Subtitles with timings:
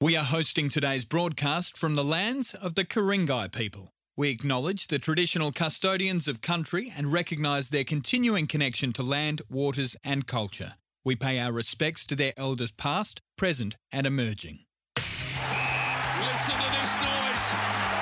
[0.00, 3.94] We are hosting today's broadcast from the lands of the Ku-ring-gai people.
[4.16, 9.96] We acknowledge the traditional custodians of country and recognise their continuing connection to land, waters,
[10.04, 10.74] and culture.
[11.04, 14.60] We pay our respects to their elders past, present, and emerging.
[14.98, 17.97] Listen to this noise.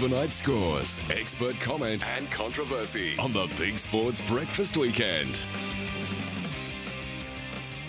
[0.00, 5.46] Now, overnight scores, expert comment, and controversy on the Big Sports Breakfast Weekend.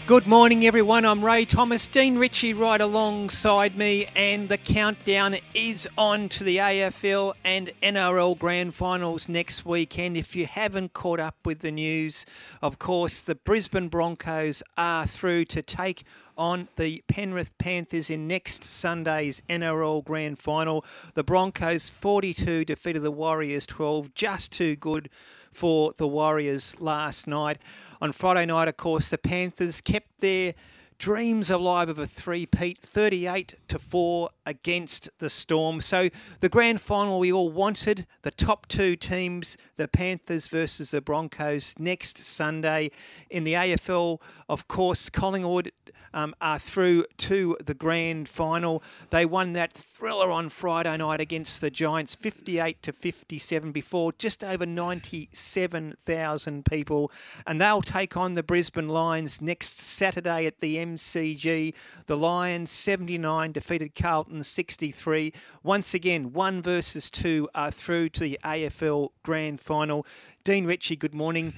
[0.08, 1.04] Good morning, everyone.
[1.04, 1.86] I'm Ray Thomas.
[1.86, 8.40] Dean Ritchie right alongside me, and the countdown is on to the AFL and NRL
[8.40, 10.16] Grand Finals next weekend.
[10.16, 12.26] If you haven't caught up with the news,
[12.62, 16.06] of course, the Brisbane Broncos are through to take
[16.38, 20.86] on the Penrith Panthers in next Sunday's NRL Grand Final.
[21.16, 25.10] The Broncos 42 defeated the Warriors 12, just too good
[25.52, 27.58] for the Warriors last night.
[28.00, 30.54] On Friday night, of course, the Panthers kept their
[31.00, 35.82] dreams alive of a three-peat, 38 to 4 against the Storm.
[35.82, 41.02] So the grand final we all wanted, the top two teams, the Panthers versus the
[41.02, 42.92] Broncos next Sunday.
[43.30, 45.72] In the AFL, of course, Collingwood
[46.18, 48.82] um, are through to the grand final.
[49.12, 54.44] They won that thriller on Friday night against the Giants, 58 to 57 before just
[54.44, 57.12] over 97,000 people.
[57.46, 61.76] And they'll take on the Brisbane Lions next Saturday at the MCG.
[62.08, 65.32] The Lions 79 defeated Carlton 63.
[65.62, 70.04] Once again, one versus two are through to the AFL grand final.
[70.44, 71.54] Dean Ritchie, good morning.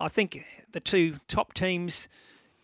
[0.00, 0.38] I think
[0.72, 2.08] the two top teams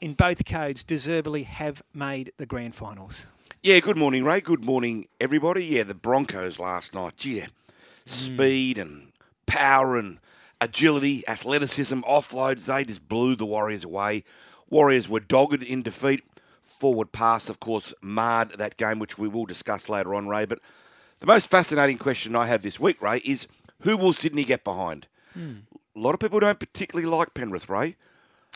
[0.04, 3.26] in both codes deservedly have made the grand finals.
[3.62, 4.42] Yeah, good morning, Ray.
[4.42, 5.64] Good morning, everybody.
[5.64, 7.24] Yeah, the Broncos last night.
[7.24, 7.48] Yeah, hmm.
[8.04, 9.12] speed and
[9.46, 10.18] power and
[10.60, 12.66] agility, athleticism, offloads.
[12.66, 14.24] They just blew the Warriors away.
[14.68, 16.22] Warriors were dogged in defeat.
[16.60, 20.44] Forward pass, of course, marred that game, which we will discuss later on, Ray.
[20.44, 20.58] But
[21.20, 23.48] the most fascinating question I have this week, Ray, is
[23.80, 25.06] who will Sydney get behind?
[25.32, 25.60] Hmm.
[25.96, 27.96] A lot of people don't particularly like Penrith, Ray.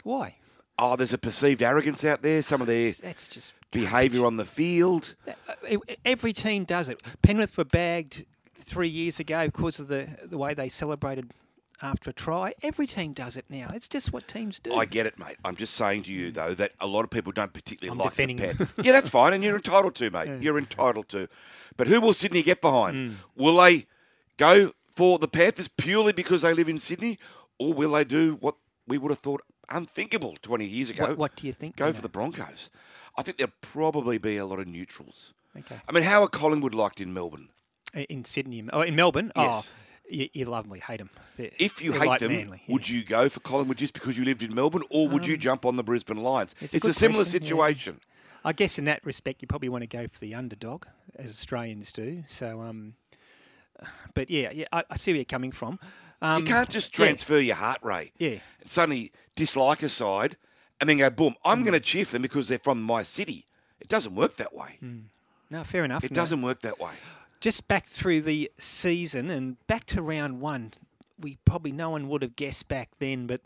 [0.03, 0.35] Why?
[0.79, 2.41] Oh, there's a perceived arrogance out there.
[2.43, 5.15] Some of their That's just behaviour on the field.
[5.27, 7.03] Uh, Every team does it.
[7.23, 8.25] Penrith were bagged
[8.55, 11.31] three years ago because of the the way they celebrated
[11.83, 12.55] after a try.
[12.63, 13.71] Every team does it now.
[13.73, 14.75] It's just what teams do.
[14.75, 15.37] I get it, mate.
[15.45, 18.11] I'm just saying to you though that a lot of people don't particularly I'm like
[18.11, 18.47] defending the.
[18.49, 18.75] Panthers.
[18.83, 20.29] yeah, that's fine, and you're entitled to, mate.
[20.43, 21.29] You're entitled to.
[21.77, 22.97] But who will Sydney get behind?
[22.97, 23.15] Hmm.
[23.43, 23.87] Will they
[24.37, 27.19] go for the Panthers purely because they live in Sydney,
[27.59, 28.57] or will they do what
[28.89, 31.09] we would have thought unthinkable 20 years ago?
[31.09, 31.95] What- what do you think, Go Dino?
[31.97, 32.71] for the Broncos.
[33.17, 35.35] I think there'll probably be a lot of neutrals.
[35.57, 35.77] Okay.
[35.89, 37.49] I mean, how are Collingwood liked in Melbourne?
[37.95, 39.33] in Sydney, oh, in Melbourne.
[39.35, 39.75] Yes.
[39.75, 41.11] Oh, you, you love them, we hate them.
[41.37, 42.73] They're, If you hate them, Manly, yeah.
[42.73, 45.65] would you go for Collingwood just because you lived in Melbourne, or would you jump
[45.65, 46.55] on the Brisbane Lions?
[46.61, 47.49] It's It's, a a, similar question, yeah.
[47.49, 48.01] situation.
[48.45, 50.85] I guess in that respect, you probably want to go for the underdog,
[51.17, 52.25] as Australians do.
[52.27, 52.95] So, um,
[54.15, 55.79] but yeah, yeah, I, I see where you're coming from.
[56.21, 57.05] Um, you can't just yeah.
[57.05, 58.13] transfer your heart rate.
[58.19, 58.39] Yeah.
[58.61, 60.37] And suddenly dislike a side
[60.81, 61.37] and then go, boom, Mm.
[61.45, 63.45] I'm going to cheer for them because they're from my city.
[63.81, 64.79] It doesn't work that way.
[65.51, 66.05] No, fair enough.
[66.05, 66.17] It no.
[66.17, 66.93] doesn't work that way.
[67.41, 70.75] just back through the season and back to round one,
[71.21, 73.41] we probably no one would have guessed back then, but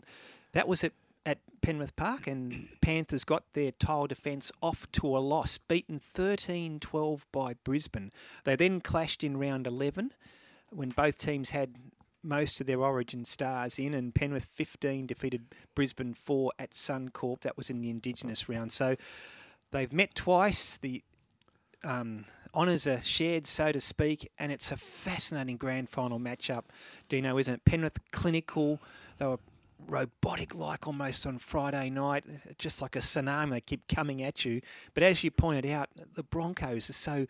[0.53, 0.93] that was at,
[1.25, 6.79] at Penrith Park, and Panthers got their tile defence off to a loss, beaten 13
[6.79, 8.11] 12 by Brisbane.
[8.43, 10.11] They then clashed in round 11
[10.71, 11.75] when both teams had
[12.23, 17.41] most of their origin stars in, and Penrith 15 defeated Brisbane 4 at Suncorp.
[17.41, 18.71] That was in the Indigenous round.
[18.71, 18.95] So
[19.71, 20.77] they've met twice.
[20.77, 21.03] The
[21.83, 22.25] um,
[22.55, 26.63] honours are shared, so to speak, and it's a fascinating grand final matchup.
[27.09, 27.65] Dino, isn't it?
[27.65, 28.79] Penrith clinical,
[29.17, 29.39] they were
[29.87, 32.23] robotic like almost on Friday night,
[32.57, 33.51] just like a tsunami.
[33.51, 34.61] They keep coming at you.
[34.93, 37.25] But as you pointed out, the Broncos are so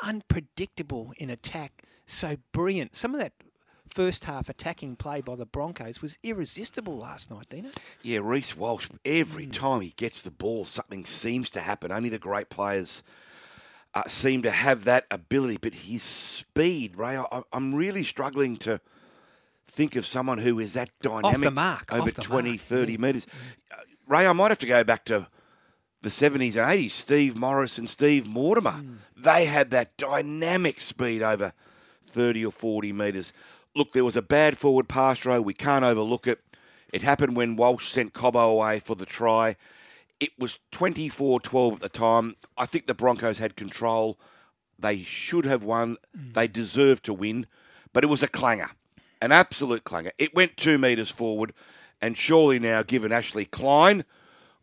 [0.00, 2.96] unpredictable in attack, so brilliant.
[2.96, 3.32] Some of that
[3.94, 7.68] first half attacking play by the Broncos was irresistible last night, Dino.
[8.02, 9.50] Yeah, Reece Walsh, every Hmm.
[9.50, 11.90] time he gets the ball, something seems to happen.
[11.92, 13.02] Only the great players
[13.92, 18.80] uh, seem to have that ability, but his speed, Ray, I, I'm really struggling to
[19.66, 23.26] think of someone who is that dynamic mark, over off the 20, mark, 30 metres.
[23.72, 23.76] Uh,
[24.06, 25.26] Ray, I might have to go back to
[26.02, 28.70] the 70s and 80s, Steve Morris and Steve Mortimer.
[28.72, 28.94] Hmm.
[29.16, 31.52] They had that dynamic speed over
[32.04, 33.32] 30 or 40 metres.
[33.74, 35.40] Look, there was a bad forward pass row.
[35.40, 36.40] We can't overlook it.
[36.92, 39.56] It happened when Walsh sent Cobbo away for the try.
[40.18, 42.34] It was 24 12 at the time.
[42.58, 44.18] I think the Broncos had control.
[44.78, 45.96] They should have won.
[46.16, 46.34] Mm.
[46.34, 47.46] They deserved to win.
[47.92, 48.70] But it was a clanger,
[49.20, 50.12] an absolute clanger.
[50.18, 51.52] It went two metres forward.
[52.00, 54.04] And surely now, given Ashley Klein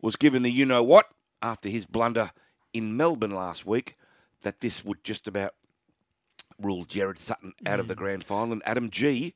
[0.00, 1.06] was given the you know what
[1.40, 2.32] after his blunder
[2.72, 3.96] in Melbourne last week,
[4.42, 5.54] that this would just about
[6.60, 7.98] rule Gerard Sutton out of the mm.
[7.98, 8.52] grand final.
[8.52, 9.34] And Adam Gee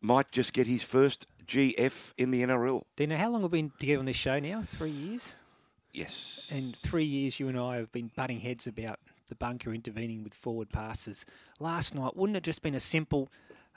[0.00, 2.82] might just get his first GF in the NRL.
[2.96, 4.62] Dino, how long have we been together on this show now?
[4.62, 5.34] Three years?
[5.92, 6.48] Yes.
[6.52, 10.34] And three years you and I have been butting heads about the bunker intervening with
[10.34, 11.26] forward passes.
[11.58, 13.28] Last night, wouldn't it just been a simple,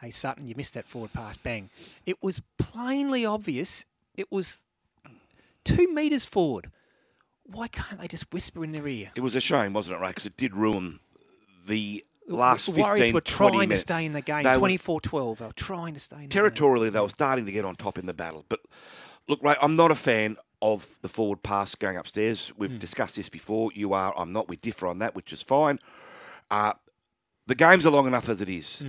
[0.01, 1.69] hey, Sutton, you missed that forward pass, bang.
[2.06, 3.86] It was plainly obvious.
[4.16, 4.60] It was
[5.63, 6.72] two metres forward.
[7.46, 9.12] Why can't they just whisper in their ear?
[9.16, 10.10] It was a shame, wasn't it, right?
[10.10, 11.00] Because it did ruin
[11.68, 14.44] the last the 15, Warriors were 20 trying to stay in the game.
[14.44, 15.38] They 24-12.
[15.38, 16.30] They were trying to stay in the game.
[16.30, 18.46] territorially, they were starting to get on top in the battle.
[18.50, 18.62] But
[19.28, 22.52] look, Ray, I'm not a fan of the forward pass going upstairs.
[22.58, 23.72] We've discussed this before.
[23.74, 24.48] You are, I'm not.
[24.48, 25.80] We differ on that, which is fine.
[26.50, 26.74] Uh,
[27.48, 28.84] the games are long enough as it is.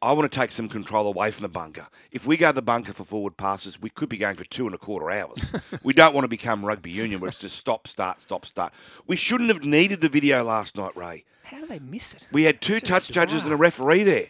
[0.00, 1.86] I want to take some control away from the bunker.
[2.10, 4.66] If we go to the bunker for forward passes, we could be going for two
[4.66, 5.54] and a quarter hours.
[5.84, 8.72] we don't want to become rugby union where it's just stop, start, stop, start.
[9.06, 11.24] We shouldn't have needed the video last night, Ray.
[11.44, 12.26] How do they miss it?
[12.32, 14.26] We had two touch judges and a referee there.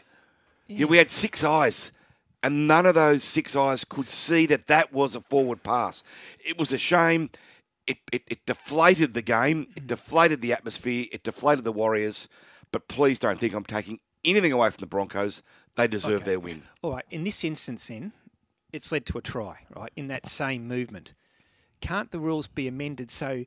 [0.68, 0.86] Yeah.
[0.86, 1.92] we had six eyes,
[2.42, 6.02] and none of those six eyes could see that that was a forward pass.
[6.44, 7.30] It was a shame.
[7.86, 9.66] It, it, it deflated the game.
[9.76, 9.86] It mm.
[9.88, 11.06] deflated the atmosphere.
[11.12, 12.28] It deflated the Warriors.
[12.70, 15.42] But please don't think I'm taking anything away from the Broncos.
[15.76, 16.24] They deserve Okay.
[16.24, 16.62] their win.
[16.82, 18.12] All right, in this instance, then,
[18.72, 21.12] it's led to a try, right, in that same movement.
[21.80, 23.44] Can't the rules be amended so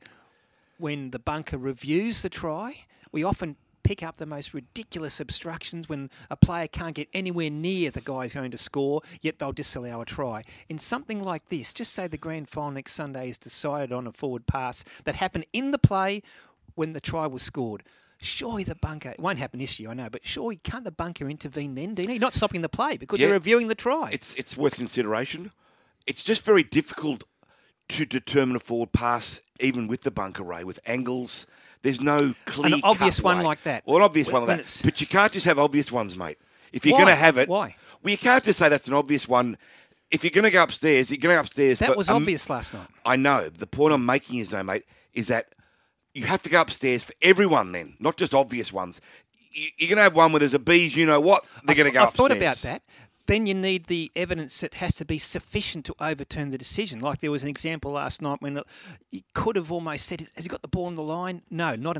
[0.77, 2.85] when the bunker reviews the try,
[3.15, 7.89] we often pick up the most ridiculous obstructions when a player can't get anywhere near
[7.89, 10.43] the guy who's going to score, yet they'll disallow a try.
[10.67, 14.11] In something like this, just say the grand final next Sunday is decided on a
[14.11, 16.23] forward pass that happened in the play
[16.73, 17.83] when the try was scored.
[18.17, 21.29] Surely the bunker, it won't happen this year, I know, but surely can't the bunker
[21.29, 22.11] intervene then, Dino?
[22.11, 23.27] You're not stopping the play because Yeah.
[23.27, 24.09] they're reviewing the try.
[24.11, 25.51] It's it's worth consideration.
[26.05, 27.23] It's just very difficult
[27.89, 31.47] to determine a forward pass, even with the bunker ray, with angles.
[31.85, 33.43] There's no clear an obvious one way.
[33.43, 33.83] like that.
[33.85, 34.81] Well, an obvious When- one like that.
[34.83, 36.39] But you can't just have obvious ones, mate.
[36.73, 37.75] If you're going to have it, Why?
[38.01, 39.55] Well, you can't just say that's an obvious one.
[40.09, 41.77] If you're going to go upstairs, you're going upstairs.
[41.79, 42.87] that was obvious last night.
[43.05, 43.49] I know.
[43.49, 44.83] The point I'm making is, though, mate,
[45.13, 45.45] is that
[46.15, 48.99] you have to go upstairs for everyone then, not just obvious ones.
[49.51, 51.45] You- You're going to have one where there's a bees, you know what?
[51.65, 52.29] They're going to go I've upstairs.
[52.29, 52.81] thought about that.
[53.27, 56.99] Then you need the evidence that has to be sufficient to overturn the decision.
[56.99, 58.61] Like there was an example last night when
[59.11, 61.97] you could have almost said, "Has he got the ball on the line?" No, not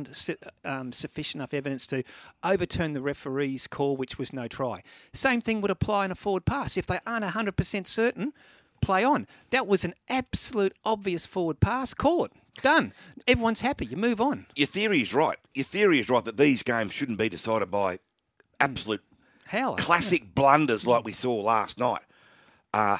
[0.63, 2.03] um, sufficient enough evidence to
[2.43, 4.83] overturn the referee's call, which was no try.
[5.13, 6.77] Same thing would apply in a forward pass.
[6.77, 8.33] If they aren't hundred percent certain,
[8.81, 9.27] play on.
[9.49, 11.93] That was an absolute obvious forward pass.
[11.93, 12.31] Call it.
[12.61, 12.93] Done.
[13.27, 13.85] Everyone's happy.
[13.85, 14.45] You move on.
[14.55, 15.37] Your theory is right.
[15.53, 17.99] Your theory is right that these games shouldn't be decided by
[18.59, 19.01] absolute
[19.47, 19.75] How?
[19.75, 22.01] classic blunders like we saw last night.
[22.73, 22.97] Uh,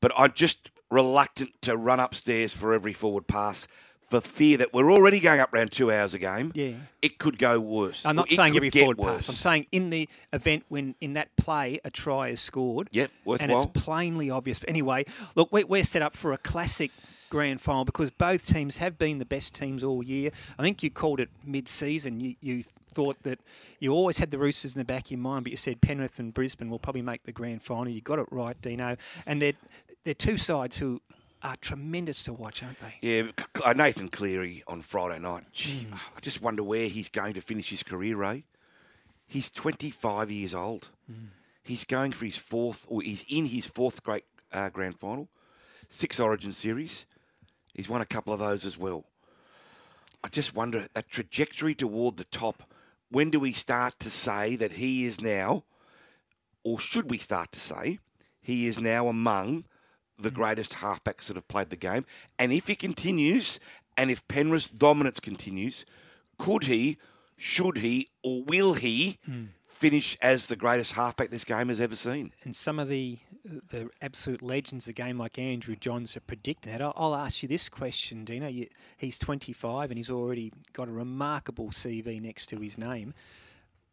[0.00, 3.68] but I'm just reluctant to run upstairs for every forward pass
[4.08, 6.50] for fear that we're already going up around two hours a game.
[6.54, 6.72] Yeah.
[7.02, 8.06] It could go worse.
[8.06, 9.26] I'm not It saying every forward worse.
[9.26, 9.28] pass.
[9.28, 12.88] I'm saying in the event when in that play a try is scored.
[12.92, 13.58] Yep, worthwhile.
[13.58, 14.60] And it's plainly obvious.
[14.60, 16.90] But anyway, look, we're set up for a classic
[17.30, 20.30] grand final because both teams have been the best teams all year.
[20.58, 22.20] I think you called it mid-season.
[22.20, 23.38] You, you thought that
[23.80, 26.18] you always had the Roosters in the back of your mind, but you said Penrith
[26.18, 27.88] and Brisbane will probably make the grand final.
[27.88, 28.96] You got it right, Dino.
[29.26, 29.52] And they're,
[30.04, 31.00] they're two sides who
[31.42, 32.94] are tremendous to watch, aren't they?
[33.00, 33.30] Yeah,
[33.64, 35.44] uh, Nathan Cleary on Friday night.
[35.52, 35.94] Gee, Hmm.
[36.16, 38.44] I just wonder where he's going to finish his career, Ray.
[39.28, 40.88] He's 25 years old.
[41.06, 41.26] Hmm.
[41.62, 45.28] He's going for his fourth, or he's in his fourth great uh, grand final,
[45.90, 47.04] six Origin series.
[47.78, 49.04] He's won a couple of those as well.
[50.24, 52.64] I just wonder that trajectory toward the top.
[53.08, 55.62] When do we start to say that he is now,
[56.64, 58.00] or should we start to say,
[58.40, 59.64] he is now among
[60.18, 62.04] the greatest halfbacks that have played the game?
[62.36, 63.60] And if he continues,
[63.96, 65.86] and if Penrith's dominance continues,
[66.36, 66.98] could he,
[67.36, 69.44] should he, or will he hmm.
[69.78, 72.32] Finish as the greatest halfback this game has ever seen?
[72.44, 76.72] and some of the the absolute legends of the game like Andrew Johns are predicted
[76.72, 76.82] that.
[76.82, 78.46] I'll, I'll ask you this question, Dino.
[78.46, 78.66] You,
[78.96, 83.14] he's 25 and he's already got a remarkable CV next to his name.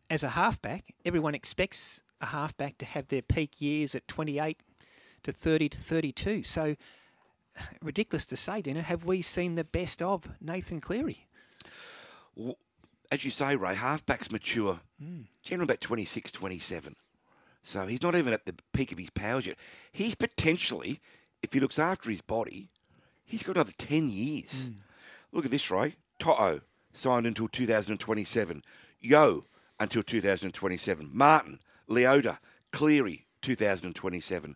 [0.09, 4.59] As a halfback, everyone expects a halfback to have their peak years at 28
[5.23, 6.43] to 30 to 32.
[6.43, 6.75] So,
[7.81, 11.27] ridiculous to say, Dino, have we seen the best of Nathan Cleary?
[13.11, 15.21] As you say, Ray, halfbacks mature hmm.
[15.43, 16.95] generally about 26, 27.
[17.63, 19.57] So he's not even at the peak of his powers yet.
[19.91, 20.99] He's potentially,
[21.41, 22.69] if he looks after his body,
[23.25, 24.67] he's got another 10 years.
[24.67, 24.73] Hmm.
[25.31, 25.95] Look at this, Ray.
[26.19, 26.61] Toto
[26.93, 28.63] signed until 2027.
[29.01, 29.45] Yeo
[29.79, 31.09] until 2027.
[31.11, 31.59] Martin,
[31.89, 32.37] Leota,
[32.71, 34.55] Cleary, 2027.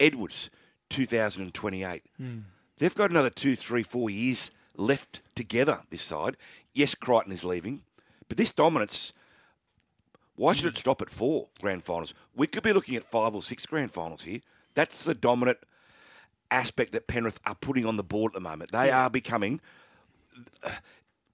[0.00, 0.50] Edwards,
[0.90, 2.02] 2028.
[2.16, 2.38] Hmm.
[2.78, 6.36] They've got another two, three, four years left together this side.
[6.72, 7.82] Yes, Crichton is leaving,
[8.28, 9.12] but this dominance,
[10.36, 12.14] why should it stop at four grand finals?
[12.34, 14.40] We could be looking at five or six grand finals here.
[14.74, 15.58] That's the dominant
[16.50, 18.72] aspect that Penrith are putting on the board at the moment.
[18.72, 19.60] They are becoming,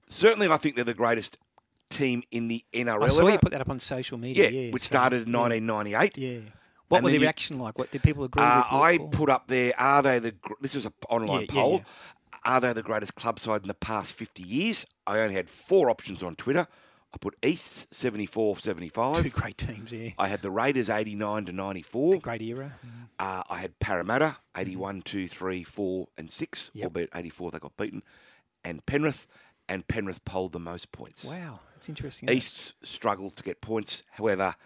[0.08, 1.38] certainly, I think they're the greatest
[1.90, 3.02] team in the NRL.
[3.04, 4.50] I saw you put that up on social media.
[4.50, 5.38] yeah, Yeah, which so- started in yeah.
[5.40, 6.18] 1998.
[6.18, 6.38] Yeah.
[6.88, 7.78] What And then the reaction like?
[7.78, 8.66] What did people agree Uh, with?
[8.82, 11.84] I put up there, are they the, this was an online Yeah, yeah, poll, yeah.
[12.44, 14.86] Are they the greatest club side in the past 50 years?
[15.06, 16.66] I only had four options on Twitter.
[17.12, 19.32] I put East 74 two 75.
[19.34, 19.92] great teams.
[19.92, 22.18] Yeah, I had the Raiders 89 to 94.
[22.20, 22.72] great era.
[23.20, 26.84] Uh, I had Parramatta 81, 2, 3, 4, and 6, Yep.
[26.84, 28.02] albeit 84 they got beaten.
[28.64, 29.28] And Penrith,
[29.68, 31.24] and Penrith polled the most points.
[31.24, 32.28] Wow, that's interesting.
[32.28, 32.38] isn't it?
[32.38, 34.02] East struggled to get points.
[34.10, 34.56] However,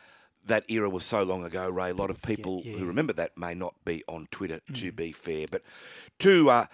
[0.47, 1.90] that era was so long ago, Ray.
[1.90, 2.73] A lot of people yeah.
[2.73, 2.78] Mm.
[2.78, 4.61] who remember that may not be on Twitter.
[4.73, 5.62] To be fair, but
[6.18, 6.64] two uh,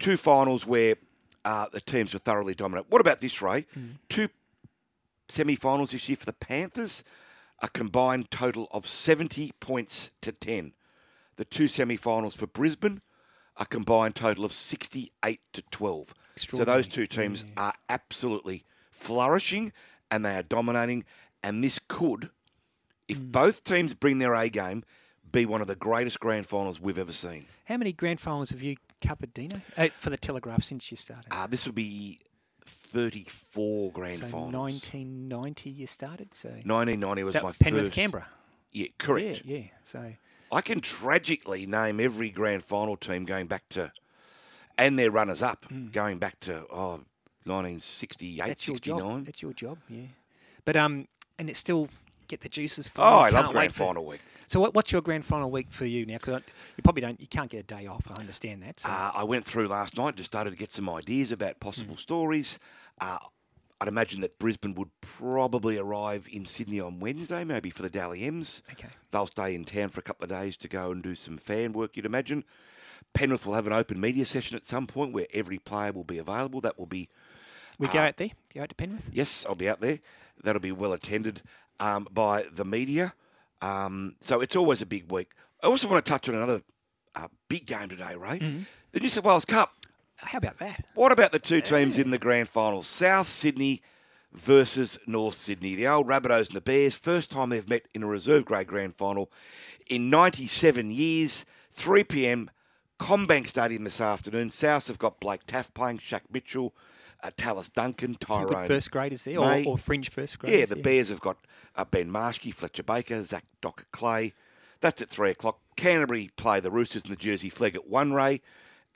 [0.00, 0.96] two finals where
[1.44, 2.86] uh, the teams were thoroughly dominant.
[2.90, 3.66] What about this, Ray?
[3.78, 3.98] Mm.
[4.08, 4.28] Two
[5.28, 7.04] semi-finals this year for the Panthers.
[7.62, 10.72] A combined total of seventy points to ten.
[11.36, 13.02] The two semi-finals for Brisbane.
[13.56, 16.14] A combined total of sixty-eight to twelve.
[16.36, 19.72] So those two teams are absolutely flourishing
[20.10, 21.04] and they are dominating.
[21.42, 22.30] And this could,
[23.08, 23.32] if Mm.
[23.32, 24.82] both teams bring their A game,
[25.30, 27.46] be one of the greatest grand finals we've ever seen.
[27.66, 29.30] How many grand finals have you covered,
[29.76, 31.26] uh, for the Telegraph since you started?
[31.30, 32.20] Uh, this will be
[32.64, 34.52] 34 grand so finals.
[34.54, 36.34] 1990 you started.
[36.34, 37.92] So 1990 was that my Penrith first.
[37.92, 38.26] Canberra.
[38.72, 39.42] Yeah, correct.
[39.44, 39.64] Yeah, yeah.
[39.82, 40.12] So
[40.52, 43.92] I can tragically name every grand final team going back to,
[44.78, 47.02] and their runners up going back to oh,
[47.44, 48.46] 1968, Mm.
[48.46, 48.98] that's your 69.
[48.98, 49.24] job.
[49.26, 49.78] That's your job.
[49.88, 50.02] Yeah.
[50.64, 51.88] But um, and it still
[52.28, 53.02] get the juices for.
[53.02, 53.18] Oh.
[53.20, 54.20] I love grand final week.
[54.50, 56.14] So what, what's your grand final week for you now?
[56.14, 56.42] Because
[56.76, 57.20] you probably don't.
[57.20, 58.10] You can't get a day off.
[58.10, 58.80] I understand that.
[58.80, 58.88] So.
[58.88, 62.58] Uh, I went through last night, just started to get some ideas about possible stories.
[63.00, 63.18] Uh,
[63.80, 68.24] I'd imagine that Brisbane would probably arrive in Sydney on Wednesday, maybe for the Dally
[68.24, 68.64] M's.
[68.72, 68.88] Okay.
[69.12, 71.72] They'll stay in town for a couple of days to go and do some fan
[71.72, 72.42] work, you'd imagine.
[73.14, 76.18] Penrith will have an open media session at some point where every player will be
[76.18, 76.60] available.
[76.60, 77.08] That will be,
[77.78, 78.30] we go out there.
[78.52, 79.10] Go out to Penrith.
[79.12, 80.00] yes, I'll be out there.
[80.42, 81.42] That'll be well attended
[81.78, 83.14] um, by the media.
[83.62, 85.32] Um, so it's always a big week.
[85.62, 86.62] I also want to touch on another
[87.14, 88.64] uh, big game today, Ray.
[88.92, 89.72] The New South Wales Cup.
[90.16, 90.84] How about that?
[90.94, 92.82] What about the two teams in the grand final?
[92.82, 93.82] South Sydney
[94.32, 95.74] versus North Sydney.
[95.74, 98.96] The old Rabbitohs and the Bears, first time they've met in a reserve grade grand
[98.96, 99.30] final
[99.88, 101.44] in 97 years.
[101.72, 102.50] 3 p.m.
[102.98, 104.50] CommBank Stadium this afternoon.
[104.50, 106.74] South have got Blake Taaffe playing, Shaq Mitchell,
[107.22, 108.66] uh, Tallis Duncan, Tyrone.
[108.66, 110.58] first graders there, or, or fringe first graders.
[110.60, 111.38] Yeah, the Bears have got
[111.76, 114.32] uh, Ben Marschke, Fletcher Baker, Zach Dockar-Clay.
[114.80, 115.60] That's at three o'clock.
[115.76, 118.40] Canterbury play the Roosters and the Jersey Flegg at one ray,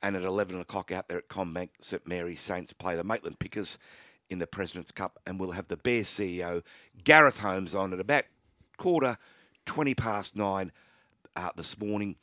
[0.02, 3.78] and at eleven o'clock out there at CommBank, St Mary's Saints play the Maitland Pickers
[4.30, 6.62] in the President's Cup, and we'll have the Bears CEO
[7.04, 8.24] Gareth Holmes on at about
[8.76, 9.18] quarter
[9.66, 10.72] twenty past nine
[11.36, 12.16] uh, this morning.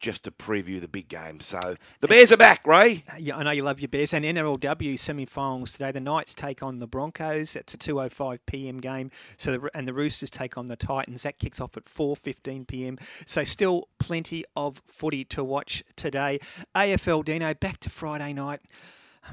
[0.00, 1.40] Just to preview the big game.
[1.40, 1.58] So
[2.00, 3.04] the Bears are back, Ray.
[3.10, 4.14] Uh, yeah, I know you love your Bears.
[4.14, 5.90] And NRLW semi-finals today.
[5.90, 7.56] The Knights take on the Broncos.
[7.56, 8.78] It's a 2:05 p.m.
[8.78, 9.10] game.
[9.36, 11.24] So the, and the Roosters take on the Titans.
[11.24, 12.98] That kicks off at 4:15 p.m.
[13.26, 16.38] So still plenty of footy to watch today.
[16.76, 18.60] AFL Dino back to Friday night.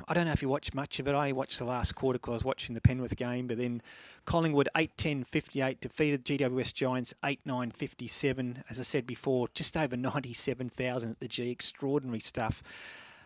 [0.08, 1.16] I don't know if you watched much of it.
[1.16, 3.48] I watched the last quarter because I was watching the Penrith game.
[3.48, 3.82] But then
[4.26, 8.64] Collingwood 8-10 58 defeated GWS Giants 8-9 57.
[8.70, 11.50] As I said before, just over 97,000 at the G.
[11.52, 12.64] Extraordinary stuff.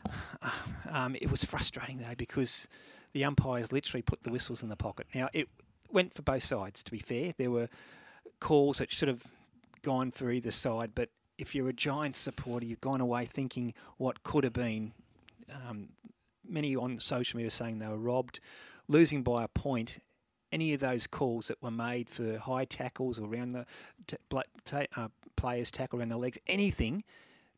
[0.90, 2.68] Um, it was frustrating though because
[3.14, 5.06] the umpires literally put the whistles in the pocket.
[5.14, 5.48] Now it
[5.92, 6.82] went for both sides.
[6.84, 7.70] To be fair, there were
[8.40, 9.24] calls that should have
[9.82, 10.92] gone for either side.
[10.96, 14.94] But if you're a Giants supporter, you've gone away thinking what could have been.
[15.52, 15.90] Um,
[16.50, 18.39] many on social media saying they were robbed,
[18.88, 20.00] losing by a point.
[20.51, 23.65] Any of those calls that were made for high tackles or around the
[24.08, 24.18] t-
[24.65, 27.03] ta- uh, players tackle around the legs, anything,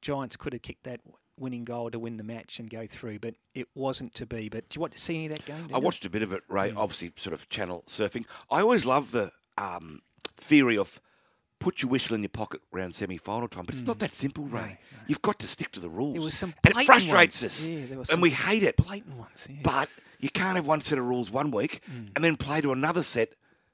[0.02, 1.00] Giants could have kicked that
[1.38, 4.50] winning goal to win the match and go through, but it wasn't to be.
[4.50, 5.70] But do you want to see any of that game?
[5.74, 6.74] I watched a bit of it, Ray.
[6.76, 8.26] Obviously, sort of channel surfing.
[8.50, 10.00] I always love the um,
[10.36, 11.00] theory of
[11.62, 14.00] put your whistle in your pocket around semi-final time, but it's not mm.
[14.00, 14.80] that simple, Ray.
[15.08, 16.16] You've got to stick to the rules.
[16.16, 17.54] There was some and it frustrates ones.
[17.64, 18.76] us, Yeah, and we hate it.
[18.78, 19.48] blatant ones.
[19.50, 19.58] Yeah.
[19.64, 19.90] But
[20.20, 22.10] you can't have one set of rules one week mm.
[22.16, 23.34] and then play to another set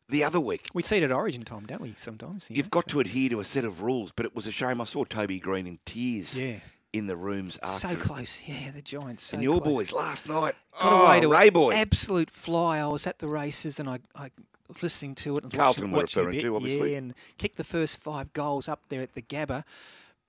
[0.10, 0.68] the other week.
[0.74, 1.94] we see it at Origin time, don't we?
[1.98, 2.50] Sometimes.
[2.50, 4.46] you You've know, got so- to adhere to a set of rules, but it was
[4.48, 4.80] a shame.
[4.82, 6.60] I saw Toby Greene in tears Yeah.
[6.94, 7.90] in the rooms after.
[7.90, 8.44] so close.
[8.46, 9.24] Yeah, the Giants.
[9.24, 9.74] So and your close.
[9.74, 10.56] boys last night.
[10.80, 11.74] got oh, away to Ray an boy.
[11.74, 12.80] absolute fly.
[12.80, 14.32] I was at the races and I, I
[14.82, 15.44] listening to it.
[15.44, 16.92] And Carlton watching, we're watching a bit, to, obviously.
[16.92, 19.64] Yeah, and kicked the first five goals up there at the Gabba.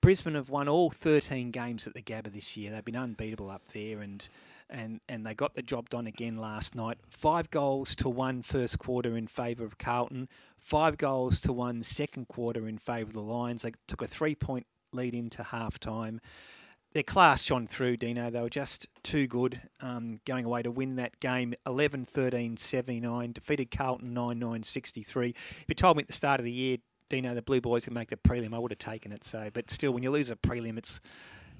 [0.01, 2.71] Brisbane have won all 13 games at the Gabba this year.
[2.71, 4.27] They've been unbeatable up there and.
[4.71, 6.99] And, and they got the job done again last night.
[7.09, 10.29] Five goals to one first quarter in favour of Carlton.
[10.59, 13.63] Five goals to one second quarter in favour of the Lions.
[13.63, 16.21] They took a three point lead into half time
[16.93, 18.29] their class shone through, Dino.
[18.29, 23.31] They were just too good um, going away to win that game 11 13 79,
[23.31, 25.29] defeated Carlton 9 9 63.
[25.29, 26.77] If you told me at the start of the year,
[27.09, 29.23] Dino, the Blue Boys could make the prelim, I would have taken it.
[29.23, 30.99] So, But still, when you lose a prelim, it's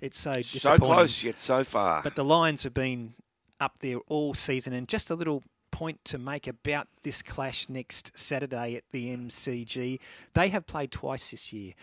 [0.01, 0.79] it's so disappointing.
[0.87, 2.01] so close yet so far.
[2.01, 3.15] But the Lions have been
[3.59, 4.73] up there all season.
[4.73, 9.99] And just a little point to make about this clash next Saturday at the MCG.
[10.33, 11.73] They have played twice this year.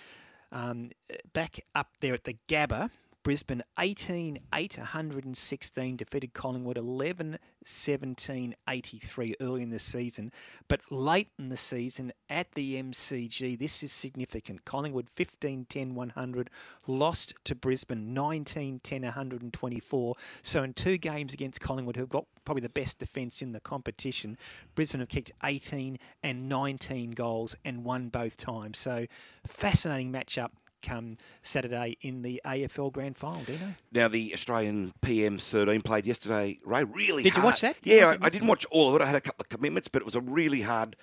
[0.52, 0.90] Um,
[1.32, 2.90] back up there at the Gabba,
[3.26, 10.30] Brisbane 18 8 116 defeated Collingwood 11 17 83 early in the season.
[10.68, 14.64] But late in the season at the MCG, this is significant.
[14.64, 16.50] Collingwood 15 10 100
[16.86, 20.14] lost to Brisbane 19 10 124.
[20.42, 24.38] So in two games against Collingwood, who've got probably the best defence in the competition,
[24.76, 28.78] Brisbane have kicked 18 and 19 goals and won both times.
[28.78, 29.06] So
[29.44, 30.50] fascinating matchup
[30.86, 33.74] come Saturday in the AFL Grand Final, do you know?
[33.92, 36.58] Now the Australian PM's 13 played yesterday.
[36.64, 37.22] Ray really.
[37.22, 37.80] Did you watch that?
[37.82, 38.26] Did Yeah, watch I.
[38.26, 39.04] I didn't watch all of it.
[39.04, 40.96] I had a couple of commitments, but it was a really hard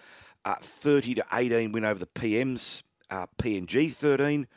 [0.45, 2.83] uh, 30 to 18 win over the PM's.
[3.11, 4.47] Uh, PNG 13.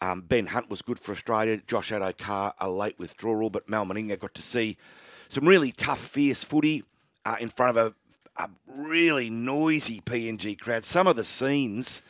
[0.00, 1.60] Um, ben Hunt was good for Australia.
[1.66, 4.76] Josh Addo-Carr a late withdrawal, but Mal Meninga got to see
[5.28, 6.84] some really tough, fierce footy
[7.24, 7.94] uh, in front of
[8.36, 10.84] a, a really noisy PNG crowd.
[10.84, 12.02] Some of the scenes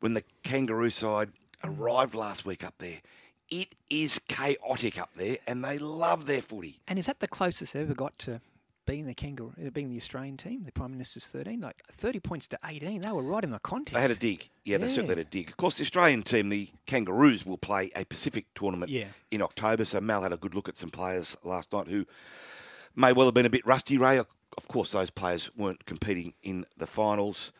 [0.00, 1.32] when the Kangaroo side
[1.64, 3.00] arrived last week up there,
[3.50, 6.80] it is chaotic up there, and they love their footy.
[6.86, 8.40] And is that the closest they ever got to
[8.86, 10.64] being the Kangaroo, uh, being the Australian team?
[10.64, 13.00] The Prime Minister's 13, like 30 points to 18.
[13.00, 13.94] They were right in the contest.
[13.94, 14.48] They had a dig.
[14.64, 15.48] Yeah, they certainly had a dig.
[15.48, 19.06] Of course, the Australian team, the Kangaroos, will play a Pacific tournament Yeah.
[19.30, 19.84] in October.
[19.84, 22.06] So Mal had a good look at some players last night who
[22.96, 24.18] may well have been a bit rusty, Ray.
[24.18, 27.52] Of course, those players weren't competing in the finals.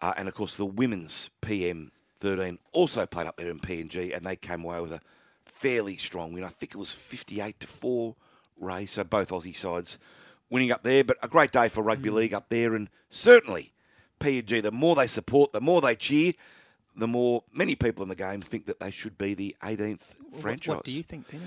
[0.00, 4.24] Uh, and of course, the women's PM 13 also played up there in PNG, and
[4.24, 5.00] they came away with a
[5.44, 6.44] fairly strong win.
[6.44, 8.16] I think it was 58 to 4,
[8.60, 8.86] Ray.
[8.86, 9.98] So both Aussie sides
[10.50, 11.04] winning up there.
[11.04, 12.16] But a great day for rugby hmm.
[12.16, 13.72] league up there, and certainly
[14.20, 16.32] PNG, the more they support, the more they cheer,
[16.96, 20.40] the more many people in the game think that they should be the 18th What-
[20.40, 20.76] franchise.
[20.76, 21.44] What do you think, Dino?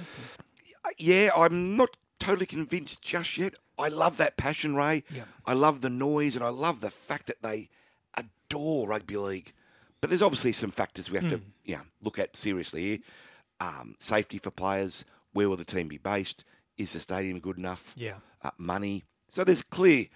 [0.84, 3.56] Uh, yeah, I'm not totally convinced just yet.
[3.78, 5.04] I love that passion, Ray.
[5.46, 7.70] I love the noise, and I love the fact that they
[8.16, 9.54] adore rugby league.
[10.02, 11.44] But there's obviously some factors we have to, Hmm.
[11.64, 12.98] yeah, look at seriously here.
[13.60, 15.06] Um, safety for players.
[15.34, 16.44] Where will the team be based?
[16.78, 17.94] Is the stadium good enough?
[17.96, 18.16] Yeah.
[18.42, 19.04] Uh, money.
[19.30, 20.08] So there's clear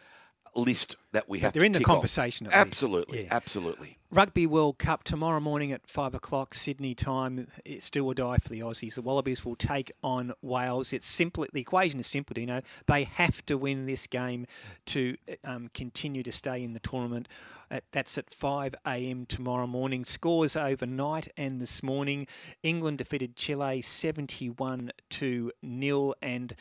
[0.55, 1.53] list that we have.
[1.53, 2.47] they're to in the conversation.
[2.51, 3.29] Absolutely, Yeah.
[3.35, 3.97] absolutely.
[4.11, 7.47] Rugby World Cup tomorrow morning at five o'clock Sydney time.
[7.65, 8.95] It's do or die for the Aussies.
[8.95, 10.93] The Wallabies will take on Wales.
[10.93, 11.45] It's simple.
[11.51, 12.37] The equation is simple.
[12.39, 14.45] You know they have to win this game
[14.87, 17.27] to um, continue to stay in the tournament.
[17.69, 19.25] At, that's at 5 a.m.
[19.25, 20.05] tomorrow morning.
[20.05, 22.27] Scores overnight and this morning.
[22.61, 26.55] England defeated Chile 71 to nil and.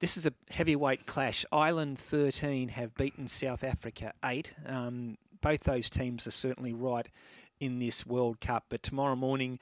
[0.00, 1.44] This is a heavyweight clash.
[1.52, 4.52] Ireland 13 have beaten South Africa 8.
[4.66, 7.06] Um, both those teams are certainly right
[7.60, 8.64] in this World Cup.
[8.68, 9.58] But tomorrow morning,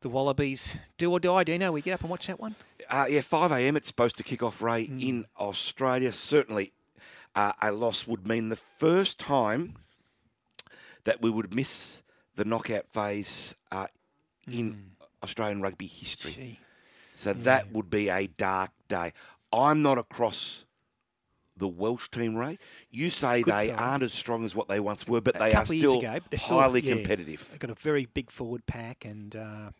[0.00, 1.44] the Wallabies do or die.
[1.44, 2.56] Do you know we get up and watch that one?
[2.88, 3.76] Uh, yeah, 5 a.m.
[3.76, 4.98] It's supposed to kick off, Ray, Hmm.
[5.00, 6.12] in Australia.
[6.12, 6.72] Certainly,
[7.34, 9.76] uh, a loss would mean the first time
[11.04, 12.02] that we would miss
[12.34, 13.86] the knockout phase uh,
[14.50, 16.32] in Australian rugby history.
[16.32, 16.58] Gee.
[17.14, 19.12] So that would be a dark day.
[19.52, 20.64] I'm not across
[21.56, 22.58] the Welsh team, Ray.
[22.90, 23.78] You say Good they side.
[23.78, 25.90] aren't as strong as what they once were, but A they are couple of years
[25.90, 27.48] still ago, still- highly yeah, competitive.
[27.50, 29.70] They've got a very big forward pack, and uh,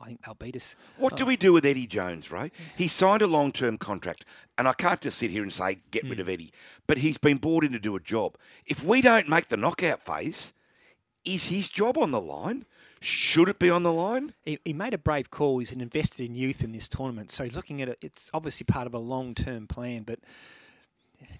[0.00, 0.76] I think they'll beat us.
[0.98, 2.52] What do we do with Eddie Jones, Ray?
[2.76, 4.24] He signed a long term contract,
[4.58, 6.10] and I can't just sit here and say, get Hmm.
[6.10, 6.52] rid of Eddie.
[6.86, 8.36] But he's been brought in to do a job.
[8.66, 10.52] If we don't make the knockout phase,
[11.24, 12.66] is his job on the line?
[13.04, 14.32] Should it be on the line?
[14.44, 15.58] He, he made a brave call.
[15.58, 17.98] He's invested in youth in this tournament, so he's looking at it.
[18.00, 20.18] It's obviously part of a long-term plan, but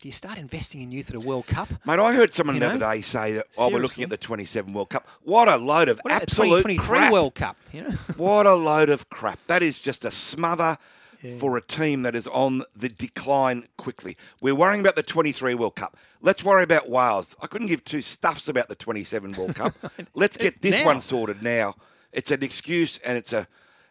[0.01, 1.69] do you start investing in youth at a World Cup?
[1.87, 2.75] Mate, I heard someone You the know?
[2.85, 5.09] other day say that, oh, we're looking at the 27 World Cup.
[5.23, 7.13] What a load of What absolute 2023 crap.
[7.13, 7.57] World Cup?
[7.73, 9.39] You know, What a load of crap.
[9.47, 10.79] That is just a smother
[11.39, 14.17] for a team that is on the decline quickly.
[14.41, 15.97] We're worrying about the 23 World Cup.
[16.21, 17.37] Let's worry about Wales.
[17.43, 19.75] I couldn't give two stuffs about the 27 World Cup.
[20.15, 20.87] Let's get this Now.
[20.87, 21.75] one sorted now.
[22.13, 23.47] It's an excuse and it's a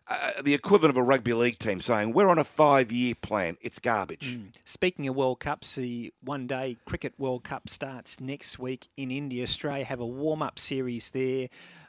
[0.10, 3.56] uh, the equivalent of a rugby league team saying we're on a five-year plan.
[3.62, 4.38] It's garbage.
[4.66, 9.44] Speaking of World Cups, the one day Cricket World Cup starts next week in India.
[9.44, 11.48] Australia have a warm up series there,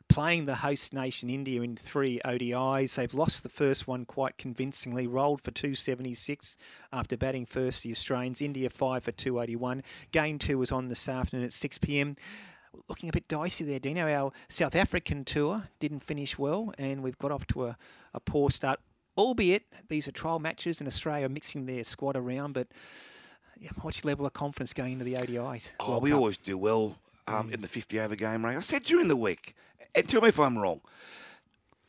[0.09, 2.95] playing the host nation India in three ODIs.
[2.95, 6.57] They've lost the first one quite convincingly, rolled for 276
[6.93, 8.41] after batting first the Australians.
[8.41, 9.83] India 5 for 281.
[10.13, 12.17] Game two was on this afternoon at 6 pm.
[12.89, 14.07] Looking a bit dicey there, Dino.
[14.09, 17.77] Our South African tour didn't finish well, and we've got off to a,
[18.13, 18.81] a poor start
[19.17, 22.69] albeit these are trial matches and Australia are mixing their squad around, but
[23.59, 25.73] yeah, what's your level of confidence going into the ODIs?
[25.81, 26.19] Oh, World we Cup?
[26.19, 26.97] always do well
[27.29, 28.57] um, in the 50 over game, Ray.
[28.57, 29.55] I said during the week,
[29.95, 30.81] and tell me if I'm wrong,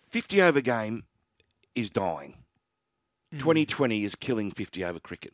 [0.08, 1.04] 50 over game
[1.76, 2.36] is dying.
[3.32, 3.40] Hmm.
[3.40, 5.34] 2020 is killing 50 over cricket.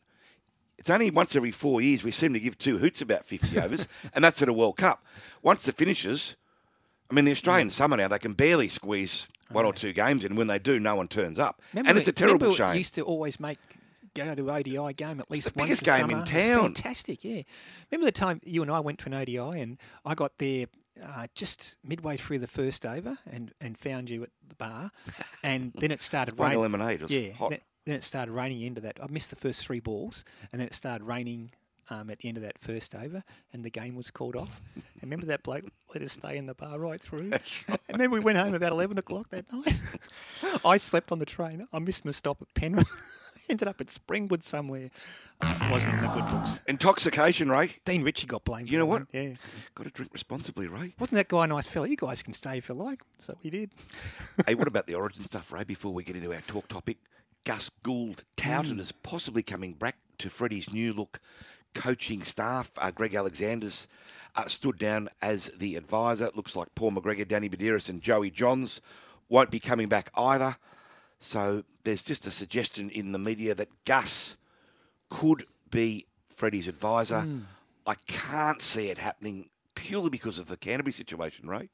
[0.78, 3.86] It's only once every four years we seem to give two hoots about 50 overs,
[4.14, 5.04] and that's at a World Cup.
[5.42, 6.36] Once the finishes,
[7.10, 10.34] I mean, the Australian summer now, they can barely squeeze one or two games in.
[10.34, 11.62] When they do, no one turns up.
[11.72, 12.78] Remember and it's a terrible remember shame.
[12.78, 13.58] Used to always make
[14.14, 16.20] go to ODI game at least the once biggest a game in summer.
[16.20, 16.74] Was town.
[16.74, 17.42] fantastic, yeah.
[17.90, 20.66] Remember the time you and I went to an ODI and I got there
[21.02, 24.90] uh, just midway through the first over and, and found you at the bar,
[25.42, 26.60] and then it started raining.
[26.60, 27.50] lemonade, yeah, hot.
[27.50, 28.98] Then, then it started raining into that.
[29.02, 31.50] I missed the first three balls, and then it started raining.
[31.90, 34.60] Um, at the end of that first over, and the game was called off.
[34.76, 37.32] And remember that bloke let us stay in the bar right through.
[37.66, 39.74] And remember we went home about eleven o'clock that night.
[40.64, 41.66] I slept on the train.
[41.72, 42.88] I missed my stop at Penrith.
[43.52, 44.88] Ended up at Springwood somewhere.
[45.42, 46.60] Uh, wasn't in the good books.
[46.68, 47.76] Intoxication, Ray.
[47.84, 48.70] Dean Ritchie got blamed.
[48.70, 49.02] You know what?
[49.12, 49.34] Yeah.
[49.74, 50.94] Got to drink responsibly, Ray.
[50.98, 51.86] Wasn't that guy a nice fella?
[51.86, 53.02] You guys can stay if you like.
[53.18, 53.70] So we did.
[54.46, 55.64] hey, what about the origin stuff, Ray?
[55.64, 56.96] Before we get into our talk topic,
[57.44, 61.20] Gus Gould touted as possibly coming back to Freddie's new look
[61.74, 62.70] coaching staff.
[62.78, 63.86] Uh, Greg Alexander's
[64.34, 66.24] uh, stood down as the advisor.
[66.24, 68.80] It looks like Paul McGregor, Danny Buderus, and Joey Johns
[69.28, 70.56] won't be coming back either.
[71.24, 74.36] So there's just a suggestion in the media that Gus
[75.08, 77.26] could be Freddie's advisor.
[77.86, 81.70] I can't see it happening purely because of the Canterbury situation, Ray.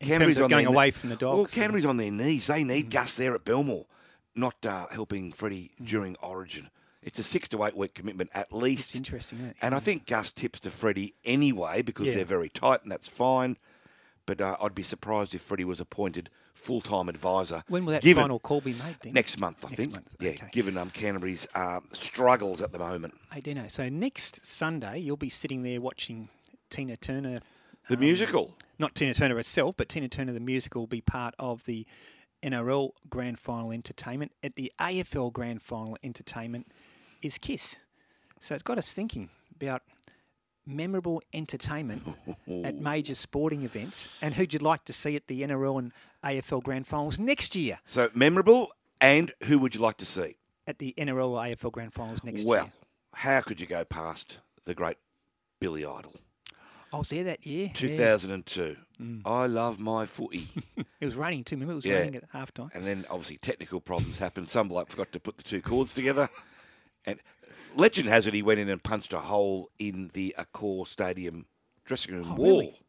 [0.00, 1.62] In of their going away from the Well, Dogs, yeah.
[1.62, 2.46] Canterbury's on their knees.
[2.46, 3.86] They need Gus there at Belmore,
[4.34, 6.70] not uh, helping Freddie during Origin.
[7.02, 8.90] It's a six to eight week commitment at least.
[8.90, 9.56] It's interesting, isn't it?
[9.60, 12.14] And I think Gus tips to Freddie anyway because Yeah.
[12.16, 13.56] they're very tight, and that's fine.
[14.24, 17.62] But uh, I'd be surprised if Freddie was appointed full time advisor.
[17.68, 19.12] When will that given- final call be made then?
[19.14, 19.92] Next month, I Next think.
[19.92, 20.48] month, Yeah, okay.
[20.52, 23.14] given um, Canterbury's uh, struggles at the moment.
[23.32, 23.68] Hey, Dino.
[23.68, 26.28] So next Sunday, you'll be sitting there watching
[26.70, 27.40] Tina Turner.
[27.88, 28.54] The um, musical.
[28.78, 31.86] Not Tina Turner herself, but Tina Turner, the musical, will be part of the
[32.42, 34.32] NRL Grand Final entertainment.
[34.42, 36.66] At the AFL Grand Final entertainment
[37.22, 37.76] is Kiss.
[38.40, 39.82] So it's got us thinking about
[40.68, 42.02] memorable entertainment
[42.64, 46.62] at major sporting events and who'd you like to see at the NRL and AFL
[46.62, 50.36] Grand Finals next year So memorable, and who would you like to see?
[50.66, 52.72] at the NRL or AFL Grand Finals next well, year.
[52.74, 54.98] Well, how could you go past the great
[55.60, 56.12] Billy Idol?
[56.92, 57.66] I was there that year.
[57.68, 57.72] yeah.
[57.72, 58.76] 2002.
[59.00, 59.22] Mm.
[59.24, 60.46] I love my footy.
[61.00, 61.54] It was raining too.
[61.56, 61.98] Remember, it was Yeah.
[62.00, 62.70] raining at half time.
[62.74, 64.48] and then obviously technical problems happened.
[64.48, 66.28] Some bloke forgot to put the two chords together.
[67.06, 67.18] And
[67.76, 71.46] legend has it he went in and punched a hole in the Accor Stadium
[71.84, 72.46] dressing room Oh, wall.
[72.58, 72.80] really?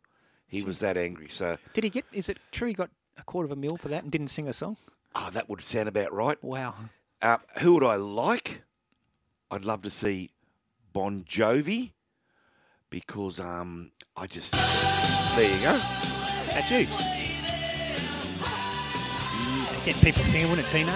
[0.48, 1.28] He was that angry.
[1.28, 2.06] So, Did he get?
[2.12, 4.48] Is it true he got a quarter of a mil for that and didn't sing
[4.48, 4.78] a song?
[5.16, 6.42] oh, that would sound about right.
[6.44, 6.76] Wow.
[7.22, 8.62] Uh, who would I like?
[9.52, 10.30] I'd love to see
[10.94, 11.92] Bon Jovi
[12.90, 14.54] because um, I just.
[15.36, 15.78] There you go.
[16.48, 16.88] That's you.
[19.86, 20.92] Get people singing, wouldn't it, Dino?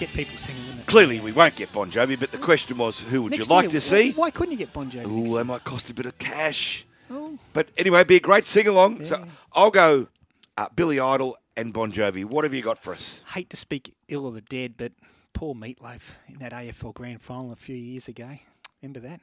[0.00, 0.86] Get people singing, wouldn't it?
[0.86, 3.64] Clearly, we won't get Bon Jovi, but the question was who would Next you like
[3.64, 4.12] year, to see?
[4.12, 5.06] Why couldn't you get Bon Jovi?
[5.06, 6.86] Ooh, that might cost a bit of cash.
[7.10, 9.04] Oh, But anyway, it'd be a great sing along.
[9.04, 10.08] So I'll go
[10.56, 12.24] uh, Billy Idol and Bon Jovi.
[12.24, 13.20] What have you got for us?
[13.34, 14.92] hate to speak ill of the dead, but
[15.34, 18.38] poor Meatloaf in that AFL Grand Final a few years ago.
[18.80, 19.20] Remember that?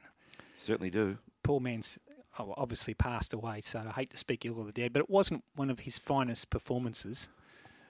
[0.58, 1.18] Certainly do.
[1.42, 1.98] poor man's
[2.38, 5.10] oh, obviously passed away, so I hate to speak ill of the dead, but it
[5.10, 7.28] wasn't one of his finest performances.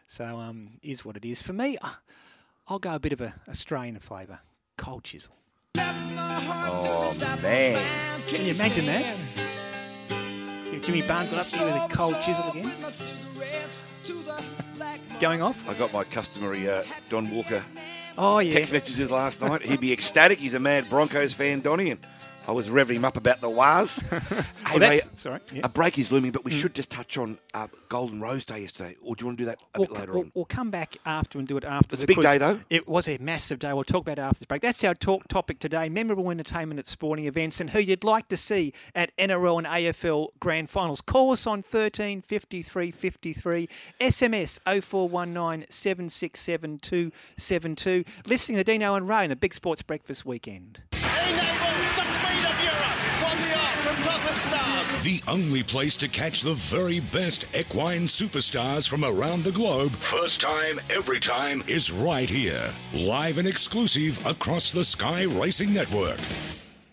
[0.06, 1.42] So um, is what it is.
[1.42, 1.90] For me, uh,
[2.68, 4.40] I'll go a bit of a Australian flavour.
[4.76, 5.32] Cold chisel.
[5.76, 7.80] Oh, man.
[8.26, 9.16] Can you imagine that?
[10.72, 12.70] You Jimmy Barnes got up here with a cold chisel again.
[15.20, 15.68] Going off?
[15.68, 17.64] I got my customary uh, Don Walker
[18.16, 18.52] Oh, yeah.
[18.52, 19.62] text messages last night.
[19.62, 20.38] He'd be ecstatic.
[20.38, 22.00] He's a mad Broncos fan, Donny, and
[22.48, 24.02] I was revving him up about the Waz.
[24.68, 25.40] hey, Well, sorry.
[25.52, 25.60] Yeah.
[25.64, 28.96] a break is looming, but we should just touch on uh, Golden Rose Day yesterday.
[29.02, 30.32] Or do you want to do that a We'll, bit later we'll, on?
[30.34, 31.92] we'll come back after and do it after.
[31.92, 32.58] It's a big day, though.
[32.70, 33.70] It was a massive day.
[33.74, 34.62] We'll talk about it after the break.
[34.62, 38.36] That's our talk topic today: memorable entertainment at sporting events and who you'd like to
[38.38, 41.02] see at NRL and AFL grand finals.
[41.02, 43.68] Call us on thirteen fifty three fifty three.
[44.00, 48.04] SMS 0419 767 272.
[48.26, 50.80] Listening to Dino and Ray in the Big Sports Breakfast weekend.
[50.94, 51.04] Enabled
[51.94, 54.87] the Queen of Europe won the art from Gotham Stars.
[55.04, 60.40] The only place to catch the very best equine superstars from around the globe, first
[60.40, 62.68] time, every time, is right here.
[62.92, 66.18] Live and exclusive across the Sky Racing Network.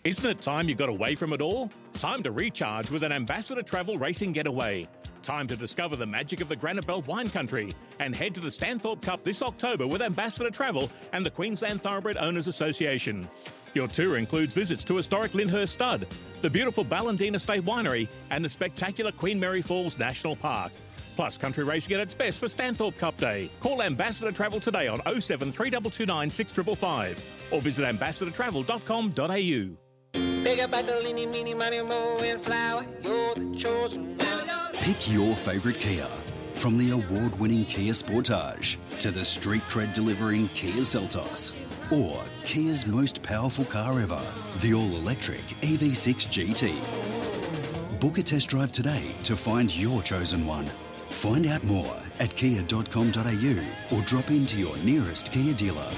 [0.04, 1.68] Isn't it time you got away from it all?
[1.94, 4.86] Time to recharge with an Ambassador Travel Racing Getaway.
[5.24, 8.52] Time to discover the magic of the Granite Belt wine country and head to the
[8.52, 13.28] Stanthorpe Cup this October with Ambassador Travel and the Queensland Thoroughbred Owners Association.
[13.76, 16.06] Your tour includes visits to historic Lyndhurst Stud,
[16.40, 20.72] the beautiful Ballandean Estate Winery, and the spectacular Queen Mary Falls National Park.
[21.14, 23.50] Plus, country racing at its best for Stanthorpe Cup Day.
[23.60, 30.42] Call Ambassador Travel today on 07 3229 6555 or visit ambassadortravel.com.au.
[30.42, 32.86] Bigger, better, leany, money, mo, and flower.
[33.02, 34.48] You're the chosen one.
[34.72, 36.08] Pick your favourite Kia.
[36.54, 41.52] From the award winning Kia Sportage to the street cred delivering Kia Seltos.
[41.92, 44.20] Or Kia's most powerful car ever,
[44.58, 48.00] the all electric EV6 GT.
[48.00, 50.66] Book a test drive today to find your chosen one.
[51.10, 53.64] Find out more at kia.com.au
[53.96, 55.90] or drop into your nearest Kia dealer.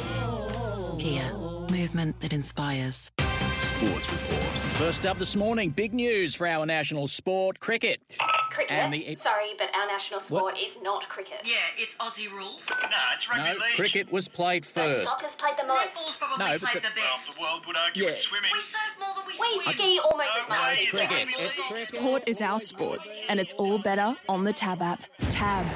[0.98, 1.33] Kia,
[1.70, 3.11] movement that inspires.
[3.59, 4.42] Sports Report.
[4.79, 8.01] First up this morning, big news for our national sport, cricket.
[8.51, 8.71] Cricket?
[8.73, 11.40] And the- Sorry, but our national sport is not cricket.
[11.44, 12.62] Yeah, it's Aussie rules.
[12.68, 12.77] No,
[13.16, 13.77] it's regulation.
[13.77, 15.09] cricket was played But first.
[15.09, 16.16] soccer's played the most.
[16.18, 17.37] probably No, but played the- the best.
[17.94, 18.12] Yeah, We
[18.61, 19.75] serve more than we We swim.
[19.77, 21.29] ski almost as no, much it's as cricket.
[21.38, 21.77] It's cricket.
[21.88, 25.03] Sport is our sport, and it's all better on the Tab app.
[25.31, 25.66] Tab.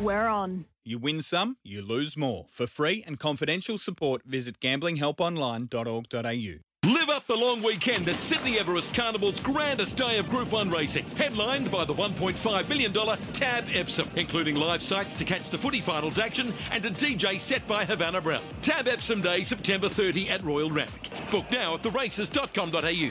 [0.00, 0.66] We're on.
[0.84, 2.46] You win some, you lose more.
[2.50, 6.60] For free and confidential support, visit gamblinghelponline.org.au.
[6.86, 11.04] Live up the long weekend at Sydney Everest Carnival's grandest day of Group 1 racing,
[11.16, 12.92] headlined by the $1.5 million
[13.32, 17.66] Tab Epsom, including live sights to catch the footy finals action and a DJ set
[17.66, 18.40] by Havana Brown.
[18.62, 21.10] Tab Epsom Day, September 30 at Royal Randwick.
[21.28, 23.10] Book now at theraces.com.au.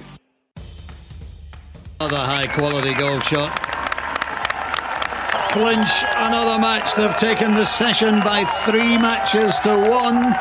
[1.99, 3.61] Another high quality goal shot.
[5.51, 6.95] Clinch another match.
[6.95, 10.33] They've taken the session by three matches to one.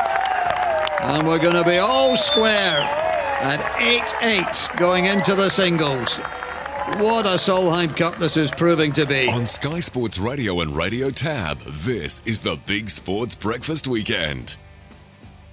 [1.03, 3.04] And we're going to be all square
[3.41, 6.19] at 8 8 going into the singles.
[6.97, 9.27] What a Solheim Cup this is proving to be.
[9.29, 14.55] On Sky Sports Radio and Radio Tab, this is the Big Sports Breakfast Weekend.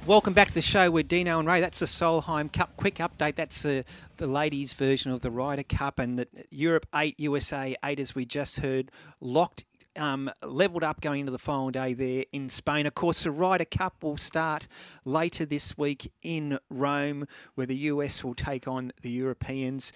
[0.07, 1.61] Welcome back to the show with Dino and Ray.
[1.61, 3.37] That's the Solheim Cup quick update.
[3.37, 3.85] That's the,
[4.17, 8.25] the ladies' version of the Ryder Cup and the Europe 8, USA 8, as we
[8.25, 8.91] just heard,
[9.21, 9.65] locked,
[9.97, 12.87] um, levelled up going into the final day there in Spain.
[12.87, 14.69] Of course, the Ryder Cup will start
[15.05, 19.93] later this week in Rome, where the US will take on the Europeans.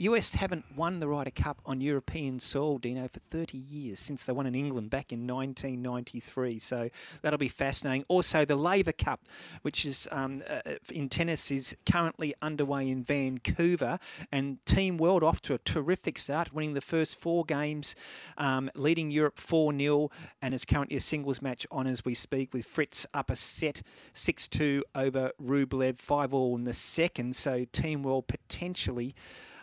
[0.00, 4.32] US haven't won the Ryder Cup on European soil, Dino, for 30 years since they
[4.32, 6.58] won in England back in 1993.
[6.58, 6.88] So
[7.20, 8.06] that'll be fascinating.
[8.08, 9.20] Also, the Laver Cup,
[9.60, 10.60] which is um, uh,
[10.90, 13.98] in tennis, is currently underway in Vancouver,
[14.32, 17.94] and Team World off to a terrific start, winning the first four games,
[18.38, 20.10] um, leading Europe 4 0,
[20.40, 23.82] and is currently a singles match on as we speak, with Fritz up a set
[24.14, 27.36] 6 2 over Rublev, 5 all in the second.
[27.36, 29.14] So Team World potentially.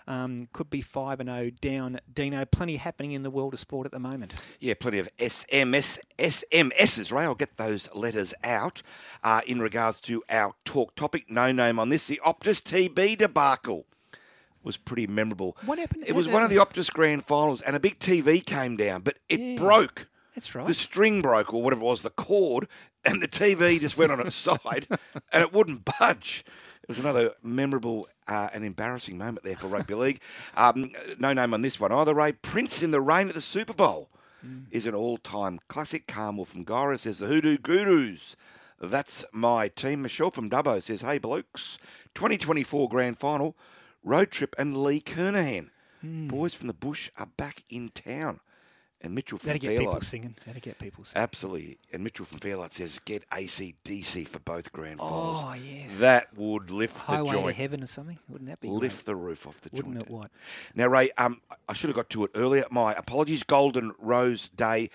[0.08, 2.00] Um, could be 5 and 0 down.
[2.14, 4.42] Dino, plenty happening in the world of sport at the moment.
[4.60, 7.24] Yeah, plenty of SMS, SMSs, Ray.
[7.24, 8.82] I'll get those letters out
[9.24, 11.30] uh, in regards to our talk topic.
[11.30, 12.08] No name on this.
[12.08, 13.86] The Optus TB debacle
[14.64, 15.58] was pretty memorable.
[15.66, 16.06] What happened?
[16.08, 19.18] It was one of the Optus grand finals, and a big TV came down, but
[19.28, 20.08] it broke.
[20.36, 20.68] That's right.
[20.68, 22.68] The string broke, or whatever it was, the cord,
[23.04, 24.88] and the TV just went on its side,
[25.32, 26.46] and it wouldn't budge.
[26.88, 30.22] It was another memorable uh, and embarrassing moment there for rugby league.
[30.56, 32.32] Um, no name on this one either, Ray.
[32.32, 34.10] Prince in the Rain at the Super Bowl
[34.72, 36.08] is an all-time classic.
[36.08, 38.36] Carmel from Gora says the Hoodoo Gurus.
[38.80, 40.02] That's my team.
[40.04, 41.78] Michelle from Dubbo says, hey, blokes,
[42.16, 43.56] 2024 grand final,
[44.04, 45.70] road trip and Lee Kernaghan.
[46.02, 48.40] Boys from the bush are back in town.
[49.02, 50.04] And Mitchell from That'll get people Fairlight.
[50.06, 50.36] singing.
[50.46, 51.22] That'll get people singing.
[51.22, 51.78] Absolutely.
[51.94, 55.44] And Mitchell from Fairlight says, get ACDC for both grand finals.
[55.46, 56.00] Oh, yes.
[56.00, 57.56] That would lift Highway the to joint.
[57.58, 58.18] Heaven or something.
[58.28, 59.06] Wouldn't that be Lift great?
[59.06, 60.08] the roof off the Wouldn't joint.
[60.08, 60.12] it?
[60.12, 60.32] What?
[60.74, 62.64] Now, Ray, um, I should have got to it earlier.
[62.72, 63.44] My apologies.
[63.44, 64.90] Golden Rose Day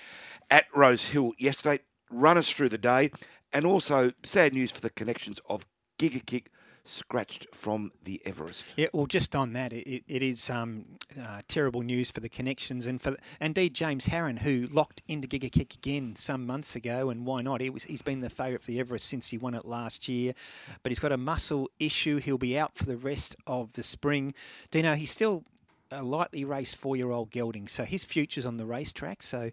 [0.51, 1.79] at Rose Hill yesterday.
[2.11, 3.12] Run us through the day.
[3.53, 5.65] And also, sad news for the connections of
[5.99, 6.51] Giga Kick
[6.85, 8.64] scratched from the Everest.
[8.77, 10.85] Yeah, well, just on that, it, it is um,
[11.21, 15.51] uh, terrible news for the connections and for indeed James Harron, who locked into Giga
[15.51, 17.61] Kick again some months ago, and why not?
[17.61, 20.33] He was he's been the favourite for the Everest since he won it last year,
[20.83, 22.18] but he's got a muscle issue.
[22.18, 24.35] He'll be out for the rest of the spring.
[24.71, 25.45] Dino, he's still
[25.90, 29.23] a lightly raced four-year-old gelding, so his future's on the racetrack.
[29.23, 29.51] So.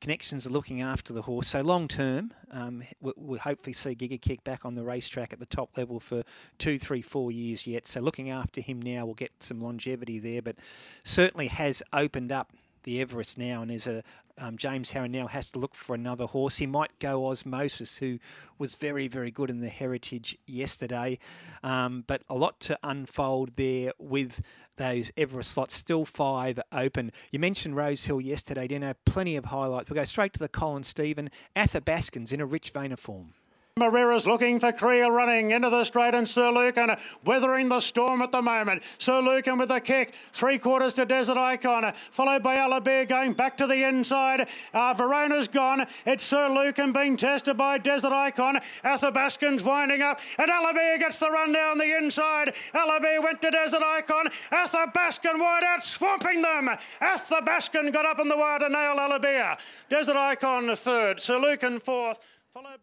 [0.00, 1.48] Connections are looking after the horse.
[1.48, 5.40] So long term, um, we- we'll hopefully see Giga Kick back on the racetrack at
[5.40, 6.22] the top level for
[6.58, 7.86] two, three, four years yet.
[7.86, 10.56] So looking after him now will get some longevity there, but
[11.02, 12.52] certainly has opened up
[12.84, 14.04] the Everest now, and is a
[14.38, 16.58] um, James Harron now has to look for another horse.
[16.58, 18.18] He might go Osmosis, who
[18.58, 21.18] was very, very good in the Heritage yesterday,
[21.62, 24.42] um, but a lot to unfold there with
[24.76, 25.74] those Everest slots.
[25.74, 27.12] Still five open.
[27.30, 28.94] You mentioned Rose Hill yesterday, Dino.
[29.04, 29.90] Plenty of highlights.
[29.90, 31.30] We'll go straight to the Colin Stephen.
[31.54, 33.34] Athabascans in a rich vein of form.
[33.78, 38.32] Moreira's looking for Creel running into the straight and Sir Lucan weathering the storm at
[38.32, 38.82] the moment.
[38.98, 43.56] Sir Lucan with a kick, three quarters to Desert Icon, followed by Alabir going back
[43.58, 44.48] to the inside.
[44.74, 45.86] Uh, Verona's gone.
[46.04, 48.58] It's Sir Lucan being tested by Desert Icon.
[48.84, 52.54] Athabascan's winding up, and Alabir gets the run down the inside.
[52.74, 54.26] Alabir went to Desert Icon.
[54.50, 56.68] Athabascan wide out, swamping them.
[57.00, 59.56] Athabascan got up in the wire to nail Alabir.
[59.88, 62.18] Desert Icon third, Sir Lucan fourth.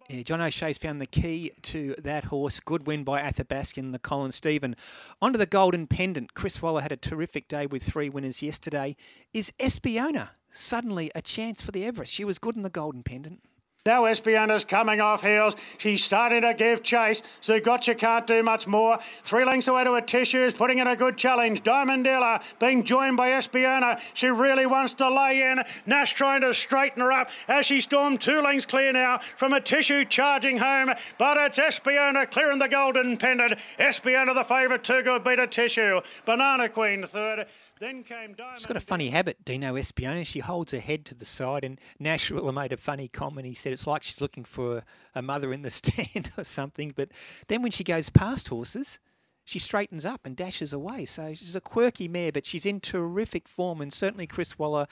[0.09, 2.59] Yeah, John O'Shea's found the key to that horse.
[2.59, 4.75] Good win by Athabascan, the Colin Stephen.
[5.21, 6.33] Onto the Golden Pendant.
[6.33, 8.95] Chris Waller had a terrific day with three winners yesterday.
[9.33, 12.13] Is Espiona suddenly a chance for the Everest?
[12.13, 13.41] She was good in the Golden Pendant.
[13.87, 15.55] Now Espiona's coming off heels.
[15.77, 17.21] She's starting to give chase.
[17.43, 18.97] Zugotcha can't do much more.
[19.21, 21.61] Three lengths away to Atishu is putting in a good challenge.
[21.61, 23.99] Diamond Dealer being joined by Espiona.
[24.15, 25.61] She really wants to lay in.
[25.85, 30.09] Nash trying to straighten her up as she stormed two lengths clear now from Atishu
[30.09, 30.89] charging home.
[31.19, 33.53] But it's Espiona clearing the golden pendant.
[33.77, 36.03] Espiona the favourite, too good, beat Atishu.
[36.25, 37.45] Banana Queen third.
[37.85, 38.57] Then came Diamond.
[38.57, 40.25] She's got a funny habit, Dino Espiona.
[40.25, 43.45] She holds her head to the side, and Nash Rawiller made a funny comment.
[43.45, 46.93] He said it's like she's looking for a, a mother in the stand or something.
[46.95, 47.09] But
[47.47, 48.97] then when she goes past horses,
[49.45, 51.05] she straightens up and dashes away.
[51.05, 53.79] So she's a quirky mare, but she's in terrific form.
[53.79, 54.87] And certainly Chris Waller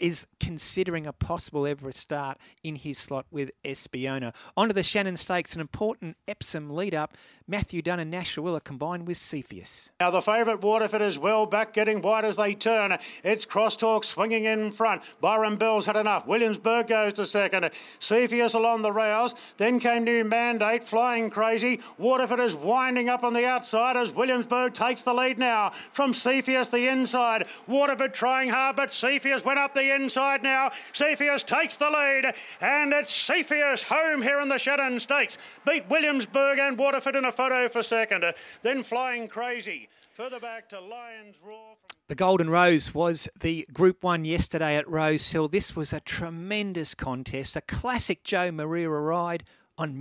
[0.00, 4.34] is considering a possible Everest start in his slot with Espiona.
[4.56, 7.18] Onto the Shannon Stakes, an important Epsom lead up.
[7.50, 9.90] Matthew Dunn and Nash Rawiller combined with Cepheus.
[9.98, 12.96] Now the favourite Waterford is well back, getting wide as they turn.
[13.24, 15.02] It's Crosstalk swinging in front.
[15.20, 16.28] Byron Bell's had enough.
[16.28, 17.68] Williamsburg goes to second.
[17.98, 19.34] Cepheus along the rails.
[19.56, 21.80] Then came New Mandate, flying crazy.
[21.98, 26.68] Waterford is winding up on the outside as Williamsburg takes the lead now from Cepheus
[26.68, 27.46] the inside.
[27.66, 30.70] Waterford trying hard, but Cepheus went up the inside now.
[30.92, 35.36] Cepheus takes the lead, and it's Cepheus home here in the Shannon Stakes.
[35.66, 38.22] Beat Williamsburg and Waterford in a photo for second.
[38.22, 39.88] Uh, then flying crazy.
[40.12, 41.76] Further back to Lions Roar.
[42.08, 45.48] The Golden Rose was the Group 1 yesterday at Rose Hill.
[45.48, 49.44] This was a tremendous contest, a classic Joao Moreira ride
[49.78, 49.98] on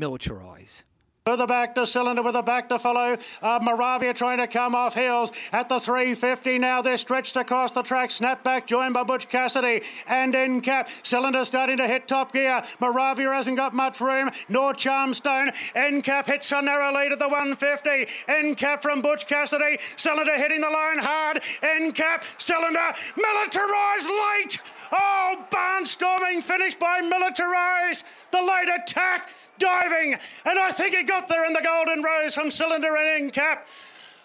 [1.25, 3.15] Further back to Cylinder with a back to follow.
[3.39, 6.81] Uh, Moravia trying to come off heels at the 350 now.
[6.81, 8.09] They're stretched across the track.
[8.09, 10.89] Snap back joined by Butch Cassidy and in cap.
[11.03, 12.63] Cylinder starting to hit top gear.
[12.79, 14.31] Moravia hasn't got much room.
[14.47, 15.53] Nor Charmstone.
[15.75, 18.07] End cap hits a narrow lead at the 150.
[18.27, 19.77] End cap from Butch Cassidy.
[19.97, 21.41] Cylinder hitting the line hard.
[21.61, 22.23] End cap.
[22.39, 22.79] Cylinder.
[23.15, 24.57] Militarised late.
[24.91, 28.03] Oh, barnstorming finish by Militarize.
[28.31, 29.29] The late attack
[29.59, 30.13] diving,
[30.45, 33.67] and I think he got there in the Golden Rose from Cylinder and in cap.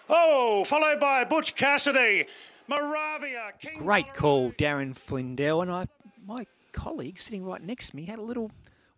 [0.09, 2.25] Oh, followed by Butch Cassidy,
[2.67, 3.79] Moravia, King.
[3.79, 5.61] Great call, Darren Flindell.
[5.61, 5.87] And I,
[6.25, 8.51] my colleague sitting right next to me had a little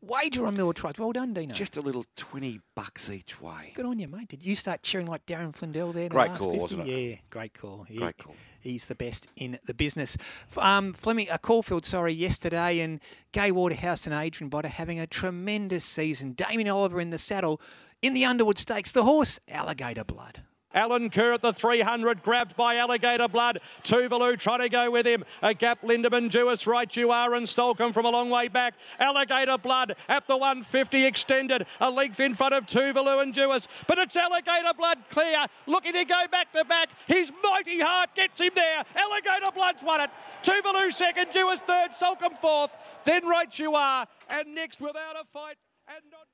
[0.07, 0.97] wager on Militarize.
[0.97, 1.53] Well done, Dino.
[1.53, 3.73] Just a little 20 bucks each way.
[3.75, 4.27] Good on you, mate.
[4.29, 6.03] Did you start cheering like Darren Flindell there?
[6.05, 6.59] in the last call, 50?
[6.59, 6.87] wasn't it?
[7.11, 7.83] Yeah, great call.
[7.83, 8.35] He- Great call.
[8.59, 10.17] He's the best in the business.
[10.19, 12.99] F- Um, Fleming, uh, Caulfield, sorry, yesterday, and
[13.31, 16.33] Gay Waterhouse and Adrian Botter having a tremendous season.
[16.33, 17.61] Damien Oliver in the saddle
[18.01, 18.91] in the Underwood Stakes.
[18.91, 20.41] The horse, Alligator Blood.
[20.77, 23.61] Alan Kerr at the 300, grabbed by Alligator Blood.
[23.83, 25.25] Tuvalu trying to go with him.
[25.41, 28.75] A gap, Lindemann, Duais, right you are, and Soulcombe from a long way back.
[28.99, 31.65] Alligator Blood at the 150 extended.
[31.81, 33.67] A length in front of Tuvalu and Duais.
[33.87, 35.45] But it's Alligator Blood clear.
[35.65, 36.89] Looking to go back to back.
[37.07, 38.83] His mighty heart gets him there.
[38.95, 40.11] Alligator Blood's won it.
[40.43, 42.77] Tuvalu second, Duais third, Soulcombe fourth.
[43.03, 44.05] Then right you are.
[44.29, 45.57] And next without a fight.
[45.87, 46.27] And not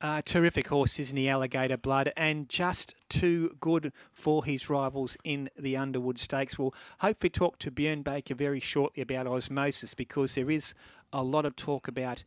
[0.00, 2.12] Uh, terrific horse, isn't he, Alligator Blood?
[2.16, 6.58] And just too good for his rivals in the Underwood Stakes.
[6.58, 10.74] We'll hopefully talk to Björn Baker very shortly about osmosis because there is
[11.14, 12.24] a lot of talk about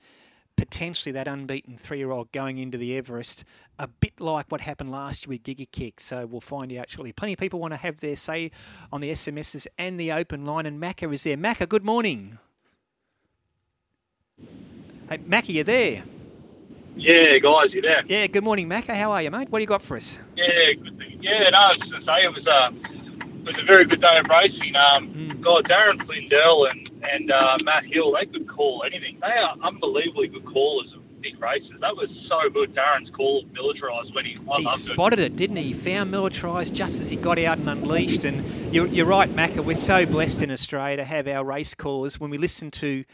[0.56, 3.46] potentially that unbeaten three-year-old going into the Everest,
[3.78, 6.00] a bit like what happened last year with Giga Kick.
[6.00, 7.14] So we'll find out shortly.
[7.14, 8.50] Plenty of people want to have their say
[8.92, 11.38] on the SMSs and the open line, and Macca is there.
[11.38, 12.40] Macca, good morning.
[15.08, 16.04] Hey, Macca, you there?
[17.00, 18.04] Yeah, guys, you there?
[18.08, 18.94] Yeah, good morning, Macca.
[18.94, 19.50] How are you, mate?
[19.50, 20.20] What do you got for us?
[20.36, 21.50] Yeah, good yeah.
[21.50, 24.20] No, I was going to say it was a it was a very good day
[24.20, 24.76] of racing.
[24.76, 29.18] Um, God, Darren Flindell and and uh, Matt Hill, they could call anything.
[29.26, 31.72] They are unbelievably good callers of big races.
[31.80, 32.76] That was so good.
[32.76, 34.38] Darren's call of militarised when he.
[34.52, 34.94] I he loved it.
[34.94, 35.72] spotted it, didn't he?
[35.72, 38.26] He found militarised just as he got out and unleashed.
[38.26, 38.46] And
[38.76, 39.64] you're, you're right, Macca.
[39.64, 42.20] We're so blessed in Australia to have our race callers.
[42.20, 43.06] When we listen to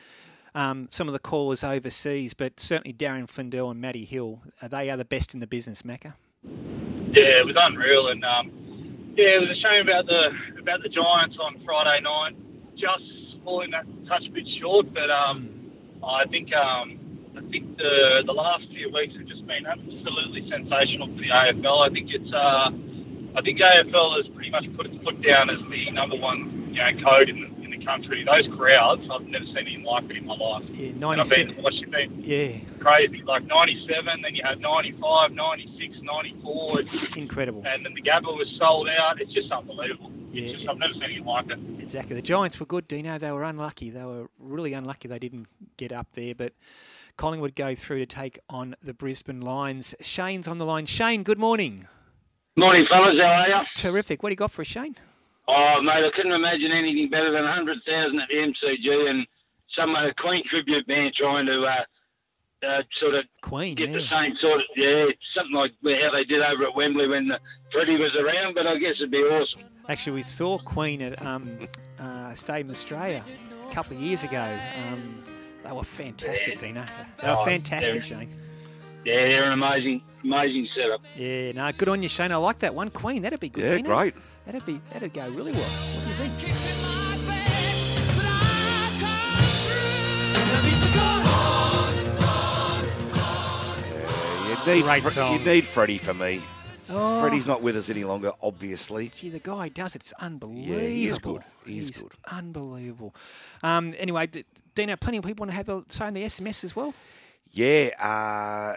[0.55, 4.89] um, some of the callers overseas, but certainly Darren Flindell and Matty Hill, uh, they
[4.89, 6.15] are the best in the business, Macca.
[6.43, 8.51] Yeah, it was unreal, and um,
[9.15, 12.35] yeah, it was a shame about the about the Giants on Friday night,
[12.75, 14.91] just falling that touch bit short.
[14.93, 15.51] But um,
[16.03, 16.99] I think um,
[17.35, 21.87] I think the the last few weeks have just been absolutely sensational for the AFL.
[21.87, 22.71] I think it's uh,
[23.35, 26.79] I think AFL has pretty much put its foot down as the number one you
[26.79, 27.54] know code in the
[27.85, 28.25] country.
[28.25, 30.63] Those crowds, I've never seen anything like it in my life.
[30.73, 31.91] Yeah, And I've been 97.
[31.91, 33.21] been Yeah, crazy.
[33.23, 36.79] Like 97, then you had 95, 96, 94.
[36.81, 37.63] It's, incredible.
[37.65, 39.21] and then the Gabba was sold out.
[39.21, 40.11] It's just unbelievable.
[40.31, 41.59] Yeah, It's just, I've never seen anything like it.
[41.81, 42.15] Exactly.
[42.15, 43.17] The Giants were good, Dino.
[43.17, 43.89] They were unlucky.
[43.89, 46.53] They were really unlucky they didn't get up there, but
[47.17, 49.95] Collingwood go through to take on the Brisbane Lions.
[50.01, 50.85] Shane's on the line.
[50.85, 51.87] Shane, good morning.
[52.57, 53.15] Morning, fellas.
[53.21, 53.55] How are you?
[53.75, 54.23] Terrific.
[54.23, 54.95] What do you got for us, Shane?
[55.47, 59.27] Oh, mate, I couldn't imagine anything better than 100,000 at the MCG and
[59.77, 64.33] some uh, Queen tribute band trying to uh, uh, sort of Queen, get the same
[64.41, 67.37] sort of, yeah, something like how they did over at Wembley when uh,
[67.71, 69.61] Freddie was around, but I guess it'd be awesome.
[69.87, 71.59] Actually, we saw Queen at um,
[71.99, 73.23] uh, Stadium Australia
[73.69, 74.59] a couple of years ago.
[74.91, 75.19] Um,
[75.63, 76.83] they were fantastic, Dino.
[77.21, 78.29] They were Oh, fantastic, Shane.
[79.05, 81.01] Yeah, they're an amazing, amazing setup.
[81.15, 82.31] Yeah, no, good on you, Shane.
[82.31, 82.89] I like that one.
[82.89, 83.63] Queen, that'd be good.
[83.63, 83.95] Yeah, Dino.
[83.95, 84.15] great.
[84.45, 85.61] That'd be that'd go really well.
[85.61, 87.55] What do you think?
[94.65, 95.33] You need, Great Fre- song.
[95.39, 96.41] you need Freddie for me.
[96.89, 97.21] Oh.
[97.21, 99.09] Freddie's not with us any longer, obviously.
[99.09, 100.01] Gee, the guy does it.
[100.03, 100.81] It's unbelievable.
[100.81, 101.41] Yeah, he is good.
[101.65, 102.11] He is He's good.
[102.31, 103.13] Unbelievable.
[103.63, 106.63] Um, anyway, D- Dino, plenty of people want to have a say in the SMS
[106.63, 106.93] as well.
[107.51, 108.75] Yeah, uh,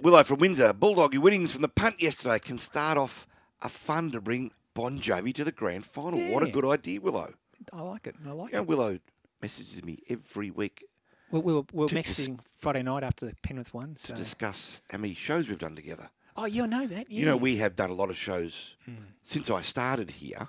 [0.00, 3.26] Willow from Windsor, Bulldoggy winnings from the punt yesterday can start off
[3.62, 6.20] a fun to bring Bon Jovi to the grand final.
[6.32, 7.32] What a good idea, Willow.
[7.72, 8.14] I like it.
[8.26, 8.68] I like You know, it.
[8.68, 8.98] Willow
[9.40, 10.84] messages me every week
[11.30, 13.94] We, we were, we were to dis- Friday night after the Penrith one.
[14.04, 16.10] to discuss how many shows we've done together.
[16.36, 17.10] Oh, you know that.
[17.10, 17.20] Yeah.
[17.20, 18.94] You know, we have done a lot of shows Hmm.
[19.22, 20.48] since I started here,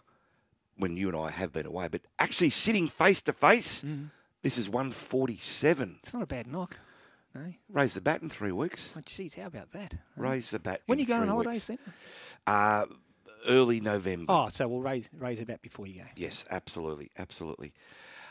[0.75, 3.83] when you and I have been away, but actually sitting face to face,
[4.43, 5.87] this is 147.
[5.87, 5.95] Hmm.
[6.03, 6.77] It's not a bad knock.
[7.33, 7.53] No.
[7.69, 8.93] Raise the bat in three weeks.
[8.97, 9.93] Oh, geez, how about that?
[10.17, 10.81] Raise the bat.
[10.85, 11.65] When in you go on holidays weeks.
[11.67, 11.79] then?
[12.45, 12.85] Uh,
[13.47, 14.25] early November.
[14.29, 16.07] Oh, so we'll raise raise it back before you go.
[16.15, 17.73] Yes, absolutely, absolutely.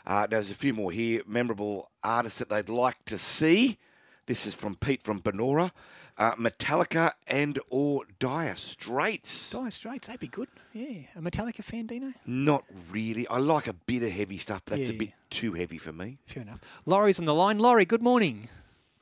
[0.05, 1.21] Uh, now, there's a few more here.
[1.27, 3.77] Memorable artists that they'd like to see.
[4.25, 5.71] This is from Pete from Benora.
[6.17, 9.51] Uh, Metallica and or Dire Straits.
[9.51, 10.47] Dire Straits, that'd be good.
[10.73, 11.01] Yeah.
[11.15, 12.11] A Metallica fan, Dino?
[12.25, 13.27] Not really.
[13.27, 16.17] I like a bit of heavy stuff, but that's a bit too heavy for me.
[16.25, 16.59] Fair enough.
[16.85, 17.59] Laurie's on the line.
[17.59, 18.49] Laurie, good morning.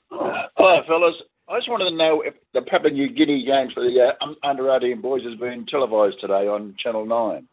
[0.10, 1.16] Hello, fellas.
[1.48, 4.72] I just wanted to know if the Papua New Guinea games for the uh, under
[4.76, 7.48] 18 boys has been televised today on Channel 9.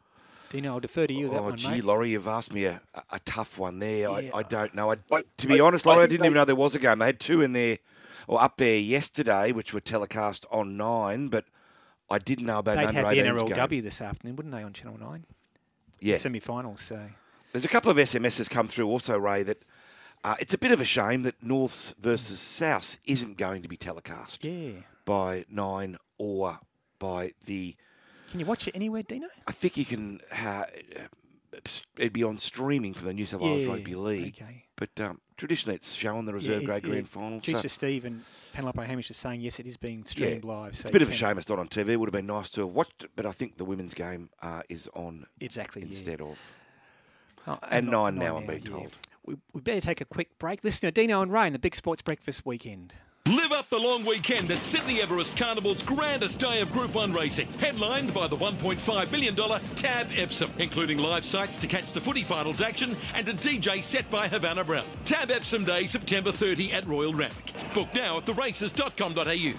[0.48, 1.84] Dino, I'll defer to you that oh, one, gee, mate.
[1.84, 4.00] Laurie, you've asked me a, a, a tough one there.
[4.00, 4.30] Yeah.
[4.34, 4.90] I, I don't know.
[4.90, 6.74] I, to I- be honest, I Laurie, I think didn't they- even know there was
[6.74, 6.98] a game.
[6.98, 7.78] They had two in there,
[8.26, 11.44] or up there yesterday, which were telecast on nine, but
[12.10, 13.82] I didn't know about They'd an have under the 18s NRLW game.
[13.82, 15.24] this afternoon, wouldn't they, on Channel 9?
[16.00, 16.16] Yeah.
[16.16, 17.00] Semi-finals, so...
[17.52, 19.62] There's a couple of SMSs come through also, Ray, that
[20.24, 23.76] uh, it's a bit of a shame that Norths versus South isn't going to be
[23.76, 24.72] telecast Yeah.
[25.04, 26.58] by nine or
[26.98, 27.74] by the.
[28.30, 29.28] Can you watch it anywhere, Dino?
[29.46, 30.20] I think you can.
[30.44, 30.64] Uh,
[31.98, 34.40] it'd be on streaming for the New South Wales Yeah, Rugby League.
[34.40, 34.64] okay.
[34.76, 37.40] But um, traditionally, it's shown the reserve Yeah, grade grand final.
[37.40, 38.22] Juicer so- Steve and
[38.54, 40.70] Penelope Hamish are saying yes, it is being streamed live.
[40.70, 41.90] It's so a bit of a shame it's not on TV.
[41.90, 44.30] It would have been nice to have watched it, but I think the women's game
[44.40, 45.88] uh, is on Exactly, yeah.
[45.88, 46.38] instead of.
[47.46, 48.96] Oh, and not- nine now, nine I'm being told.
[49.24, 50.64] We, we better take a quick break.
[50.64, 52.94] Listen to Dino and Ray in the Big Sports Breakfast weekend.
[53.26, 57.46] Live up the long weekend at Sydney Everest Carnival's grandest day of Group 1 racing,
[57.52, 59.36] headlined by the $1.5 million
[59.76, 64.10] Tab Epsom, including live sights to catch the footy finals action and a DJ set
[64.10, 64.84] by Havana Brown.
[65.04, 67.52] Tab Epsom Day, September 30 at Royal Randwick.
[67.72, 69.54] Book now at theraces.com.au.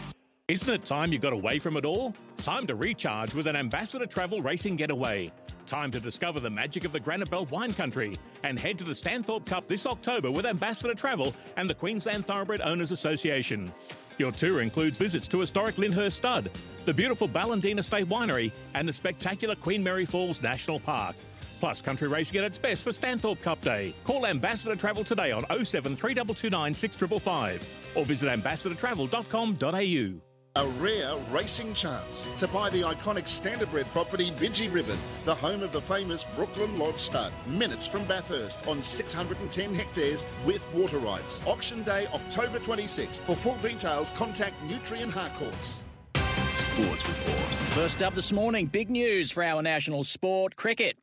[0.50, 2.14] Isn't it time you got away from it all?
[2.36, 5.32] Time to recharge with an Ambassador Travel Racing Getaway.
[5.66, 8.92] Time to discover the magic of the Granite Belt wine country and head to the
[8.92, 13.72] Stanthorpe Cup this October with Ambassador Travel and the Queensland Thoroughbred Owners Association.
[14.18, 16.52] Your tour includes visits to historic Lyndhurst Stud,
[16.86, 21.16] the beautiful Ballandean Estate Winery, and the spectacular Queen Mary Falls National Park.
[21.60, 23.96] Plus, country racing at its best for Stanthorpe Cup Day.
[24.04, 30.33] Call Ambassador Travel today on 07 3229 6555 or visit ambassadortravel.com.au.
[30.56, 35.72] A rare racing chance to buy the iconic standardbred property Bidgie Ribbon, the home of
[35.72, 41.42] the famous Brooklyn Lodge Stud, minutes from Bathurst on 610 hectares with water rights.
[41.48, 43.22] Auction day October 26th.
[43.22, 45.83] For full details, contact Nutrien Harcourts.
[46.56, 47.40] Sports Report.
[47.74, 50.96] First up this morning, big news for our national sport, cricket.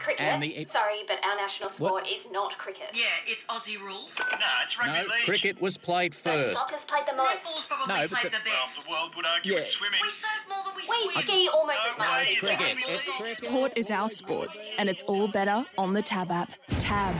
[0.00, 0.20] Cricket?
[0.20, 2.90] And the- Sorry, but our national sport is not cricket.
[2.94, 4.10] Yeah, it's Aussie rules.
[4.18, 4.24] No,
[4.64, 6.52] it's No, cricket was played But first.
[6.56, 7.68] soccer's played the most.
[7.68, 8.84] Probably No, but the- the best.
[8.84, 9.60] the world would argue Yeah.
[9.60, 10.00] with swimming.
[10.02, 11.24] We serve more than we We swim.
[11.24, 12.78] ski almost as much No, as it's cricket.
[12.88, 13.26] It's cricket.
[13.36, 16.52] Sport is our sport, and it's all better on the Tab app.
[16.80, 17.14] Tab.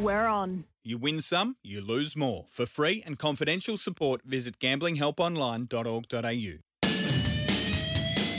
[0.00, 0.64] We're on.
[0.82, 2.46] You win some, you lose more.
[2.50, 6.63] For free and confidential support, visit gamblinghelponline.org.au.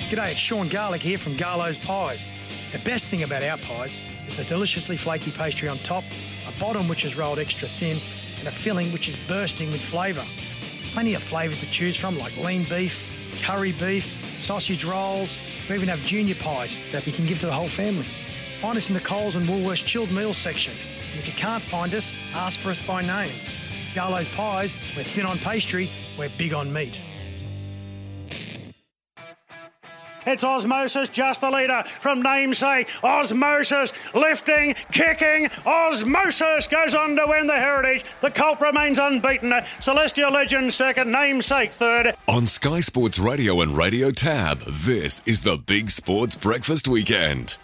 [0.10, 2.28] G'day, it's Sean Garlick here from Garlo's Pies.
[2.72, 6.03] The best thing about our pies is the deliciously flaky pastry on top,
[6.47, 7.97] a bottom which is rolled extra thin,
[8.38, 10.24] and a filling which is bursting with flavour.
[10.93, 14.06] Plenty of flavours to choose from like lean beef, curry beef,
[14.38, 15.39] sausage rolls.
[15.68, 18.06] We even have junior pies that you can give to the whole family.
[18.60, 20.76] Find us in the Coles and Woolworths chilled meals section.
[21.14, 23.34] And if you can't find us, ask for us by name.
[23.95, 27.01] Garlo's Pies, we're thin on pastry, we're big on meat.
[30.26, 32.89] It's Osmosis, just the leader from namesake.
[33.03, 35.49] Osmosis lifting, kicking.
[35.65, 38.03] Osmosis goes on to win the heritage.
[38.21, 39.53] The Colt remains unbeaten.
[39.80, 42.15] Celestial Legend second, namesake third.
[42.28, 47.57] On Sky Sports Radio and Radio Tab, this is the Big Sports Breakfast Weekend.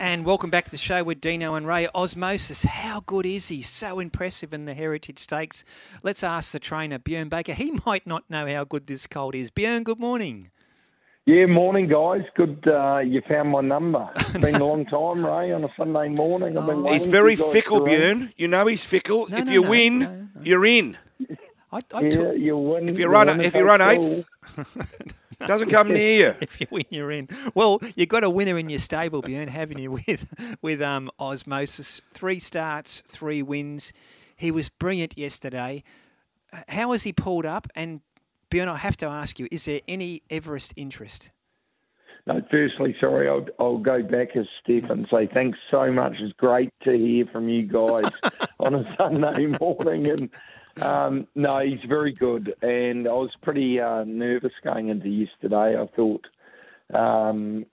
[0.00, 1.86] And welcome back to the show with Dino and Ray.
[1.94, 3.62] Osmosis, how good is he?
[3.62, 5.64] So impressive in the Heritage Stakes.
[6.02, 7.54] Let's ask the trainer, Björn Baker.
[7.54, 9.52] He might not know how good this colt is.
[9.52, 10.50] Björn, good morning.
[11.26, 12.22] Yeah, morning, guys.
[12.36, 14.10] Good, uh, you found my number.
[14.16, 16.58] It's been a long time, Ray, on a Sunday morning.
[16.58, 17.90] I've been He's very for you guys fickle, to.
[17.90, 18.32] Björn.
[18.36, 19.26] You know he's fickle.
[19.30, 20.98] No, if no, you no, win, no, you're in.
[21.72, 22.88] I, I Yeah, took- you win.
[22.90, 24.26] If you run, win if a you run eighth,
[25.46, 26.34] doesn't come near you.
[26.42, 27.28] if you win, you're in.
[27.54, 29.92] Well, you've got a winner in your stable, Björn, haven't you?
[29.92, 33.92] With with um, Osmosis, three starts, three wins.
[34.36, 35.84] He was brilliant yesterday.
[36.52, 37.66] Uh, How has he pulled up?
[37.74, 38.00] And
[38.54, 41.32] Björn, I have to ask you: Is there any Everest interest?
[42.24, 46.12] No, firstly, sorry, I'll, I'll go back as Steph and say thanks so much.
[46.20, 48.12] It's great to hear from you guys
[48.60, 50.08] on a Sunday morning.
[50.08, 50.30] And
[50.80, 52.54] um, no, he's very good.
[52.62, 55.76] And I was pretty uh, nervous going into yesterday.
[55.76, 56.24] I thought,
[56.94, 57.66] um,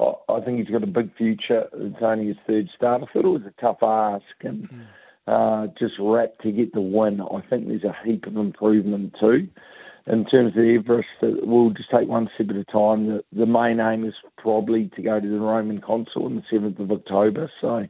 [0.00, 1.68] I, I think he's got a big future.
[1.72, 3.02] It's only his third start.
[3.02, 4.68] I thought it was a tough ask and
[5.28, 7.20] uh, just wrapped to get the win.
[7.20, 9.48] I think there's a heap of improvement too
[10.06, 13.06] in terms of Everest, we'll just take one step at a time.
[13.06, 16.78] The, the main aim is probably to go to the Roman Consul on the 7th
[16.78, 17.50] of October.
[17.60, 17.86] So,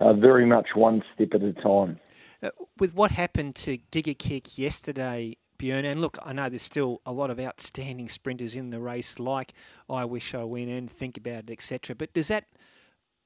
[0.00, 1.98] uh, very much one step at a time.
[2.42, 7.00] Uh, with what happened to Giga Kick yesterday, Björn, and look, I know there's still
[7.06, 9.54] a lot of outstanding sprinters in the race, like
[9.88, 11.96] I Wish I Win and Think About It, etc.
[11.96, 12.44] But does that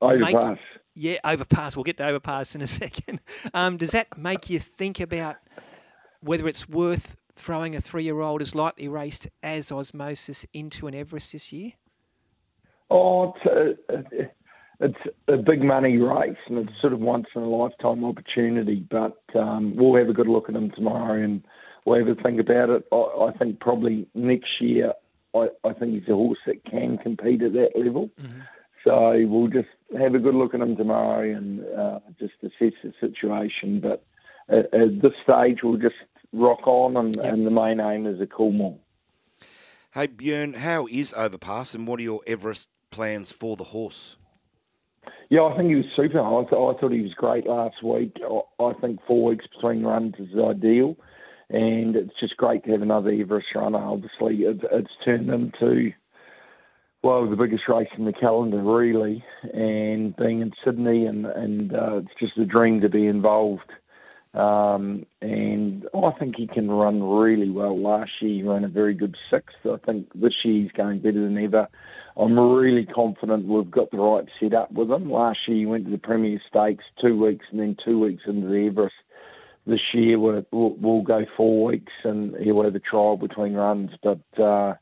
[0.00, 0.58] make- Overpass.
[0.94, 1.74] yeah, overpass.
[1.76, 3.20] We'll get to overpass in a second.
[3.52, 5.36] Um, does that make you think about
[6.20, 11.52] whether it's worth throwing a three-year-old as lightly raced as Osmosis into an Everest this
[11.52, 11.72] year?
[12.90, 14.28] Oh, it's a,
[14.80, 18.86] it's a big money race and it's sort of once in a lifetime opportunity.
[18.90, 21.42] But um, we'll have a good look at him tomorrow and
[21.84, 22.84] we'll have a think about it.
[22.92, 24.92] I, I think probably next year,
[25.34, 28.10] I, I think he's a horse that can compete at that level.
[28.84, 29.68] So we'll just
[29.98, 33.80] have a good look at him tomorrow and uh, just assess the situation.
[33.80, 34.04] But
[34.48, 35.96] at, at this stage, we'll just
[36.32, 38.78] rock on, and, and the main aim is a Coolmore.
[39.92, 44.16] Hey Björn, how is Overpass, and what are your Everest plans for the horse?
[45.30, 46.20] Yeah, I think he was super.
[46.20, 48.16] I, th- I thought he was great last week.
[48.22, 50.96] I, I think four weeks between runs is ideal,
[51.50, 53.78] and it's just great to have another Everest runner.
[53.78, 55.92] Obviously, it, it's turned into
[57.02, 59.24] well the biggest race in the calendar, really,
[59.54, 63.70] and being in Sydney, and and uh, it's just a dream to be involved.
[64.34, 67.80] Um, and I think he can run really well.
[67.80, 69.56] Last year he ran a very good sixth.
[69.64, 71.68] I think this year he's going better than ever.
[72.16, 75.10] I'm really confident we've got the right setup with him.
[75.10, 78.48] Last year he went to the Premier Stakes two weeks and then two weeks into
[78.48, 78.94] the Everest.
[79.66, 83.90] This year we'll, we'll go four weeks and he'll have a trial between runs.
[84.02, 84.74] But uh,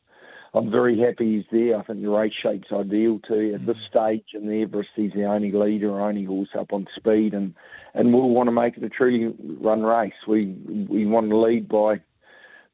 [0.57, 1.79] I'm very happy he's there.
[1.79, 3.53] I think the race shape's ideal too.
[3.55, 7.35] At this stage in the Everest, he's the only leader, only horse up on speed,
[7.35, 7.55] and
[7.93, 10.15] and we'll want to make it a truly run race.
[10.27, 10.47] We
[10.89, 12.01] we want to lead by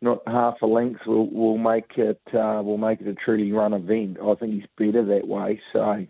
[0.00, 1.00] not half a length.
[1.06, 4.18] We'll we'll make it uh, we'll make it a truly run event.
[4.22, 5.60] I think he's better that way.
[5.72, 6.06] So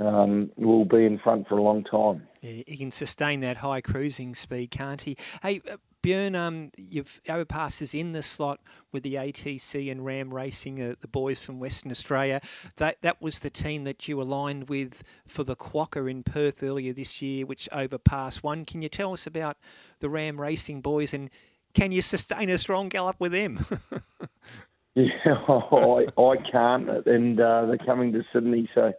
[0.00, 2.28] um, we'll be in front for a long time.
[2.42, 5.16] Yeah, he can sustain that high cruising speed, can't he?
[5.42, 5.62] Hey,
[6.08, 8.60] Björn, um, you've Overpass is in the slot
[8.92, 12.40] with the ATC and Ram Racing, uh, the boys from Western Australia.
[12.76, 16.94] That that was the team that you aligned with for the Quokka in Perth earlier
[16.94, 18.64] this year, which Overpass won.
[18.64, 19.58] Can you tell us about
[20.00, 21.28] the Ram Racing boys and
[21.74, 23.66] can you sustain a strong gallop with them?
[24.94, 28.94] yeah, I, I can't, and uh, they're coming to Sydney, so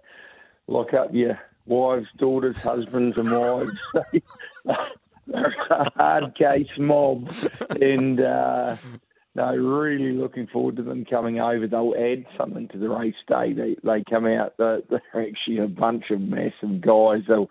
[0.68, 3.72] lock up your wives, daughters, husbands, and wives.
[5.34, 7.32] A hard case mob,
[7.82, 8.76] and uh,
[9.36, 11.68] no, really looking forward to them coming over.
[11.68, 13.54] They'll add something to the race day.
[13.54, 14.56] They they come out.
[14.58, 17.24] They're, they're actually a bunch of massive guys.
[17.28, 17.50] They'll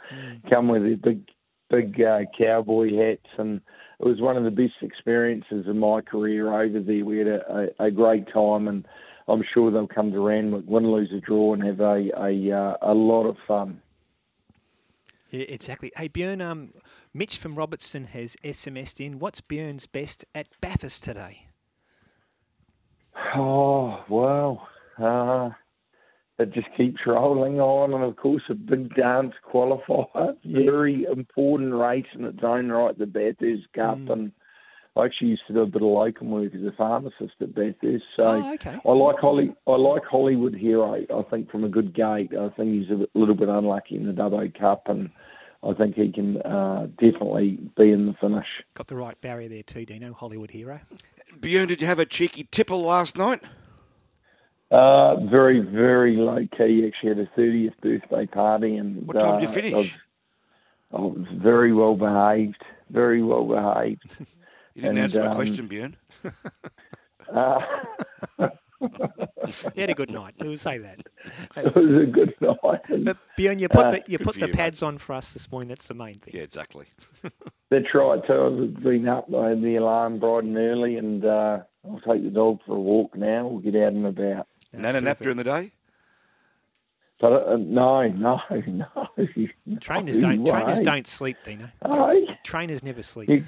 [0.50, 1.28] come with their big
[1.70, 3.60] big uh, cowboy hats, and
[4.00, 7.04] it was one of the best experiences of my career over there.
[7.04, 8.86] We had a, a, a great time, and
[9.28, 12.76] I'm sure they'll come to Randwick, win, lose, or draw, and have a a, uh,
[12.82, 13.80] a lot of fun.
[15.30, 15.92] Yeah, exactly.
[15.94, 16.70] Hey, Björn, um,
[17.18, 19.18] Mitch from Robertson has SMS'd in.
[19.18, 21.46] What's Björn's best at Bathurst today?
[23.34, 24.68] Oh, well,
[25.02, 25.50] uh,
[26.38, 27.92] it just keeps rolling on.
[27.92, 30.36] And of course, a big dance qualifier.
[30.44, 33.98] Very important race in its own right, the Bathurst Cup.
[33.98, 34.12] Mm.
[34.12, 34.32] And
[34.96, 38.04] I actually used to do a bit of locum work as a pharmacist at Bathurst.
[38.14, 38.78] So Oh, okay.
[38.86, 39.52] I like Holly.
[39.66, 41.04] I like Hollywood Hero.
[41.12, 42.30] I think from a good gate.
[42.32, 45.10] I think he's a little bit unlucky in the Dubbo Cup, and
[45.62, 48.46] I think he can uh, definitely be in the finish.
[48.74, 50.12] Got the right barrier there too, Dino.
[50.12, 50.80] Hollywood hero.
[51.40, 53.40] Bjorn, did you have a cheeky tipple last night?
[54.70, 56.86] Uh, very, very low key.
[56.86, 59.72] Actually, had a thirtieth birthday party, and What time did you uh, finish?
[59.72, 59.90] I was,
[60.92, 62.62] I was very well behaved.
[62.90, 64.02] Very well behaved.
[64.74, 65.96] You didn't And, answer my um, question, Bjorn.
[67.34, 67.58] Uh,
[68.80, 68.90] You
[69.76, 70.34] had a good night.
[70.40, 71.00] We'll say that.
[71.56, 72.80] it was a good night.
[73.04, 74.56] But Bjorn, you put Uh, the you put for the you, mate.
[74.56, 75.68] pads on for us this morning.
[75.68, 76.34] That's the main thing.
[76.34, 76.86] Yeah, exactly.
[77.70, 78.20] That's right.
[78.26, 79.32] So I've been up.
[79.34, 82.80] I had the alarm bright and early, and uh, I'll take the dog for a
[82.80, 83.46] walk now.
[83.48, 84.46] We'll get out and about.
[84.72, 85.72] Nana nap during the day?
[87.20, 88.86] But uh, no, no, no.
[89.80, 91.68] Trainers No don't trainers don't sleep, Dino.
[91.82, 92.26] Aye.
[92.44, 93.42] Trainers never sleep.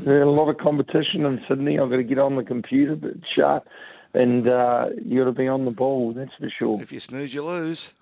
[0.00, 1.78] There's a lot of competition in Sydney.
[1.78, 3.68] I've got to get on the computer, but it's sharp,
[4.14, 6.12] and uh, you got to be on the ball.
[6.12, 6.82] That's for sure.
[6.82, 7.94] If you snooze, you lose.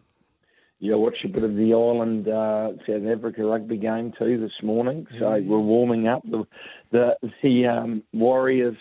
[0.78, 4.62] Yeah, I watched a bit of the Ireland uh, South Africa rugby game too this
[4.62, 5.06] morning.
[5.18, 6.22] So we're warming up.
[6.24, 6.46] The
[6.90, 8.78] the, the um, Warriors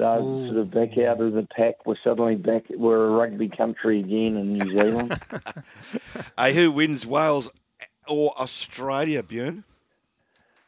[0.00, 1.84] uh, sort of back out of the pack.
[1.86, 2.66] We're suddenly back.
[2.70, 5.18] We're a rugby country again in New Zealand.
[6.38, 7.50] Hey, who wins Wales
[8.06, 9.64] or Australia, Bjorn?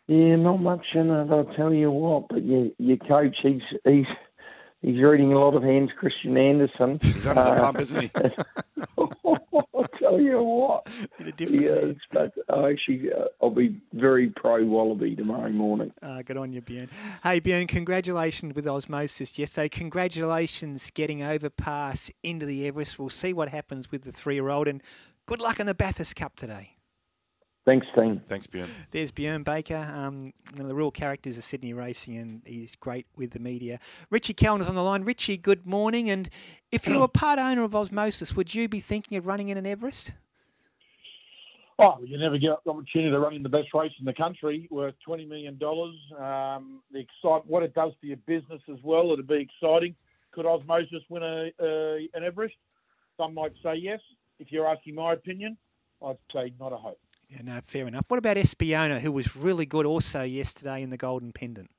[0.08, 1.30] yeah, not much in it.
[1.30, 2.28] I'll tell you what.
[2.28, 4.06] But your your coach, he's he's
[4.82, 6.98] he's reading a lot of Hans Christian Andersen.
[7.02, 8.10] He's under the pump, isn't he?
[8.98, 10.88] I'll tell you what.
[11.38, 15.92] He is, but I actually, uh, I'll be very pro Wallaby tomorrow morning.
[16.02, 16.88] Uh, good on you, Bjorn.
[17.22, 19.68] Hey, Bjorn, congratulations with Osmosis yesterday.
[19.68, 22.98] Congratulations getting overpass into the Everest.
[22.98, 24.82] We'll see what happens with the three-year-old, and
[25.26, 26.76] good luck in the Bathurst Cup today.
[27.70, 28.20] Thanks, team.
[28.28, 28.68] Thanks, Bjorn.
[28.90, 33.06] There's Bjorn Baker, um, one of the real characters of Sydney racing, and he's great
[33.14, 33.78] with the media.
[34.10, 35.04] Richie Callander's on the line.
[35.04, 36.10] Richie, good morning.
[36.10, 36.28] And
[36.72, 39.56] if you were a part owner of Osmosis, would you be thinking of running in
[39.56, 40.14] an Everest?
[41.78, 44.66] Oh, you never get the opportunity to run in the best race in the country,
[44.72, 45.94] worth twenty million dollars.
[46.18, 49.94] Um, the excite, what it does for your business as well, it'd be exciting.
[50.32, 52.56] Could Osmosis win a, a an Everest?
[53.16, 54.00] Some might say yes.
[54.40, 55.56] If you're asking my opinion,
[56.04, 56.98] I'd say not a hope.
[57.30, 58.04] Yeah, no, fair enough.
[58.08, 61.70] What about Espiona, who was really good also yesterday in the Golden Pendant?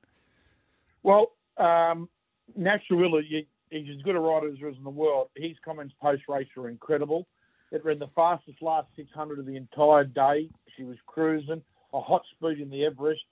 [1.02, 2.08] Well, um,
[2.56, 5.28] Nash Rawiller, you, he's as good a rider as there is in the world.
[5.36, 7.26] His comments post race are incredible.
[7.70, 10.48] It ran the fastest last 600 of the entire day.
[10.76, 13.24] She was cruising, a hot speed in the Everest.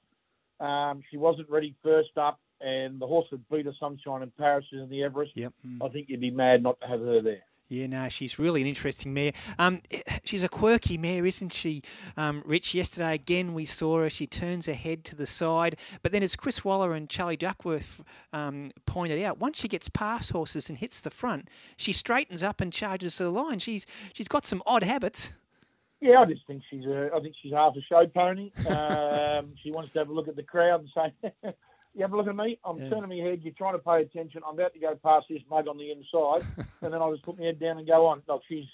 [0.61, 4.67] Um, she wasn't ready first up, and the horse that beat her Sunshine in Paris
[4.73, 5.33] is in the Everest.
[5.35, 5.53] Yep.
[5.83, 7.43] I think you'd be mad not to have her there.
[7.71, 9.33] Yeah, no, she's really an interesting mare.
[9.57, 9.79] Um,
[10.25, 11.83] she's a quirky mare, isn't she,
[12.17, 12.75] um, Rich?
[12.75, 14.11] Yesterday again we saw her.
[14.11, 18.03] She turns her head to the side, but then as Chris Waller and Charlie Duckworth
[18.33, 22.61] um, pointed out, once she gets past horses and hits the front, she straightens up
[22.61, 23.61] and charges to the line.
[23.61, 25.33] She's she's got some odd habits.
[26.01, 28.51] Yeah, I just think she's a, I think she's half a show pony.
[28.67, 31.33] Um, she wants to have a look at the crowd and say,
[31.95, 32.59] "You have a look at me.
[32.65, 32.89] I'm Yeah.
[32.91, 33.43] turning my head.
[33.43, 34.43] You're trying to pay attention.
[34.47, 36.45] I'm about to go past this mug on the inside,
[36.83, 38.69] and then I just put my head down and go on." Look, she's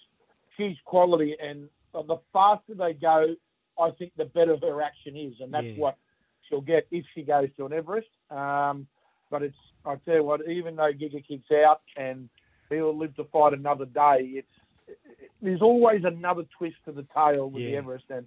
[0.56, 3.34] she's quality, and the faster they go,
[3.78, 5.80] I think the better her action is, and that's Yeah.
[5.82, 5.98] what
[6.42, 8.08] she'll get if she goes to an Everest.
[8.30, 8.86] Um,
[9.30, 12.28] but it's I tell you what, even though Giga kicks out and
[12.70, 14.98] he'll live to fight another day, it's
[15.40, 18.26] there's always another twist to the tail with the Everest, and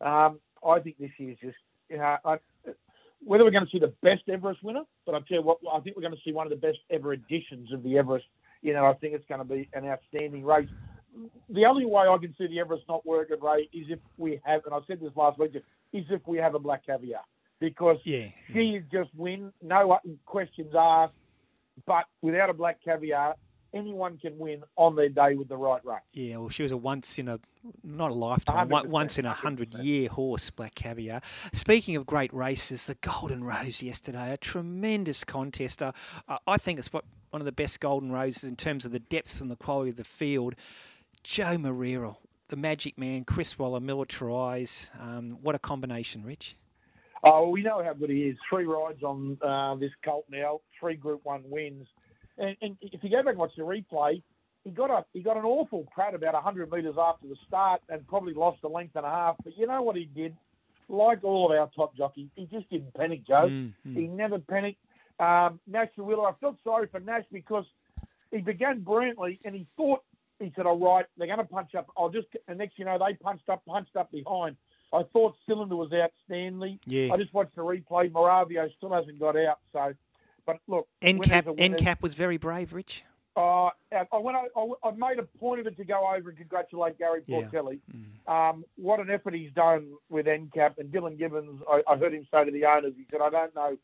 [0.00, 1.56] um, I think this year's just
[1.88, 2.38] you know I,
[3.22, 5.80] whether we're going to see the best Everest winner, but I tell you what, I
[5.80, 8.26] think we're going to see one of the best ever editions of the Everest.
[8.62, 10.68] You know, I think it's going to be an outstanding race.
[11.48, 14.62] The only way I can see the Everest not working, Ray is if we have,
[14.66, 15.52] and I said this last week,
[15.92, 17.22] is if we have a black caviar
[17.58, 18.28] because Yeah.
[18.52, 21.14] she just win, no questions asked.
[21.86, 23.34] But without a black caviar,
[23.76, 26.00] anyone can win on their day with the right race.
[26.12, 27.38] Yeah, well, she was a once in a
[27.82, 31.20] not a lifetime, 100%, once in a hundred year horse, Black Caviar.
[31.52, 35.82] Speaking of great races, the Golden Rose yesterday, a tremendous contest.
[35.82, 35.92] Uh,
[36.46, 39.40] I- think it's what, one of the best Golden Roses in terms of the depth
[39.40, 40.54] and the quality of the field.
[41.22, 42.16] Joao Moreira,
[42.48, 44.88] the Magic Man, Chris Waller, Militarize.
[45.00, 46.56] Um, what a combination, Rich.
[47.24, 48.36] Oh, we know how good he is.
[48.48, 51.88] Three rides on uh, this colt now, three Group One wins,
[52.38, 54.22] and, and if you go back and watch the replay,
[54.64, 58.06] he got a he got an awful prat about hundred metres after the start and
[58.08, 59.36] probably lost a length and a half.
[59.42, 60.36] But you know what he did?
[60.88, 63.48] Like all of our top jockeys, he just didn't panic, Joe.
[63.48, 63.96] Mm, mm.
[63.96, 64.80] He never panicked.
[65.18, 67.64] Um, Nash Rawiller, I felt sorry for Nash because
[68.30, 70.02] he began brilliantly and he thought
[70.38, 71.90] he said, "All right, they're going to punch up.
[71.96, 74.56] I'll just." And next, you know, they punched up, punched up behind.
[74.92, 76.78] I thought Cylinder was outstanding.
[76.86, 77.12] Yeah.
[77.12, 78.10] I just watched the replay.
[78.10, 79.58] Moravio still hasn't got out.
[79.72, 79.94] So,
[80.46, 81.58] but look, NCAP.
[81.58, 83.04] NCAP was very brave, Rich.
[83.36, 84.46] Uh, I, when I,
[84.82, 87.42] I, made a point of it to go over and congratulate Gary Yeah.
[87.42, 87.80] Portelli.
[88.26, 91.60] Um, what an effort he's done with NCAP and Dylan Gibbons.
[91.70, 93.76] I, I heard him say to the owners, he said, "I don't know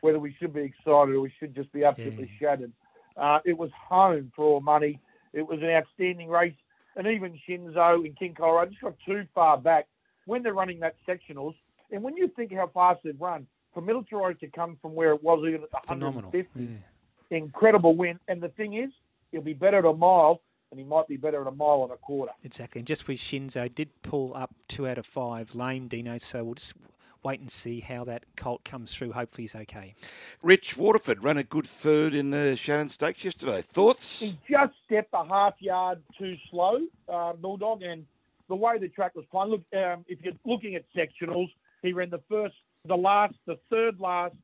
[0.00, 2.72] whether we should be excited or we should just be absolutely shattered."
[3.16, 5.00] Uh, it was home for all money.
[5.32, 6.54] It was an outstanding race,
[6.94, 9.88] and even Shinzo and King Colorado just got too far back
[10.26, 11.56] when they're running that sectionals.
[11.90, 15.22] And when you think how fast they've run, for Military to come from where it
[15.22, 16.30] was even at the Phenomenal.
[16.30, 16.82] 150,
[17.30, 18.18] incredible win.
[18.28, 18.90] And the thing is,
[19.30, 20.40] he'll be better at a mile,
[20.70, 22.32] and he might be better at a mile and a quarter.
[22.44, 22.80] Exactly.
[22.80, 26.54] And just with Shinzo, did pull up two out of five lame Dino, so we'll
[26.54, 26.74] just
[27.22, 29.12] wait and see how that colt comes through.
[29.12, 29.94] Hopefully he's okay.
[30.42, 33.62] Rich Waterford ran a good third in the Shannon Stakes yesterday.
[33.62, 34.20] Thoughts?
[34.20, 38.06] He just stepped a half yard too slow, uh, Bulldog, and
[38.48, 39.50] the way the track was playing.
[39.50, 41.50] Look, um, if you're looking at sectionals,
[41.82, 42.54] he ran the first,
[42.86, 44.34] the last, the third last,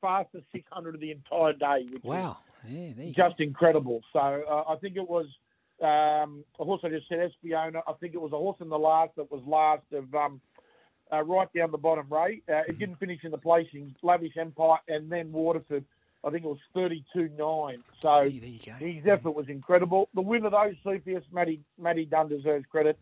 [0.00, 1.86] fastest 600 of the entire day.
[1.90, 2.38] Which Wow.
[2.66, 4.02] Yeah, there you just incredible.
[4.12, 5.26] So uh, I think it was
[5.82, 7.82] um, a horse I just said, Espiona.
[7.86, 10.40] I think it was a horse in the last that was last of um,
[11.12, 12.42] uh, right down the bottom, Ray.
[12.48, 13.94] Uh, it didn't finish in the placings.
[14.02, 15.84] Lavish Empire and then Waterford.
[16.24, 17.82] I think it was 32-9.
[18.00, 18.30] So
[18.78, 20.08] his effort was incredible.
[20.14, 22.98] The win of those Cepheus, Matty, Matty Dunn deserves credit.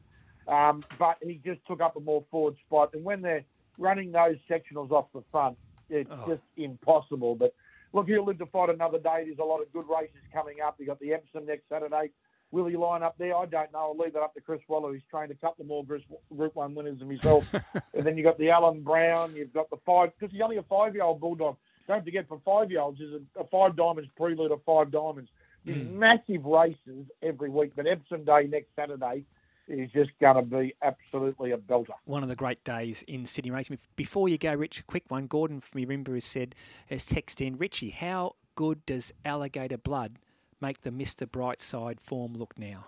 [0.48, 2.94] Um, but he just took up a more forward spot.
[2.94, 3.44] And when they're
[3.78, 5.56] running those sectionals off the front,
[5.90, 7.34] it's just impossible.
[7.34, 7.54] But
[7.92, 9.24] look, he'll live to fight another day.
[9.26, 10.76] There's a lot of good races coming up.
[10.78, 12.10] You've got the Epsom next Saturday.
[12.50, 13.34] Will he line up there?
[13.34, 13.78] I don't know.
[13.78, 14.92] I'll leave that up to Chris Waller.
[14.92, 16.02] He's trained a couple more Group
[16.36, 17.52] Group One winners than himself.
[17.94, 19.34] and then you've got the Alan Brown.
[19.34, 21.56] You've got the five because he's only a five-year-old bulldog.
[21.88, 25.30] Don't forget, for five-year-olds, is a, a five diamonds prelude of five diamonds.
[25.64, 25.92] There's Mm.
[25.92, 29.24] massive races every week, but Epsom Day next Saturday
[29.68, 31.94] is just going to be absolutely a belter.
[32.04, 33.78] one of the great days in Sydney racing.
[33.96, 35.26] Before you go, Rich, a quick one.
[35.26, 36.54] Gordon from Irimba has said,
[36.88, 40.16] has texted in, Richie, how good does alligator blood
[40.60, 41.26] make the Mr.
[41.26, 42.86] Brightside form look now?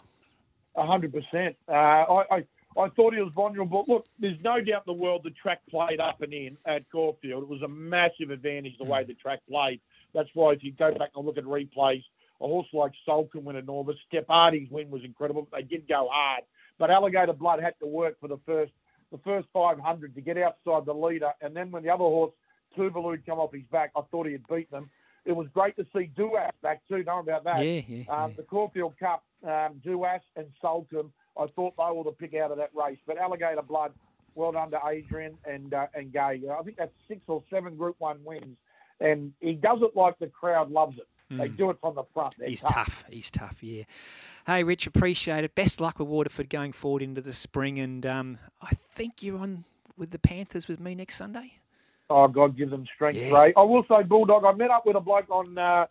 [0.76, 1.56] A hundred percent.
[1.68, 2.44] Uh, I, I
[2.76, 3.84] I thought he was vulnerable.
[3.86, 7.44] Look, there's no doubt in the world the track played up and in at Caulfield.
[7.44, 9.80] It was a massive advantage the way the track played.
[10.12, 12.02] That's why if you go back and look at replays,
[12.40, 13.96] a horse like Soul can win enormous.
[14.12, 15.46] Stepardi's win was incredible.
[15.48, 16.42] But they did go hard,
[16.78, 18.72] but Alligator Blood had to work for the first
[19.12, 22.32] the first 500 to get outside the leader, and then when the other horse
[22.76, 24.90] Tuvalu come off his back, I thought he had beat them.
[25.24, 27.02] It was great to see Duais back too.
[27.04, 27.64] Don't about that.
[27.64, 32.12] Yeah, yeah, Um, The Caulfield Cup, um, Duais and Soulcombe I thought they were the
[32.12, 32.98] pick out of that race.
[33.06, 33.92] But Alligator Blood,
[34.34, 36.42] well done to Adrian and uh, and Gay.
[36.50, 38.56] I think that's six or seven Group One wins,
[39.00, 41.06] and he does it like the crowd loves it.
[41.30, 41.56] They Mm.
[41.56, 42.36] do it from the front.
[42.38, 43.04] They're He's tough.
[43.10, 43.62] He's tough.
[43.62, 43.84] Yeah.
[44.46, 45.54] Hey, Rich, appreciate it.
[45.54, 49.64] Best luck with Waterford going forward into the spring, and um, I think you're on
[49.96, 51.54] with the Panthers with me next Sunday.
[52.10, 53.32] Oh, God, give them strength, Yeah.
[53.40, 53.54] Ray.
[53.56, 55.86] I will say, Bulldog, I met up with a bloke on uh,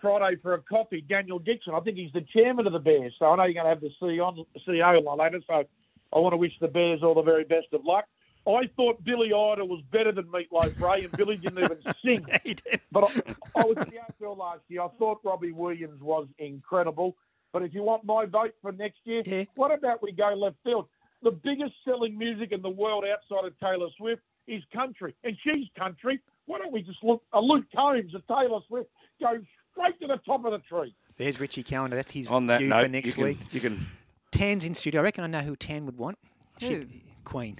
[0.00, 1.74] Friday for a coffee, Daniel Dixon.
[1.74, 3.14] I think he's the chairman of the Bears.
[3.20, 5.40] So I know you're going to have the CEO, CEO later.
[5.46, 5.54] So
[6.12, 8.06] I want to wish the Bears all the very best of luck.
[8.46, 12.26] I thought Billy Idol was better than Meatloaf Ray, and Billy didn't even sing.
[12.90, 14.82] But I, I was at the AFL last year.
[14.82, 17.16] I thought Robbie Williams was incredible.
[17.52, 19.22] But if you want my vote for next year,
[19.54, 20.88] what about we go left field?
[21.22, 25.68] The biggest selling music in the world outside of Taylor Swift is country, and she's
[25.78, 26.18] country.
[26.46, 28.90] Why don't we just look a Luke Combs, a Taylor Swift,
[29.20, 29.38] go
[29.70, 30.94] straight to the top of the tree?
[31.16, 31.94] There's Richie Callander.
[31.96, 33.38] That's his On that view note, for next you can, week.
[33.52, 33.78] you can
[34.32, 35.00] Tan's in studio.
[35.00, 36.18] I reckon I know who Tan would want.
[36.60, 36.86] Who?
[37.22, 37.58] Queen.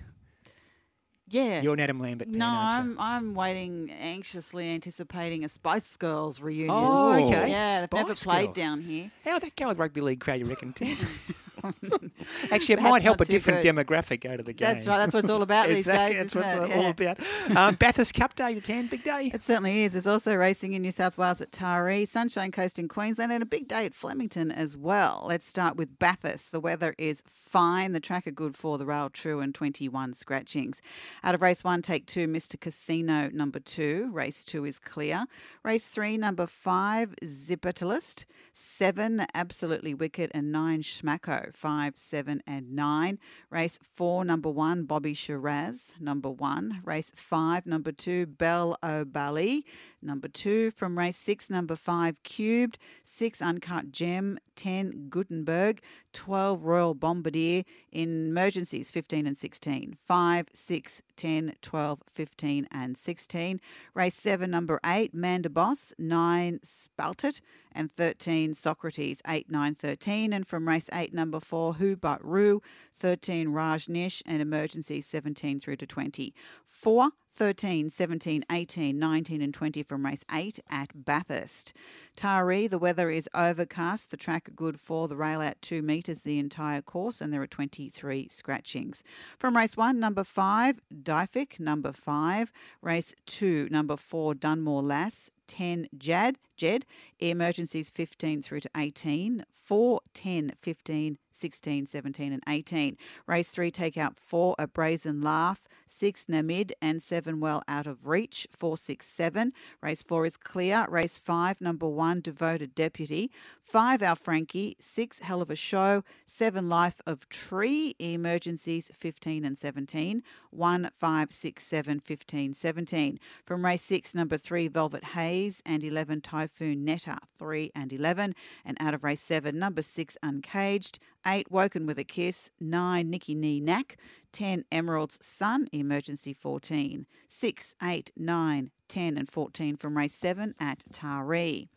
[1.32, 1.62] Yeah.
[1.62, 2.96] You're an Adam Lambert fan, No, aren't you?
[2.98, 6.70] I'm I'm waiting anxiously anticipating a Spice Girls reunion.
[6.70, 7.50] Oh, okay.
[7.50, 8.56] Yeah, they've never played Girls.
[8.56, 9.10] down here.
[9.24, 10.74] How'd that go with rugby league crowd, you reckon?
[12.50, 13.74] Actually, it Perhaps might help a different good.
[13.74, 14.74] demographic go to the game.
[14.74, 14.98] That's right.
[14.98, 16.32] That's what it's all about these Exactly, days.
[16.32, 16.76] That's what it's it?
[16.76, 17.14] all Yeah.
[17.50, 17.56] about.
[17.56, 19.30] Um, Bathurst Cup Day, the Tan, big day.
[19.32, 19.92] It certainly is.
[19.92, 23.46] There's also racing in New South Wales at Taree, Sunshine Coast in Queensland, and a
[23.46, 25.24] big day at Flemington as well.
[25.28, 26.52] Let's start with Bathurst.
[26.52, 27.92] The weather is fine.
[27.92, 30.80] The track are good for the rail true and 21 scratchings.
[31.24, 32.58] Out of race one, take two, Mr.
[32.60, 34.10] Casino number two.
[34.12, 35.26] Race two is clear.
[35.64, 38.24] Race three, number five, Zippertalist.
[38.54, 41.51] Seven, Absolutely Wicked, and nine, Schmacko.
[41.52, 43.18] Five, seven, and nine.
[43.50, 45.94] Race four, number one, Bobby Shiraz.
[46.00, 46.80] Number one.
[46.84, 49.64] Race five, number two, Bell O'Bally.
[50.02, 52.78] Number two, from race six, number five, Cubed.
[53.04, 54.38] Six, Uncut Gem.
[54.56, 55.80] 10, Gutenberg.
[56.12, 57.62] 12, Royal Bombardier.
[57.90, 59.96] In emergencies, 15 and 16.
[60.04, 63.60] 5, 6, 10, 12, 15, and 16.
[63.94, 65.94] Race 7, number 8, Manda Boss.
[65.98, 67.40] 9, Spalted.
[67.72, 69.22] And 13, Socrates.
[69.26, 70.32] 8, 9, 13.
[70.32, 72.60] And from race 8, number 4, Who But Roo.
[72.94, 74.22] 13, Raj Nish.
[74.26, 76.34] And emergencies, 17 through to 20.
[76.64, 81.72] 4, 13, 17, 18, 19, and 20 from race 8 at Bathurst.
[82.16, 84.10] Taree, the weather is overcast.
[84.10, 87.46] The track good for the rail out 2 metres the entire course, and there are
[87.46, 89.02] 23 scratchings.
[89.38, 92.52] From race 1, number 5, Dyfic, number 5.
[92.82, 95.30] Race 2, number 4, Dunmore Lass.
[95.48, 96.86] 10 Jad, Jed,
[97.18, 102.96] emergencies 15 through to 18, 4, 10, 15, 16, 17, and 18.
[103.26, 108.06] Race 3, take out 4, A Brazen Laugh, 6, Namid, and 7, Well Out of
[108.06, 109.52] Reach, 4, 6, 7.
[109.82, 110.86] Race 4 is clear.
[110.88, 113.30] Race 5, number 1, Devoted Deputy,
[113.62, 119.58] 5, Our Frankie, 6, Hell of a Show, 7, Life of Tree, emergencies 15 and
[119.58, 123.18] 17, 1, 5, 6, 7, 15, 17.
[123.44, 128.34] From race 6, number 3, Velvet Haze, and 11, Typhoon Netta, 3 and 11.
[128.64, 133.34] And out of race 7, number 6, Uncaged, 8, Woken with a Kiss, 9, Nicky
[133.34, 133.96] Knee Knack,
[134.32, 140.84] 10, Emerald's Sun, emergency 14, 6, 8, 9, 10 and 14 from race 7 at
[140.92, 141.68] Taree.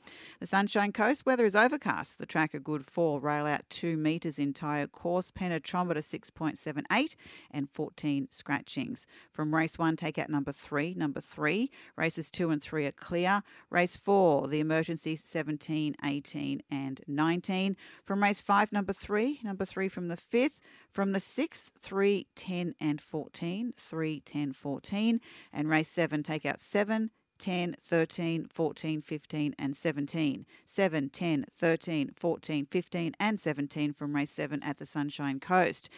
[0.42, 2.18] The Sunshine Coast weather is overcast.
[2.18, 7.16] The track a good for rail out 2 metres entire course, penetrometer 6.78
[7.50, 9.08] and 14 scratchings.
[9.32, 11.72] From race 1 take out number 3, number 3.
[11.96, 13.44] Races 2 and 3 are clear.
[13.70, 17.78] Race 4 the emergency 17, 18 and 19.
[18.04, 20.60] From race 5 number 3, number 3 from the 5th.
[20.90, 25.22] From the 6th 3, 10 and 14, 3, 10, 14
[25.54, 30.46] and race 7 take out 7 10, 13, 14, 15, and 17.
[30.66, 35.90] 7, 10, 13, 14, 15, and 17 from race 7 at the Sunshine Coast.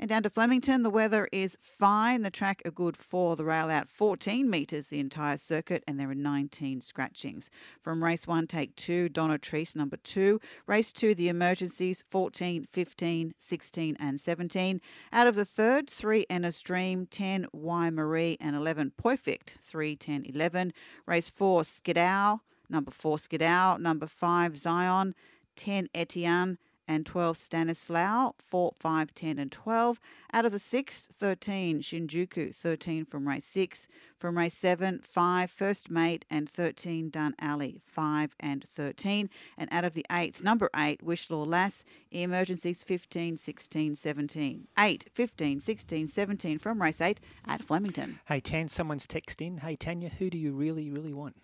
[0.00, 2.22] And down to Flemington, the weather is fine.
[2.22, 6.08] The track are good for the rail out 14 metres the entire circuit, and there
[6.08, 7.50] are 19 scratchings.
[7.80, 10.40] From race 1, take 2, Donna Treese, number 2.
[10.68, 14.80] Race 2, the emergencies 14, 15, 16, and 17.
[15.12, 20.26] Out of the third, 3, Enna Stream, 10, Y Marie, and 11, Perfect, 3, 10,
[20.26, 20.72] 11.
[21.06, 22.38] Race 4, Skidow,
[22.70, 23.80] number 4, Skidow.
[23.80, 25.16] Number 5, Zion,
[25.56, 26.58] 10, Etienne
[26.88, 30.00] and 12 Stanislaw, 4, 5, 10, and 12.
[30.32, 33.86] Out of the sixth, 13 Shinjuku, 13 from race 6.
[34.18, 39.28] From race 7, 5 First Mate, and 13 Dun Alley, 5 and 13.
[39.56, 44.68] And out of the eighth, number 8 Wishlaw Lass, emergencies 15, 16, 17.
[44.78, 48.18] 8, 15, 16, 17 from race 8 at Flemington.
[48.26, 49.58] Hey, Tan, someone's text in.
[49.58, 51.36] Hey, Tanya, who do you really, really want?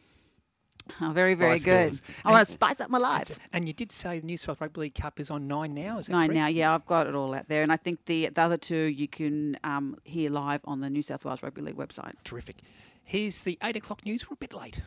[1.00, 1.90] Oh, very, very good.
[1.90, 2.02] Girls.
[2.24, 3.38] I want to spice up my life.
[3.52, 5.98] And you did say the New South Rugby League Cup is on nine now.
[5.98, 6.36] Is that Nine correct?
[6.36, 8.76] now, yeah, I've got it all out there, and I think the the other two
[8.76, 12.14] you can um, hear live on the New South Wales Rugby League website.
[12.22, 12.56] Terrific.
[13.02, 14.28] Here's the eight o'clock news.
[14.28, 14.80] We're a bit late.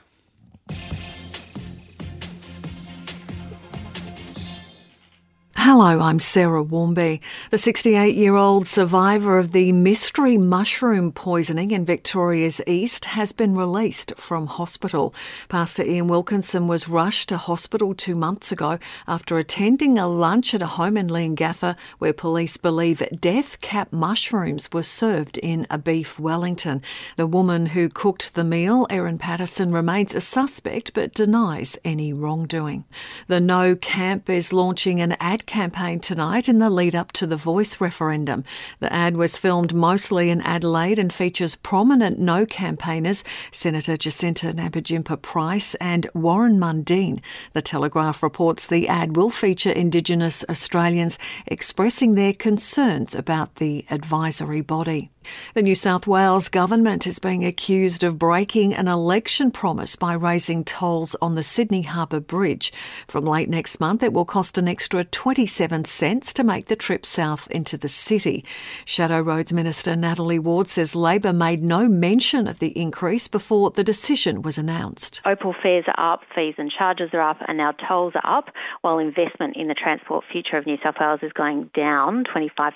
[5.59, 7.19] Hello, I'm Sarah Warmby.
[7.49, 13.55] The 68 year old survivor of the mystery mushroom poisoning in Victoria's East has been
[13.55, 15.15] released from hospital.
[15.49, 18.77] Pastor Ian Wilkinson was rushed to hospital two months ago
[19.07, 24.71] after attending a lunch at a home in Leongatha where police believe death cap mushrooms
[24.71, 26.83] were served in a beef Wellington.
[27.15, 32.85] The woman who cooked the meal, Erin Patterson, remains a suspect but denies any wrongdoing.
[33.25, 37.35] The No Camp is launching an ad campaign tonight in the lead up to the
[37.35, 38.43] Voice referendum.
[38.79, 45.21] The ad was filmed mostly in Adelaide and features prominent No campaigners Senator Jacinta Nampijinpa
[45.21, 47.21] Price and Warren Mundine.
[47.53, 51.17] The Telegraph reports the ad will feature Indigenous Australians
[51.47, 55.09] expressing their concerns about the advisory body.
[55.53, 60.63] The New South Wales government is being accused of breaking an election promise by raising
[60.63, 62.71] tolls on the Sydney Harbour Bridge.
[63.07, 67.05] From late next month, it will cost an extra 27 cents to make the trip
[67.05, 68.45] south into the city.
[68.85, 73.83] Shadow Roads Minister Natalie Ward says Labor made no mention of the increase before the
[73.83, 75.21] decision was announced.
[75.25, 78.49] Opal fares are up, fees and charges are up, and now tolls are up,
[78.81, 82.71] while investment in the transport future of New South Wales is going down 25%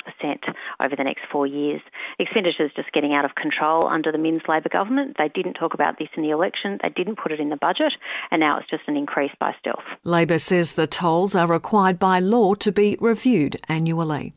[0.80, 1.82] over the next four years.
[2.42, 5.16] Expenditure's just getting out of control under the Minns Labor government.
[5.18, 7.94] They didn't talk about this in the election, they didn't put it in the budget,
[8.32, 9.84] and now it's just an increase by stealth.
[10.04, 14.34] Labor says the tolls are required by law to be reviewed annually.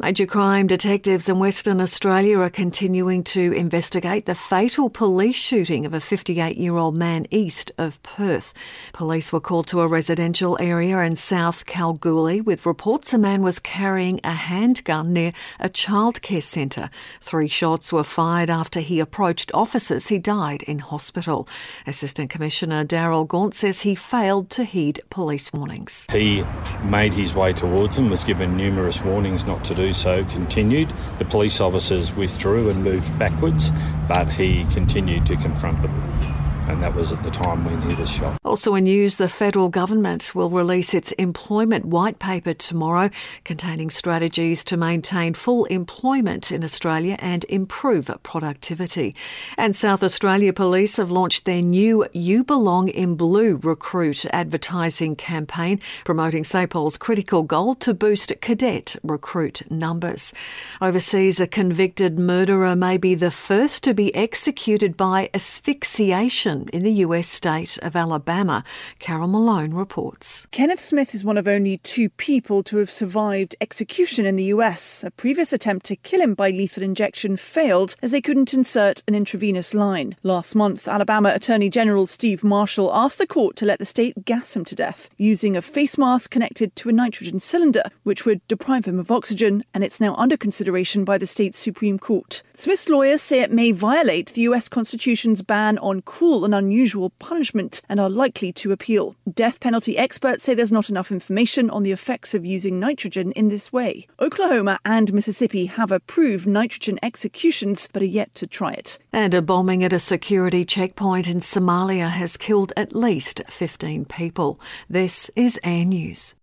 [0.00, 5.94] Major crime detectives in Western Australia are continuing to investigate the fatal police shooting of
[5.94, 8.52] a 58 year old man east of Perth.
[8.92, 13.58] Police were called to a residential area in South Kalgoorlie with reports a man was
[13.58, 16.90] carrying a handgun near a childcare centre.
[17.20, 20.08] Three shots were fired after he approached officers.
[20.08, 21.48] He died in hospital.
[21.86, 26.06] Assistant Commissioner Daryl Gaunt says he failed to heed police warnings.
[26.10, 26.44] He
[26.84, 30.92] made his way towards them, was given numerous warnings not to do so, continued.
[31.18, 33.70] The police officers withdrew and moved backwards,
[34.08, 36.35] but he continued to confront them.
[36.68, 38.38] And that was at the time when he was shot.
[38.44, 43.08] Also in news, the federal government will release its employment white paper tomorrow,
[43.44, 49.14] containing strategies to maintain full employment in Australia and improve productivity.
[49.56, 55.80] And South Australia Police have launched their new You Belong in Blue recruit advertising campaign,
[56.04, 60.32] promoting SAPOL's critical goal to boost cadet recruit numbers.
[60.80, 66.92] Overseas, a convicted murderer may be the first to be executed by asphyxiation in the
[66.92, 68.64] US state of Alabama.
[68.98, 70.46] Carol Malone reports.
[70.50, 75.04] Kenneth Smith is one of only two people to have survived execution in the US.
[75.04, 79.14] A previous attempt to kill him by lethal injection failed as they couldn't insert an
[79.14, 80.16] intravenous line.
[80.22, 84.56] Last month, Alabama Attorney General Steve Marshall asked the court to let the state gas
[84.56, 88.84] him to death using a face mask connected to a nitrogen cylinder, which would deprive
[88.84, 92.42] him of oxygen, and it's now under consideration by the state's Supreme Court.
[92.54, 97.82] Smith's lawyers say it may violate the US Constitution's ban on cruel and unusual punishment
[97.88, 99.16] and are likely to appeal.
[99.30, 103.48] Death penalty experts say there's not enough information on the effects of using nitrogen in
[103.48, 104.06] this way.
[104.18, 108.98] Oklahoma and Mississippi have approved nitrogen executions but are yet to try it.
[109.12, 114.58] And a bombing at a security checkpoint in Somalia has killed at least 15 people.
[114.88, 116.34] This is Air News.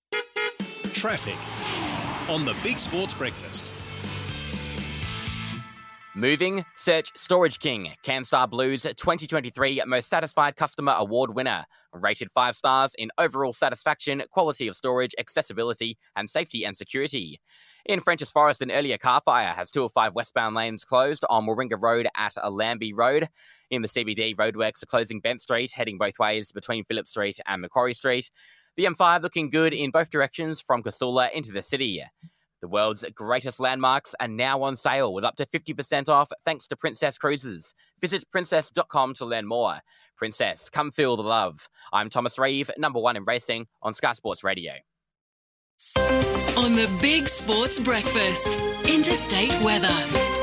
[0.93, 1.37] Traffic
[2.29, 3.73] on the Big Sports Breakfast.
[6.15, 11.65] Moving, search Storage King, CanStar Blues 2023 Most Satisfied Customer Award winner.
[11.93, 17.41] Rated 5 stars in overall satisfaction, quality of storage, accessibility, and safety and security.
[17.87, 22.09] In French's Forest, an earlier car fire has five westbound lanes closed on Warringah Road
[22.17, 23.29] at Lambie Road.
[23.71, 27.63] In the CBD, roadworks are closing Bent Street, heading both ways between Phillip Street and
[27.63, 28.31] Macquarie Street.
[28.77, 32.03] The M5 looking good in both directions from Casula into the city.
[32.61, 36.77] The world's greatest landmarks are now on sale with up to 50% off thanks to
[36.77, 37.75] Princess Cruises.
[38.01, 39.81] Visit princess.com to learn more.
[40.17, 41.69] Princess, come feel the love.
[41.93, 44.75] I'm Thomas Reeve, number one in racing on Sky Sports Radio.
[45.97, 50.40] On the Big Sports Breakfast, interstate weather.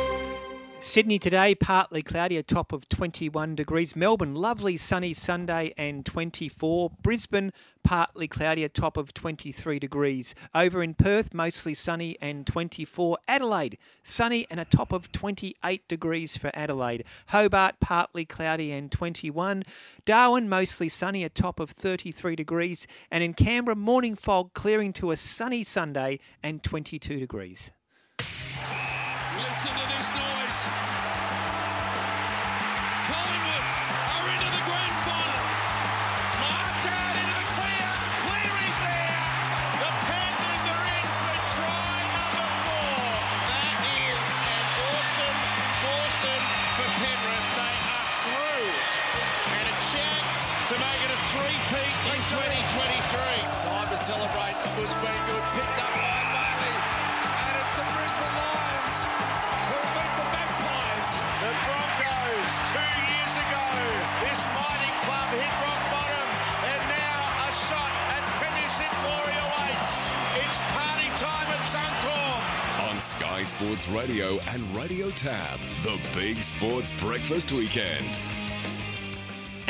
[0.79, 3.95] Sydney today, partly cloudy, a top of 21 degrees.
[3.95, 6.91] Melbourne, lovely sunny Sunday and 24.
[7.01, 7.51] Brisbane,
[7.83, 10.35] partly cloudy, a top of 23 degrees.
[10.53, 13.17] Over in Perth, mostly sunny and 24.
[13.27, 17.05] Adelaide, sunny and a top of 28 degrees for Adelaide.
[17.29, 19.63] Hobart, partly cloudy and 21.
[20.05, 22.85] Darwin, mostly sunny, a top of 33 degrees.
[23.09, 27.71] And in Canberra, morning fog clearing to a sunny Sunday and 22 degrees.
[73.57, 78.19] Sports Radio and Radio Tab, the Big Sports Breakfast Weekend.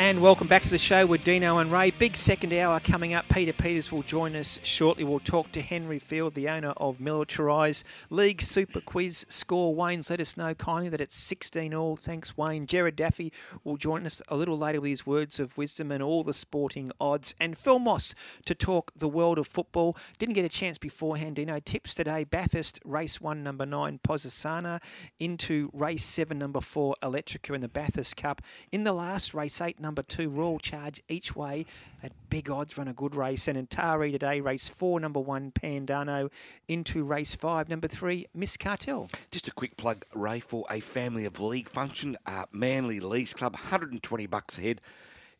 [0.08, 1.90] And welcome back to the show with Dino and Ray.
[1.90, 3.28] Big second hour coming up.
[3.28, 5.04] Peter Peters will join us shortly.
[5.04, 9.74] We'll talk to Henry Field, the owner of Militarize League Super Quiz score.
[9.74, 11.94] Wayne's let us know kindly that it's 16 all.
[11.94, 12.66] Thanks, Wayne.
[12.66, 13.34] Gerard Daffy
[13.64, 16.90] will join us a little later with his words of wisdom and all the sporting
[16.98, 17.34] odds.
[17.38, 18.14] And Phil Moss
[18.46, 19.94] to talk the world of football.
[20.18, 21.60] Didn't get a chance beforehand, Dino.
[21.60, 24.82] Tips today Bathurst, race one, number nine, Posisana,
[25.20, 28.40] into race seven, number four, Electrica in the Bathurst Cup.
[28.72, 31.66] In the last race eight, number two, Royal Charge each way
[32.02, 33.48] at big odds, run a good race.
[33.48, 36.30] And in Tari today, race four, number one, Pandano,
[36.68, 39.08] into race five, number three, Miss Cartel.
[39.30, 43.54] Just a quick plug, Ray, for a family of league function, uh, Manly Leagues Club,
[43.54, 44.80] 120 bucks ahead.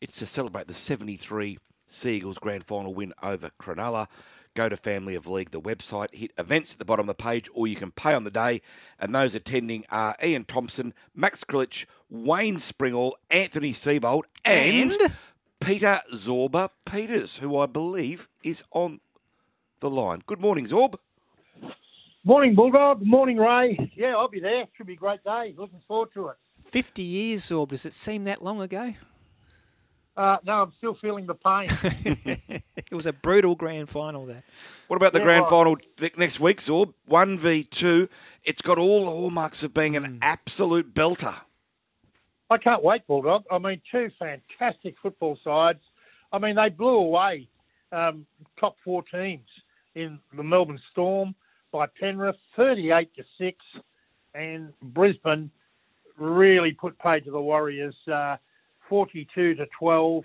[0.01, 1.57] It's to celebrate the 73
[1.87, 4.07] Seagulls grand final win over Cronulla.
[4.55, 7.49] Go to Family of League, the website, hit events at the bottom of the page,
[7.53, 8.61] or you can pay on the day.
[8.99, 15.13] And those attending are Ian Thompson, Max Krilich, Wayne Springall, Anthony Seabold, and, And?
[15.59, 18.99] Peter Zorba Peters, who I believe is on
[19.79, 20.21] the line.
[20.25, 20.95] Good morning, Zorb.
[22.23, 23.05] Morning, Bulldog.
[23.05, 23.91] Morning, Ray.
[23.95, 24.65] Yeah, I'll be there.
[24.75, 25.53] Should be a great day.
[25.57, 26.35] Looking forward to it.
[26.65, 27.69] 50 years, Zorb.
[27.69, 28.93] Does it seem that long ago?
[30.19, 31.67] Uh, no, I'm still feeling the pain.
[32.91, 34.41] It was a brutal grand final there.
[34.87, 35.49] What about the Yeah, grand right.
[35.49, 35.77] final
[36.17, 36.93] next week, Zorb?
[37.07, 38.09] 1v2.
[38.43, 41.35] It's got all the hallmarks of being an absolute belter.
[42.49, 43.43] I can't wait, Bulldog.
[43.51, 45.81] I mean, two fantastic football sides.
[46.33, 47.47] I mean, they blew away
[47.91, 48.25] um,
[48.59, 49.47] top four teams
[49.93, 51.35] in the Melbourne Storm
[51.71, 53.57] by Penrith, 38 to six,
[54.33, 55.51] and Brisbane
[56.17, 58.37] really put paid to the Warriors, uh,
[58.89, 60.23] 42 to 12.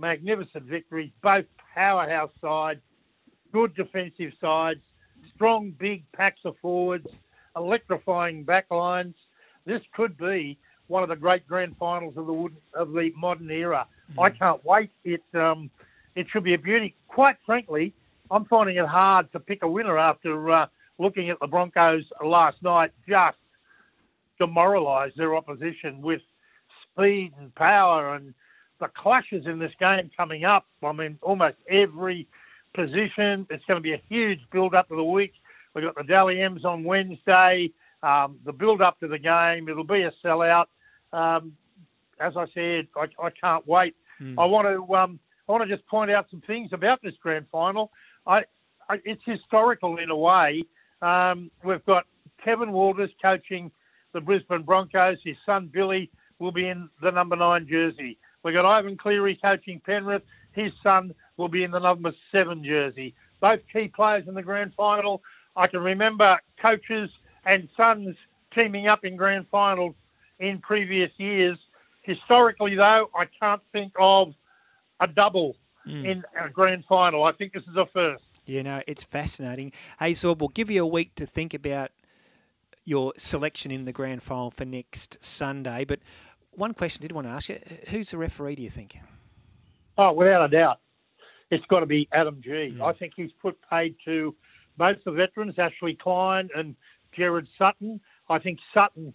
[0.00, 1.44] Magnificent victories, both
[1.74, 2.80] powerhouse sides,
[3.52, 4.80] good defensive sides,
[5.34, 7.06] strong big packs of forwards,
[7.56, 9.14] electrifying backlines.
[9.66, 10.56] This could be
[10.86, 13.86] one of the great grand finals of the wood- of the modern era.
[14.18, 14.90] I can't wait.
[15.04, 15.70] It um,
[16.14, 16.94] it should be a beauty.
[17.08, 17.92] Quite frankly,
[18.30, 20.66] I'm finding it hard to pick a winner after uh,
[20.98, 22.92] looking at the Broncos last night.
[23.06, 23.36] Just
[24.40, 26.22] demoralise their opposition with
[26.98, 28.34] speed and power and
[28.80, 30.66] the clashes in this game coming up.
[30.82, 32.26] I mean, almost every
[32.74, 33.46] position.
[33.50, 35.32] It's going to be a huge build up to the week.
[35.74, 37.70] We've got the Dally M's on Wednesday.
[38.02, 39.68] Um, the build up to the game.
[39.68, 40.66] It'll be a sellout.
[41.12, 41.52] Um,
[42.20, 43.94] as I said, I, I can't wait.
[44.38, 45.18] I want to um,
[45.48, 47.90] I want to just point out some things about this grand final.
[48.26, 48.42] I,
[48.88, 50.64] I it's historical in a way.
[51.02, 52.04] Um, we've got
[52.44, 53.70] Kevin Walters coaching
[54.12, 55.18] the Brisbane Broncos.
[55.24, 58.18] His son Billy will be in the number nine jersey.
[58.42, 60.22] We've got Ivan Cleary coaching Penrith.
[60.52, 63.14] His son will be in the number seven jersey.
[63.40, 65.22] Both key players in the grand final.
[65.56, 67.10] I can remember coaches
[67.44, 68.16] and sons
[68.54, 69.94] teaming up in grand finals
[70.38, 71.58] in previous years.
[72.02, 74.32] Historically, though, I can't think of
[75.00, 76.04] a double hmm.
[76.04, 77.24] in a grand final.
[77.24, 78.24] I think this is a first.
[78.46, 79.72] You know, it's fascinating.
[79.98, 81.90] Hey, Zorb, we'll give you a week to think about
[82.84, 85.84] your selection in the grand final for next Sunday.
[85.84, 86.00] But
[86.58, 88.98] one question I did want to ask you uh, who's the referee, do you think?
[89.96, 90.80] Oh, without a doubt.
[91.50, 92.74] It's got to be Adam Gee.
[92.76, 92.82] Mm.
[92.82, 94.34] I think he's put paid to
[94.76, 96.76] both the veterans, Ashley Klein and
[97.16, 98.00] Gerard Sutton.
[98.28, 99.14] I think Sutton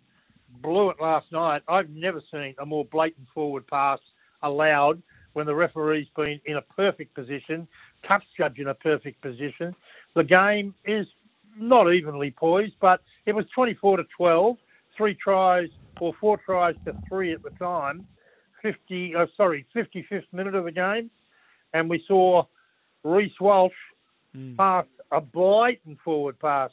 [0.62, 1.62] blew it last night.
[1.68, 4.00] I've never seen a more blatant forward pass
[4.42, 5.02] allowed
[5.34, 7.68] when the referee's been in a perfect position,
[8.08, 9.76] touch judge in a perfect position.
[10.16, 11.08] The game is
[11.58, 14.58] not evenly poised, but it was 24 to 12,
[14.96, 18.08] three tries or four tries to three at the time.
[18.62, 21.12] 50, uh, sorry, 55th minute of the game,
[21.74, 22.44] and we saw
[23.04, 23.74] Reece Walsh
[24.58, 26.72] pass a blatant forward pass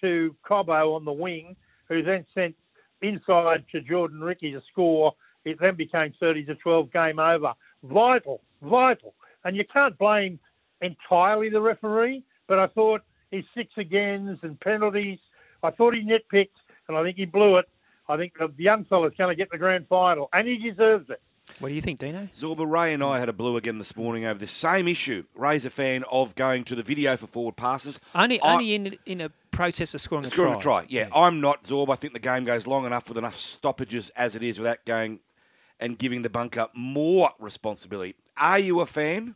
[0.00, 1.56] to Cobbo on the wing,
[1.88, 2.54] who then sent
[3.00, 5.14] inside to Jordan Riki to score.
[5.44, 7.54] It then became 30 to 12, game over.
[7.84, 9.14] Vital, vital.
[9.44, 10.38] And you can't blame
[10.80, 15.18] entirely the referee, but I thought his six agains and penalties,
[15.62, 16.48] I thought he nitpicked,
[16.88, 17.68] and I think he blew it.
[18.08, 21.20] I think the young fella's going to get the grand final, and he deserves it.
[21.58, 22.28] What do you think, Dino?
[22.36, 25.24] Zorba, Ray and I had a blue again this morning over this same issue.
[25.34, 27.98] Ray's a fan of going to the video for forward passes.
[28.14, 30.82] Only, I- only in in a process of scoring a Scoring try.
[30.82, 31.08] a try, yeah.
[31.14, 31.90] I'm not Zorb.
[31.90, 35.20] I think the game goes long enough with enough stoppages as it is without going
[35.80, 38.14] and giving the bunker more responsibility.
[38.36, 39.34] Are you a fan?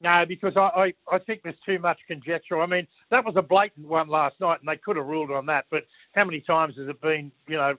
[0.00, 2.60] No, because I, I, I think there's too much conjecture.
[2.60, 5.46] I mean, that was a blatant one last night, and they could have ruled on
[5.46, 5.66] that.
[5.70, 7.76] But how many times has it been, you know,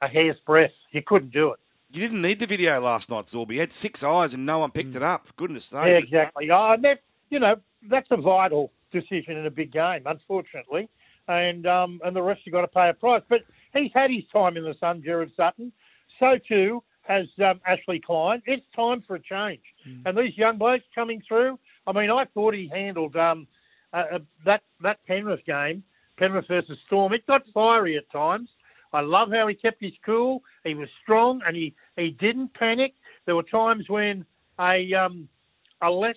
[0.00, 0.74] a hair's breadth?
[0.92, 1.58] You couldn't do it.
[1.90, 3.50] You didn't need the video last night, Zorb.
[3.50, 5.26] You had six eyes and no one picked it up.
[5.26, 5.86] For goodness sake.
[5.86, 6.50] Yeah, exactly.
[6.50, 7.56] Oh, and that, you know,
[7.88, 10.88] that's a vital decision in a big game, unfortunately.
[11.28, 13.22] And um, and the refs have got to pay a price.
[13.28, 13.40] But
[13.74, 15.72] he's had his time in the sun, Gerard Sutton.
[16.18, 18.42] So too has um, Ashley Klein.
[18.44, 19.62] It's time for a change.
[20.04, 21.58] And these young blokes coming through.
[21.86, 23.46] I mean, I thought he handled um,
[23.94, 25.82] uh, uh, that that Penrith game,
[26.18, 27.12] Penrith versus Storm.
[27.12, 28.48] It got fiery at times.
[28.92, 30.42] I love how he kept his cool.
[30.64, 32.94] He was strong and he, he didn't panic.
[33.26, 34.24] There were times when
[34.58, 35.28] a um,
[35.82, 36.16] a less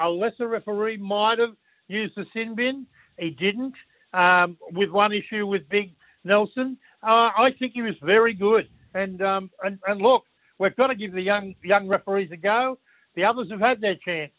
[0.00, 1.54] a lesser referee might have
[1.88, 2.86] used the sin bin.
[3.18, 3.74] He didn't.
[4.14, 5.94] Um, with one issue with Big
[6.24, 8.68] Nelson, uh, I think he was very good.
[8.94, 10.24] And um, and and look,
[10.58, 12.78] we've got to give the young young referees a go.
[13.14, 14.32] The others have had their chance.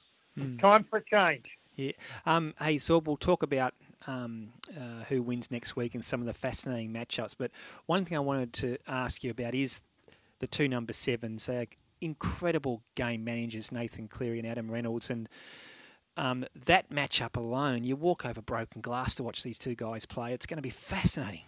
[0.59, 1.45] Time for a change.
[1.75, 1.91] Yeah.
[2.25, 3.75] Um, hey, Zorb, we'll talk about
[4.07, 7.35] um, uh, who wins next week and some of the fascinating matchups.
[7.37, 7.51] But
[7.85, 9.81] one thing I wanted to ask you about is
[10.39, 11.47] the two number sevens.
[11.47, 11.65] Uh,
[12.01, 15.29] incredible game managers, Nathan Cleary and Adam Reynolds, and
[16.17, 20.33] um, that matchup alone, you walk over broken glass to watch these two guys play.
[20.33, 21.41] It's going to be fascinating.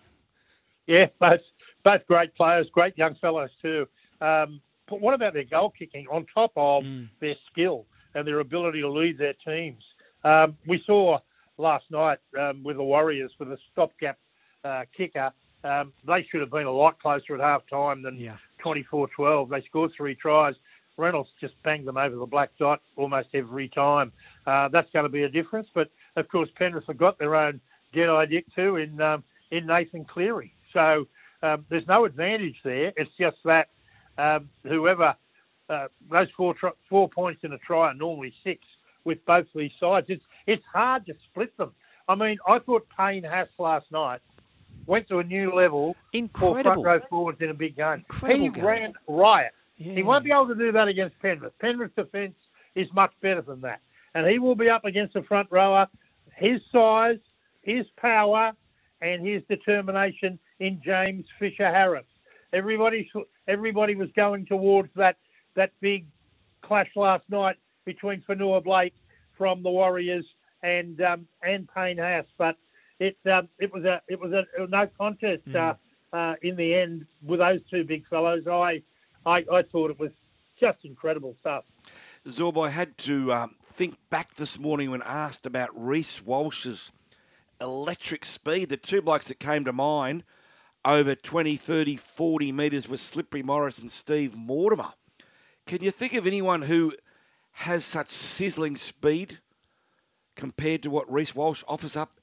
[0.88, 1.42] Yeah, both
[1.84, 3.88] both great players, great young fellows too.
[4.22, 6.84] Um, but what about their goal kicking on top of
[7.20, 9.84] their skill and their ability to lead their teams?
[10.24, 11.20] Um, we saw
[11.58, 14.18] last night um, with the Warriors with a stopgap
[14.64, 15.32] uh, kicker.
[15.64, 18.16] Um, they should have been a lot closer at half time than
[18.64, 19.50] 24-12.
[19.50, 20.56] They scored three tries.
[20.98, 24.12] Reynolds just banged them over the black dot almost every time.
[24.46, 25.68] Uh, that's going to be a difference.
[25.74, 27.60] But of course, Penrith have got their own
[27.94, 30.54] Jedi Dick too in um, in Nathan Cleary.
[30.72, 31.08] So
[31.44, 32.94] um, there's no advantage there.
[32.96, 33.70] It's just that
[34.18, 35.16] um, whoever
[35.70, 38.62] uh, those four tr- four points in a try are normally six
[39.06, 40.08] with both these sides.
[40.10, 41.72] It's it's hard to split them.
[42.10, 44.20] I mean, I thought Payne Haas last night
[44.86, 46.84] went to a new level for Incredible.
[46.84, 47.94] front row forwards in a big game.
[47.94, 48.66] Incredible he game.
[48.66, 49.54] ran riot.
[49.78, 49.94] Yeah.
[49.94, 51.58] He won't be able to do that against Penrith.
[51.60, 52.36] Penrith's defence
[52.76, 53.82] is much better than that,
[54.14, 55.88] and he will be up against a front rower.
[56.36, 57.20] His size,
[57.62, 58.52] his power,
[59.02, 62.06] and his determination in James Fisher Harris.
[62.54, 63.10] Everybody,
[63.48, 65.18] everybody was going towards that
[65.56, 66.06] that big
[66.62, 67.56] clash last night
[67.86, 68.96] between Fonua-Blake
[69.38, 70.26] from the Warriors
[70.64, 72.58] and um, and Payne Haas, but
[73.00, 75.74] it um, it was a it was a, a no contest uh,
[76.14, 78.48] uh, in the end with those two big fellows.
[78.48, 78.82] I,
[79.26, 80.12] I I thought it was
[80.60, 81.66] just incredible stuff.
[82.28, 86.92] Zorbo I had to um, think back this morning when asked about Reece Walsh's
[87.62, 88.70] electric speed.
[88.70, 90.24] The two blokes that came to mind
[90.84, 94.94] over 20, 30, 40 metres were Slippery Morris and Steve Mortimer.
[95.66, 96.94] Can you think of anyone who
[97.56, 99.40] has such sizzling speed
[100.36, 102.20] compared to what Reece Walsh offers up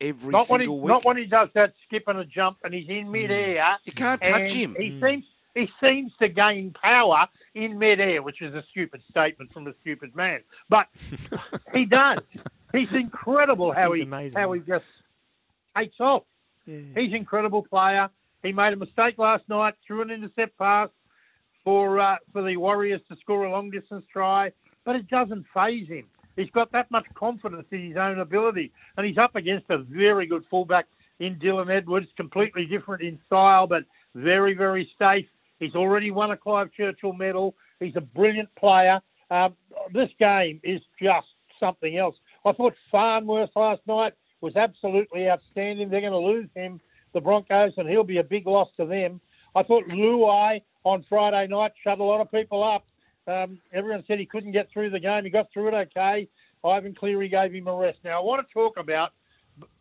[0.00, 0.88] every not when he single week?
[0.88, 3.56] not when he does that skip and a jump and he's in midair.
[3.56, 3.76] Mm.
[3.84, 4.76] You can't touch him.
[4.78, 5.00] He mm.
[5.00, 5.24] seems
[5.54, 10.14] he seems to gain power in midair, which is a stupid statement from a stupid
[10.14, 10.86] man, but
[11.74, 12.20] he does.
[12.72, 14.38] He's incredible how He's he amazing.
[14.38, 14.86] how he just
[15.76, 16.22] takes off.
[16.64, 18.08] He's an incredible player.
[18.44, 20.88] He made a mistake last night, threw an intercept pass
[21.64, 24.52] for uh, for the Warriors to score a long distance try,
[24.84, 26.06] but it doesn't phase him.
[26.36, 30.26] He's got that much confidence in his own ability, and he's up against a very
[30.26, 30.86] good fullback
[31.18, 33.84] in Dylan Edwards, completely different in style, but
[34.14, 35.26] very very safe.
[35.58, 37.54] He's already won a Clive Churchill medal.
[37.78, 39.00] He's a brilliant player.
[39.30, 39.54] Um,
[39.92, 41.28] this game is just
[41.60, 42.16] something else.
[42.44, 45.88] I thought Farnworth last night was absolutely outstanding.
[45.88, 46.80] They're going to lose him,
[47.14, 49.20] the Broncos, and he'll be a big loss to them.
[49.54, 52.86] I thought Luai on Friday night shut a lot of people up.
[53.26, 55.24] Um, everyone said he couldn't get through the game.
[55.24, 56.28] He got through it okay.
[56.64, 57.98] Ivan Cleary gave him a rest.
[58.04, 59.10] Now, I want to talk about,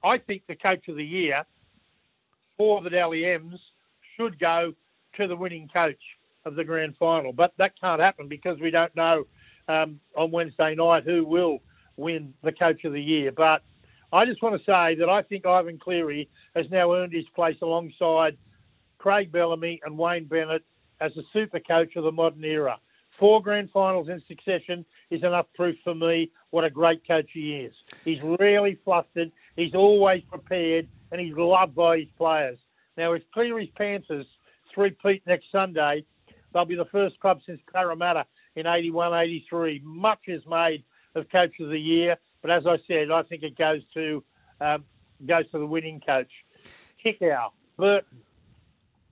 [0.03, 1.43] I think the coach of the year
[2.57, 3.59] for the Dally M's
[4.15, 4.73] should go
[5.17, 6.01] to the winning coach
[6.45, 7.33] of the grand final.
[7.33, 9.25] But that can't happen because we don't know
[9.67, 11.59] um, on Wednesday night who will
[11.97, 13.31] win the coach of the year.
[13.31, 13.63] But
[14.13, 17.57] I just want to say that I think Ivan Cleary has now earned his place
[17.61, 18.37] alongside
[18.97, 20.63] Craig Bellamy and Wayne Bennett
[21.01, 22.77] as a super coach of the modern era.
[23.19, 27.57] Four grand finals in succession is enough proof for me what a great coach he
[27.57, 27.73] is.
[28.05, 32.57] He's rarely flustered, he's always prepared, and he's loved by his players.
[32.97, 34.25] Now, if Cleary's Panthers
[34.73, 36.05] three-peat next Sunday,
[36.53, 38.25] they'll be the first club since Parramatta
[38.55, 39.81] in 81 83.
[39.83, 40.83] Much is made
[41.15, 44.23] of Coach of the Year, but as I said, I think it goes to
[44.61, 44.85] um,
[45.25, 46.31] goes to the winning coach.
[47.03, 48.19] Kikau, Burton,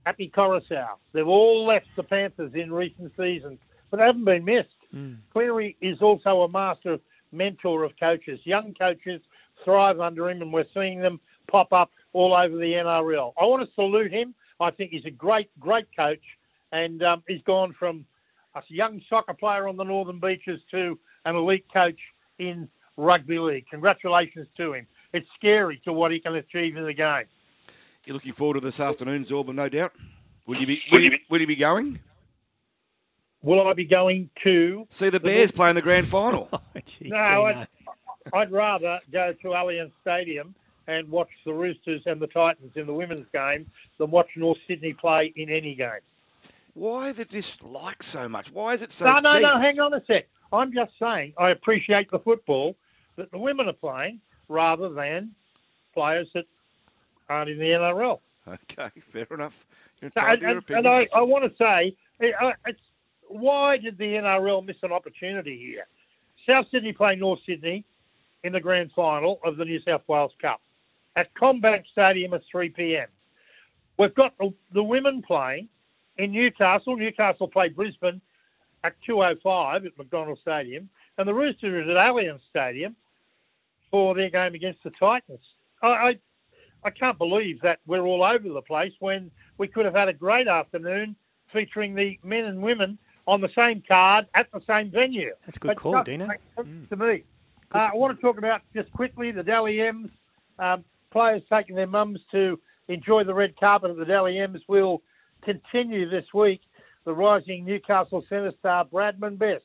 [0.06, 0.90] Api Koroisau.
[1.12, 3.58] They've all left the Panthers in recent seasons,
[3.90, 4.68] but they haven't been missed.
[5.32, 6.98] Cleary is also a master
[7.32, 8.40] mentor of coaches.
[8.44, 9.20] Young coaches
[9.64, 13.32] thrive under him, and we're seeing them pop up all over the NRL.
[13.40, 14.34] I want to salute him.
[14.58, 16.22] I think he's a great, great coach,
[16.72, 18.04] and um, he's gone from
[18.54, 21.98] a young soccer player on the Northern Beaches to an elite coach
[22.38, 23.66] in rugby league.
[23.70, 24.86] Congratulations to him.
[25.12, 27.24] It's scary to what he can achieve in the game.
[28.06, 29.92] You're looking forward to this afternoon, Zorba, no doubt.
[30.46, 30.82] Will you be?
[30.90, 32.00] Will you, will you be going?
[33.42, 36.48] Will I be going to see the Bears play in the grand final?
[36.74, 37.68] Oh, no, I'd,
[38.32, 40.54] I'd rather go to Allianz Stadium
[40.86, 44.92] and watch the Roosters and the Titans in the women's game than watch North Sydney
[44.92, 46.00] play in any game.
[46.74, 48.50] Why the dislike so much?
[48.50, 49.42] Why is it so no, no, deep?
[49.42, 49.58] no.
[49.58, 50.26] Hang on a sec.
[50.52, 52.76] I'm just saying I appreciate the football
[53.16, 55.32] that the women are playing rather than
[55.94, 56.44] players that
[57.30, 58.20] aren't in the NRL.
[58.48, 59.66] Okay, fair enough.
[60.00, 60.86] You're So, and, your and.
[60.86, 62.80] I, I want to say, it's,
[63.28, 65.86] why did the NRL miss an opportunity here?
[66.48, 67.84] South Sydney play North Sydney
[68.42, 70.60] in the grand final of the New South Wales Cup
[71.16, 73.08] at CommBank Stadium at 3 p.m.
[73.98, 75.68] We've got the, the women playing
[76.16, 76.96] in Newcastle.
[76.96, 78.20] Newcastle play Brisbane
[78.82, 80.88] at 2.05 at McDonald Stadium,
[81.18, 82.96] and the Roosters at Allianz Stadium
[83.90, 85.40] for their game against the Titans.
[85.82, 86.18] I, I,
[86.84, 90.12] I can't believe that we're all over the place when we could have had a
[90.12, 91.16] great afternoon
[91.52, 95.32] featuring the men and women on the same card at the same venue.
[95.44, 96.18] That's a good It call, make
[96.56, 97.24] sense To me,
[97.74, 100.10] uh, I want to talk about just quickly the Dally M's
[100.58, 102.58] um, players taking their mums to
[102.88, 105.02] enjoy the red carpet at the Dally M's will
[105.42, 106.60] continue this week.
[107.04, 109.64] The rising Newcastle centre star Bradman Best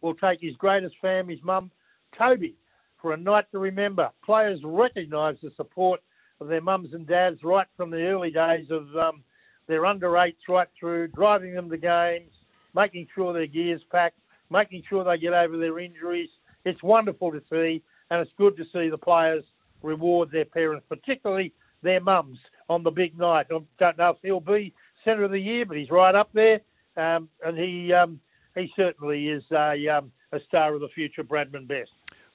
[0.00, 1.70] will take his greatest fam, his mum,
[2.18, 2.56] Toby,
[3.00, 4.10] for a night to remember.
[4.24, 6.00] Players recognise the support
[6.48, 9.22] their mums and dads right from the early days of um,
[9.66, 12.32] their under eights right through, driving them to games,
[12.74, 14.18] making sure their gear's packed,
[14.50, 16.30] making sure they get over their injuries.
[16.64, 19.44] It's wonderful to see, and it's good to see the players
[19.82, 21.52] reward their parents, particularly
[21.82, 22.38] their mums,
[22.68, 23.46] on the big night.
[23.50, 24.72] I don't know if he'll be
[25.04, 26.60] centre of the year, but he's right up there,
[26.96, 28.20] um, and he um,
[28.54, 31.90] he certainly is a, um, a star of the future, Bradman Best.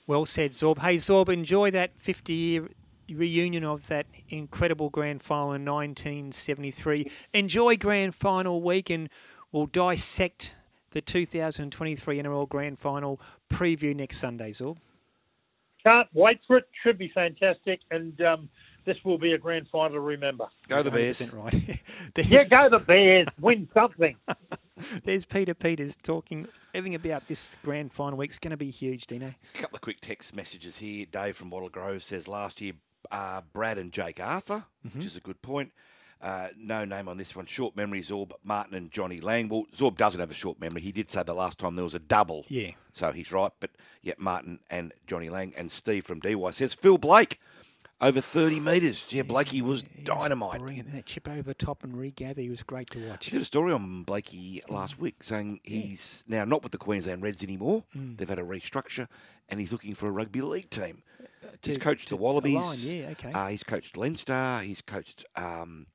[0.06, 0.80] Well said, Zorb.
[0.80, 2.69] Hey, Zorb, enjoy that 50 year
[3.15, 7.11] reunion of that incredible grand final in 1973.
[7.34, 9.10] Enjoy grand final week, and
[9.52, 10.56] we'll dissect
[10.91, 13.19] the 2023 NRL grand final
[13.49, 14.77] preview next Sunday, Zorb.
[15.86, 16.68] Can't wait for it.
[16.84, 18.49] Should be fantastic, and um,
[18.86, 20.48] this will be a grand final to remember.
[20.68, 21.31] Go the Bears.
[21.31, 21.53] Right.
[22.18, 23.27] Yeah, go the Bears.
[23.40, 24.15] Win something.
[25.03, 28.30] There's Peter Peters talking everything about this grand final week.
[28.30, 29.27] It's going to be huge, Dino.
[29.27, 31.06] A couple of quick text messages here.
[31.06, 32.73] Dave from Wattle Grove says last year
[33.11, 35.71] uh, Brad and Jake Arthur, which is a good point.
[36.21, 37.45] Uh, no name on this one.
[37.45, 39.47] Short memory, Zorb, Martin and Johnny Lang.
[39.47, 40.81] Well, Zorb doesn't have a short memory.
[40.81, 42.45] He did say the last time there was a double.
[42.49, 42.71] Yeah.
[42.91, 43.51] So he's right.
[43.61, 43.71] But
[44.01, 45.53] yeah, Martin and Johnny Lang.
[45.55, 47.39] And Steve from DY says Phil Blake,
[48.01, 49.07] over 30 metres.
[49.09, 50.59] Yeah, Blakey was dynamite.
[50.59, 50.93] Brilliant.
[50.93, 53.30] That chip over top and regather, he was great to watch.
[53.30, 57.23] I did a story on Blakey last week saying he's now not with the Queensland
[57.23, 57.85] Reds anymore.
[57.95, 58.17] Mm.
[58.17, 59.07] They've had a restructure,
[59.47, 61.01] and he's looking for a rugby league team.
[61.63, 62.55] He's to- coached to the Wallabies.
[62.55, 63.31] align, yeah, okay.
[63.31, 64.59] Uh, he's coached Leinster.
[64.59, 65.88] He's coached um,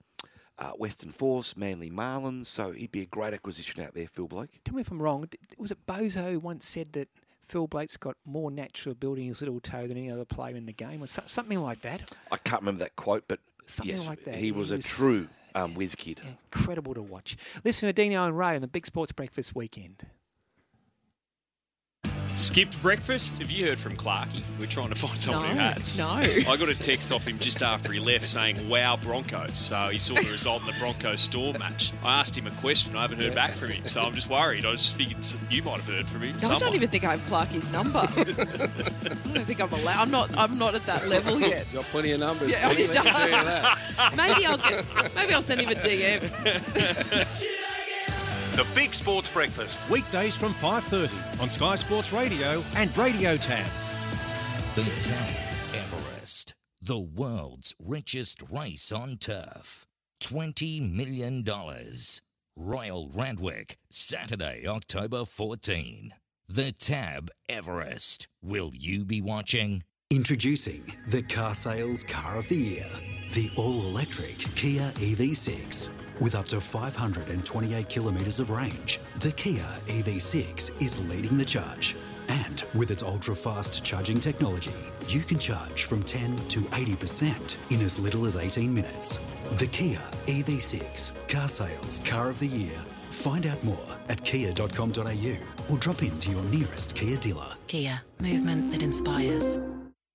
[0.58, 2.46] uh, Western Force, Manly Marlins.
[2.46, 4.60] So he'd be a great acquisition out there, Phil Blake.
[4.64, 5.28] Tell me if I'm wrong.
[5.58, 7.08] Was it Bozo once said that
[7.46, 10.66] Phil Blake's got more natural ability in his little toe than any other player in
[10.66, 12.10] the game, or so- something like that?
[12.32, 14.34] I can't remember that quote, but Something yes, like that.
[14.36, 16.20] he was He a true um, whiz kid.
[16.52, 17.36] Incredible to watch.
[17.64, 20.06] Listen to Dino and Ray on the Big Sports Breakfast weekend.
[22.36, 23.38] Skipped breakfast?
[23.38, 24.42] Have you heard from Clarkey?
[24.58, 25.98] We're trying to find someone who has.
[26.00, 26.06] no.
[26.50, 29.56] I got a text off him just after he left saying, wow, Broncos.
[29.56, 31.92] So he saw the result in the Broncos Storm match.
[32.02, 32.96] I asked him a question.
[32.96, 33.86] I haven't heard back from him.
[33.86, 34.64] So I'm just worried.
[34.66, 36.36] I just figured you might have heard from him.
[36.42, 37.98] No, I don't even think I have Clarkie's number.
[38.00, 38.14] I
[39.34, 40.00] don't think I'm allowed.
[40.00, 40.36] I'm not.
[40.36, 41.66] I'm not at that level yet.
[41.72, 42.50] Got plenty of numbers.
[42.50, 44.16] Yeah, Let he me tell does.
[44.16, 44.84] maybe I'll get.
[45.14, 46.20] Maybe I'll send him a DM.
[48.54, 53.68] The Big Sports Breakfast, weekdays from 5.30 on Sky Sports Radio and Radio Tab.
[54.76, 55.34] The Tab
[55.74, 59.88] Everest, the world's richest race on turf.
[60.20, 61.44] $20 million.
[62.54, 66.12] Royal Randwick, Saturday, October 14.
[66.48, 68.28] The Tab Everest.
[68.40, 69.82] Will you be watching?
[70.10, 72.86] Introducing the car sales car of the year,
[73.32, 76.03] the all electric Kia EV6.
[76.20, 81.96] With up to 528 kilometres of range, the Kia EV6 is leading the charge.
[82.28, 84.72] And with its ultra fast charging technology,
[85.08, 89.18] you can charge from 10 to 80% in as little as 18 minutes.
[89.58, 92.78] The Kia EV6 car sales car of the year.
[93.10, 95.36] Find out more at kia.com.au
[95.70, 97.54] or drop into your nearest Kia dealer.
[97.66, 99.58] Kia, movement that inspires.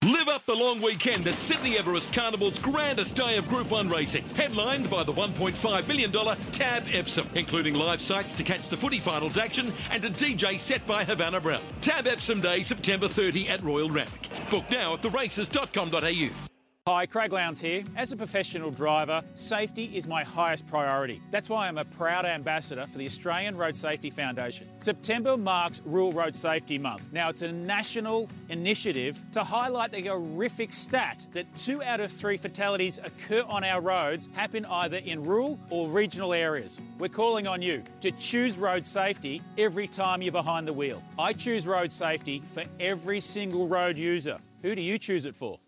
[0.06, 4.24] Live up the long weekend at Sydney Everest Carnival's grandest day of Group 1 racing,
[4.30, 6.12] headlined by the $1.5 million
[6.52, 10.86] Tab Epsom, including live sights to catch the footy finals action and a DJ set
[10.88, 11.62] by Havana Brown.
[11.82, 14.30] Tab Epsom Day, September 30 at Royal Randwick.
[14.50, 16.50] Book now at theraces.com.au.
[16.90, 17.84] Hi, Craig Lowndes here.
[17.96, 21.22] As a professional driver, safety is my highest priority.
[21.30, 24.68] That's why I'm a proud ambassador for the Australian Road Safety Foundation.
[24.80, 27.14] September marks Rural Road Safety Month.
[27.14, 32.38] Now, it's a national initiative to highlight the horrific stat that two out of three
[32.38, 36.82] fatalities occur on our roads happen either in rural or regional areas.
[36.98, 41.04] We're calling on you to choose road safety every time you're behind the wheel.
[41.20, 44.40] I choose road safety for every single road user.
[44.64, 45.60] Who do you choose it for?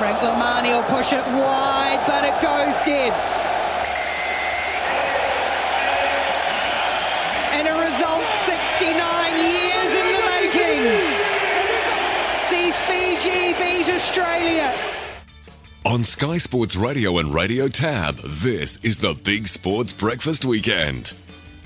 [0.00, 3.12] Frank Lomani will push it wide, but it goes dead.
[7.52, 10.82] And a result 69 years in the making.
[12.48, 14.72] Sees Fiji beat Australia.
[15.84, 21.12] On Sky Sports Radio and Radio Tab, this is the Big Sports Breakfast Weekend.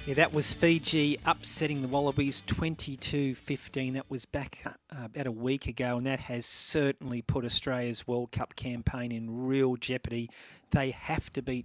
[0.06, 3.94] Yeah, that was Fiji upsetting the Wallabies 22 15.
[3.94, 4.70] That was back uh,
[5.06, 9.76] about a week ago, and that has certainly put Australia's World Cup campaign in real
[9.76, 10.28] jeopardy.
[10.72, 11.64] They have to beat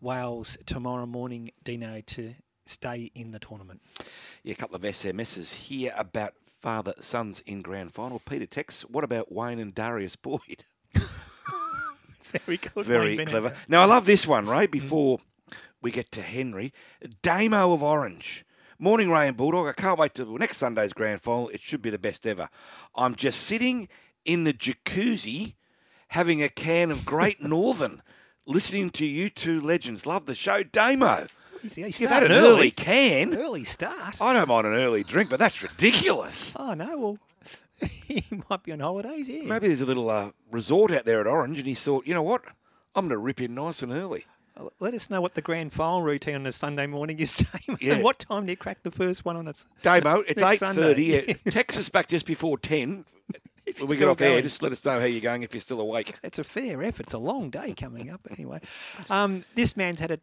[0.00, 2.32] Wales tomorrow morning, Dino, to
[2.64, 3.82] stay in the tournament.
[4.42, 6.32] Yeah, a couple of SMSs here about
[6.62, 8.18] father sons in grand final.
[8.18, 10.64] Peter Tex, what about Wayne and Darius Boyd?
[10.94, 12.86] Very good.
[12.86, 13.52] Very clever.
[13.68, 14.70] Now, I love this one, right?
[14.70, 15.18] before
[15.84, 16.72] we get to Henry.
[17.22, 18.44] Damo of Orange.
[18.78, 19.68] Morning, Ray and Bulldog.
[19.68, 21.50] I can't wait till next Sunday's grand final.
[21.50, 22.48] It should be the best ever.
[22.96, 23.88] I'm just sitting
[24.24, 25.54] in the jacuzzi
[26.08, 28.02] having a can of Great Northern,
[28.46, 30.06] listening to you two legends.
[30.06, 30.62] Love the show.
[30.62, 31.26] Damo.
[31.62, 32.48] You've had an early.
[32.48, 33.34] early can.
[33.34, 34.20] Early start.
[34.20, 36.54] I don't mind an early drink, but that's ridiculous.
[36.58, 37.18] Oh, no, well,
[38.06, 39.44] he might be on holidays, yeah.
[39.44, 42.22] Maybe there's a little uh, resort out there at Orange, and he thought, you know
[42.22, 42.42] what?
[42.94, 44.24] I'm going to rip in nice and early.
[44.78, 47.36] Let us know what the grand final routine on a Sunday morning is,
[47.66, 47.78] Damo.
[47.80, 48.00] Yeah.
[48.00, 49.64] What time do you crack the first one on it?
[49.82, 51.04] Damo, it's eight thirty.
[51.04, 51.34] Yeah.
[51.50, 53.04] Text us back just before ten.
[53.66, 55.60] If when we get off air, just let us know how you're going if you're
[55.62, 56.12] still awake.
[56.22, 57.06] It's a fair effort.
[57.06, 58.60] It's a long day coming up anyway.
[59.08, 60.20] Um, this man's had an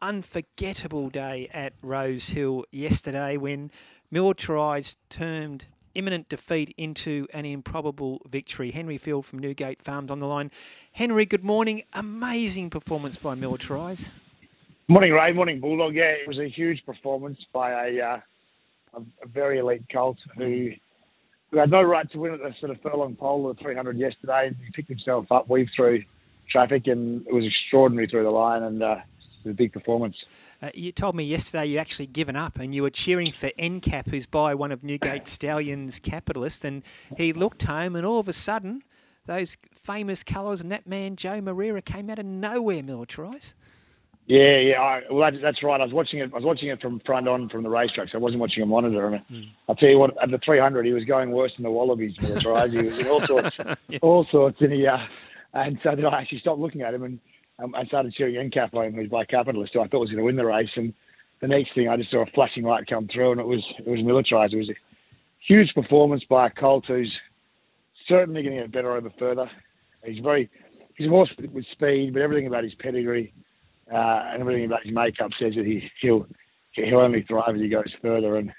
[0.00, 3.72] unforgettable day at Rose Hill yesterday when
[4.14, 5.66] militarised turned
[5.96, 8.70] imminent defeat into an improbable victory.
[8.70, 10.50] Henry Field from Newgate Farms on the line.
[10.92, 11.82] Henry, good morning.
[11.94, 14.10] Amazing performance by militarised.
[14.88, 15.32] Morning, Ray.
[15.32, 15.94] Morning, Bulldog.
[15.94, 18.20] Yeah, it was a huge performance by a, uh,
[18.94, 20.70] a very elite colt who,
[21.50, 23.96] who had no right to win at the sort of furlong pole of the 300
[23.96, 24.54] yesterday.
[24.64, 26.04] He picked himself up, weaved through
[26.50, 30.16] traffic, and it was extraordinary through the line, and uh, it was a big performance.
[30.62, 34.08] Uh, you told me yesterday you actually given up and you were cheering for NCAP,
[34.08, 36.82] who's by one of Newgate Stallions' capitalists, and
[37.16, 38.82] he looked home and all of a sudden
[39.26, 43.54] those famous colours and that man Joao Moreira came out of nowhere militarised.
[44.26, 44.80] Yeah, yeah.
[44.80, 45.80] I, well, that, that's right.
[45.80, 46.32] I was watching it.
[46.32, 48.66] I was watching it from front on from the racetrack, so I wasn't watching a
[48.66, 49.06] monitor.
[49.06, 52.16] And I'll tell you what, at the 300, he was going worse than the Wallabies.
[52.16, 52.72] Militarised.
[52.72, 53.56] He was in all sorts,
[54.02, 54.60] all sorts.
[54.60, 55.06] And he, uh,
[55.54, 57.20] and so then I actually stopped looking at him and
[57.58, 60.24] um, I started cheering NCAP on who's by capitalist, who I thought was going to
[60.24, 60.70] win the race.
[60.76, 60.92] And
[61.40, 63.86] the next thing, I just saw a flashing light come through, and it was it
[63.86, 64.52] was militarised.
[64.52, 64.74] It was a
[65.46, 67.12] huge performance by a Colt who's
[68.08, 69.50] certainly going to get better over further.
[70.04, 70.50] He's very
[70.96, 73.32] he's a horse with speed, but everything about his pedigree
[73.92, 76.26] uh, and everything about his makeup says that he he'll
[76.72, 78.36] he'll only thrive as he goes further.
[78.36, 78.52] And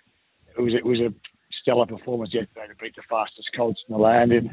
[0.58, 1.14] it was it was a
[1.62, 4.46] stellar performance yesterday to beat the fastest colts in the land in,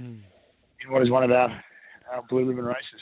[0.84, 1.62] in what is one of our,
[2.12, 3.00] our blue ribbon races.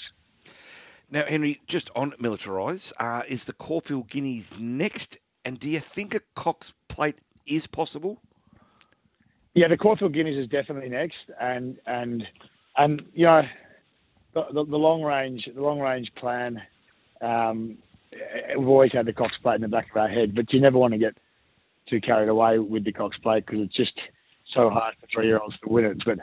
[1.13, 5.19] Now, Henry, just on Militarize, uh, is the Caulfield Guineas next?
[5.45, 8.23] And do you think a Cox plate is possible?
[9.53, 12.27] Yeah, the Caulfield Guineas is definitely next, and and
[12.79, 13.43] and you know
[14.33, 16.63] the, the, the long range the long range plan.
[17.21, 17.77] Um,
[18.57, 20.79] we've always had the Cox plate in the back of our head, but you never
[20.79, 21.15] want to get
[21.91, 24.01] too carried away with the Cox plate because it's just
[24.55, 25.99] so hard for three year olds to win it.
[26.07, 26.21] But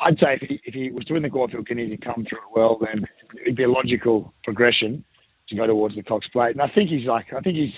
[0.00, 2.56] I'd say if he, if he was to win the Caulfield and come through it
[2.56, 3.06] well, then
[3.42, 5.04] it'd be a logical progression
[5.48, 6.52] to go towards the Cox plate.
[6.52, 7.74] And I think he's like I think he's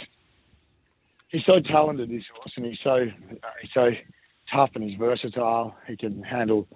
[1.28, 2.94] he's so talented this horse, and he's so
[3.42, 3.90] uh, he's so
[4.52, 5.74] tough and he's versatile.
[5.86, 6.66] He can handle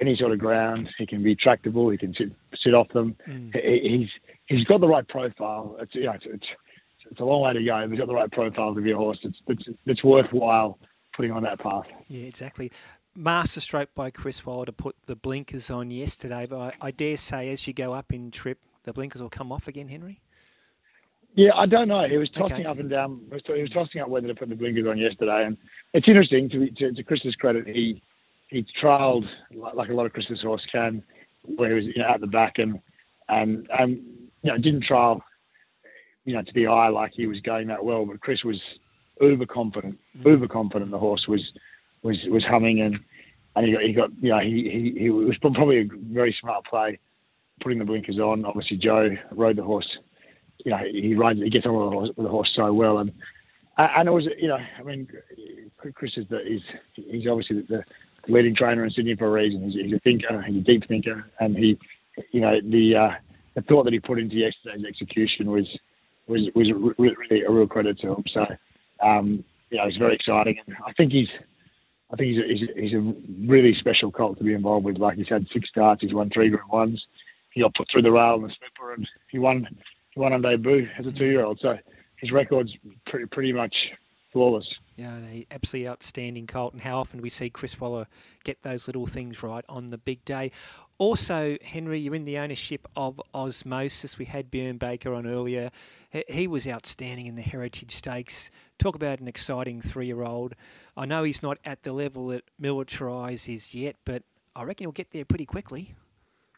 [0.00, 0.90] any sort of ground.
[0.98, 1.90] He can be tractable.
[1.90, 2.30] He can sit
[2.62, 3.16] sit off them.
[3.52, 4.08] He- He's
[4.58, 5.76] he's got the right profile.
[5.80, 6.46] It's you know it's, it's
[7.10, 7.80] it's a long way to go.
[7.82, 10.78] But he's got the right profile to be a horse that's that's, that's worthwhile
[11.16, 11.86] putting on that path.
[12.08, 12.70] Yeah, exactly.
[13.16, 17.66] Masterstroke by Chris Waller put the blinkers on yesterday, but I, I dare say as
[17.66, 20.20] you go up in trip, the blinkers will come off again, Henry.
[21.34, 22.06] Yeah, I don't know.
[22.08, 22.64] He was tossing Okay.
[22.64, 23.20] up and down.
[23.30, 25.56] He was tossing up whether to put the blinkers on yesterday, and
[25.92, 26.48] it's interesting.
[26.50, 28.02] To, to, to Chris's credit, he
[28.50, 31.02] he trialled like, like a lot of Chris's horse can,
[31.42, 32.78] where he was you know, at the back and
[33.28, 33.90] and and
[34.42, 35.24] you know didn't trial
[36.24, 38.60] you know to the eye like he was going that well, but Chris was
[39.20, 40.50] uber confident, uber mm.
[40.50, 40.92] confident.
[40.92, 41.42] The horse was
[42.04, 43.00] was was humming and
[43.56, 46.64] and he got he got you know he he, he was probably a very smart
[46.66, 47.00] play
[47.60, 48.44] putting the blinkers on.
[48.44, 49.88] Obviously, Joe rode the horse
[50.64, 52.98] you know, he rides, he gets on with the horse, with the horse so well,
[52.98, 53.12] and
[53.76, 55.08] and it was, you know, I mean,
[55.94, 56.62] Chris is the is
[56.94, 57.84] he's obviously the
[58.28, 59.70] leading trainer in Sydney for a reason.
[59.70, 61.78] He's, he's a thinker, he's a deep thinker, and he,
[62.30, 63.10] you know, the uh,
[63.54, 65.66] the thought that he put into yesterday's execution was
[66.28, 68.24] was was re- really a real credit to him.
[68.32, 68.46] So,
[69.02, 71.28] um, you know, it's very exciting, and I think he's.
[72.12, 73.14] I think he's a, he's, a,
[73.48, 74.98] really special colt to be involved with.
[74.98, 77.02] Like he's had six starts, he's won three Group Ones.
[77.50, 79.66] He got put through the rail in the slipper, and he won
[80.10, 81.58] he won on debut as a two-year-old.
[81.62, 81.76] So
[82.16, 82.72] his record's
[83.06, 83.74] pretty pretty much
[84.34, 84.66] flawless.
[84.96, 88.06] Yeah, they absolutely outstanding colt, and how often do we see Chris Waller
[88.44, 90.52] get those little things right on the big day?
[90.98, 94.18] Also, Henry, you're in the ownership of Osmosis.
[94.18, 95.70] We had Björn Baker on earlier.
[96.10, 98.50] He- He was outstanding in the Heritage Stakes.
[98.78, 100.54] Talk about an exciting three-year-old.
[100.96, 104.22] I know he's not at the level that Militarize is yet, but
[104.54, 105.94] I reckon he'll get there pretty quickly.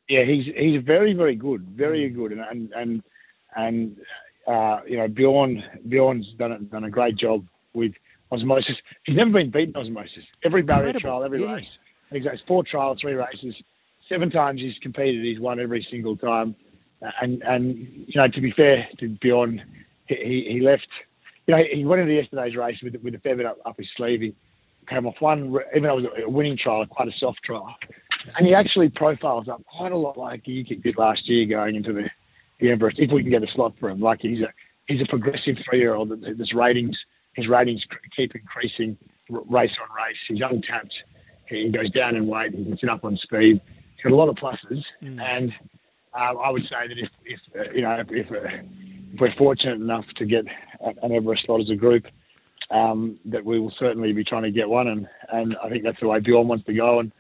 [0.09, 3.03] Yeah, he's he's very very good, very good, and and and,
[3.57, 3.97] and
[4.47, 7.44] uh, you know Bjorn Bjorn's done a, done a great job
[7.77, 7.93] with
[8.32, 8.77] Osmosis.
[9.05, 10.24] He's never been beaten Osmosis.
[10.44, 11.55] Every barrier trial, every yeah.
[11.55, 11.69] race.
[12.11, 13.55] Exactly, four trials, three races,
[14.09, 15.24] seven times he's competed.
[15.24, 16.55] He's won every single time,
[17.03, 17.77] uh, and and
[18.07, 19.62] you know to be fair to Bjorn,
[20.07, 20.86] he he he left.
[21.47, 23.89] You know he went into yesterday's race with with a fair bit up, up his
[23.97, 24.20] sleeve.
[24.20, 24.35] He
[24.89, 27.74] came off one, even though it was a winning trial, quite a soft trial.
[28.36, 31.77] And he actually profiles up quite a lot like Giga Kick did last year going
[31.77, 32.05] into the,
[32.61, 34.01] the Everest, if we can get a slot for him.
[34.01, 34.53] Like he's a
[34.86, 36.11] he's a progressive three year old.
[36.11, 36.97] His ratings
[37.37, 37.85] his ratings
[38.17, 38.97] keep increasing
[39.29, 40.17] race on race.
[40.29, 40.95] He's untapped.
[41.49, 42.55] He goes down in weight.
[42.55, 43.61] He can sit up on speed.
[43.95, 44.83] He's got a lot of pluses.
[45.01, 45.53] And
[46.15, 48.49] um, I would say that if, if uh, you know if, if, uh,
[49.13, 50.45] if we're fortunate enough to get
[50.81, 52.05] an Everest slot as a group,
[52.71, 56.01] um, that we will certainly be trying to get one, and, and I think that's
[56.01, 57.01] the way Bjorn wants to go.
[57.01, 57.13] And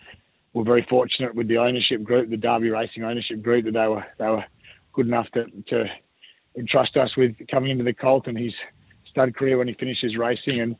[0.54, 4.04] we're very fortunate with the ownership group, the Derby Racing ownership group, that they were
[4.18, 4.44] they were
[4.94, 5.84] good enough to, to
[6.56, 8.54] entrust us with coming into the Colt and his
[9.16, 10.76] stud career when he finishes racing, and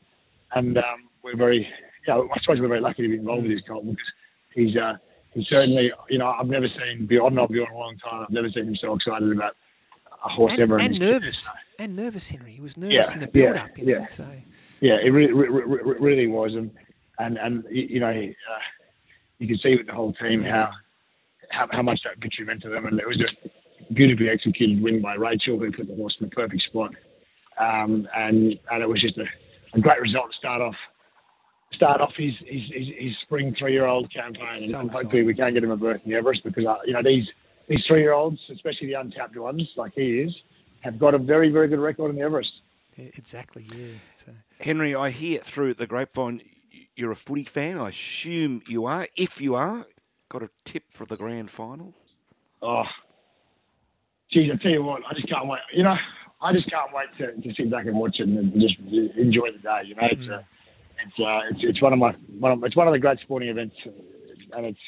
[0.55, 1.59] and um, we're very,
[2.07, 4.11] you know, I suppose we're very lucky to be involved with his Colt because
[4.55, 4.95] he's uh,
[5.33, 8.23] he's certainly, you know, I've never seen Bjorn, I've known Bjorn a long time.
[8.25, 9.57] I've never seen him so excited about
[10.25, 10.81] a horse And, ever.
[10.81, 11.49] and nervous.
[11.79, 12.53] And nervous, Henry.
[12.53, 14.07] He was nervous Yeah, in the build-up, you know, yeah.
[14.07, 14.27] so...
[14.81, 16.71] Yeah, it really, really, really- was, and
[17.19, 18.63] and and you know, uh,
[19.39, 20.71] you can see with the whole team how,
[21.51, 25.01] how how much that victory meant to them, and it was a beautifully executed win
[25.01, 26.93] by Rachel, who put the horse in the perfect spot,
[27.59, 29.25] um, and and it was just a,
[29.75, 30.75] a great result to start off.
[31.75, 35.53] Start off his his, his, his spring three-year-old campaign, and, So and hopefully we can
[35.53, 37.27] get him a berth in the Everest because uh, you know these
[37.69, 40.35] these three-year-olds, especially the untapped ones like he is,
[40.81, 42.51] have got a very very good record in the Everest.
[42.97, 43.95] Yeah, exactly, yeah.
[44.15, 44.33] So.
[44.61, 46.41] Henry, I hear through the grapevine
[46.97, 47.79] you're a footy fan.
[47.79, 49.07] I assume you are.
[49.17, 49.87] If you are,
[50.29, 51.95] got a tip for the grand final?
[52.63, 52.85] Oh,
[54.33, 55.61] geez, I tell you what, I just can't wait.
[55.75, 55.97] You know,
[56.41, 58.79] I just can't wait to, to sit back and watch it and just
[59.17, 59.83] enjoy the day.
[59.87, 60.43] You know, it's uh,
[61.05, 63.49] it's, uh, it's it's one of my one of, it's one of the great sporting
[63.49, 64.81] events, uh, and it's.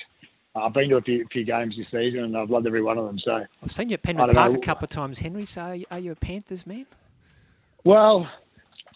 [0.54, 3.04] I've been to a few, few games this season, and I've loved every one of
[3.04, 3.18] them.
[3.20, 4.58] So I've seen you at Penrith Park know.
[4.58, 6.86] a couple of times, Henry, so are you, are you a Panthers man?
[7.84, 8.28] Well,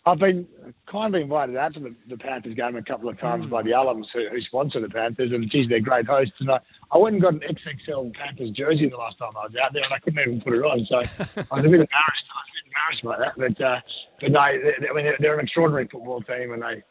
[0.05, 0.49] I've been
[0.91, 3.71] kind of invited out to the, the Panthers game a couple of times by the
[3.71, 6.35] alums who, who sponsor the Panthers, and geez, they're great hosts.
[6.41, 6.59] And I,
[6.91, 9.85] I went and got an XXL Panthers jersey the last time I was out there,
[9.85, 10.85] and I couldn't even put it on.
[10.87, 10.97] So
[11.53, 12.27] I was a bit embarrassed.
[12.83, 13.57] I was a bit embarrassed by that.
[13.57, 13.81] But uh,
[14.21, 14.41] but no,
[14.81, 16.83] they, I mean they're, they're an extraordinary football team, and they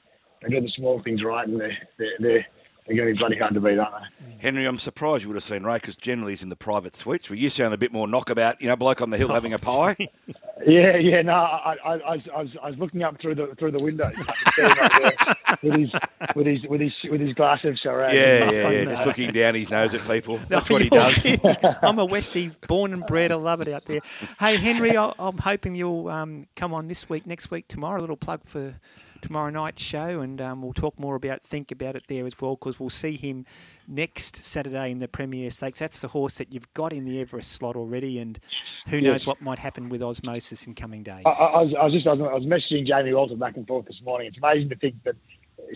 [0.42, 2.46] they do the small things right, and they're they're they're,
[2.88, 4.36] they're going to be bloody hard to beat, aren't they?
[4.40, 7.30] Henry, I'm surprised you would have seen Ray because generally he's in the private suites.
[7.30, 9.60] We you sound a bit more knockabout, you know, bloke on the hill having a
[9.60, 9.96] pie.
[10.68, 13.48] Yeah, yeah, no, I, I, I, was, I was, I was looking up through the
[13.58, 15.92] through the window I could see him up there with his,
[16.36, 18.14] with his, with his, with his glass of Shiraz.
[18.14, 18.86] Yeah, yeah, yeah.
[18.86, 20.40] Just looking down his nose at people.
[20.52, 21.26] No, That's what he does.
[21.82, 23.32] I'm a Westie, born and bred.
[23.32, 24.02] I love it out there.
[24.40, 28.00] Hey, Henry, I, I'm hoping you'll um, come on this week, next week, tomorrow.
[28.00, 28.76] A little plug for
[29.22, 32.56] tomorrow night's show, and um, we'll talk more about Think About It there as well,
[32.56, 33.46] because we'll see him
[33.88, 35.80] next Saturday in the Premier Stakes.
[35.80, 38.40] That's the horse that you've got in the Everest slot already, and
[38.88, 41.24] who knows what might happen with Osmosis in coming days.
[41.26, 43.68] I, I, was, I was just I was, I was messaging Jamie Walter back and
[43.68, 44.28] forth this morning.
[44.28, 45.16] It's amazing to think that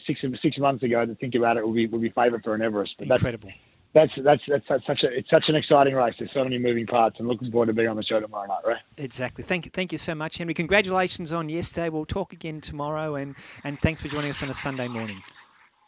[0.06, 2.62] six six months ago to think about it would be would be favourite for an
[2.62, 2.96] Everest.
[2.98, 3.50] But that's, Incredible.
[3.50, 3.60] That's,
[3.96, 6.14] that's that's that's such a it's such an exciting race.
[6.20, 8.62] There's so many moving parts, and looking forward to being on the show tomorrow night.
[8.66, 8.82] Right?
[8.98, 9.44] Exactly.
[9.44, 10.54] Thank you, thank you so much, Henry.
[10.54, 11.88] Congratulations on yesterday.
[11.88, 15.22] We'll talk again tomorrow, and, and thanks for joining us on a Sunday morning.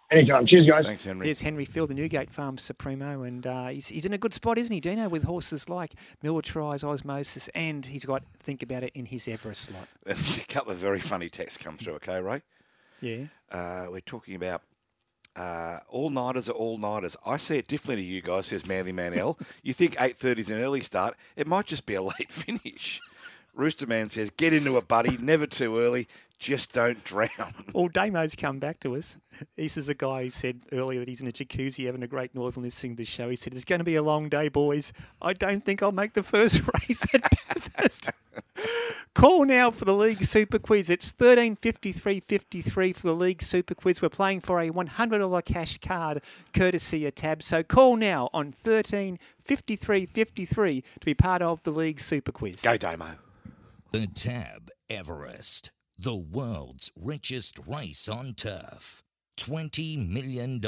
[0.10, 0.48] Anytime.
[0.48, 0.86] Cheers, guys.
[0.86, 1.26] Thanks, Henry.
[1.26, 4.58] There's Henry Field, the Newgate Farm Supremo, and uh, he's, he's in a good spot,
[4.58, 9.06] isn't he, Dino, with horses like Militarize, Osmosis, and he's got Think About It in
[9.06, 9.90] his Everest slot.
[10.06, 12.42] There's a couple of very funny texts come through, okay, Ray?
[13.02, 13.26] Yeah.
[13.52, 14.62] Uh, we're talking about
[15.38, 17.16] uh, all nighters are all nighters.
[17.26, 19.38] I see it differently to you guys, says Manly Man L.
[19.64, 21.16] You think 8.30 is an early start.
[21.36, 23.02] It might just be a late finish.
[23.54, 25.18] Rooster Man says, get into it, buddy.
[25.18, 26.08] Never too early.
[26.40, 27.30] Just don't drown.
[27.74, 29.20] Well, Damo's come back to us.
[29.56, 32.34] This is a guy who said earlier that he's in a jacuzzi having a great
[32.34, 33.30] noise listening to this show.
[33.30, 34.94] He said, It's going to be a long day, boys.
[35.22, 38.12] I don't think I'll make the first race at Bathurst.
[39.14, 40.90] Call now for the League Super Quiz.
[40.90, 44.02] It's thirteen fifty three fifty three for the League Super Quiz.
[44.02, 46.22] We're playing for a one hundred dollar cash card,
[46.54, 47.42] courtesy of Tab.
[47.42, 52.00] So call now on thirteen fifty three fifty three to be part of the League
[52.00, 52.62] Super Quiz.
[52.62, 53.16] Go Damo.
[53.92, 55.72] The Tab Everest.
[56.00, 59.04] The world's richest race on turf.
[59.40, 60.62] $20 million.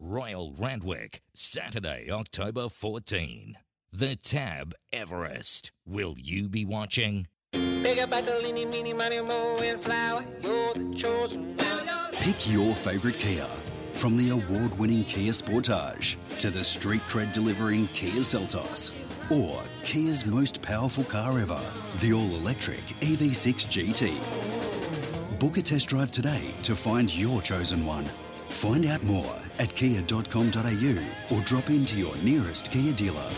[0.00, 3.56] Royal Randwick, Saturday, October 14.
[3.92, 5.70] The Tab Everest.
[5.86, 7.26] Will you be watching?
[7.52, 10.24] Bigger, better, leany, meeny, money, mo, and flower.
[10.42, 11.88] You're the chosen one.
[12.14, 13.46] Pick your favourite Kia.
[13.92, 18.92] From the award winning Kia Sportage to the street cred delivering Kia Seltos.
[19.30, 21.60] Or Kia's most powerful car ever,
[22.00, 25.38] the all electric EV6 GT.
[25.38, 28.04] Book a test drive today to find your chosen one.
[28.50, 33.30] Find out more at kia.com.au or drop into your nearest Kia dealer.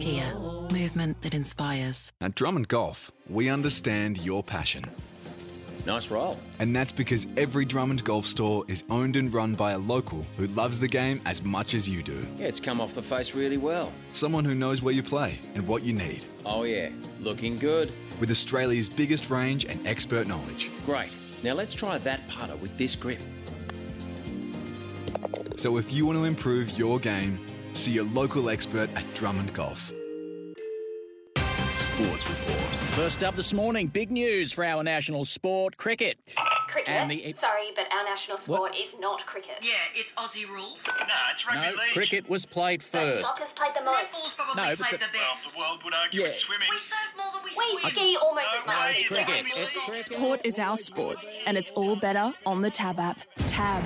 [0.00, 0.34] Kia,
[0.72, 2.12] movement that inspires.
[2.20, 4.84] At Drummond Golf, we understand your passion.
[5.86, 6.38] Nice roll.
[6.58, 10.46] And that's because every Drummond Golf store is owned and run by a local who
[10.48, 12.26] loves the game as much as you do.
[12.38, 13.92] Yeah, it's come off the face really well.
[14.12, 16.26] Someone who knows where you play and what you need.
[16.44, 16.90] Oh, yeah.
[17.20, 17.92] Looking good.
[18.20, 20.70] With Australia's biggest range and expert knowledge.
[20.84, 21.10] Great.
[21.42, 23.22] Now let's try that putter with this grip.
[25.56, 27.40] So if you want to improve your game,
[27.72, 29.92] see your local expert at Drummond Golf.
[31.98, 32.60] Sports Report.
[32.94, 36.16] First up this morning, big news for our national sport, cricket.
[36.68, 36.88] Cricket?
[36.90, 39.58] And the- Sorry, but our national sport is not cricket.
[39.62, 40.78] Yeah, it's Aussie rules.
[40.86, 40.92] No,
[41.32, 43.26] it's No, cricket was played first.
[43.26, 44.30] Soccer's played the most.
[44.54, 45.52] No, but the- best.
[45.52, 46.34] the world would argue Yeah.
[46.38, 46.68] swimming.
[46.70, 47.92] We surf more than we We swim.
[47.92, 49.46] ski almost as much it's as cricket.
[49.56, 49.94] It's cricket.
[50.04, 51.16] Sport is our sport,
[51.46, 53.18] and it's all better on the Tab app.
[53.48, 53.82] Tab.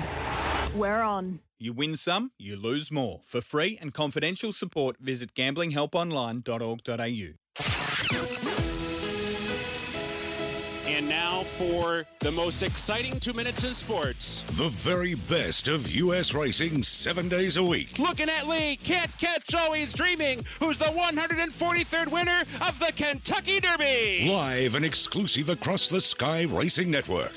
[0.75, 1.39] We're on.
[1.57, 3.21] You win some, you lose more.
[3.25, 7.33] For free and confidential support, visit gamblinghelponline.org.au.
[10.87, 14.43] And now for the most exciting two minutes in sports.
[14.43, 16.33] The very best of U.S.
[16.33, 17.97] racing seven days a week.
[17.97, 24.29] Looking at Lee, can't catch always dreaming, who's the 143rd winner of the Kentucky Derby.
[24.29, 27.33] Live and exclusive across the Sky Racing Network.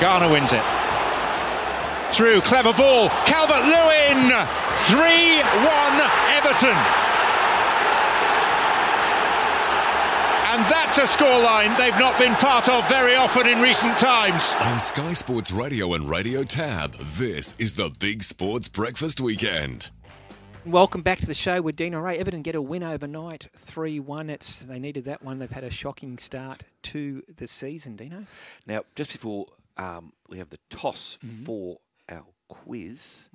[0.00, 0.62] Garner wins it.
[2.12, 3.08] Through, clever ball.
[3.26, 4.30] Calvert Lewin.
[4.86, 6.76] 3 1 Everton.
[10.50, 14.54] And that's a scoreline they've not been part of very often in recent times.
[14.62, 19.90] On Sky Sports Radio and Radio Tab, this is the Big Sports Breakfast Weekend.
[20.64, 22.16] Welcome back to the show with Dino Ray.
[22.18, 24.30] Everton get a win overnight, 3 1.
[24.30, 25.38] It's They needed that one.
[25.40, 28.24] They've had a shocking start to the season, Dino.
[28.66, 29.44] Now, just before
[29.76, 31.42] um, we have the toss Mm-hmm.
[31.44, 31.76] for
[32.10, 33.28] our quiz,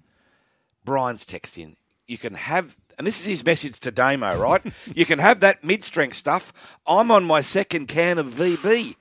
[0.83, 1.75] Brian's text in.
[2.07, 4.61] You can have, and this is his message to Damo, right?
[4.95, 6.53] you can have that mid strength stuff.
[6.87, 8.95] I'm on my second can of VB.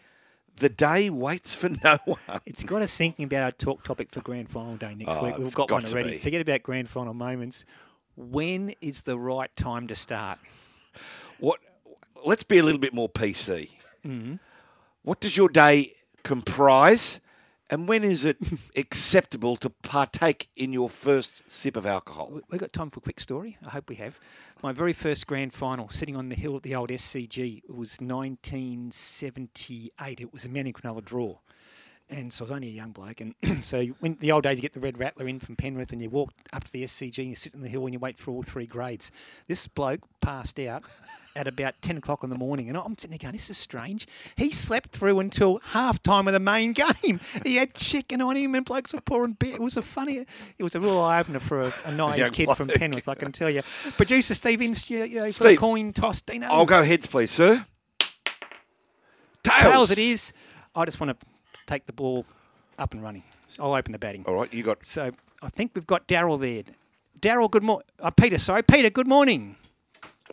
[0.56, 2.40] The day waits for no one.
[2.46, 5.38] It's got us thinking about our talk topic for Grand Final Day next Oh, week.
[5.38, 6.10] We've got, got one already.
[6.12, 6.18] be.
[6.18, 7.64] Forget about Grand Final moments.
[8.16, 10.38] When is the right time to start?
[11.38, 11.60] What?
[12.24, 13.70] Let's be a little bit more PC.
[14.06, 14.38] Mhm.
[15.02, 17.20] What does your day comprise,
[17.72, 18.36] and when is it
[18.76, 22.38] acceptable to partake in your first sip of alcohol?
[22.50, 23.56] We've got time for a quick story.
[23.66, 24.20] I hope we have.
[24.62, 27.96] My very first grand final, sitting on the hill at the old SCG, it was
[27.98, 30.20] 1978.
[30.20, 31.38] It was a Manly Cronulla draw.
[32.10, 33.22] And so I was only a young bloke.
[33.22, 33.34] And
[33.64, 36.02] so you- when the old days, you get the red rattler in from Penrith and
[36.02, 38.18] you walk up to the SCG and you sit on the hill and you wait
[38.18, 39.10] for all three grades.
[39.48, 40.84] This bloke passed out
[41.34, 42.68] at about 10 o'clock in the morning.
[42.68, 44.06] And I'm sitting there going, this is strange.
[44.36, 46.72] He slept through until half time of the main
[47.02, 47.20] game.
[47.44, 49.54] He had chicken on him and blokes were pouring beer.
[49.54, 50.26] It was a funny,
[50.58, 52.78] it was a real eye opener for a, a naive kid from bloke.
[52.78, 53.62] Penrith, I can tell you.
[53.96, 56.46] Producer Steve Ince, you know, for a Steve, coin toss, Dino.
[56.48, 57.64] I'll go heads, please, sir.
[59.42, 59.62] Tails.
[59.62, 60.32] Tails it is.
[60.74, 61.26] I just want to
[61.66, 62.24] take the ball
[62.78, 63.22] up and running.
[63.58, 64.24] I'll open the batting.
[64.26, 64.84] All right, you got.
[64.86, 65.10] So
[65.42, 66.62] I think we've got Daryl there.
[67.20, 67.86] Daryl, good morning.
[68.00, 68.62] Uh, Peter, sorry.
[68.62, 69.56] Peter, good morning.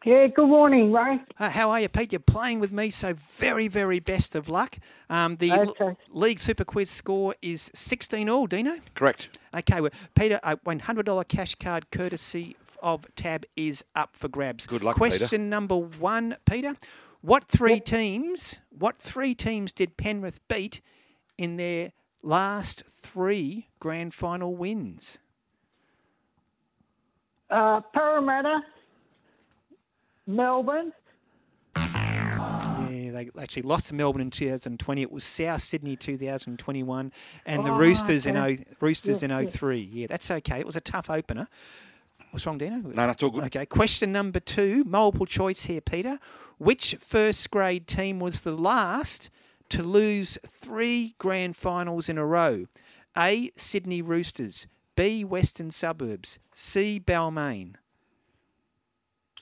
[0.05, 1.19] Yeah, good morning, Ray.
[1.38, 2.13] Uh, how are you, Pete?
[2.13, 4.77] You're playing with me, so very, very best of luck.
[5.09, 8.76] Um, the l- League Super Quiz score is 16 all, Dino?
[8.95, 9.38] Correct.
[9.53, 14.65] Okay, well, Peter, a $100 cash card courtesy of Tab is up for grabs.
[14.65, 15.38] Good luck, Question Peter.
[15.38, 16.77] number one, Peter.
[17.21, 18.59] What three teams?
[18.69, 20.80] What three teams did Penrith beat
[21.38, 21.91] in their
[22.23, 25.19] last three grand final wins?
[27.49, 28.61] Uh, Parramatta,
[30.30, 30.93] Melbourne,
[31.76, 35.01] Yeah, they actually lost to Melbourne in 2020.
[35.01, 37.11] It was South Sydney 2021,
[37.47, 39.49] and the Oh, Roosters in o, oh, Roosters Yeah, in yeah.
[39.49, 39.89] 03.
[39.91, 40.60] Yeah, that's okay.
[40.60, 41.47] It was a tough opener.
[42.30, 42.76] What's wrong, Dino?
[42.76, 43.45] No, that's all good.
[43.45, 43.65] Okay.
[43.65, 46.19] Question number two, multiple choice here, Peter.
[46.60, 49.31] Which first grade team was the last
[49.69, 52.65] to lose three grand finals in a row?
[53.18, 53.49] A.
[53.56, 54.68] Sydney Roosters.
[54.95, 55.23] B.
[55.23, 56.38] Western Suburbs.
[56.53, 56.99] C.
[57.03, 57.76] Balmain.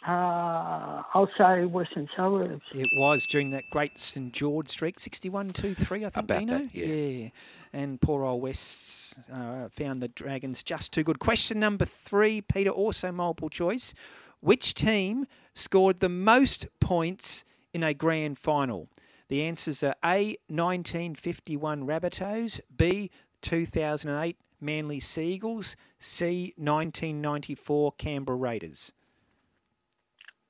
[0.08, 2.62] Uh, I'll say Western Suburbs.
[2.74, 6.58] It was during that great St George streak, 61 2 3, I think, About Dino.
[6.60, 7.30] that, yeah.
[7.74, 11.20] And poor old Wests uh, found the Dragons just too good.
[11.20, 13.94] Question number three, Peter, also multiple choice.
[14.40, 17.44] Which team scored the most points
[17.74, 18.88] in a grand final?
[19.28, 23.12] The answers are A, 1951 Rabbitohs, B,
[23.42, 28.94] 2008 Manly Sea Eagles, C, 1994 Canberra Raiders.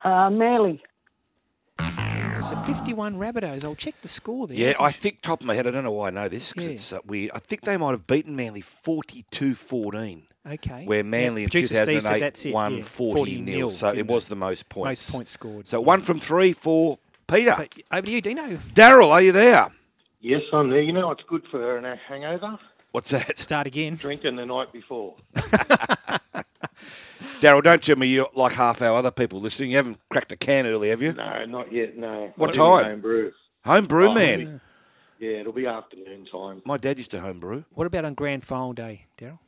[0.01, 0.81] Uh, Manly.
[1.79, 3.63] So 51 Rabbitohs.
[3.63, 4.55] I'll check the score there.
[4.57, 6.65] Yeah, I think top of my head, I don't know why I know this because
[6.65, 6.71] Yeah.
[6.71, 7.31] it's uh, weird.
[7.33, 10.23] I think they might have beaten Manly 42-14.
[10.49, 10.85] Okay.
[10.85, 13.57] Where Yeah, Manly in producer Steve said 2008 that's won yeah, 40, 40 nil.
[13.57, 15.09] nil, So it was the most points.
[15.09, 15.67] Most points scored.
[15.67, 17.55] So one from three for Peter.
[17.91, 18.43] Over to you, Dino.
[18.73, 19.67] Daryl, are you there?
[20.21, 20.81] Yes, I'm there.
[20.81, 22.57] You know what's good for a hangover?
[22.91, 23.37] What's that?
[23.39, 23.95] Start again.
[23.95, 25.15] Drinking the night before.
[27.41, 29.71] Daryl, don't tell me you're like half our other people listening.
[29.71, 31.13] You haven't cracked a can early, have you?
[31.13, 31.97] No, not yet.
[31.97, 32.31] No.
[32.35, 32.85] What I'm time?
[32.91, 33.31] Home brew.
[33.65, 34.39] Home brew, Oh, man.
[34.39, 34.59] it'll
[35.19, 36.61] Yeah, it'll be afternoon time.
[36.65, 37.65] My dad used to home brew.
[37.73, 39.39] What about on grand final day, Daryl?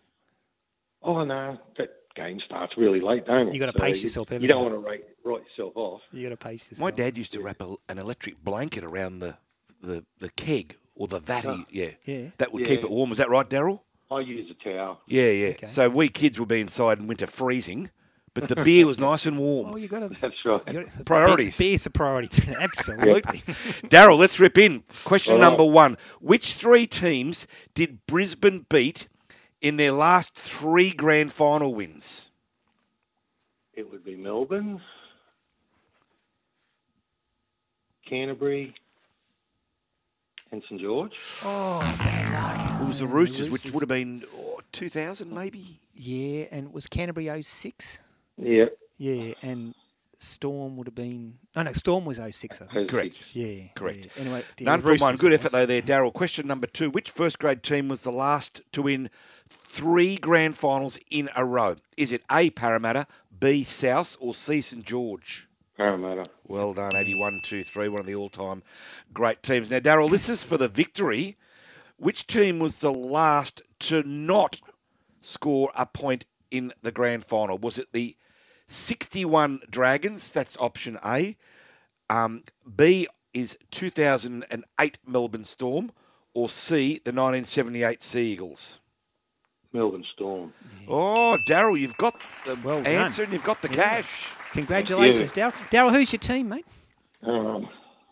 [1.02, 3.54] Oh no, that game starts really late, don't it?
[3.54, 6.02] You gotta pace yourself, You, you don't want to write, write yourself off.
[6.12, 6.91] You got to pace yourself.
[6.91, 9.38] My dad used to wrap a, an electric blanket around the,
[9.82, 11.46] the, the keg or the vat.
[11.46, 11.64] Oh.
[11.70, 11.91] yeah.
[12.04, 12.28] Yeah.
[12.38, 13.12] That would keep it warm.
[13.14, 13.80] Is that right, Daryl?
[14.11, 14.99] I use a towel.
[15.07, 15.68] Yeah, yeah.
[15.68, 17.91] So we kids would be inside in winter freezing,
[18.34, 19.73] but the beer was nice and warm.
[19.73, 20.10] Oh, you got to.
[20.22, 21.06] That's right.
[21.06, 21.57] Priorities.
[21.57, 22.52] Beer's a priority.
[22.60, 23.40] Absolutely.
[23.88, 24.84] Daryl, let's rip in.
[25.06, 25.49] Question All right.
[25.49, 25.95] number one.
[26.19, 27.45] Which three teams
[27.76, 29.07] did Brisbane beat
[29.61, 32.31] in their last three grand final wins?
[33.73, 34.81] It would be Melbourne,
[38.07, 38.73] Canterbury,
[40.52, 41.18] and St George.
[41.44, 42.82] Oh, bad luck.
[42.82, 45.80] It was the Roosters, which would have been oh, 2000 maybe?
[45.94, 48.00] Yeah, and it was Canterbury 06?
[48.38, 48.66] Yeah.
[48.98, 49.74] Yeah, and
[50.20, 51.36] Storm would have been.
[51.56, 52.62] No, no, Storm was 06.
[52.62, 52.90] I think.
[52.90, 53.28] Correct.
[53.34, 53.68] Yeah.
[53.76, 54.08] Correct.
[54.16, 54.22] yeah.
[54.22, 55.16] Anyway, the None for one.
[55.16, 56.14] Good effort though there, Daryl.
[56.14, 56.90] Question number two.
[56.90, 59.10] Which first grade team was the last to win
[59.48, 61.76] three grand finals in a row?
[61.98, 63.08] Is it A, Parramatta,
[63.40, 65.48] B, South, or C, St George?
[65.80, 66.26] Parramatta.
[66.46, 68.64] Well done, 81 2 3, one of the all time
[69.14, 69.72] great teams.
[69.72, 71.38] Now, Daryl, this is for the victory.
[71.96, 74.60] Which team was the last to not
[75.22, 77.58] score a point in the grand final?
[77.58, 78.18] Was it the
[78.68, 80.34] 61 Dragons?
[80.34, 81.38] That's option A.
[82.10, 82.44] Um,
[82.76, 85.92] B is 2008 Melbourne Storm.
[86.34, 88.82] Or C, the 1978 Sea Eagles?
[89.74, 90.54] Melbourne Storm.
[90.88, 92.88] Oh, Daryl, you've got the Well done.
[92.94, 94.02] answer and you've got the Yeah.
[94.02, 94.28] cash.
[94.52, 95.52] Congratulations, Daryl.
[95.70, 96.66] Daryl, who's your team, mate?
[97.22, 97.70] Um,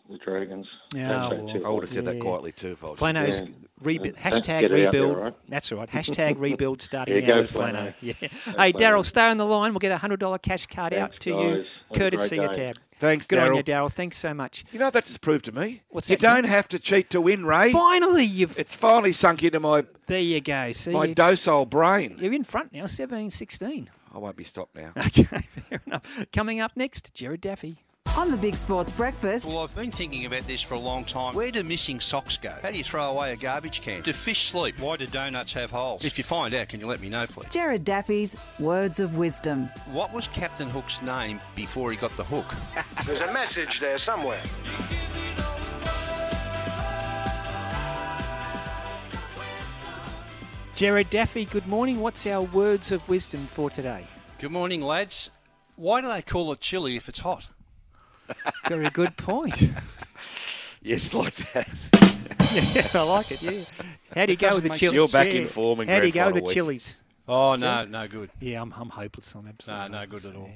[0.08, 0.66] the Dragons.
[0.94, 2.20] Yeah, well, I would have said that Yeah.
[2.22, 3.46] quietly too, if I was Flano's Yeah.
[3.80, 4.30] rebuild, Yeah.
[4.30, 5.16] hashtag Get it out there, rebuild.
[5.18, 5.34] right?
[5.48, 5.88] That's right.
[5.88, 7.94] Hashtag rebuild starting Yeah, now go with Flano.
[7.94, 7.94] Flano.
[8.00, 8.12] Yeah.
[8.20, 8.28] Go
[8.62, 9.72] Hey, Daryl, stay on the line.
[9.72, 11.40] We'll get a hundred dollar cash card out to guys.
[11.42, 12.56] you, Have a courtesy great of.
[12.56, 12.76] Tab.
[12.96, 13.56] Thanks, Good on Daryl.
[13.58, 13.92] you, Daryl.
[13.92, 14.64] Thanks so much.
[14.72, 15.82] You know what that just proved to me?
[15.90, 17.70] What's you that, don't have to cheat to win, Ray.
[17.70, 18.58] Finally, you've.
[18.58, 20.72] It's finally sunk into my There you go.
[20.72, 22.16] See, my docile brain.
[22.18, 23.88] you're in front now, 17 16.
[24.12, 24.92] I won't be stopped now.
[24.96, 26.02] Okay, fair enough.
[26.32, 27.84] Coming up next, Gerard Daffy.
[28.16, 31.34] On the Big Sports Breakfast, Well, I've been thinking about this for a long time.
[31.36, 32.52] Where do missing socks go?
[32.62, 34.02] How do you throw away a garbage can?
[34.02, 34.76] Do fish sleep?
[34.80, 36.04] Why do donuts have holes?
[36.04, 37.48] If you find out, can you let me know, please?
[37.52, 39.66] Gerard Daffy's Words of Wisdom.
[39.92, 42.46] What was Captain Hook's name before he got the hook?
[43.06, 44.42] There's a message there somewhere.
[50.74, 52.00] Gerard Daffy, good morning.
[52.00, 54.04] What's our words of wisdom for today?
[54.38, 55.30] Good morning, lads.
[55.74, 57.48] Why do they call it chili if it's hot?
[58.68, 59.60] Very good point.
[60.82, 61.68] yes, like that.
[62.74, 63.42] yeah, I like it.
[63.42, 63.60] Yeah.
[64.14, 64.94] How do you go with the Doesn't chilies?
[64.94, 65.40] You're back Yeah.
[65.40, 66.54] in form in How do you go with the week.
[66.54, 66.96] chilies?
[67.26, 68.30] Oh, no, no good.
[68.40, 69.34] Yeah, I'm, I'm hopeless.
[69.34, 70.22] I'm No, absolutely no hopeless.
[70.22, 70.50] good at all.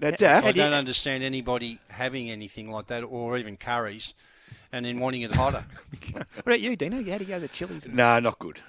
[0.00, 3.56] Now, How- Daff, I do you- don't understand anybody having anything like that or even
[3.56, 4.12] curries
[4.72, 5.64] and then wanting it hotter.
[6.12, 6.96] What about you, Dino?
[6.96, 7.86] How do you go with the chilies?
[7.88, 8.60] no, not good.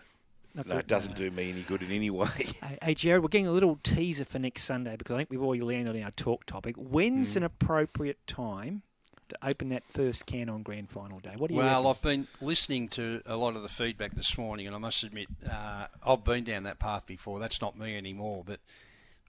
[0.56, 2.28] Not no, good, it doesn't do me any good in any way.
[2.64, 5.42] Hey, hey, Gerard, we're getting a little teaser for next Sunday because I think we've
[5.44, 6.76] already landed on our talk topic.
[6.78, 7.40] When's Hmm.
[7.40, 8.82] an appropriate time
[9.28, 11.34] to open that first can on grand final day?
[11.38, 11.88] What do you Well, reckon?
[11.90, 15.28] I've been listening to a lot of the feedback this morning, and I must admit,
[15.50, 17.40] uh, I've been down that path before.
[17.40, 18.60] That's not me anymore, but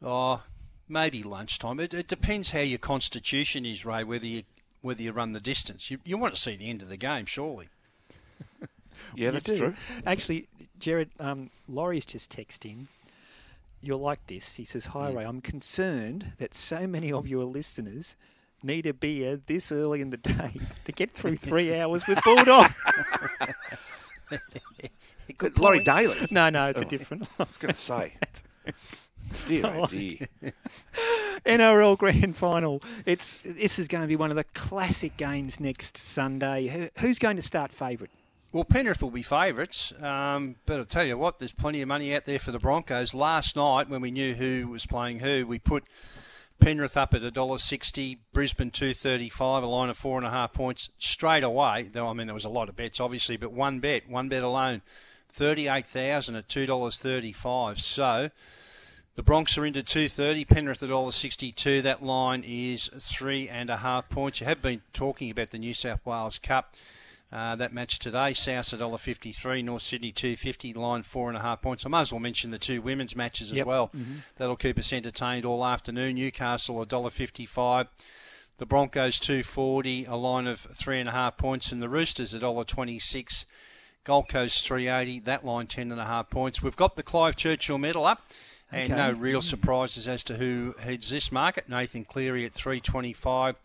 [0.02, 0.42] oh,
[0.88, 1.80] maybe lunchtime.
[1.80, 4.04] It, it depends how your constitution is, Ray.
[4.04, 4.42] Whether you
[4.82, 7.26] whether you run the distance, you, you want to see the end of the game,
[7.26, 7.68] surely.
[9.16, 9.56] Yeah, that's do.
[9.58, 9.74] true.
[10.06, 10.48] Actually,
[10.78, 12.86] Gerard, um, Laurie's just texting.
[13.82, 14.56] You're like this.
[14.56, 15.16] He says, Hi, Hmm.
[15.18, 15.24] Ray.
[15.24, 18.16] I'm concerned that so many of your listeners
[18.62, 20.52] need a beer this early in the day
[20.84, 22.70] to get through three hours with Bulldog.
[25.38, 25.82] Good Laurie.
[25.84, 26.14] Daly.
[26.30, 27.28] no, no, it's a Oh, different.
[27.38, 28.14] I was going to say.
[29.48, 30.18] Dear, I oh dear.
[31.44, 32.80] NRL Grand Final.
[33.04, 36.68] It's this is going to be one of the classic games next Sunday.
[36.68, 38.10] Who, who's going to start favourite?
[38.56, 42.14] Well, Penrith will be favourites, um, but I'll tell you what, there's plenty of money
[42.14, 43.12] out there for the Broncos.
[43.12, 45.84] Last night, when we knew who was playing who, we put
[46.58, 51.44] Penrith up at $1.60, Brisbane 235, a line of four and a half points straight
[51.44, 51.90] away.
[51.92, 54.42] Though I mean there was a lot of bets, obviously, but one bet, one bet
[54.42, 54.80] alone,
[55.28, 57.78] thirty-eight thousand at two dollars thirty-five.
[57.78, 58.30] So
[59.16, 61.82] the Bronx are into 230, Penrith at $1.62.
[61.82, 64.40] That line is three and a half points.
[64.40, 66.74] You have been talking about the New South Wales Cup.
[67.32, 71.84] Uh, that match today, South $1.53, North Sydney 250, line four and a half points.
[71.84, 73.66] I might as well mention the two women's matches as Yep.
[73.66, 73.88] well.
[73.96, 74.18] Mhm.
[74.36, 76.14] That'll keep us entertained all afternoon.
[76.14, 77.88] Newcastle $1.55,
[78.58, 83.44] the Broncos 240, a line of three and a half points, and the Roosters $1.26.
[84.04, 86.62] Gold Coast 380, that line ten and a half points.
[86.62, 88.22] We've got the Clive Churchill medal up,
[88.70, 88.94] and Okay.
[88.96, 91.68] no real surprises as to who heads this market.
[91.68, 93.56] Nathan Cleary at 325.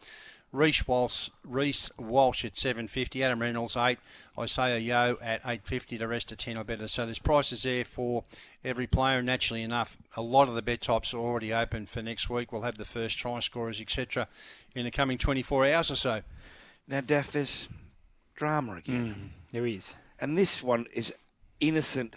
[0.52, 3.98] Reece Walsh, Reece Walsh at 750, Adam Reynolds 8,
[4.38, 6.88] Isaiah Yeo at 850, the rest are 10 or better.
[6.88, 8.26] So there's prices there for
[8.64, 9.20] every player.
[9.20, 12.52] And naturally enough, a lot of the bet types are already open for next week.
[12.52, 14.28] We'll have the first try scorers, etc.,
[14.76, 16.22] in the coming 24 hours or so.
[16.88, 17.70] Now, Daff, there's
[18.36, 19.16] drama again.
[19.16, 19.96] Mm, there is.
[20.20, 21.14] And this one is
[21.60, 22.16] innocent.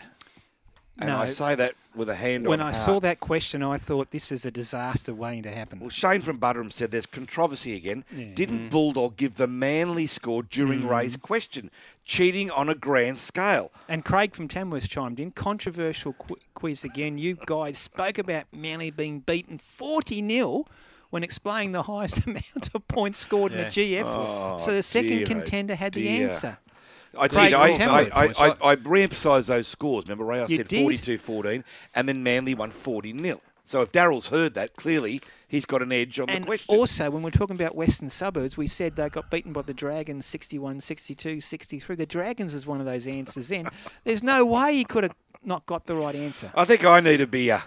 [0.97, 1.19] And No.
[1.19, 2.85] I say that with a hand When on I heart.
[2.85, 5.81] saw that question, I thought this is a disaster waiting to happen.
[5.81, 8.05] Well, Shane from Butterham said there's controversy again.
[8.17, 8.27] Yeah.
[8.35, 8.71] Didn't Mm.
[8.71, 10.89] Bulldog give the manly score during Mm.
[10.91, 11.71] Ray's question?
[12.05, 13.73] Cheating on a grand scale.
[13.89, 15.33] And Craig from Tamworth chimed in.
[15.33, 17.19] Controversial qu- quiz again.
[17.19, 20.65] You guys spoke about Manly being beaten 40 0
[21.11, 24.05] when explaining the highest amount of points scored in a GF.
[24.07, 26.59] Oh, so the second dear, contender had the answer.
[27.19, 27.55] I did.
[27.55, 27.69] I.
[27.69, 30.05] I, I, I, re-emphasised those scores.
[30.05, 30.41] Remember, Ray?
[30.41, 30.87] I said did?
[30.87, 31.65] 42-14,
[31.95, 35.93] and then Manly won 40 0 So if Daryl's heard that, clearly he's got an
[35.93, 36.75] edge on and the question.
[36.75, 40.27] also, when we're talking about Western suburbs, we said they got beaten by the Dragons
[40.27, 41.97] 61, 62, 63.
[41.97, 43.69] The Dragons is one of those answers in.
[44.05, 45.15] There's no way he could have
[45.45, 46.51] not got the right answer.
[46.55, 47.57] I think I need a beer.
[47.57, 47.61] Uh,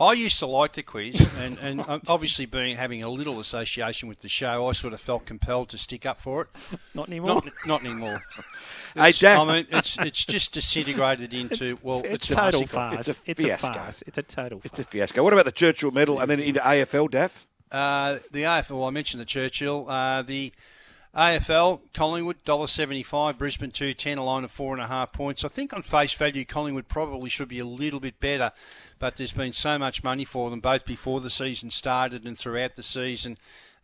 [0.00, 4.08] I used to like the quiz, and, and um, obviously being having a little association
[4.08, 6.48] with the show, I sort of felt compelled to stick up for it.
[6.94, 7.34] Not anymore.
[7.34, 8.22] Not, not anymore.
[8.96, 13.06] Hey, It's- I mean, it's it's just disintegrated into well, it's it's, a total farce.
[13.06, 13.72] It's a It's a fiasco.
[13.72, 14.02] farce.
[14.04, 15.22] It's a total It's a fiasco.
[15.22, 17.46] What about the Churchill Medal and then into AFL, Daff?
[17.70, 19.88] Uh, the AFL, I mentioned the Churchill.
[19.88, 20.52] Uh, the
[21.14, 25.44] AFL, Collingwood, $1.75, Brisbane 210, a line of four and a half points.
[25.44, 28.52] I think on face value, Collingwood probably should be a little bit better,
[29.00, 32.76] but there's been so much money for them, both before the season started and throughout
[32.76, 33.36] the season.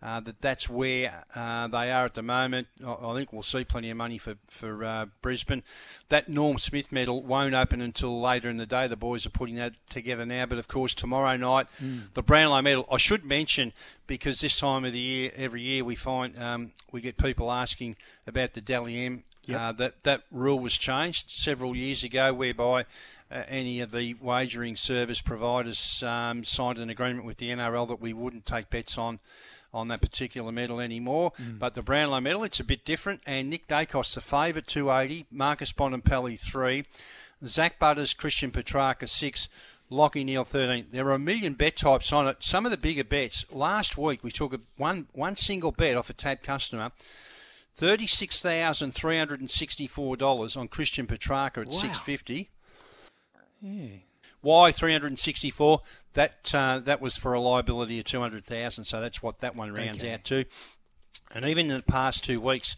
[0.02, 2.68] Uh, that that's where uh, they are at the moment.
[2.86, 5.62] I, think we'll see plenty of money for for uh, Brisbane.
[6.10, 8.86] That Norm Smith medal won't open until later in the day.
[8.88, 10.44] The boys are putting that together now.
[10.44, 12.12] But of course, tomorrow night, Mm.
[12.12, 12.84] the Brownlow medal.
[12.92, 13.72] I should mention
[14.06, 17.96] because this time of the year, every year we find um, we get people asking
[18.26, 19.24] about the Dally M.
[19.46, 19.60] Yep.
[19.60, 22.84] Uh, that that rule was changed several years ago, whereby
[23.48, 28.12] any of the wagering service providers um, signed an agreement with the NRL that we
[28.12, 29.18] wouldn't take bets on
[29.74, 31.32] on that particular medal anymore.
[31.40, 31.58] Mm.
[31.58, 33.20] But the Brownlow medal, it's a bit different.
[33.26, 35.26] And Nick Daicos, the favourite, 280.
[35.30, 36.84] Marcus Bontempelli, 3.
[37.44, 39.48] Zak Butters, Christian Petracca, 6.
[39.90, 40.86] Lachie Neale, 13.
[40.90, 42.38] There are a million bet types on it.
[42.40, 43.44] Some of the bigger bets.
[43.52, 46.90] Last week, we took a, one, one single bet off a tab customer.
[47.78, 51.72] $36,364 on Christian Petracca at Wow.
[51.72, 52.48] 650
[53.66, 53.96] Yeah.
[54.42, 55.80] why 364?
[56.14, 59.98] That uh, that was for a liability of 200,000, so that's what that one rounds
[60.02, 60.12] Okay.
[60.14, 60.44] out to.
[61.34, 62.76] And even in the past two weeks,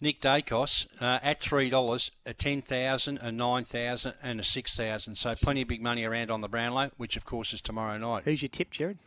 [0.00, 4.76] Nick Daicos uh, at three dollars, a ten thousand, a nine thousand, and a six
[4.76, 5.16] thousand.
[5.16, 8.24] So plenty of big money around on the Brownlow, which of course is tomorrow night.
[8.24, 8.98] Who's your tip, Gerard?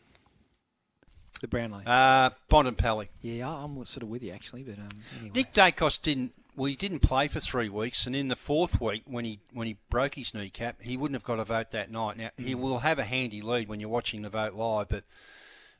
[1.42, 1.84] The Brownlow.
[1.86, 3.08] Uh, Bontempelli.
[3.22, 4.90] yeah, I'm sort of with you actually, but um,
[5.20, 5.32] anyway.
[5.36, 6.34] Nick Daicos didn't.
[6.60, 9.66] Well, he didn't play for three weeks, and in the fourth week, when he when
[9.66, 12.18] he broke his kneecap, he wouldn't have got a vote that night.
[12.18, 12.60] Now he Mm.
[12.60, 15.06] will have a handy lead when you're watching the vote live, but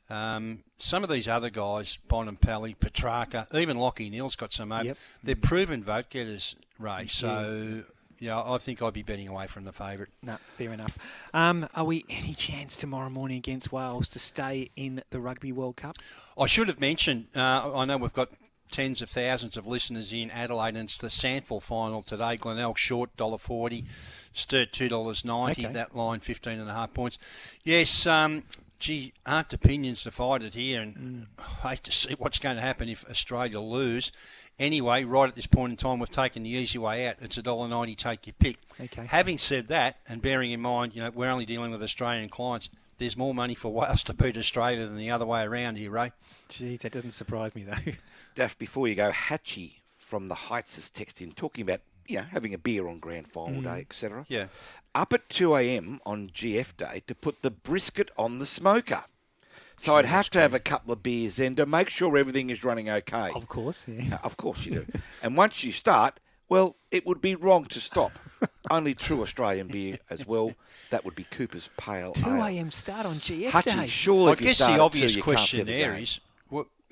[0.08, 4.84] um, some of these other guys, Bontempelli, Petracca, even Lachie Neale's got some hope.
[4.86, 4.96] Yep.
[5.22, 7.06] They're proven vote getters, Ray.
[7.08, 7.82] So
[8.18, 10.10] yeah, I think I'd be betting away from the favourite.
[10.22, 10.96] No, fair enough.
[11.34, 15.76] Um, are we any chance tomorrow morning against Wales to stay in the Rugby World
[15.76, 15.96] Cup?
[16.38, 17.26] I should have mentioned.
[17.36, 18.30] Uh, I know we've got
[18.70, 22.36] tens of thousands of listeners in Adelaide, and it's the SANFL final today.
[22.36, 23.84] Glenelg short dollar forty,
[24.32, 25.64] Sturt two dollars ninety.
[25.64, 25.72] Okay.
[25.74, 27.18] That line fifteen and a half points.
[27.64, 28.06] Yes.
[28.06, 28.44] Um,
[28.78, 31.26] Gee, aren't opinions divided here, and
[31.62, 34.10] I hate to see what's going to happen if Australia lose.
[34.58, 37.16] Anyway, right at this point in time, we've taken the easy way out.
[37.20, 37.94] It's a dollar ninety.
[37.94, 38.56] Take your pick.
[38.80, 39.04] Okay.
[39.06, 42.70] Having said that, and bearing in mind, you know, we're only dealing with Australian clients.
[42.98, 46.12] there's more money for Wales to beat Australia than the other way around here, Ray.
[46.48, 47.92] Geez, that doesn't surprise me though.
[48.34, 52.54] Daff, before you go, Hatchie from the Heights is texting, talking about you know having
[52.54, 53.64] a beer on grand final Mm.
[53.64, 54.24] day, etc.
[54.28, 54.46] Yeah.
[54.94, 56.00] Up at two a.m.
[56.04, 59.04] on GF day to put the brisket on the smoker.
[59.76, 62.62] So I'd have to have a couple of beers then to make sure everything is
[62.62, 63.30] running okay.
[63.34, 64.18] Of course, yeah.
[64.22, 64.86] of course you do.
[65.22, 66.20] and once you start,
[66.50, 68.12] well, it would be wrong to stop.
[68.70, 70.52] Only true Australian beer as well.
[70.90, 72.44] That would be Cooper's Pale 2 Ale.
[72.44, 72.70] a.m.
[72.70, 73.86] start on GF Hutchie, day.
[73.86, 76.20] surely I guess the obvious question see the is,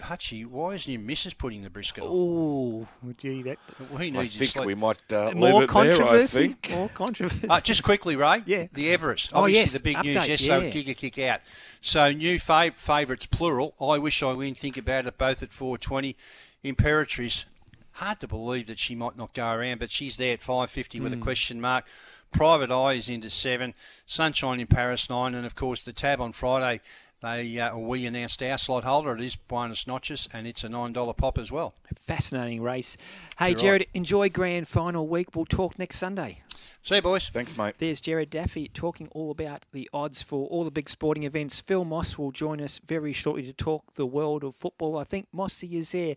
[0.03, 2.09] Hutchie, why isn't your missus putting the brisket on?
[2.13, 3.59] Oh, gee, that.
[3.91, 4.65] Well, he I think sleep.
[4.67, 6.49] we might uh, More leave it there, I controversy.
[6.49, 6.71] think.
[6.71, 7.49] More controversy.
[7.49, 8.43] Uh, just quickly, Ray.
[8.47, 8.67] Yeah.
[8.73, 9.33] The Everest.
[9.35, 10.75] Oh, Obviously, yes, the big news update, yesterday yeah.
[10.77, 11.41] with Kick Kick Out.
[11.81, 13.75] So, new fav- favourites, plural.
[13.81, 14.55] I wish I win.
[14.55, 16.17] Think about it, both at 420.
[16.65, 17.45] Imperatrice.
[17.93, 21.13] Hard to believe that she might not go around, but she's there at 550 with
[21.13, 21.23] a Mm.
[21.23, 21.85] question mark.
[22.31, 23.75] Private Eye is into seven.
[24.07, 26.81] Sunshine in Paris nine, and of course the tab on Friday.
[27.21, 29.17] They uh, we announced our slot holder.
[29.17, 31.75] It is Buenos Noches, and it's a nine dollar pop as well.
[31.99, 32.97] Fascinating race.
[33.39, 33.63] Hey, You're right.
[33.63, 35.35] Gerard, enjoy grand final week.
[35.35, 36.43] We'll talk next Sunday.
[36.81, 37.29] See you, boys.
[37.29, 37.75] Thanks, mate.
[37.79, 41.61] There's Gerard Daffy talking all about the odds for all the big sporting events.
[41.61, 44.97] Phil Moss will join us very shortly to talk the world of football.
[44.97, 46.15] I think Mossy is there.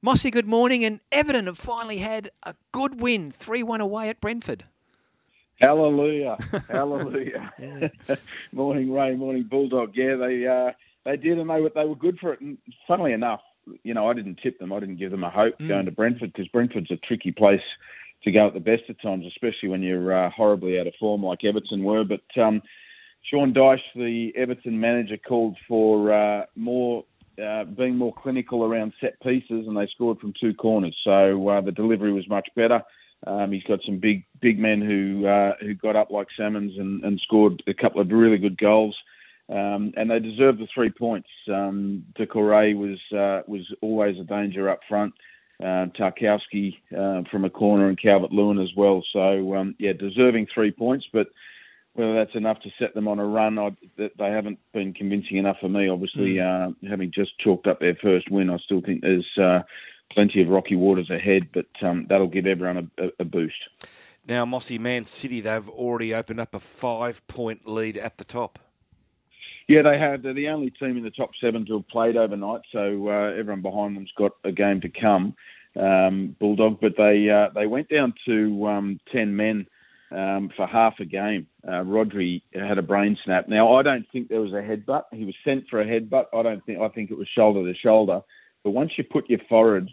[0.00, 0.84] Mossy, good morning.
[0.84, 4.64] And Everton have finally had a good win, 3 1 away at Brentford.
[5.60, 6.38] Hallelujah,
[6.68, 7.50] hallelujah.
[8.52, 9.14] morning, Ray.
[9.16, 9.92] Morning, Bulldog.
[9.94, 10.72] Yeah, they uh,
[11.04, 12.40] they did, and they were they were good for it.
[12.40, 13.40] And funnily enough,
[13.82, 14.72] you know, I didn't tip them.
[14.72, 15.68] I didn't give them a hope Mm.
[15.68, 17.60] going to Brentford because Brentford's a tricky place
[18.24, 21.22] to go at the best of times, especially when you're uh, horribly out of form
[21.22, 22.04] like Everton were.
[22.04, 22.60] But um,
[23.30, 27.04] Sean Dyche, the Everton manager, called for uh, more.
[27.38, 30.96] Uh, being more clinical around set pieces, and they scored from two corners.
[31.04, 32.80] So uh, the delivery was much better.
[33.26, 37.02] Um, he's got some big big men who uh, who got up like salmons and,
[37.04, 38.96] and scored a couple of really good goals,
[39.48, 41.28] um, and they deserve the three points.
[41.48, 45.14] Um, Doucouré was uh, was always a danger up front.
[45.62, 49.02] Uh, Tarkowski uh, from a corner and Calvert Lewin as well.
[49.12, 51.28] So um, yeah, deserving three points, but
[51.94, 55.56] whether that's enough to set them on a run, I, they haven't been convincing enough
[55.60, 55.88] for me.
[55.88, 59.60] Obviously, uh, having just chalked up their first win, I still think there's uh,
[60.12, 63.56] plenty of rocky waters ahead, but um, that'll give everyone a, a, boost.
[64.28, 68.58] Now, Mossy Man City, they've already opened up a five point lead at the top.
[69.68, 70.22] Yeah, they had.
[70.22, 73.62] They're the only team in the top seven to have played overnight, so uh, everyone
[73.62, 75.34] behind them's got a game to come.
[75.78, 79.66] Um, Bulldog, but they uh, they went down to um, ten men
[80.10, 81.48] um, for half a game.
[81.66, 83.48] Uh, Rodri had a brain snap.
[83.48, 85.04] Now I don't think there was a headbutt.
[85.12, 86.26] He was sent for a headbutt.
[86.32, 86.80] I don't think.
[86.80, 88.20] I think it was shoulder to shoulder.
[88.66, 89.90] But once you put your forehead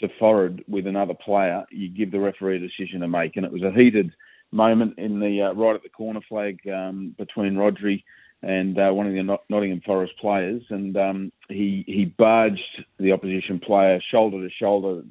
[0.00, 3.50] to forehead with another player, you give the referee a decision to make, and it
[3.50, 4.12] was a heated
[4.52, 8.04] moment in the uh, right at the corner flag um, between Rodri
[8.42, 13.12] and uh, one of the Not- Nottingham Forest players, and um, he he barged the
[13.12, 15.02] opposition player shoulder to shoulder.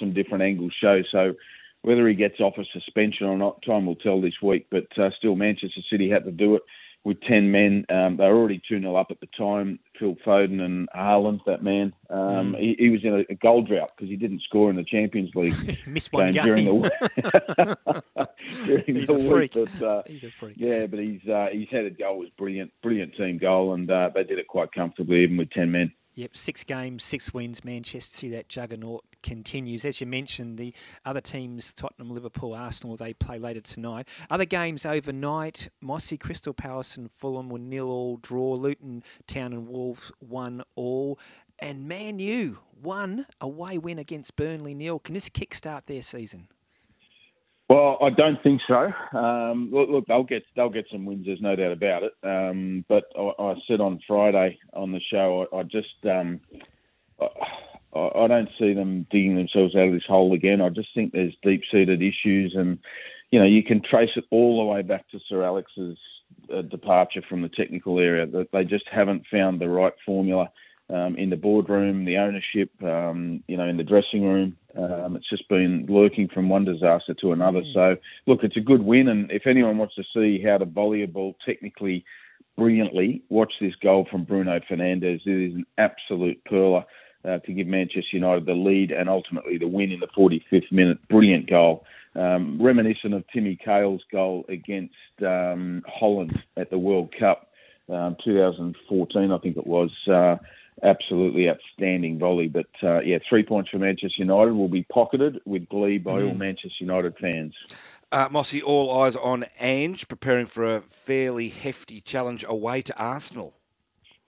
[0.00, 1.34] Some different angles show so.
[1.82, 4.68] Whether he gets off a suspension or not, time will tell this week.
[4.70, 6.62] But uh, still, Manchester City had to do it
[7.04, 7.84] with 10 men.
[7.90, 9.78] Um, they were already 2 0 up at the time.
[9.98, 12.58] Phil Foden and Haaland, that man, um, Mm.
[12.58, 15.30] he, he was in a, a goal drought because he didn't score in the Champions
[15.34, 15.54] League
[15.86, 16.82] Missed one during game.
[16.82, 17.98] the,
[18.66, 19.52] during He's the a week.
[19.52, 19.70] freak.
[19.78, 20.56] But, uh, He's a freak.
[20.58, 22.72] Yeah, but he's, uh, his headed goal was brilliant.
[22.82, 25.92] Brilliant team goal, and uh, they did it quite comfortably, even with 10 men.
[26.16, 27.64] Yep, six games, six wins.
[27.64, 29.84] Manchester City, that juggernaut continues.
[29.84, 30.72] As you mentioned, the
[31.04, 34.08] other teams, Tottenham, Liverpool, Arsenal, they play later tonight.
[34.30, 38.54] Other games overnight, Mossy, Crystal Palace and Fulham were nil all draw.
[38.54, 41.18] Luton Town and Wolves one all.
[41.58, 44.98] And Man U one away win against Burnley nil.
[45.00, 46.48] Can this kickstart their season?
[47.74, 48.92] Well, I don't think so.
[49.18, 51.26] Um, look, look, they'll get they'll get some wins.
[51.26, 52.12] There's no doubt about it.
[52.22, 56.40] Um, but I, I said on Friday on the show, I, I just um,
[57.20, 60.60] I, I don't see them digging themselves out of this hole again.
[60.60, 62.78] I just think there's deep seated issues, and
[63.32, 65.98] you know you can trace it all the way back to Sir Alex's
[66.56, 68.24] uh, departure from the technical area.
[68.24, 70.48] That they just haven't found the right formula
[70.90, 74.56] um, in the boardroom, the ownership, um, you know, in the dressing room.
[74.76, 77.62] Um, it's just been lurking from one disaster to another.
[77.72, 77.96] So,
[78.26, 81.08] look, it's a good win, and if anyone wants to see how to volley a
[81.08, 82.04] ball technically
[82.56, 85.26] brilliantly, watch this goal from Bruno Fernandes.
[85.26, 86.84] It is an absolute perler.
[87.26, 90.98] Uh, to give Manchester United the lead and ultimately the win in the 45th minute.
[91.08, 91.86] Brilliant goal.
[92.14, 97.48] Um, reminiscent of Timmy Cahill's goal against um, Holland at the World Cup,
[97.88, 99.90] um, 2014, I think it was.
[100.06, 100.36] Uh,
[100.82, 102.48] absolutely outstanding volley.
[102.48, 106.30] But uh, yeah, three points for Manchester United will be pocketed with glee by all
[106.30, 106.38] Mm.
[106.38, 107.54] Manchester United fans.
[108.12, 113.54] Uh, Mossy, all eyes on Ange, preparing for a fairly hefty challenge away to Arsenal.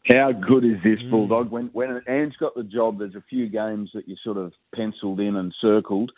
[0.08, 1.50] How good is this Bulldog?
[1.50, 5.18] When when Ange got the job, there's a few games that you sort of penciled
[5.20, 6.12] in and circled.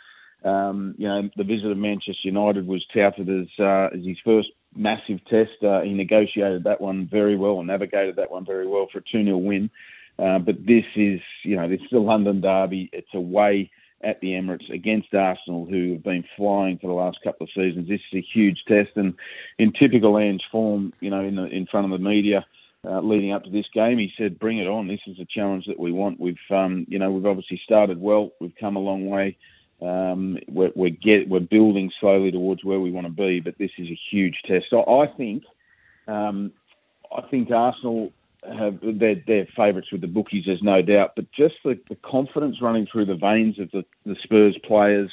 [0.44, 4.48] Um, you know, the visit of Manchester United was touted as uh, as his first
[4.74, 5.62] massive test.
[5.62, 9.02] Uh, he negotiated that one very well and navigated that one very well for a
[9.10, 9.70] 2 0 win.
[10.18, 12.90] Uh, but this is, you know, this is the London Derby.
[12.92, 13.70] It's away
[14.02, 17.88] at the Emirates against Arsenal, who have been flying for the last couple of seasons.
[17.88, 19.14] This is a huge test, and
[19.58, 22.46] in typical Ange form, you know, in the, in front of the media.
[22.84, 24.86] Uh, leading up to this game, he said, "Bring it on!
[24.86, 26.20] This is a challenge that we want.
[26.20, 28.30] We've, um, you know, we've obviously started well.
[28.40, 29.36] We've come a long way.
[29.82, 33.72] Um, we're we're, get, we're building slowly towards where we want to be, but this
[33.78, 34.66] is a huge test.
[34.70, 35.42] So I think,
[36.06, 36.52] um,
[37.16, 38.12] I think Arsenal
[38.44, 41.12] have they're, they're favourites with the bookies, there's no doubt.
[41.16, 45.10] But just the, the confidence running through the veins of the, the Spurs players,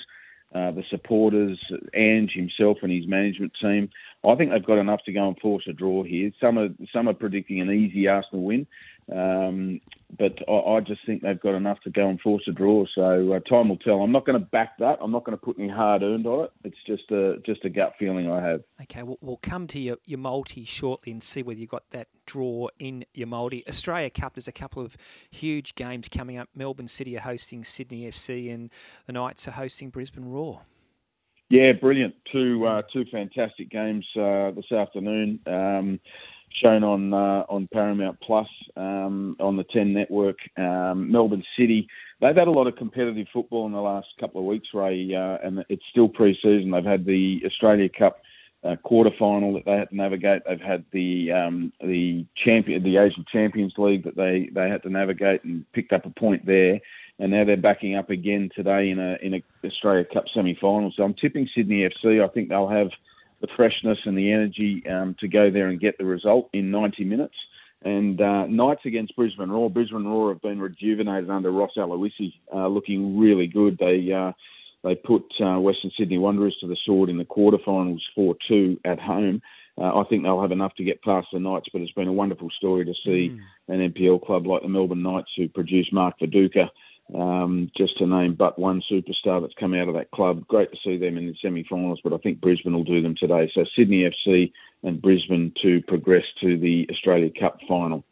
[0.53, 1.59] uh, the supporters,
[1.93, 3.89] Ange himself and his management team.
[4.25, 6.31] I think they've got enough to go and force a draw here.
[6.39, 8.65] Some are some are predicting an easy Arsenal win,
[9.11, 9.79] um,
[10.17, 12.85] but I, I, just think they've got enough to go and force a draw.
[12.95, 14.01] So uh, time will tell.
[14.01, 14.97] I'm not going to back that.
[14.99, 16.51] I'm not going to put any hard earned on it.
[16.63, 18.61] It's just a just a gut feeling I have.
[18.81, 22.07] Okay, we'll, we'll come to your, your multi shortly and see whether you got that
[22.25, 23.67] draw in your multi.
[23.67, 24.33] Australia Cup.
[24.33, 24.97] There's a couple of
[25.29, 26.49] huge games coming up.
[26.55, 28.71] Melbourne City are hosting Sydney FC, and
[29.05, 30.61] the Knights are hosting Brisbane Roar.
[31.49, 32.15] Yeah, brilliant.
[32.31, 35.99] Two uh, two fantastic games uh, this afternoon, um,
[36.63, 40.37] shown on uh, on Paramount Plus um, on the Ten Network.
[40.57, 41.87] Um, Melbourne City,
[42.21, 45.37] they've had a lot of competitive football in the last couple of weeks, Ray, uh,
[45.45, 46.71] and it's still pre-season.
[46.71, 48.21] They've had the Australia Cup
[48.63, 50.41] uh, quarter final that they had to navigate.
[50.47, 54.89] They've had the um, the champion, the Asian Champions League that they, they had to
[54.89, 56.79] navigate and picked up a point there
[57.19, 60.91] and now they're backing up again today in a in a Australia Cup semi final.
[60.95, 62.23] So I'm tipping Sydney FC.
[62.23, 62.89] I think they'll have
[63.41, 67.03] the freshness and the energy um, to go there and get the result in 90
[67.03, 67.35] minutes.
[67.83, 69.69] And uh, Knights against Brisbane Roar.
[69.69, 73.77] Brisbane Roar have been rejuvenated under Ross Aloisi, uh, looking really good.
[73.77, 74.31] They uh,
[74.83, 79.41] they put uh, Western Sydney Wanderers to the sword in the quarterfinals 4-2 at home.
[79.77, 82.13] Uh, I think they'll have enough to get past the Knights, but it's been a
[82.13, 83.39] wonderful story to see mm.
[83.67, 86.69] an NPL club like the Melbourne Knights, who produced Mark Viduka,
[87.13, 90.47] um, just to name but one superstar that's come out of that club.
[90.47, 93.49] Great to see them in the semi-finals, but I think Brisbane will do them today.
[93.53, 94.51] So Sydney FC
[94.83, 98.03] and Brisbane to progress to the Australia Cup final.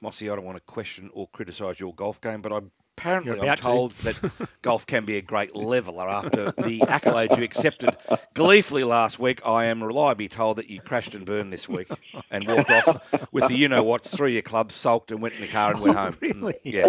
[0.00, 2.60] Mossy, I don't want to question or criticise your golf game, but I
[2.96, 4.16] apparently I'm told that
[4.62, 7.96] golf can be a great leveller after the accolades you accepted
[8.34, 9.40] gleefully last week.
[9.46, 11.88] I am reliably told that you crashed and burned this week
[12.30, 15.40] and walked off with the you know what's through your club, sulked and went in
[15.42, 16.16] the car and went home.
[16.20, 16.54] really?
[16.62, 16.86] Yeah.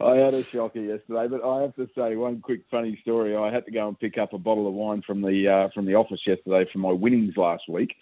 [0.00, 3.36] I had a shocker yesterday, but I have to say one quick funny story.
[3.36, 5.86] I had to go and pick up a bottle of wine from the uh, from
[5.86, 7.94] the office yesterday for my winnings last week.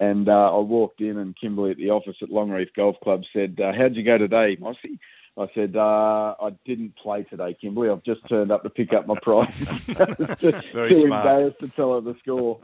[0.00, 3.58] And uh, I walked in, and Kimberly at the office at Longreef Golf Club said,
[3.62, 4.98] uh, "How'd you go today, Mossy?"
[5.38, 7.88] I said, uh, I didn't play today, Kimberly.
[7.88, 9.48] I've just turned up to pick up my prize.
[9.56, 11.26] Very too smart.
[11.26, 12.60] embarrassed to tell her the score.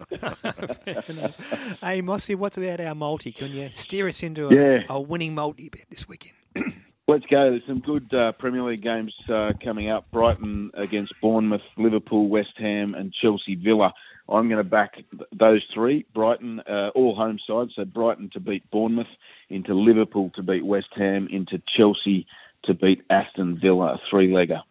[1.83, 3.33] hey, Mossy, what's about our multi?
[3.33, 4.83] Can you steer us into a, Yeah.
[4.91, 6.35] a winning multi bet this weekend?
[7.09, 7.51] Let's go.
[7.51, 10.11] There's some good uh, Premier League games uh, coming up.
[10.11, 13.95] Brighton against Bournemouth, Liverpool, West Ham, and Chelsea Villa.
[14.29, 14.97] I'm going to back
[15.33, 16.05] those three.
[16.13, 17.73] Brighton, uh, all home sides.
[17.77, 19.07] So Brighton to beat Bournemouth,
[19.49, 22.27] into Liverpool to beat West Ham, into Chelsea
[22.65, 24.63] to beat Aston Villa, a three-legger.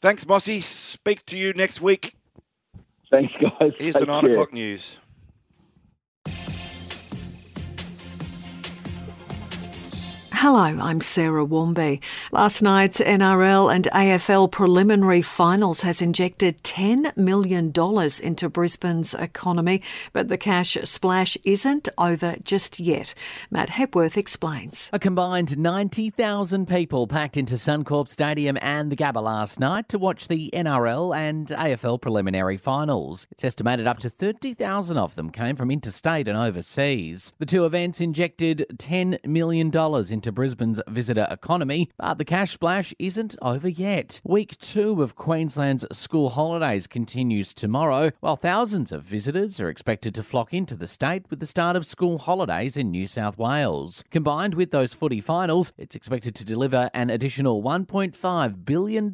[0.00, 0.60] Thanks, Mossy.
[0.60, 2.14] Speak to you next week.
[3.10, 3.72] Thanks, guys.
[3.78, 4.32] Here's the nine care.
[4.32, 5.00] o'clock news.
[10.40, 12.00] Hello, I'm Sarah Warmby.
[12.30, 17.72] Last night's NRL and AFL preliminary finals has injected $10 million
[18.22, 19.82] into Brisbane's economy,
[20.12, 23.14] but the cash splash isn't over just yet.
[23.50, 24.90] Matt Hepworth explains.
[24.92, 30.28] A combined 90,000 people packed into Suncorp Stadium and the Gabba last night to watch
[30.28, 33.26] the NRL and AFL preliminary finals.
[33.32, 37.32] It's estimated up to 30,000 of them came from interstate and overseas.
[37.40, 43.36] The two events injected $10 million into Brisbane's visitor economy, but the cash splash isn't
[43.40, 44.20] over yet.
[44.24, 50.22] Week two of Queensland's school holidays continues tomorrow, while thousands of visitors are expected to
[50.22, 54.04] flock into the state with the start of school holidays in New South Wales.
[54.10, 59.06] Combined with those footy finals, it's expected to deliver an additional $1.5 billion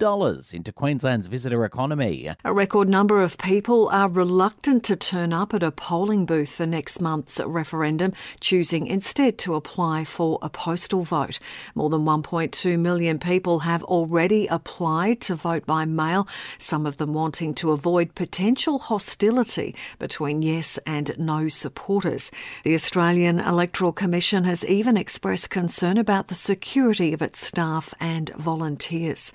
[0.53, 2.31] into Queensland's visitor economy.
[2.45, 6.67] A record number of people are reluctant to turn up at a polling booth for
[6.67, 11.39] next month's referendum, choosing instead to apply for a postal vote.
[11.75, 16.27] More than 1.2 million people have already applied to vote by mail,
[16.59, 22.31] some of them wanting to avoid potential hostility between yes and no supporters.
[22.65, 28.31] The Australian Electoral Commission has even expressed concern about the security of its staff and
[28.31, 29.33] volunteers.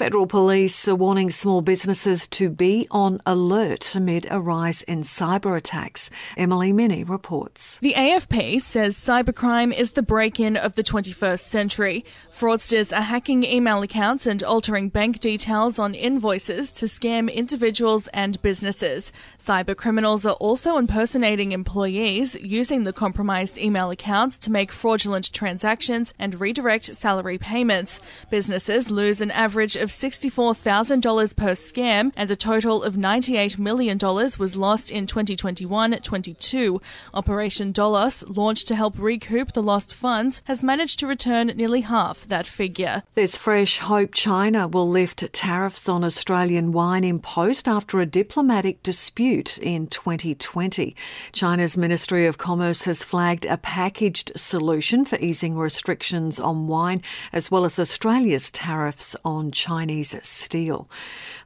[0.00, 5.58] Federal police are warning small businesses to be on alert amid a rise in cyber
[5.58, 6.10] attacks.
[6.38, 7.78] Emily Minnie reports.
[7.80, 12.06] The AFP says cybercrime is the break in of the 21st century.
[12.32, 18.40] Fraudsters are hacking email accounts and altering bank details on invoices to scam individuals and
[18.40, 19.12] businesses.
[19.38, 26.14] Cyber criminals are also impersonating employees, using the compromised email accounts to make fraudulent transactions
[26.18, 28.00] and redirect salary payments.
[28.30, 34.56] Businesses lose an average of $64,000 per scam, and a total of $98 million was
[34.56, 36.80] lost in 2021 22.
[37.14, 42.26] Operation Dolos, launched to help recoup the lost funds, has managed to return nearly half
[42.28, 43.02] that figure.
[43.14, 49.58] There's fresh hope China will lift tariffs on Australian wine imposed after a diplomatic dispute
[49.58, 50.94] in 2020.
[51.32, 57.02] China's Ministry of Commerce has flagged a packaged solution for easing restrictions on wine,
[57.32, 60.90] as well as Australia's tariffs on Chinese steel.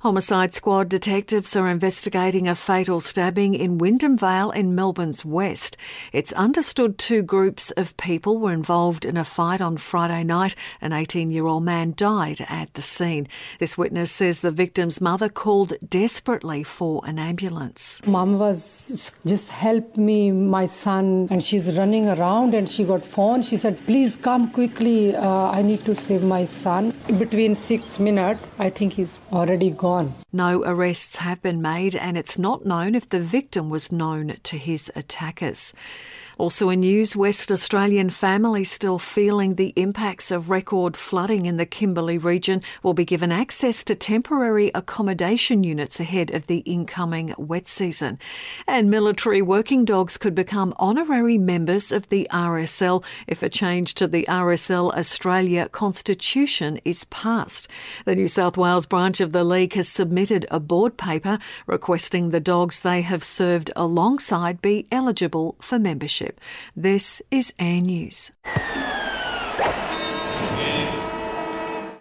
[0.00, 5.76] Homicide Squad detectives are investigating a fatal stabbing in Wyndham Vale in Melbourne's west.
[6.10, 10.54] It's understood two groups of people were involved in a fight on Friday night.
[10.80, 13.28] An 18 year old man died at the scene.
[13.58, 18.00] This witness says the victim's mother called desperately for an ambulance.
[18.06, 23.42] Mom was just help me, my son, and she's running around and she got phone.
[23.42, 25.14] She said, please come quickly.
[25.14, 26.94] Uh, I need to save my son.
[27.18, 30.14] Between six minutes, I think he's already gone.
[30.32, 34.58] No arrests have been made, and it's not known if the victim was known to
[34.58, 35.74] his attackers.
[36.36, 41.66] Also in news, West Australian families still feeling the impacts of record flooding in the
[41.66, 47.68] Kimberley region will be given access to temporary accommodation units ahead of the incoming wet
[47.68, 48.18] season.
[48.66, 54.08] And military working dogs could become honorary members of the RSL if a change to
[54.08, 57.68] the RSL Australia constitution is passed.
[58.06, 62.40] The New South Wales branch of the league has submitted a board paper requesting the
[62.40, 66.23] dogs they have served alongside be eligible for membership.
[66.76, 68.32] This is Air News.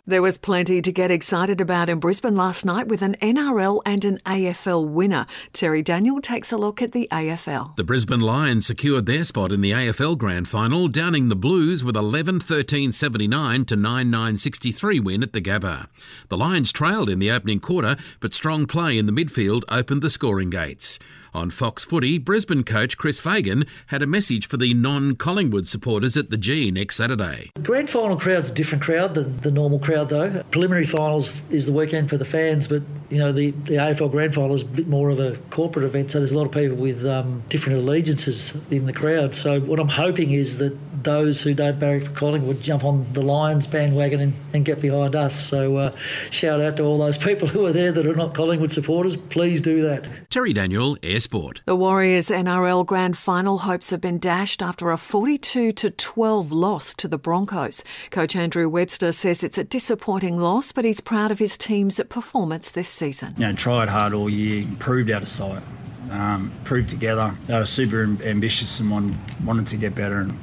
[0.05, 4.03] There was plenty to get excited about in Brisbane last night with an NRL and
[4.03, 5.25] an AFL winner.
[5.53, 7.77] Terry Daniel takes a look at the AFL.
[7.77, 11.95] The Brisbane Lions secured their spot in the AFL Grand Final, downing the Blues with
[11.95, 15.87] 11 13 79 to 9 9 63 win at the Gabba.
[16.27, 20.09] The Lions trailed in the opening quarter, but strong play in the midfield opened the
[20.09, 20.99] scoring gates.
[21.33, 26.15] On Fox Footy, Brisbane coach Chris Fagan had a message for the non Collingwood supporters
[26.15, 27.49] at the G next Saturday.
[27.63, 30.43] Grand final crowd's a different crowd than the normal crowd, though.
[30.51, 34.35] Preliminary finals is the weekend for the fans, but you know the, the AFL Grand
[34.35, 36.77] Final is a bit more of a corporate event, so there's a lot of people
[36.77, 39.33] with um, different allegiances in the crowd.
[39.33, 43.21] So what I'm hoping is that those who don't barrack for Collingwood jump on the
[43.21, 45.35] Lions bandwagon and, and get behind us.
[45.35, 45.95] So uh,
[46.29, 49.15] shout out to all those people who are there that are not Collingwood supporters.
[49.15, 50.29] Please do that.
[50.29, 51.61] Terry Daniel, Air Sport.
[51.65, 56.93] The Warriors NRL Grand Final hopes have been dashed after a 42 to 12 loss
[56.95, 57.83] to the Broncos.
[58.11, 62.71] Coach Andrew Webster says it's a disappointing loss, but he's proud of his team's performance
[62.71, 63.33] this season.
[63.37, 65.63] You know, tried hard all year, proved out of sight,
[66.11, 67.35] um, proved together.
[67.47, 70.37] They were super ambitious and wanted, wanted to get better and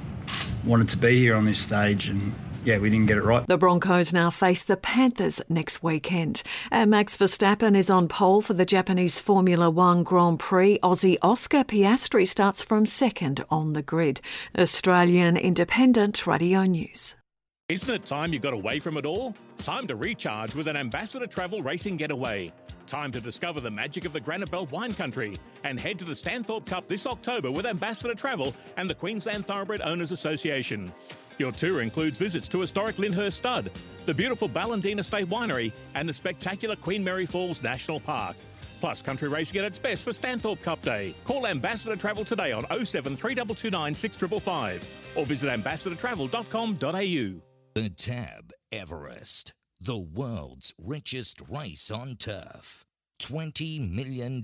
[0.64, 2.32] wanted to be here on this stage and
[2.70, 3.44] yeah, we didn't get it right.
[3.48, 6.44] The Broncos now face the Panthers next weekend.
[6.70, 10.78] And Max Verstappen is on pole for the Japanese Formula One Grand Prix.
[10.80, 14.20] Aussie Oscar Piastri starts from second on the grid.
[14.56, 17.16] Australian Independent Radio News.
[17.68, 19.34] Isn't it time you got away from it all?
[19.58, 22.52] Time to recharge with an Ambassador Travel Racing Getaway.
[22.86, 26.12] Time to discover the magic of the Granite Belt wine country and head to the
[26.12, 30.92] Stanthorpe Cup this October with Ambassador Travel and the Queensland Thoroughbred Owners Association.
[31.40, 33.70] Your tour includes visits to historic Lyndhurst Stud,
[34.04, 38.36] the beautiful Ballandean Estate Winery, and the spectacular Queen Mary Falls National Park.
[38.78, 41.14] Plus, country racing at its best for Stanthorpe Cup Day.
[41.24, 44.86] Call Ambassador Travel today on 07 3229 6555
[45.16, 47.40] or visit ambassadortravel.com.au.
[47.74, 52.84] The Tab Everest, the world's richest race on turf.
[53.18, 54.42] $20 million.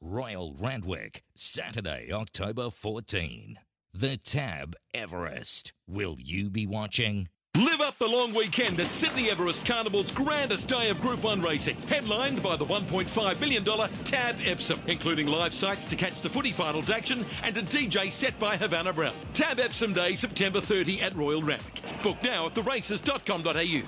[0.00, 3.58] Royal Randwick, Saturday, October 14.
[3.98, 5.72] The Tab Everest.
[5.88, 7.30] Will you be watching?
[7.56, 11.76] Live up the long weekend at Sydney Everest Carnival's grandest day of Group 1 racing,
[11.88, 13.64] headlined by the $1.5 million
[14.04, 18.38] Tab Epsom, including live sights to catch the footy finals action and a DJ set
[18.38, 19.14] by Havana Brown.
[19.32, 21.80] Tab Epsom Day, September 30 at Royal Randwick.
[22.02, 23.82] Book now at theraces.com.au.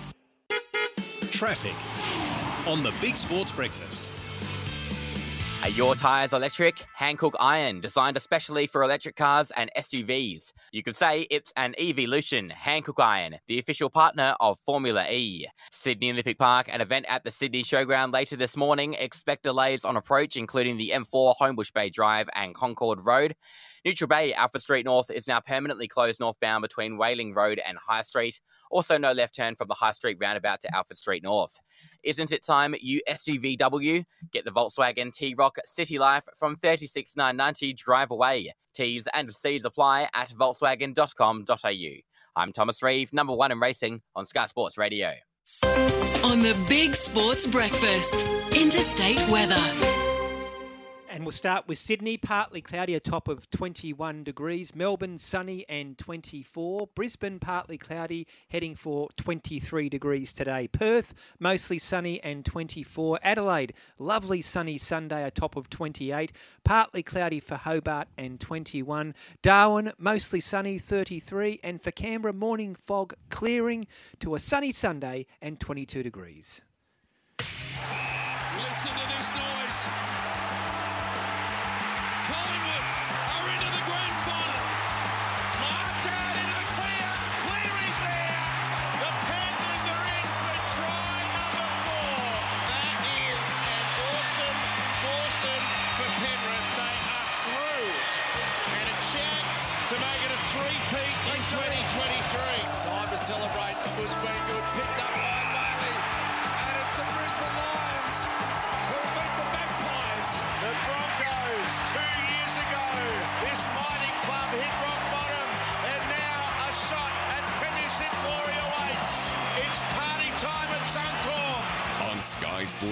[1.31, 1.75] Traffic
[2.67, 4.09] on the Big Sports Breakfast.
[5.65, 6.85] Are your tyres electric?
[6.99, 10.53] Hankook iON, designed especially for electric cars and SUVs.
[10.71, 12.53] You could say it's an evolution.
[12.57, 15.47] Hankook iON, the official partner of Formula E.
[15.73, 18.95] Sydney Olympic Park, an event at the Sydney Showground later this morning.
[18.95, 23.35] Expect delays on approach, including the M4 Homebush Bay Drive and Concord Road.
[23.89, 28.03] Neutral Bay, Alfred Street North is now permanently closed northbound between Whaling Road and High
[28.03, 28.39] Street.
[28.71, 31.59] Also, no left turn from the High Street roundabout to Alfred Street North.
[32.03, 34.05] Isn't it time you SUVW?
[34.31, 38.53] Get the Volkswagen T-Roc City Life from 36990 drive away.
[38.75, 42.03] T's and C's apply at volkswagen.com.au.
[42.37, 45.15] I'm Thomas Reeve, number one in racing on Sky Sports Radio.
[45.63, 49.98] On the Big Sports Breakfast, interstate weather.
[51.19, 54.73] And we'll start with Sydney, partly cloudy, a top of 21 degrees.
[54.73, 56.91] Melbourne, sunny and 24.
[56.95, 60.69] Brisbane, partly cloudy, heading for 23 degrees today.
[60.69, 63.19] Perth, mostly sunny and 24.
[63.25, 66.31] Adelaide, lovely sunny Sunday, a top of 28.
[66.63, 69.13] Partly cloudy for Hobart and 21.
[69.43, 71.59] Darwin, mostly sunny, 33.
[71.65, 73.89] And for Canberra, morning fog clearing
[74.21, 76.63] to a sunny Sunday and 22 degrees.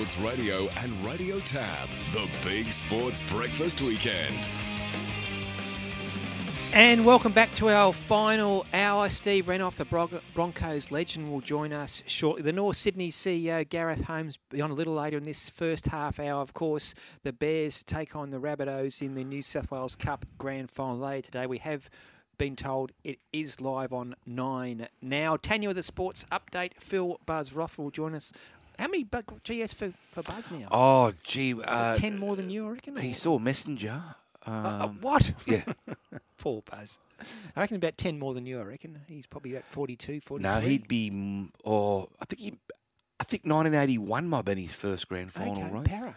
[0.07, 4.49] Sports Radio and Radio Tab, the Big Sports Breakfast Weekend.
[6.73, 9.09] And welcome back to our final hour.
[9.09, 12.43] Steve Renouf, the Bron- Broncos legend, will join us shortly.
[12.43, 16.21] The North Sydney CEO, Gareth Holmes, be on a little later in this first half
[16.21, 16.41] hour.
[16.41, 20.71] Of course, the Bears take on the Rabbitohs in the New South Wales Cup Grand
[20.71, 21.47] Final later today.
[21.47, 21.91] We have
[22.39, 25.37] been told it is live on 9 now.
[25.37, 26.73] Tanya with the sports update.
[26.79, 28.33] Phil Buzz Roth will join us.
[28.79, 30.69] How many bu- GS for, for Buzz now?
[30.71, 31.55] Oh, gee.
[31.63, 32.97] Uh, 10 more than you, I reckon?
[32.97, 34.03] He saw Messenger.
[34.47, 35.33] Um, uh, what?
[35.47, 35.63] Yeah.
[36.39, 36.99] Poor Buzz.
[37.57, 39.01] I reckon about 10 more than you, I reckon.
[39.09, 40.43] He's probably about 42, 43.
[40.53, 41.11] No, he'd be.
[41.11, 42.53] mm, Oh, I think he.
[43.19, 45.85] I think 1981 might have been his first grand final, Okay, right?
[45.85, 46.17] para.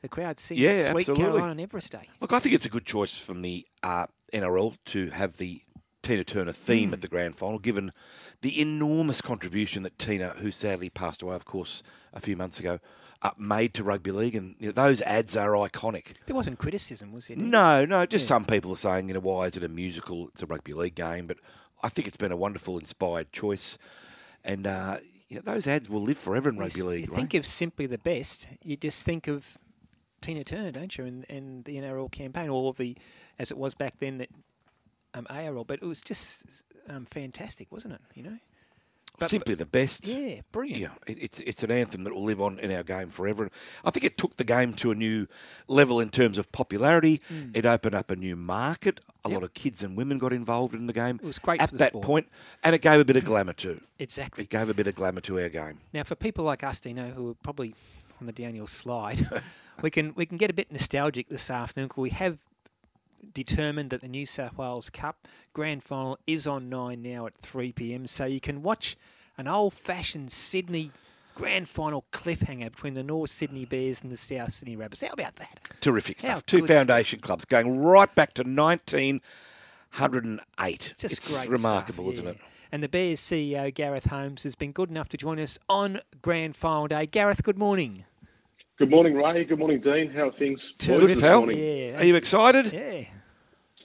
[0.02, 1.24] The crowd sings yeah, Sweet absolutely.
[1.24, 2.08] Caroline on Everest Day.
[2.20, 5.62] Look, I think it's a good choice from the uh, NRL to have the
[6.06, 6.92] Tina Turner theme Mm.
[6.94, 7.92] at the grand final, given
[8.40, 12.78] the enormous contribution that Tina, who sadly passed away, of course, a few months ago,
[13.22, 16.14] uh, made to rugby league, and you know, those ads are iconic.
[16.26, 17.36] There wasn't criticism, was there?
[17.36, 20.28] No, no, just some people are saying, you know, why is it a musical?
[20.28, 21.38] It's a rugby league game, but
[21.82, 23.78] I think it's been a wonderful, inspired choice,
[24.44, 27.08] and uh, you know, those ads will live forever in rugby You league.
[27.08, 29.58] You think of simply the best, you just think of
[30.20, 32.96] Tina Turner, don't you, and, and the NRL campaign, or the,
[33.38, 34.28] as it was back then, that
[35.16, 35.64] um, ARL.
[35.64, 38.00] But it was just um, fantastic, wasn't it?
[38.14, 38.38] You know,
[39.18, 40.06] But- Simply the best.
[40.06, 40.82] Yeah, brilliant.
[40.82, 43.50] Yeah, it, it's it's an anthem that will live on in our game forever.
[43.84, 45.26] I think it took the game to a new
[45.68, 47.20] level in terms of popularity.
[47.32, 47.56] Mm.
[47.56, 49.00] It opened up a new market.
[49.24, 51.16] A lot of kids and women got involved in the game.
[51.16, 52.28] It was great at for the that point,
[52.62, 53.80] and it gave a bit of glamour too.
[53.98, 54.44] Exactly.
[54.44, 55.78] It gave a bit of glamour to our game.
[55.94, 57.74] Now, for people like us, Dino, who are probably
[58.20, 59.26] on the downhill slide,
[59.82, 62.38] we can we can get a bit nostalgic this afternoon because we have
[63.32, 67.72] determined that the New South Wales Cup Grand Final is on nine now at three
[67.72, 68.96] pm, so you can watch
[69.38, 70.92] an old-fashioned Sydney
[71.34, 75.02] Grand Final cliffhanger between the North Sydney Bears and the South Sydney Rabbits.
[75.02, 75.70] How about that?
[75.80, 76.46] Terrific How stuff.
[76.46, 80.94] Two good foundation clubs going right back to 1908.
[80.96, 82.40] Just it's great remarkable, stuff, isn't it?
[82.72, 86.56] And the Bears CEO Gareth Holmes has been good enough to join us on Grand
[86.56, 87.06] Final Day.
[87.06, 88.04] Gareth, good morning.
[88.78, 89.44] Good morning, Ray.
[89.44, 90.10] Good morning, Dean.
[90.10, 90.60] How are things?
[90.78, 91.06] Terrific.
[91.06, 91.40] Good, pal.
[91.40, 91.58] morning?
[91.58, 92.00] Yeah.
[92.00, 92.72] Are you excited?
[92.72, 93.04] Yeah.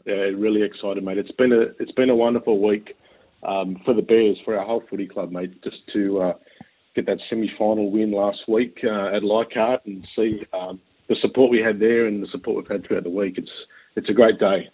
[0.06, 1.18] Yeah, really excited, mate.
[1.18, 2.96] It's been a it's been a wonderful week
[3.44, 5.62] um, for the Bears, for our whole footy club, mate.
[5.64, 6.34] Just to uh,
[6.96, 11.60] get that semi-final win last week uh, at Leichhardt and see um, the support we
[11.60, 13.38] had there and the support we've had throughout the week.
[13.38, 13.52] It's
[13.96, 14.70] it's a great day.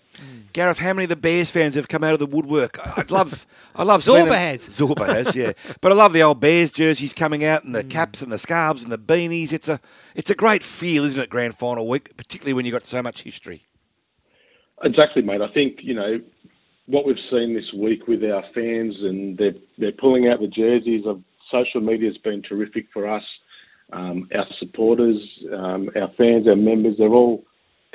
[0.54, 2.80] Gareth, how many of the Bears fans have come out of the woodwork?
[2.80, 3.46] I- I'd love,
[3.76, 4.68] I love Zorba has.
[4.68, 5.52] Zorba has, yeah.
[5.82, 7.92] But I love the old Bears jerseys coming out and the Mm.
[7.92, 9.54] caps and the scarves and the beanies.
[9.54, 9.80] It's a,
[10.16, 11.30] it's a great feel, isn't it?
[11.30, 13.67] Grand final week, particularly when you've got so much history.
[14.84, 15.42] Exactly, mate.
[15.42, 16.20] I think you know
[16.86, 21.06] what we've seen this week with our fans, and they're they're pulling out the jerseys.
[21.06, 21.22] Of
[21.52, 23.24] social media has been terrific for us.
[23.94, 25.18] Um, our supporters,
[25.54, 27.46] um, our fans, our members, they're all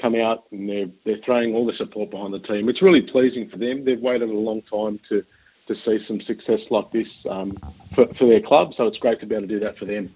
[0.01, 2.69] come out and they're they're throwing all the support behind the team.
[2.69, 3.85] It's really pleasing for them.
[3.85, 5.23] They've waited a long time to
[5.69, 7.57] to see some success like this um,
[7.95, 10.11] for, for their club, so it's great to be able to do that for them.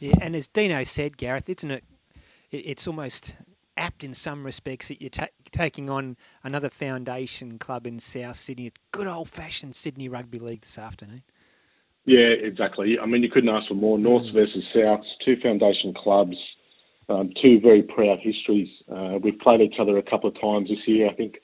[0.00, 1.84] Yeah, and as Dino said, Gareth, isn't it?
[2.50, 3.34] it- It's almost
[3.78, 8.66] apt in some respects that you're ta- taking on another foundation club in South Sydney.
[8.66, 11.22] It's good old-fashioned Sydney Rugby League this afternoon.
[12.04, 12.98] Yeah, exactly.
[12.98, 13.98] I mean, you couldn't ask for more.
[13.98, 16.36] Norths versus Souths, two foundation clubs,
[17.08, 18.68] um, two very proud histories.
[18.90, 21.08] Uh, we've played each other a couple of times this year.
[21.08, 21.36] I think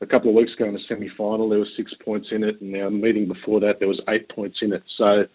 [0.00, 2.74] a couple of weeks ago in the semi-final, there was six points in it, and
[2.76, 4.82] our meeting before that, there was eight points in it.
[4.96, 5.26] So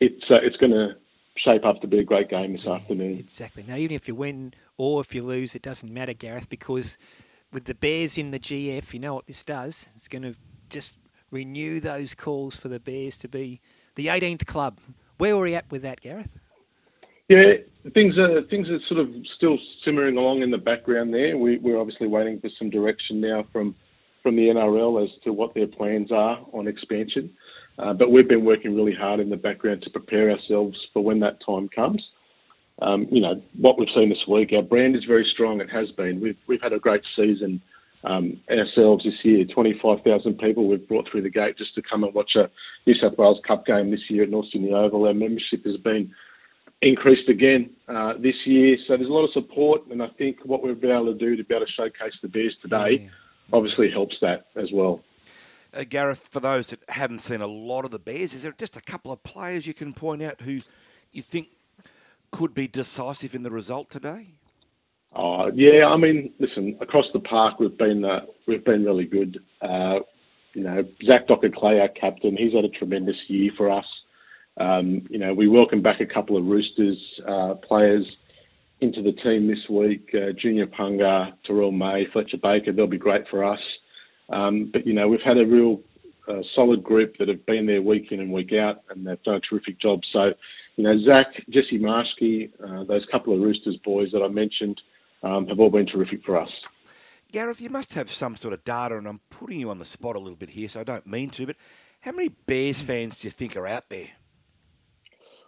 [0.00, 0.96] it's uh, it's going to
[1.44, 3.18] shape up to be a great game this afternoon.
[3.18, 3.64] Exactly.
[3.66, 6.98] Now, even if you win or if you lose, it doesn't matter, Gareth, because
[7.52, 9.90] with the Bears in the GF, you know what this does?
[9.94, 10.34] It's going to
[10.68, 10.96] just
[11.30, 13.60] renew those calls for the Bears to be
[13.94, 14.78] the 18th club.
[15.18, 16.38] Where are we at with that, Gareth?
[17.28, 17.54] Yeah,
[17.92, 21.36] things are things are sort of still simmering along in the background there.
[21.36, 23.74] We, we're obviously waiting for some direction now from
[24.22, 27.30] from the NRL as to what their plans are on expansion.
[27.78, 31.20] Uh, but we've been working really hard in the background to prepare ourselves for when
[31.20, 32.02] that time comes.
[32.82, 34.52] Um, you know what we've seen this week.
[34.52, 35.60] Our brand is very strong.
[35.60, 36.20] It has been.
[36.20, 37.60] We've we've had a great season
[38.04, 39.44] um, ourselves this year.
[39.44, 42.50] Twenty five thousand people we've brought through the gate just to come and watch a
[42.86, 45.06] New South Wales Cup game this year at North Sydney Oval.
[45.06, 46.14] Our membership has been
[46.80, 48.76] increased again uh, this year.
[48.86, 51.36] So there's a lot of support, and I think what we've been able to do
[51.36, 53.10] to be able to showcase the Bears today
[53.52, 55.02] obviously helps that as well.
[55.74, 58.76] Uh, Gareth, for those that haven't seen a lot of the Bears, is there just
[58.76, 60.60] a couple of players you can point out who
[61.12, 61.48] you think
[62.30, 64.28] could be decisive in the result today?
[65.14, 69.40] Uh, yeah, I mean, listen, across the park we've been uh, we've been really good.
[69.60, 70.00] Uh,
[70.54, 73.84] you know, Zach Dockar-Clay, our captain, he's had a tremendous year for us.
[74.56, 78.16] Um, you know, we welcome back a couple of Roosters uh, players
[78.80, 80.10] into the team this week.
[80.14, 83.60] Uh, Junior Pauga, Terrell May, Fletcher Baker, they'll be great for us.
[84.28, 85.80] Um, but you know, we've had a real
[86.28, 89.36] uh, solid group that have been there week in and week out, and they've done
[89.36, 90.00] a terrific job.
[90.12, 90.32] So,
[90.76, 94.80] you know, Zach, Jesse Marschke, uh, those couple of Roosters boys that I mentioned,
[95.22, 96.50] um, have all been terrific for us.
[97.32, 100.16] Gareth, you must have some sort of data, and I'm putting you on the spot
[100.16, 101.56] a little bit here, so I don't mean to, but
[102.00, 104.08] how many Bears fans do you think are out there?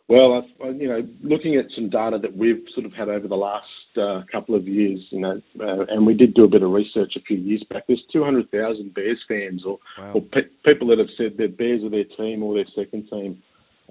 [0.08, 3.36] Well, I, you know, looking at some data that we've sort of had over the
[3.36, 6.70] last uh, couple of years, you know, uh, and we did do a bit of
[6.70, 7.84] research a few years back.
[7.86, 10.12] There's 200,000 Bears fans, or, Wow.
[10.14, 13.42] or pe- people that have said their Bears are their team or their second team.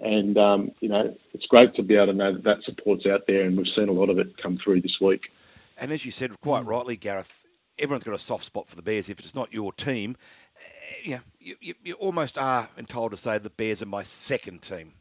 [0.02, 3.22] And um, you know, it's great to be able to know that that support's out
[3.28, 5.32] there, and we've seen a lot of it come through this week.
[5.78, 7.44] And as you said quite rightly, Gareth,
[7.78, 9.10] everyone's got a soft spot for the Bears.
[9.10, 10.16] If it's not your team,
[10.58, 14.62] eh, yeah, you, you, you almost are entitled to say the Bears are my second
[14.62, 14.94] team.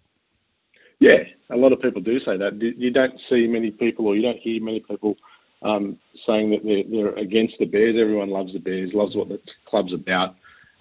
[1.00, 2.60] Yeah, a lot of people do say that.
[2.60, 5.16] You- don't see many people, or you don't hear many people
[5.62, 7.96] um, saying that they're, they're against the Bears.
[7.98, 10.36] Everyone loves the Bears, loves what the club's about.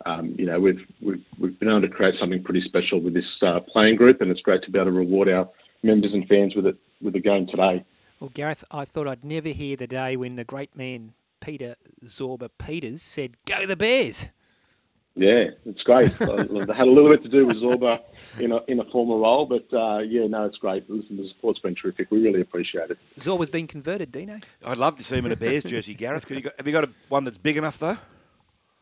[0.05, 3.25] Um, you know, we've, we've we've been able to create something pretty special with this
[3.41, 5.49] uh, playing group, and it's great to be able to reward our
[5.83, 7.83] members and fans with it with the game today.
[8.19, 11.75] Well, Gareth, I thought I'd never hear the day when the great man Peter
[12.05, 14.29] Zorba Peters said, "Go the Bears."
[15.17, 16.05] Yeah, it's great.
[16.21, 17.99] I had a little bit to do with Zorba
[18.39, 20.87] in a in a former role, but uh, yeah, no, it's great.
[20.89, 22.11] Listen, the support's been terrific.
[22.11, 22.99] We really appreciate it.
[23.19, 24.39] Zorba's been converted, Dino.
[24.63, 26.27] I'd love to see him in a Bears jersey, Gareth.
[26.27, 27.97] Could you got, have you got a, one that's big enough though?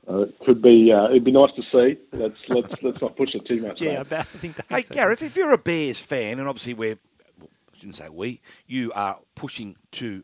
[0.07, 0.91] Uh, it could be.
[0.91, 1.99] Uh, it'd be nice to see.
[2.11, 3.79] Let's let's let's not push it too much.
[3.79, 4.11] Yeah, mate.
[4.11, 6.99] I think that's Hey, Gareth, if you're a Bears fan, and obviously we're,
[7.39, 10.23] well, I shouldn't say we, you are pushing to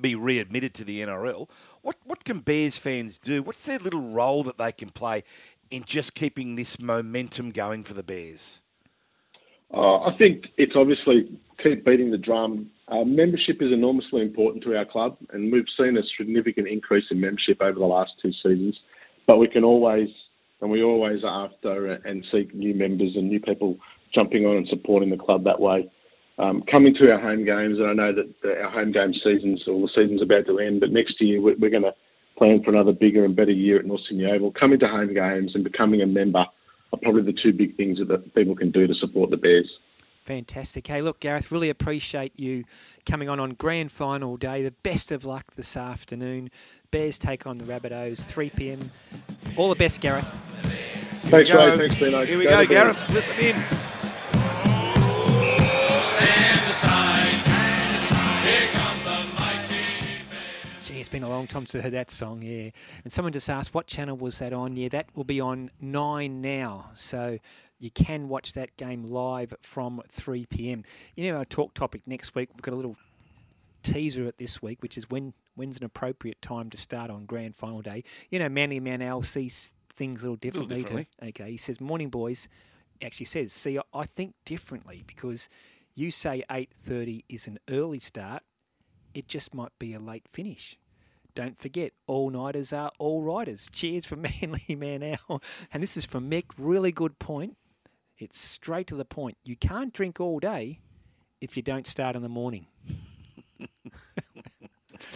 [0.00, 1.48] be readmitted to the NRL.
[1.84, 3.42] What what can Bears fans do?
[3.42, 5.22] What's their little role that they can play
[5.70, 8.62] in just keeping this momentum going for the Bears?
[9.72, 12.70] Uh, I think it's obviously keep beating the drum.
[12.88, 17.20] Uh, membership is enormously important to our club, and we've seen a significant increase in
[17.20, 18.78] membership over the last two seasons.
[19.26, 20.08] But we can always,
[20.62, 23.76] and we always are after and seek new members and new people
[24.14, 25.90] jumping on and supporting the club that way.
[26.36, 29.62] Um, coming to our home games, and I know that the, our home game seasons
[29.68, 31.94] or the season's about to end, but next year we're, we're going to
[32.36, 34.52] plan for another bigger and better year at North Sydney Oval.
[34.52, 36.44] Coming to home games and becoming a member
[36.92, 39.68] are probably the two big things that people can do to support the Bears.
[40.24, 40.86] Fantastic.
[40.86, 42.64] Hey, look, Gareth, really appreciate you
[43.04, 44.62] coming on on grand final day.
[44.62, 46.50] The best of luck this afternoon.
[46.90, 48.80] Bears take on the Rabbitohs, 3 p.m.
[49.56, 50.24] All the best, Gareth.
[51.26, 51.76] Thanks, Here we Ray.
[51.76, 52.24] Thanks, Bino.
[52.24, 52.66] Here we Go go.
[52.66, 53.10] Gareth.
[53.10, 53.93] Listen in.
[61.14, 62.70] Been a long time since I heard that song, yeah.
[63.04, 64.74] And someone just asked, what channel was that on?
[64.74, 66.90] Yeah, that will be on 9 now.
[66.96, 67.38] So
[67.78, 70.82] you can watch that game live from 3 p.m.
[71.14, 72.96] You know, our talk topic next week, we've got a little
[73.84, 77.54] teaser at this week, which is when when's an appropriate time to start on grand
[77.54, 78.02] final day.
[78.28, 80.78] You know, Manly Manel sees things a little differently.
[80.78, 81.28] to- differently.
[81.28, 82.48] okay, he says, morning, boys.
[83.04, 85.48] Actually says, see, I- I think differently because
[85.94, 88.42] you say 8.30 is an early start.
[89.14, 90.76] It just might be a late finish.
[91.34, 93.68] Don't forget, all nighters are all riders.
[93.72, 95.42] Cheers from Manly Manel.
[95.72, 96.44] And this is from Mick.
[96.56, 97.56] Really good point.
[98.18, 99.36] It's straight to the point.
[99.44, 100.78] You can't drink all day
[101.40, 102.66] if you don't start in the morning.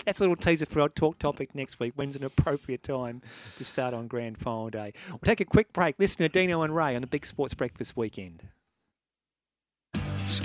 [0.04, 1.92] That's a little teaser for our talk topic next week.
[1.94, 3.22] When's an appropriate time
[3.58, 4.92] to start on Grand Final Day?
[5.08, 5.94] We'll take a quick break.
[5.98, 8.42] Listen to Dino and Ray on the Big Sports Breakfast weekend.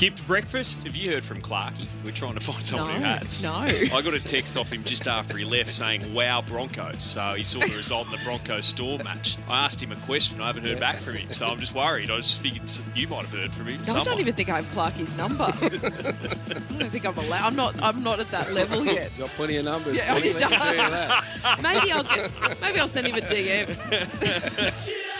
[0.04, 0.84] Skipped breakfast?
[0.84, 1.88] Have you heard from Clarkey?
[2.04, 3.42] We're trying to find someone who has.
[3.42, 3.54] no.
[3.54, 7.02] I got a text off him just after he left saying, wow, Broncos.
[7.02, 9.38] So he saw the result in the Broncos Storm match.
[9.48, 10.42] I asked him a question.
[10.42, 11.32] I haven't heard back from him.
[11.32, 12.12] So I'm just worried.
[12.12, 13.82] I just figured you might have heard from him.
[13.88, 15.46] No, I don't even think I have Clarky's number.
[15.46, 17.46] I don't think I'm allowed.
[17.46, 17.82] I'm not.
[17.82, 19.10] I'm not at that level yet.
[19.18, 19.96] Got plenty of numbers.
[19.96, 21.24] Yeah, oh, he Let me tell you that.
[21.44, 21.64] does.
[21.64, 22.60] maybe I'll get.
[22.60, 25.00] Maybe I'll send him a DM.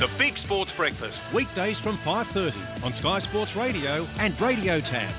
[0.00, 5.14] The Big Sports Breakfast, weekdays from 5.30 on Sky Sports Radio and Radio Tab.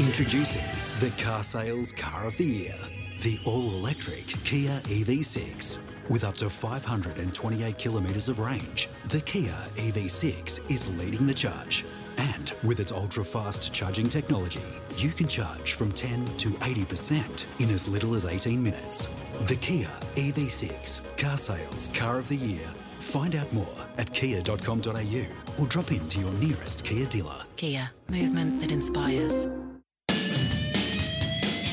[0.00, 0.64] Introducing
[0.98, 2.74] the car sales car of the year,
[3.22, 5.78] the all-electric Kia EV6.
[6.10, 11.84] With up to 528 kilometres of range, the Kia EV6 is leading the charge.
[12.16, 14.58] And with its ultra-fast charging technology,
[14.96, 19.08] you can charge from 10 to 80% in as little as 18 minutes.
[19.42, 19.86] The Kia
[20.16, 22.68] EV6, car sales car of the year.
[23.00, 23.66] Find out more
[23.96, 25.26] at kia.com.au
[25.58, 27.42] or drop into your nearest Kia dealer.
[27.56, 29.46] Kia, movement that inspires.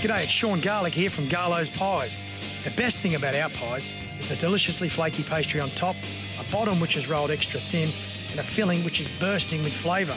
[0.02, 2.20] G'day, it's Sean Garlic here from Garlo's Pies.
[2.64, 5.96] The best thing about our pies is the deliciously flaky pastry on top,
[6.40, 7.90] a bottom which is rolled extra thin,
[8.32, 10.16] and a filling which is bursting with flavour.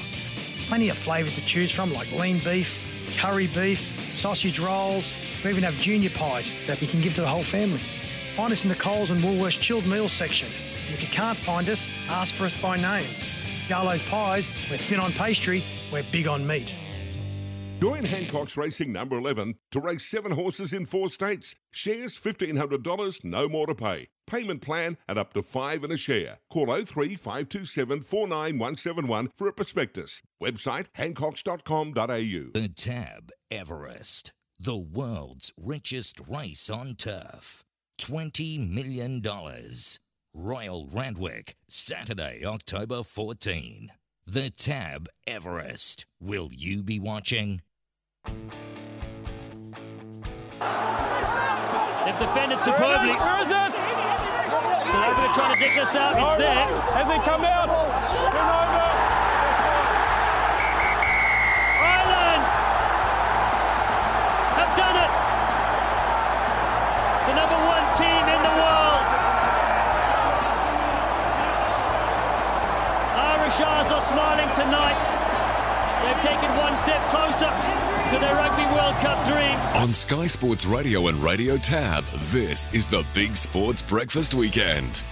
[0.69, 3.81] Plenty of flavours to choose from like lean beef, curry beef,
[4.15, 5.13] sausage rolls.
[5.43, 7.81] We even have junior pies that you can give to the whole family.
[8.35, 10.49] Find us in the Coles and Woolworths chilled meals section.
[10.89, 13.07] And if you can't find us, ask for us by name.
[13.69, 16.75] Garlo's Pies, we're thin on pastry, we're big on meat.
[17.79, 21.55] Join Hancock's Racing number 11 to race seven horses in four states.
[21.71, 24.09] Shares $1,500, no more to pay.
[24.27, 26.39] Payment plan at up to five in a share.
[26.51, 30.23] Call 03 527 49171 for a prospectus.
[30.43, 32.51] Website hancocks.com.au.
[32.55, 37.63] The Tab Everest, the world's richest race on turf.
[38.01, 39.23] $20 million.
[40.41, 43.91] Royal Randwick, Saturday, October 14.
[44.25, 46.07] The Tab Everest.
[46.21, 47.61] Will you be watching?
[48.25, 48.39] They've
[52.21, 53.15] defended superbly.
[53.19, 53.75] Where is it?
[54.87, 56.17] Salopia trying to dig this out.
[56.23, 56.67] It's there.
[56.93, 59.08] Has it come out?
[74.19, 74.99] smiling tonight.
[76.03, 77.47] They've taken one step closer
[78.11, 79.57] to their Rugby World Cup dream.
[79.81, 85.05] On Sky Sports Radio and Radio Tab, this is the Big Sports Breakfast Weekend.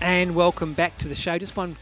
[0.00, 1.38] And welcome back to the show.
[1.38, 1.76] Just one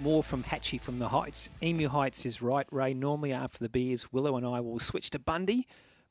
[0.00, 1.50] more from Hatchie from the Heights.
[1.64, 2.94] Emu Heights is right, Ray.
[2.94, 5.66] Normally after the beers, Willow and I will switch to Bundy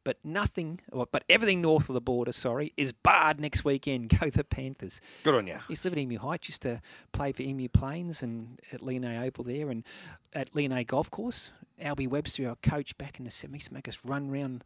[0.08, 4.08] but nothing, or- but everything north of the border, sorry, is barred next weekend.
[4.22, 5.02] Go the Panthers.
[5.22, 5.60] Good on you.
[5.68, 9.44] To live at Emu Heights, used to play for Emu Plains and at Leonay Oval
[9.44, 9.84] there and
[10.32, 11.52] at Leonay Golf Course.
[11.84, 14.64] Albie Webster, our coach back in the 70s, used to make us run round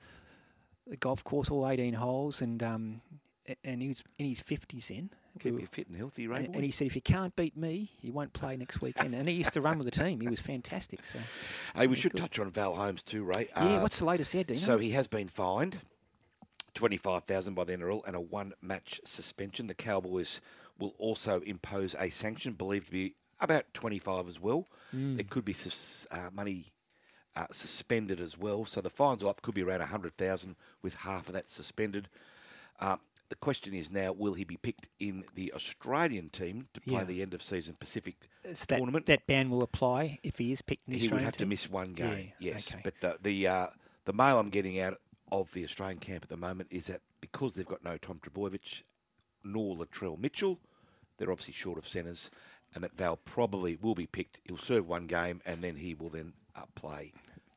[0.86, 3.02] the golf course, all 18 holes, and um,
[3.64, 5.10] and he was in his 50s then.
[5.40, 6.46] Keep We you fit and healthy, Ray.
[6.46, 9.16] and, and he said, if you can't beat me, you won't play next weekend.
[9.16, 10.20] And he used to run with the team.
[10.20, 11.04] He was fantastic.
[11.04, 11.20] So,
[11.76, 12.22] Hey, we should good.
[12.22, 13.50] touch on Val Holmes too, Ray.
[13.56, 14.60] Yeah, what's the latest there, Dino?
[14.60, 15.80] So he has been fined
[16.74, 19.68] twenty five thousand by the NRL and a one match suspension.
[19.68, 20.42] The Cowboys
[20.80, 24.68] will also impose a sanction believed to be about twenty five as well.
[24.96, 25.16] Mm.
[25.16, 25.56] There could be
[26.12, 26.66] uh, money.
[27.34, 29.42] Uh, suspended as well, so the fines up.
[29.42, 32.10] Could be around a hundred thousand, with half of that suspended.
[32.78, 32.98] Uh,
[33.32, 37.04] the question is now: Will he be picked in the Australian team to play Yeah.
[37.06, 39.06] the end of season Pacific So that, tournament?
[39.08, 41.46] that ban will apply if he is picked in the he would Australian have to
[41.46, 42.34] miss one game.
[42.40, 42.82] Yeah, yes, okay.
[42.84, 43.68] but the the uh,
[44.06, 44.98] the mail I'm getting out
[45.32, 48.84] of the Australian camp at the moment is that because they've got no Tom Trbojevic
[49.44, 50.60] nor Latrell Mitchell,
[51.18, 52.30] they're obviously short of centres,
[52.76, 54.42] and that Val probably will be picked.
[54.44, 57.14] He'll serve one game, and then he will then uh, play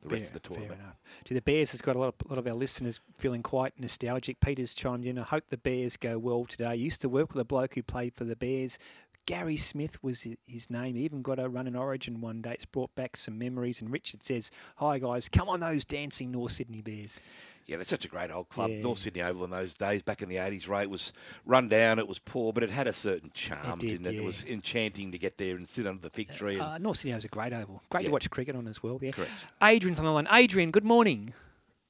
[0.07, 0.81] the rest Fair- of the fair tournament.
[0.81, 0.95] enough.
[1.25, 4.39] To the Bears has got a lot of, lot of our listeners feeling quite nostalgic.
[4.39, 5.17] Peter's chimed in.
[5.17, 6.65] I hope the Bears go well today.
[6.65, 8.77] I used to work with a bloke who played for the Bears.
[9.25, 10.93] Gary Smith was his name.
[10.95, 12.51] He even got a run in Origin one day.
[12.53, 13.81] It's brought back some memories.
[13.81, 17.19] And Richard says, "Hi guys, come on those dancing North Sydney Bears."
[17.65, 18.69] Yeah, that's such a great old club.
[18.69, 18.81] Yeah.
[18.81, 21.13] North Sydney Oval in those days, back in the 80s, Ray, it was
[21.45, 24.15] run down, it was poor, but it had a certain charm, did, didn't it?
[24.19, 26.53] It was enchanting to get there and sit under the fig tree.
[26.55, 27.81] And, Uh, North Sydney was a great oval.
[27.89, 28.09] Great Yeah.
[28.09, 28.99] to watch cricket on as well.
[29.01, 29.11] Yeah.
[29.11, 29.31] Correct.
[29.63, 30.27] Adrian's on the line.
[30.31, 31.33] Adrian, good morning.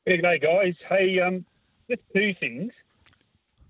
[0.07, 0.75] Good day, guys.
[0.87, 1.45] Hey, um,
[1.89, 2.71] just two things.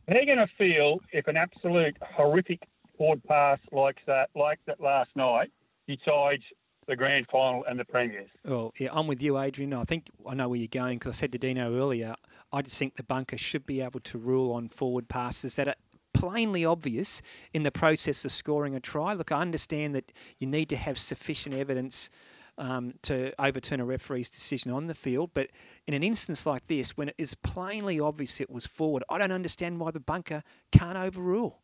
[0.08, 2.62] How are you going to feel if an absolute horrific
[2.98, 5.52] forward pass like that, like that last night,
[5.88, 6.44] decides
[6.88, 8.30] the grand final and the premiers?
[8.44, 9.74] Well, yeah, I'm with you, Adrian.
[9.74, 12.16] I think I know where you're going because I said to Dino earlier,
[12.52, 15.76] I just think the bunker should be able to rule on forward passes that are
[16.14, 17.22] plainly obvious
[17.54, 19.14] in the process of scoring a try.
[19.14, 22.10] Look, I understand that you need to have sufficient evidence
[22.58, 25.50] um, to overturn a referee's decision on the field, but
[25.88, 29.32] in an instance like this, when it is plainly obvious it was forward, I don't
[29.34, 30.42] understand why the bunker
[30.72, 31.60] can't overrule.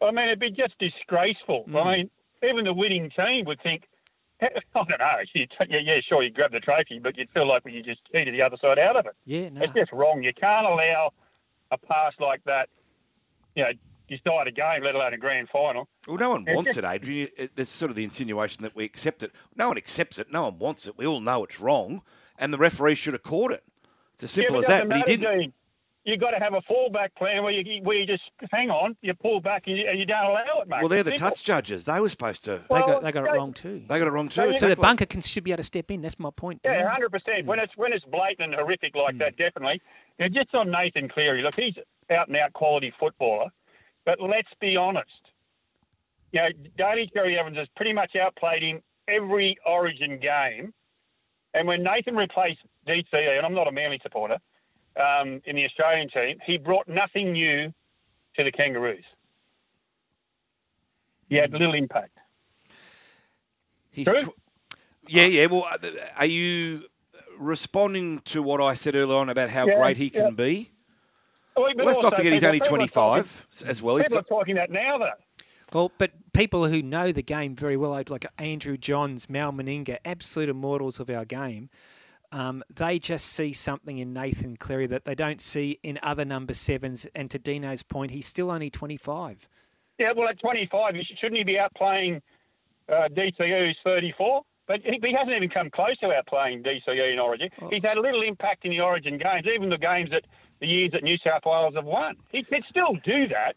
[0.00, 1.64] I mean, it'd be just disgraceful.
[1.68, 1.84] Mm.
[1.84, 2.10] I mean,
[2.42, 3.84] even the winning team would think,
[4.74, 7.46] I don't know, you t- yeah, yeah, sure, you grab the trophy, but you'd feel
[7.46, 9.12] like you just cheated the other side out of it.
[9.24, 9.62] Yeah, no.
[9.62, 10.22] It's just wrong.
[10.22, 11.12] You can't allow
[11.70, 12.68] a pass like that,
[13.54, 13.70] you know,
[14.08, 15.88] decide a game, let alone a grand final.
[16.06, 17.28] Well, no one It's wants just- it, Adrian.
[17.36, 19.32] It- There's sort of the insinuation that we accept it.
[19.56, 20.30] No one accepts it.
[20.32, 20.98] No one wants it.
[20.98, 22.02] We all know it's wrong,
[22.38, 23.62] and the referee should have caught it.
[24.14, 24.88] It's as simple yeah, as but it that.
[24.88, 25.54] But he doesn't didn't.
[26.04, 26.12] Matter, Dean.
[26.12, 29.14] You've got to have a fallback plan where you where you just hang on, you
[29.14, 30.80] pull back, and you, and you don't allow it, mate.
[30.80, 31.84] Well, they're the touch judges.
[31.84, 32.64] They were supposed to.
[32.70, 33.82] They got they got it wrong too.
[33.88, 34.52] They got it wrong too.
[34.52, 36.02] So So the bunker can, should be able to step in.
[36.02, 36.60] That's my point.
[36.64, 37.46] Yeah, hundred percent.
[37.46, 39.18] When it's when it's blatant and horrific like Hmm.
[39.18, 39.80] that, definitely.
[40.18, 41.74] Now, just on Nathan Cleary, look, he's
[42.10, 43.48] out and out quality footballer,
[44.04, 45.08] but let's be honest.
[46.32, 46.48] You know,
[46.78, 50.72] Daly Cherry Evans has pretty much outplayed him every Origin game,
[51.54, 54.38] and when Nathan replaced DCE, and I'm not a Manly supporter,
[54.96, 57.72] um, in the Australian team, he brought nothing new
[58.36, 59.04] to the Kangaroos.
[61.28, 62.16] He had little impact.
[63.90, 64.22] He's True.
[64.22, 64.34] tw-
[65.08, 65.46] yeah, yeah.
[65.46, 65.78] Well, uh,
[66.18, 66.84] are you
[67.38, 70.30] responding to what I said earlier on about how Yeah, great he can yeah.
[70.36, 70.70] be?
[71.56, 73.96] Well, but Let's not forget he's only 25 talking- as well.
[73.96, 75.10] He's People got, are talking that now, though.
[75.72, 80.48] Well, but people who know the game very well, like Andrew Johns, Mal Meninga, absolute
[80.50, 81.70] immortals of our game,
[82.32, 86.54] um, they just see something in Nathan Cleary that they don't see in other number
[86.54, 87.06] sevens.
[87.14, 89.48] And to Dino's point, he's still only 25.
[89.98, 92.22] Yeah, well, at 25, shouldn't he be outplaying
[92.88, 94.42] uh, DCU, who's 34?
[94.66, 97.50] But he, he hasn't even come close to outplaying DCU in Origin.
[97.60, 97.68] Oh.
[97.70, 100.24] He's had a little impact in the Origin games, even the games that
[100.60, 102.16] the years that New South Wales have won.
[102.30, 103.56] He could still do that,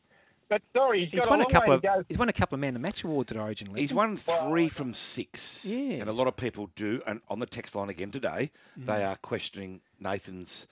[0.49, 2.03] but sorry, he's, He's got won a a couple way of go.
[2.07, 3.73] he's won a couple of man of the match awards at Origin.
[3.75, 5.65] he's won three from six.
[5.65, 5.95] Yeah.
[6.01, 7.01] And a lot of people do.
[7.07, 8.85] And on the text line again today, Mm.
[8.87, 10.67] they are questioning Nathan's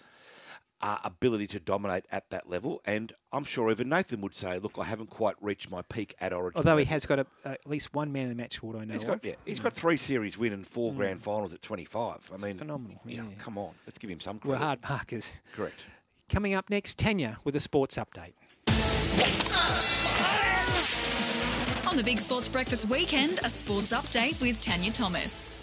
[0.82, 2.82] uh, ability to dominate at that level.
[2.86, 6.34] And I'm sure even Nathan would say, look, I haven't quite reached my peak at
[6.34, 6.58] Origin.
[6.58, 8.94] Although he has got a, at least one man of the match award, I know.
[8.94, 9.10] He's of.
[9.10, 12.32] got yeah, he's got three series win and four grand finals at 25.
[12.34, 13.00] I mean, phenomenal.
[13.06, 13.36] Yeah, yeah.
[13.40, 14.60] come on, let's give him some credit.
[14.60, 15.34] We're hard markers.
[15.56, 15.86] Correct.
[16.30, 18.34] Coming up next, Tanya with a sports update.
[21.88, 25.63] On the Big Sports Breakfast Weekend, a sports update with Tanya Thomas.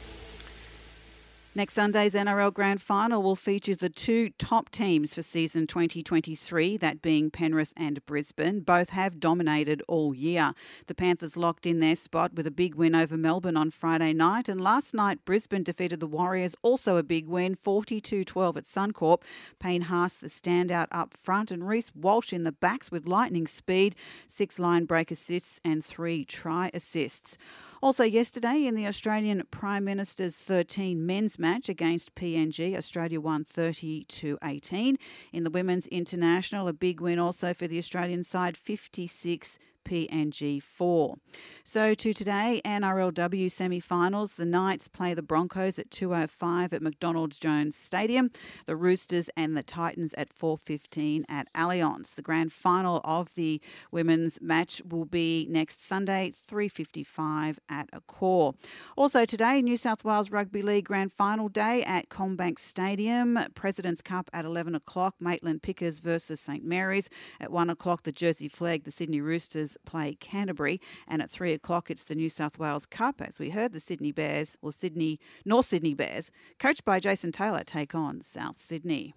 [1.60, 7.02] Next Sunday's NRL Grand Final will feature the two top teams for season 2023, that
[7.02, 8.60] being Penrith and Brisbane.
[8.60, 10.55] Both have dominated all year.
[10.86, 14.48] The Panthers locked in their spot with a big win over Melbourne on Friday night,
[14.48, 19.20] and last night Brisbane defeated the Warriors, also a big win, 42 12 at Suncorp.
[19.58, 23.97] Payne Haas, the standout up front, and Reece Walsh in the backs with lightning speed,
[24.26, 27.36] six line break assists, and three try assists.
[27.82, 34.04] Also, yesterday in the Australian Prime Minister's 13 men's match against PNG, Australia won 30
[34.04, 34.96] to 18.
[35.32, 39.58] In the women's international, a big win also for the Australian side, 56
[39.90, 41.16] PNG 4.
[41.64, 44.34] So to today, NRLW semi-finals.
[44.34, 48.30] The Knights play the Broncos at 2.05 at McDonald's Jones Stadium.
[48.66, 52.14] The Roosters and the Titans at 4.15 at Allianz.
[52.14, 53.60] The grand final of the
[53.90, 58.54] women's match will be next Sunday, 3.55 at Accor.
[58.96, 63.38] Also today, New South Wales Rugby League grand final day at CommBank Stadium.
[63.54, 65.16] President's Cup at 11 o'clock.
[65.18, 67.08] Maitland Pickers versus St Mary's.
[67.40, 70.81] At 1 o'clock, the Jersey Flegg, the Sydney Roosters play Canterbury.
[71.07, 73.20] And at three o'clock, it's the New South Wales Cup.
[73.20, 77.65] As we heard, the Sydney Bears, or Sydney, North Sydney Bears, coached by Jason Taylor,
[77.65, 79.15] take on South Sydney.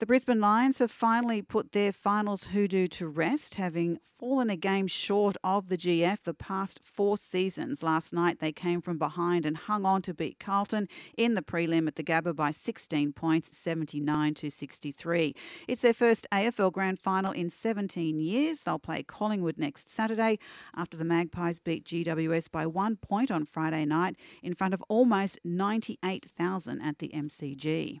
[0.00, 4.88] The Brisbane Lions have finally put their finals hoodoo to rest, having fallen a game
[4.88, 7.80] short of the GF the past four seasons.
[7.80, 11.86] Last night they came from behind and hung on to beat Carlton in the prelim
[11.86, 15.32] at the Gabba by 16 points, 79 to 63.
[15.68, 18.62] It's their first AFL Grand Final in 17 years.
[18.62, 20.40] They'll play Collingwood next Saturday
[20.74, 25.38] after the Magpies beat GWS by one point on Friday night in front of almost
[25.44, 28.00] 98,000 at the MCG.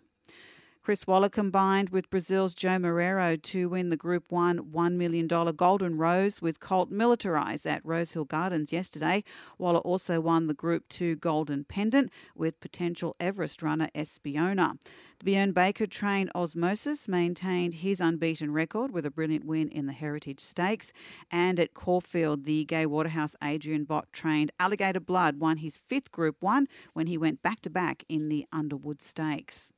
[0.84, 5.96] Chris Waller combined with Brazil's Joao Moreira to win the Group 1 $1 million Golden
[5.96, 9.24] Rose with Colt Militarize at Rosehill Gardens yesterday.
[9.56, 14.76] Waller also won the Group 2 Golden Pendant with potential Everest runner Espiona.
[15.20, 19.94] The Bjorn Baker trained Osmosis maintained his unbeaten record with a brilliant win in the
[19.94, 20.92] Heritage Stakes.
[21.30, 26.36] And at Caulfield, the Gay Waterhouse Adrian Bott trained Alligator Blood won his fifth Group
[26.40, 29.72] 1 when he went back to back in the Underwood Stakes.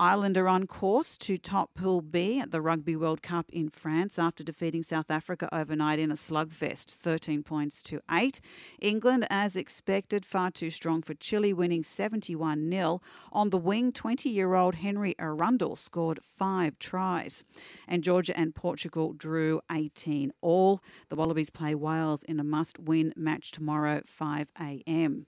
[0.00, 4.18] Ireland are on course to top Pool B at the Rugby World Cup in France
[4.18, 8.40] after defeating South Africa overnight in a slugfest, 13 points to 8.
[8.80, 13.02] England, as expected, far too strong for Chile, winning 71 0.
[13.30, 17.44] On the wing, 20 year old Henry Arundell scored five tries.
[17.86, 20.80] And Georgia and Portugal drew 18 all.
[21.10, 25.26] The Wallabies play Wales in a must win match tomorrow, 5 a.m.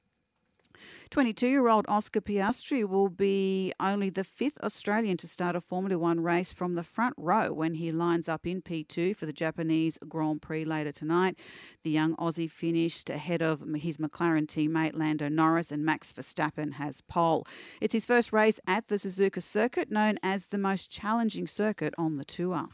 [1.10, 5.98] 22 year old Oscar Piastri will be only the fifth Australian to start a Formula
[5.98, 9.98] One race from the front row when he lines up in P2 for the Japanese
[10.08, 11.38] Grand Prix later tonight.
[11.82, 17.00] The young Aussie finished ahead of his McLaren teammate Lando Norris, and Max Verstappen has
[17.02, 17.46] pole.
[17.80, 22.16] It's his first race at the Suzuka circuit, known as the most challenging circuit on
[22.16, 22.68] the tour.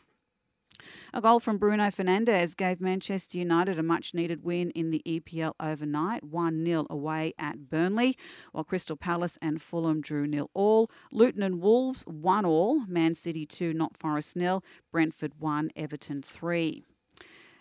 [1.13, 5.55] A goal from Bruno Fernandes gave Manchester United a much needed win in the EPL
[5.61, 8.17] overnight, 1 0 away at Burnley,
[8.53, 10.91] while Crystal Palace and Fulham drew nil all.
[11.11, 16.85] Luton and Wolves 1 all, Man City 2, not Forest nil, Brentford 1, Everton 3.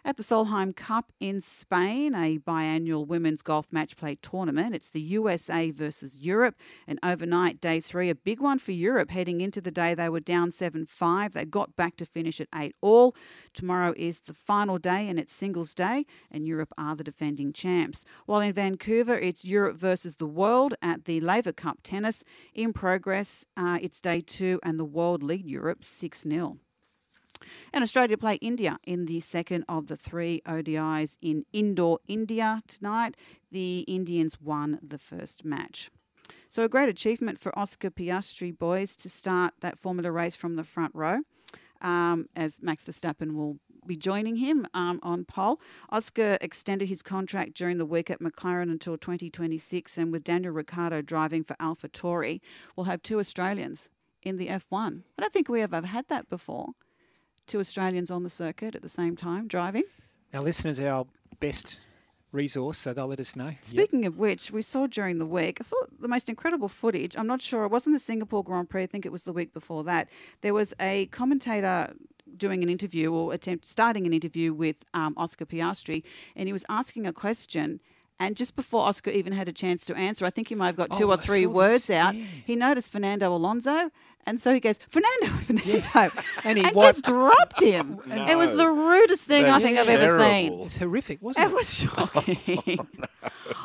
[0.08, 4.74] At the Solheim Cup in Spain, a biannual women's golf match play tournament.
[4.74, 6.56] It's the USA versus Europe.
[6.88, 9.12] And overnight, day three, a big one for Europe.
[9.12, 11.34] Heading into the day, they were down 7 5.
[11.34, 13.18] They got back to finish at 8 all.
[13.54, 18.06] Tomorrow is the final day, and it's singles day, and Europe are the defending champs.
[18.28, 22.24] While in Vancouver, it's Europe versus the world at the Laver Cup tennis.
[22.54, 26.60] In progress, uh, it's day two, and the world lead Europe 6 0.
[27.74, 33.16] And Australia play India in the second of the three ODIs in Indore India tonight.
[33.52, 35.90] The Indians won the first match.
[36.50, 40.64] So, a great achievement for Oscar Piastri boys to start that Formula race from the
[40.64, 41.20] front row,
[41.82, 45.60] um, as Max Verstappen will be joining him um, on pole.
[45.90, 51.02] Oscar extended his contract during the week at McLaren until 2026, and with Daniel Ricciardo
[51.02, 52.40] driving for AlphaTauri,
[52.76, 53.90] we'll have two Australians
[54.24, 55.04] in the F1.
[55.18, 56.70] I don't think we have ever had that before
[57.48, 59.84] two Australians on the circuit at the same time driving.
[60.34, 61.06] Our listeners are our
[61.40, 61.80] best
[62.34, 63.52] resource, so they'll let us know.
[63.62, 67.16] Speaking of which, we saw during the week, I saw the most incredible footage.
[67.18, 69.54] I'm not sure, it wasn't the Singapore Grand Prix, I think it was the week
[69.54, 70.10] before that.
[70.42, 71.94] There was a commentator
[72.36, 76.04] doing an interview or attempt starting an interview with um, Oscar Piastri,
[76.36, 77.80] and he was asking a question.
[78.20, 80.76] And just before Oscar even had a chance to answer, I think he might have
[80.76, 82.16] got two Oh, or three words this, out.
[82.16, 82.26] yeah.
[82.46, 83.90] He noticed Fernando Alonso,
[84.28, 86.12] and so he goes, Fernando, Fernando,
[86.44, 88.00] And and, he just dropped him.
[88.28, 90.62] It was the rudest thing I That's think I've ever seen.
[90.62, 91.50] It's horrific, wasn't it?
[91.50, 92.88] It was shocking.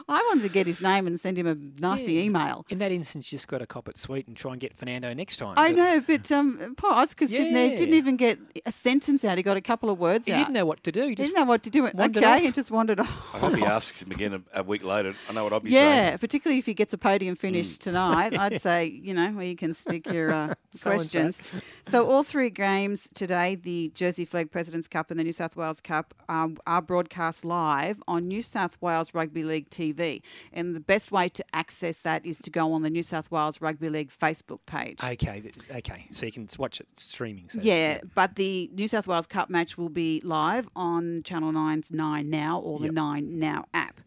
[0.08, 2.22] I wanted to get his name and send him a nasty Yeah.
[2.24, 2.64] email.
[2.70, 5.12] In that instance, you just got to cop it sweet and try and get Fernando
[5.14, 5.54] next time.
[5.56, 9.36] I But know, but um, poor Oscar sitting there didn't even get a sentence out.
[9.36, 10.36] He got a couple of words He out.
[10.38, 11.02] He didn't know what to do.
[11.02, 11.82] He He didn't know what to do.
[11.94, 12.40] wandered Okay, off.
[12.40, 13.34] he just wandered off.
[13.34, 15.14] I hope he asks him again a, a week later.
[15.28, 16.04] I know what I'll be Yeah, saying.
[16.12, 17.78] Yeah, particularly if he gets a podium finish Mm.
[17.78, 20.51] tonight, I'd say you know where you can stick your uh, So and so.
[20.82, 21.42] questions.
[21.82, 25.80] So all three games today, the Jersey Flegg Presidents Cup and the New South Wales
[25.80, 30.22] Cup, um, are broadcast live on New South Wales Rugby League TV,
[30.52, 33.60] and the best way to access that is to go on the New South Wales
[33.60, 35.02] Rugby League Facebook page.
[35.02, 36.06] Okay, okay.
[36.10, 37.48] So you can watch it streaming.
[37.48, 41.92] So Yeah, but the New South Wales Cup match will be live on Channel 9's
[41.92, 42.94] Nine Now or the Yep.
[42.94, 44.00] Nine Now app.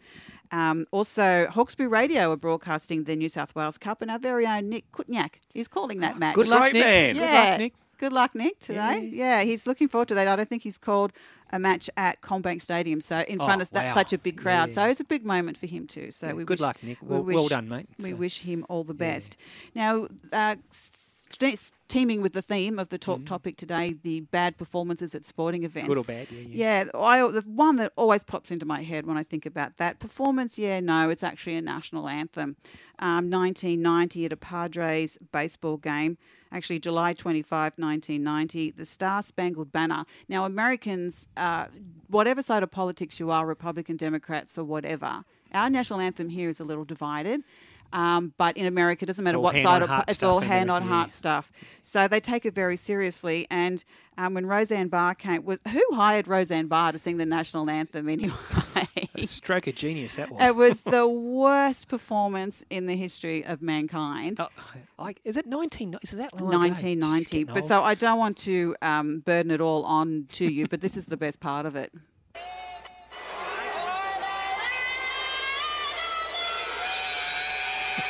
[0.52, 4.70] Um, also, Hawkesbury Radio are broadcasting the New South Wales Cup, and our very own
[4.70, 6.36] Nick Kutniak is calling that match.
[6.36, 6.86] Good luck, Nick.
[6.86, 7.16] man.
[7.16, 7.22] Yeah.
[7.24, 7.74] Good luck, Nick.
[7.98, 9.10] Good luck, Nick, today.
[9.14, 9.44] Yeah.
[9.44, 10.28] he's looking forward to that.
[10.28, 11.14] I don't think he's called
[11.52, 13.94] a match at CommBank Stadium, so in front Oh, of that wow.
[13.94, 14.70] such a big crowd.
[14.70, 14.76] Yeah.
[14.76, 16.12] So it's a big moment for him too.
[16.12, 17.02] So Yeah, we good wish- luck, Nick.
[17.02, 17.88] we Well- well wish- done, mate.
[18.00, 19.38] We So- wish him all the best.
[19.74, 20.56] Now, uh,
[21.88, 25.86] teaming with the theme of the talk topic today, the bad performances at sporting events.
[25.86, 25.90] Mm.
[25.90, 26.84] Good or bad, yeah, yeah.
[26.84, 30.00] Yeah, I, the one that always pops into my head when I think about that
[30.00, 32.56] performance, yeah, no, it's actually a national anthem.
[33.00, 36.18] Um, 1990 at a Padres baseball game,
[36.52, 40.06] actually July 25, 1990, the Star Spangled Banner.
[40.30, 41.68] Now, Americans, uh,
[42.08, 45.24] whatever side of politics you are, Republican, Democrats, or whatever,
[45.54, 47.42] our national anthem here is a little divided.
[47.94, 51.12] Um, but in America, it doesn't matter what side of it's all hand on heart
[51.12, 51.52] stuff.
[51.82, 53.48] So they take it very seriously.
[53.50, 53.84] And
[54.18, 58.10] um, when Roseanne Barr came, was who hired Roseanne Barr to sing the national anthem
[58.10, 58.34] anyway?
[59.16, 60.50] A stroke of genius that was.
[60.50, 64.40] it was the worst performance in the history of mankind.
[65.00, 65.98] like, is it 19?
[66.02, 67.46] Is it that long 1990.
[67.46, 67.82] But so.
[67.82, 71.18] I don't want to um, burden it all on to you, but this is the
[71.18, 71.94] best part of it.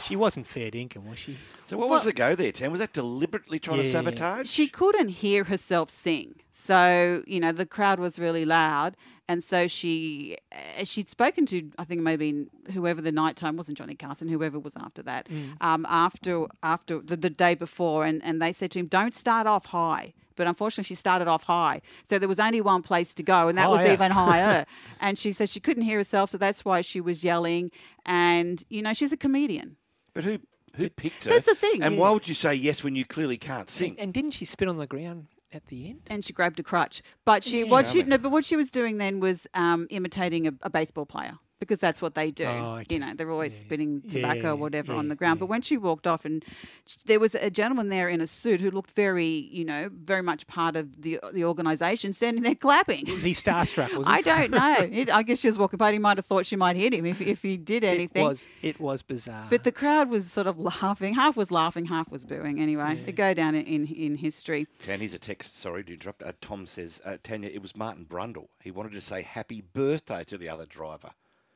[0.00, 1.36] She wasn't fair dinkum, was she?
[1.64, 2.70] So what was the go there, Tam?
[2.70, 4.48] Was that deliberately trying to sabotage?
[4.48, 6.36] She couldn't hear herself sing.
[6.50, 8.96] So, you know, the crowd was really loud.
[9.26, 10.38] And so she,
[10.80, 14.58] uh, she'd spoken to, I think maybe whoever the night time wasn't Johnny Carson, whoever
[14.58, 15.56] was after that, Mm.
[15.60, 19.46] um, after after the, the day before, and, and they said to him, "Don't start
[19.46, 23.22] off high." But unfortunately, she started off high, so there was only one place to
[23.22, 23.92] go, and that was Higher.
[23.92, 24.64] even higher.
[25.00, 27.70] and she said she couldn't hear herself, so that's why she was yelling.
[28.06, 29.76] And you know, she's a comedian.
[30.14, 30.38] But who
[30.76, 31.30] who picked her?
[31.30, 32.00] That's the thing, And yeah.
[32.00, 33.90] why would you say yes when you clearly can't sing?
[33.92, 36.00] And, and didn't she spit on the ground at the end?
[36.08, 37.02] and she grabbed a crutch.
[37.24, 37.70] But she, Yeah.
[37.70, 41.04] what she, no, but what she was doing then was um, imitating a, a baseball
[41.06, 42.44] player because that's what they do.
[42.46, 42.94] Oh, okay.
[42.94, 45.40] You know, they're always spitting tobacco Yeah, or whatever yeah, on the ground.
[45.40, 46.44] But when she walked off, and
[46.86, 50.22] sh- there was a gentleman there in a suit who looked very, you know, very
[50.22, 53.04] much part of the the organisation, standing there clapping.
[53.08, 53.94] Was he starstruck?
[53.96, 54.06] Was?
[54.08, 54.76] I don't know.
[54.98, 55.92] It, I guess she was walking by.
[55.92, 58.24] He might have thought she might hit him if, if he did anything.
[58.24, 58.48] It was.
[58.62, 59.46] It was bizarre.
[59.50, 61.14] But the crowd was sort of laughing.
[61.14, 62.60] Half was laughing, half was booing.
[62.60, 64.66] Anyway, it go down in, in, in history.
[64.88, 65.56] And here's a text.
[65.56, 66.22] Sorry to interrupt.
[66.22, 68.48] Uh, Tom says, uh, Tanya, it was Martin Brundle.
[68.62, 71.10] He wanted to say happy birthday to the other driver.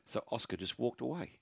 [0.04, 1.32] So Oscar just walked away.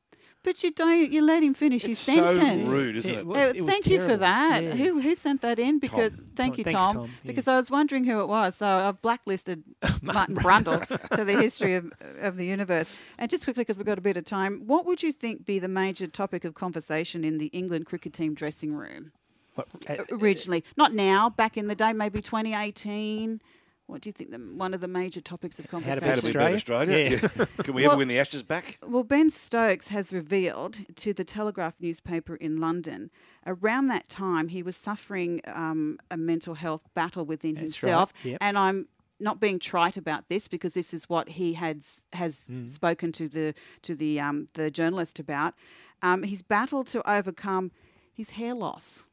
[0.42, 1.12] But you don't.
[1.12, 2.66] You let him finish his It's so sentence.
[2.66, 3.26] rude, isn't it?
[3.26, 4.62] was- Uh, it was thank you for that.
[4.64, 4.70] Yeah.
[4.70, 5.78] Who who sent that in?
[5.78, 6.58] Because thank Tom.
[6.58, 6.94] you, Thanks, Tom.
[6.94, 7.10] Tom, yeah.
[7.26, 8.56] Because I was wondering who it was.
[8.56, 9.62] So I've blacklisted
[10.02, 12.90] Martin Brundle to the history of, of the universe.
[13.18, 15.58] And just quickly, because we've got a bit of time, what would you think be
[15.58, 19.12] the major topic of conversation in the England cricket team dressing room?
[19.56, 21.28] What, uh, Originally, not now.
[21.28, 23.42] Back in the day, maybe 2018.
[23.90, 26.08] What do you think the, one of the major topics of How to conversation?
[26.08, 26.96] How to we beat Australia?
[27.14, 27.30] Australia?
[27.38, 27.44] Yeah.
[27.64, 28.78] Can we ever win the Ashes back?
[28.86, 33.10] Well, Ben Stokes has revealed to the Telegraph newspaper in London
[33.46, 38.12] around that time he was suffering um, a mental health battle within That's himself.
[38.24, 38.38] right, yep.
[38.40, 38.86] And I'm
[39.18, 41.82] not being trite about this because this is what he had
[42.14, 42.68] has Mm.
[42.68, 45.54] spoken to the to the um, the journalist about.
[46.02, 47.70] Um, he's battled to overcome
[48.12, 49.06] his hair loss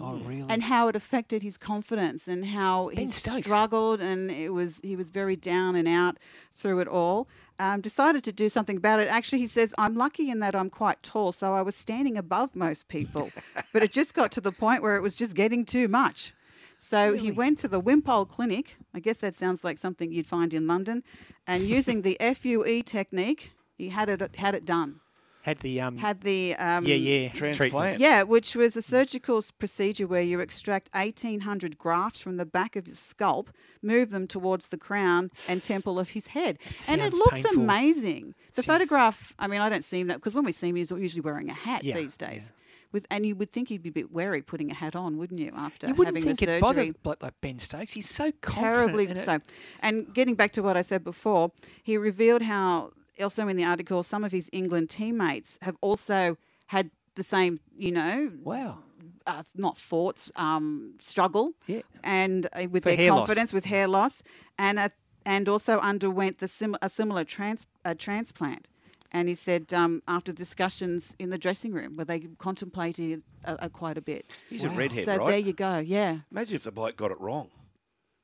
[0.00, 0.46] oh, really?
[0.48, 3.44] and how it affected his confidence and how he Stokes.
[3.44, 6.18] struggled and it was he was very down and out
[6.52, 7.28] through it all.
[7.58, 9.08] Um, decided to do something about it.
[9.08, 12.56] Actually, he says, "I'm lucky in that I'm quite tall, so I was standing above
[12.56, 13.30] most people,
[13.72, 16.32] but it just got to the point where it was just getting too much."
[16.76, 18.76] So he went to the Wimpole Clinic.
[18.92, 21.04] I guess that sounds like something you'd find in London,
[21.46, 25.00] and using the FUE technique, he had it had it done.
[25.42, 25.98] Had the um.
[25.98, 27.28] Had the um, yeah, yeah.
[27.30, 27.56] Transplant.
[27.56, 27.98] treatment.
[28.00, 32.86] yeah, which was a surgical procedure where you extract 1,800 grafts from the back of
[32.86, 33.50] his scalp,
[33.82, 36.58] move them towards the crown and temple of his head.
[36.88, 37.62] And it looks painful.
[37.64, 38.34] amazing.
[38.54, 40.90] The photograph, I mean, I don't see him that because when we see him, he's
[40.92, 42.52] usually wearing a hat Yeah, these days.
[42.92, 45.40] with and you would think he'd be a bit wary putting a hat on, wouldn't
[45.40, 45.50] you?
[45.56, 46.90] After You wouldn't having think the it surgery.
[46.92, 47.92] bothered like, like Ben Stokes.
[47.94, 48.62] He's so confident.
[48.76, 49.18] terribly in it.
[49.18, 49.38] so.
[49.80, 51.50] And getting back to what I said before,
[51.82, 52.92] he revealed how
[53.22, 56.36] also in the article some of his England teammates have also
[56.66, 58.78] had the same, you know, wow,
[59.26, 63.20] uh, not thoughts, um, struggle, yeah, and uh, with For their hair loss.
[63.26, 64.22] confidence, with hair loss,
[64.58, 64.88] and uh,
[65.26, 68.68] and also underwent the sim- a similar trans- a transplant.
[69.14, 73.68] And he said um, after discussions in the dressing room where they contemplated uh, uh,
[73.68, 74.24] quite a bit.
[74.48, 75.28] He's a redhead, so right?
[75.28, 75.78] there you go.
[75.78, 76.20] Yeah.
[76.30, 77.50] Imagine if the bloke got it wrong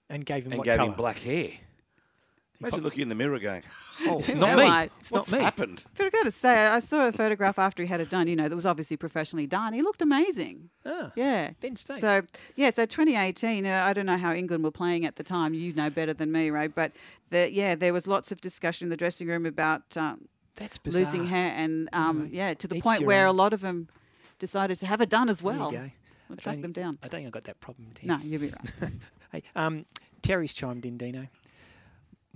[0.09, 0.89] and gave him and what gave colour?
[0.89, 1.51] him black hair.
[2.61, 3.63] Imagine looking in the mirror going,
[4.07, 4.89] "Oh, It's not me.
[4.99, 7.89] It's not me." happened?" But I got to say, I saw a photograph after he
[7.89, 8.27] had it done.
[8.27, 9.73] You know, that was obviously professionally done.
[9.75, 10.71] He looked amazing.
[10.85, 12.01] Ah, yeah, Ben Stokes.
[12.01, 12.23] So
[12.57, 13.65] yeah, so 2018.
[13.65, 15.55] Uh, I don't know how England were playing at the time.
[15.55, 16.67] You know better than me, Ray.
[16.67, 16.93] But
[17.31, 21.27] the, yeah, there was lots of discussion in the dressing room about um, That's losing
[21.27, 23.35] hair, and um, yeah, to the Each point where own.
[23.35, 23.89] a lot of them
[24.41, 25.71] decided to have it done as There you well.
[25.71, 25.91] go.
[26.29, 26.99] We'll I track don't- them down.
[27.03, 27.89] I don't think I got that problem.
[27.95, 28.09] Tim.
[28.09, 28.91] No, you'll be right.
[29.33, 29.87] hey, um,
[30.23, 31.29] Terry's chimed in, Dino.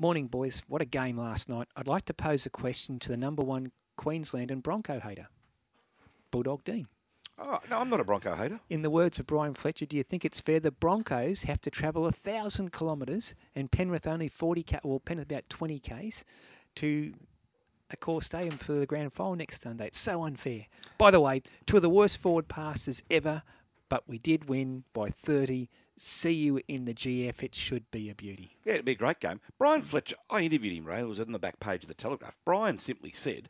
[0.02, 0.64] Morning, boys.
[0.66, 1.68] What a game last night.
[1.76, 5.28] I'd like to pose a question to the number one Queensland and Bronco hater,
[6.32, 6.88] Bulldog Dean.
[7.38, 8.58] Oh, no, I'm not a Bronco hater.
[8.68, 11.70] In the words of Brian Fletcher, do you think it's fair the Broncos have to
[11.70, 16.24] travel a thousand kilometres and Penrith only forty k, well Penrith about twenty k's
[16.74, 17.12] to
[17.96, 19.86] Accor Stadium for the grand final next Sunday?
[19.86, 20.66] It's so unfair.
[20.98, 23.44] By the way, two of the worst forward passes ever,
[23.88, 25.70] but we did win by thirty.
[25.96, 27.42] See you in the GF.
[27.42, 28.56] It should be a beauty.
[28.64, 29.40] Yeah, it'd be a great game.
[29.58, 31.00] Brian Fletcher, I interviewed him, Ray.
[31.00, 32.36] It was in the back page of the Telegraph.
[32.44, 33.48] Brian simply said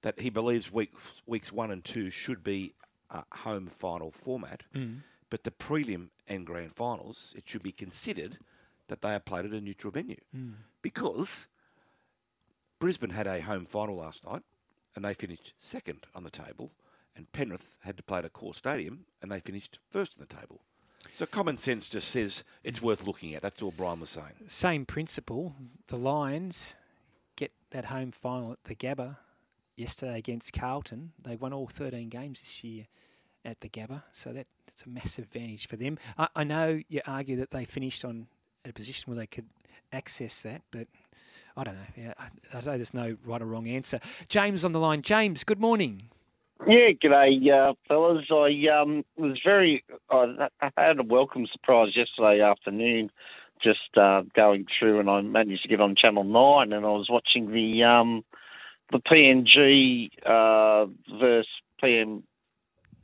[0.00, 0.92] that he believes week,
[1.26, 2.72] weeks one and two should be
[3.10, 5.00] a home final format, Mm.
[5.28, 8.38] but the prelim and grand finals, it should be considered
[8.88, 10.16] that they are played at a neutral venue.
[10.34, 10.54] Mm.
[10.80, 11.46] Because
[12.78, 14.42] Brisbane had a home final last night
[14.96, 16.72] and they finished second on the table,
[17.14, 20.62] and Penrith had to play at Accor Stadium and they finished first on the table.
[21.12, 23.42] So common sense just says it's worth looking at.
[23.42, 24.32] That's all Brian was saying.
[24.46, 25.54] Same principle.
[25.88, 26.76] The Lions
[27.36, 29.16] get that home final at the Gabba
[29.76, 31.12] yesterday against Carlton.
[31.22, 32.86] They won all 13 games this year
[33.44, 35.98] at the Gabba, so that, that's a massive advantage for them.
[36.16, 38.28] I, I know you argue that they finished on
[38.64, 39.46] a position where they could
[39.92, 40.86] access that, but
[41.56, 41.80] I don't know.
[41.96, 43.98] Yeah, I, I there's no right or wrong answer.
[44.28, 45.02] James on the line.
[45.02, 46.02] James, good morning.
[46.66, 48.26] Yeah, g'day, uh, fellas.
[48.30, 53.10] I um, was very, I, I had a welcome surprise yesterday afternoon,
[53.62, 57.08] just uh, going through, and I managed to get on Channel Nine, and I was
[57.10, 58.24] watching the um,
[58.92, 60.86] the PNG uh,
[61.18, 61.48] versus
[61.82, 62.22] PM.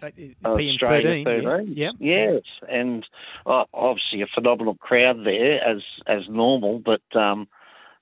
[0.01, 0.11] Uh,
[0.51, 1.73] PM13, yeah, 13.
[1.75, 1.95] yep.
[1.99, 3.05] Yes, and
[3.45, 7.49] uh, obviously a phenomenal crowd there as as normal, but um,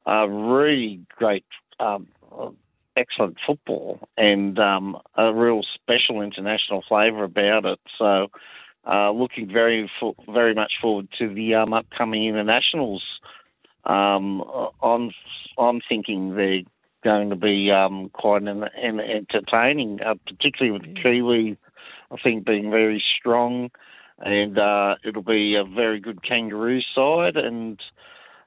[0.04, 1.46] a really great,
[1.80, 2.08] um,
[2.96, 7.78] excellent football and um, a real special international flavour about it.
[7.98, 8.28] So,
[8.90, 9.90] uh, looking very
[10.28, 13.02] very much forward to the um, upcoming internationals.
[13.84, 14.42] Um,
[14.82, 15.10] I'm
[15.58, 16.62] I'm thinking they're
[17.04, 21.56] going to be um, quite an, an entertaining, uh, particularly with the Kiwi.
[22.10, 23.70] I think being very strong,
[24.18, 27.80] and uh, it'll be a very good Kangaroo side, and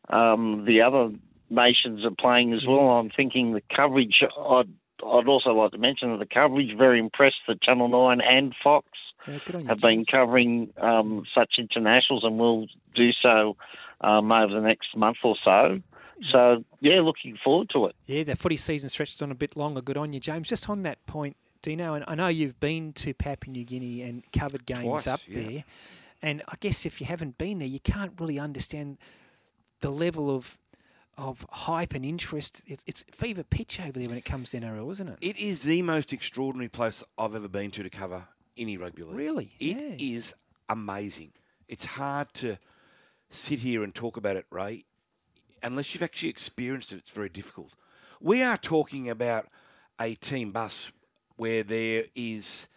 [0.09, 1.11] um, the other
[1.49, 2.89] nations are playing as well.
[2.91, 4.23] I'm thinking the coverage.
[4.23, 4.69] I'd
[5.05, 8.87] I'd also like to mention that the coverage very impressed that Channel Nine and Fox
[9.27, 13.55] Yeah, good on have been covering um, such internationals and will do so
[14.01, 15.81] um, over the next month or so.
[16.31, 17.95] So yeah, looking forward to it.
[18.05, 19.81] Yeah, the footy season stretches on a bit longer.
[19.81, 20.49] Good on you, James.
[20.49, 24.23] Just on that point, Dino, and I know you've been to Papua New Guinea and
[24.33, 25.41] covered games Twice, up yeah.
[25.41, 25.63] there.
[26.21, 28.97] And I guess if you haven't been there, you can't really understand
[29.79, 30.57] the level of
[31.19, 32.63] of hype and interest.
[32.65, 35.17] It, it's fever pitch over there when it comes to NRL, isn't it?
[35.21, 38.23] It is the most extraordinary place I've ever been to to cover
[38.57, 39.15] any rugby league.
[39.15, 39.51] Really?
[39.59, 40.33] It is
[40.69, 41.33] amazing.
[41.67, 42.57] It's hard to
[43.29, 44.85] sit here and talk about it, Ray.
[45.61, 47.73] Unless you've actually experienced it, it's very difficult.
[48.21, 49.47] We are talking about
[49.99, 50.91] a team bus
[51.35, 52.69] where there is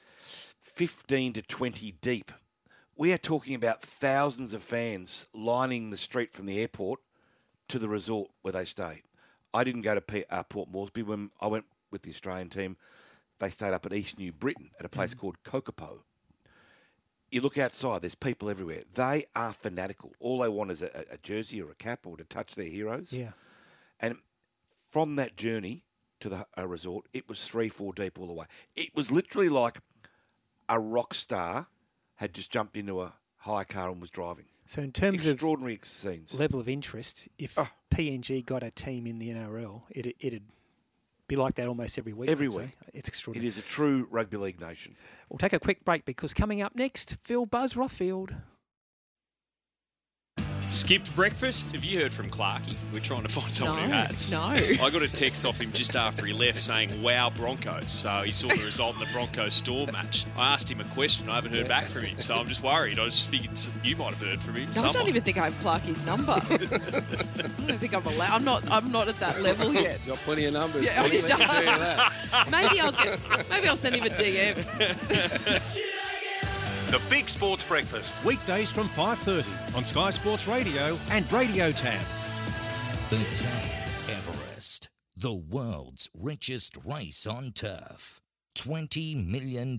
[0.61, 2.33] 15 to 20 deep.
[2.97, 7.01] We are talking about thousands of fans lining the street from the airport
[7.73, 9.01] to the resort where they stay.
[9.55, 12.77] I didn't go to P- uh, Port Moresby when I went with the Australian team.
[13.39, 16.01] They stayed up at East New Britain at a place called Kokopo.
[17.31, 18.83] You look outside, there's people everywhere.
[18.93, 20.13] They are fanatical.
[20.21, 23.11] All they want is a, a jersey or a cap or to touch their heroes.
[23.11, 23.31] Yeah.
[23.99, 24.19] And
[24.91, 25.85] from that journey
[26.21, 28.45] to the a resort, it was three, four deep all the way.
[28.77, 29.79] It was literally like
[30.69, 31.69] a rock star
[32.17, 34.45] had just jumped into a hire car and was driving.
[34.73, 36.33] So in terms extraordinary of scenes.
[36.33, 37.71] level of interest, if ah.
[37.71, 37.95] Oh.
[37.95, 40.45] PNG got a team in the NRL, it it'd
[41.29, 42.31] be like that almost every week.
[42.31, 42.71] Every week.
[42.95, 43.47] It's extraordinary.
[43.47, 44.97] It is a true rugby league nation.
[45.29, 48.35] We'll take a quick break because coming up next, Phil Buzz Rothfield.
[50.73, 51.73] Skipped breakfast?
[51.73, 52.75] Have you heard from Clarkey?
[52.95, 54.33] We're trying to find someone who has.
[54.33, 54.41] no.
[54.41, 57.91] I got a text off him just after he left saying, wow, Broncos.
[57.93, 60.25] So he saw the result in the Broncos store match.
[60.35, 61.29] I asked him a question.
[61.29, 62.19] I haven't heard back from him.
[62.21, 62.99] So I'm just worried.
[62.99, 63.51] I just figured
[63.85, 64.71] you might have heard from him.
[64.75, 66.33] No, I don't even think I have Clarkie's number.
[66.33, 66.57] I
[67.67, 68.33] don't think I'm allowed.
[68.33, 68.71] I'm not.
[68.71, 70.01] I'm not at that level yet.
[70.07, 70.85] Got plenty of numbers.
[70.85, 72.13] Yeah, Plenty, he let me tell you that.
[72.31, 72.51] does.
[72.51, 73.51] Maybe I'll get.
[73.51, 75.99] Maybe I'll send him a DM.
[76.93, 82.05] The Big Sports Breakfast, weekdays from 5.30 on Sky Sports Radio and Radio Tab.
[83.09, 83.71] The Tab
[84.11, 88.21] Everest, the world's richest race on turf.
[88.59, 89.79] $20 million.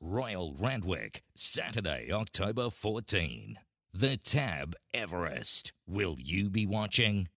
[0.00, 3.60] Royal Randwick, Saturday, October 14.
[3.94, 5.72] The Tab Everest.
[5.86, 7.28] Will you be watching?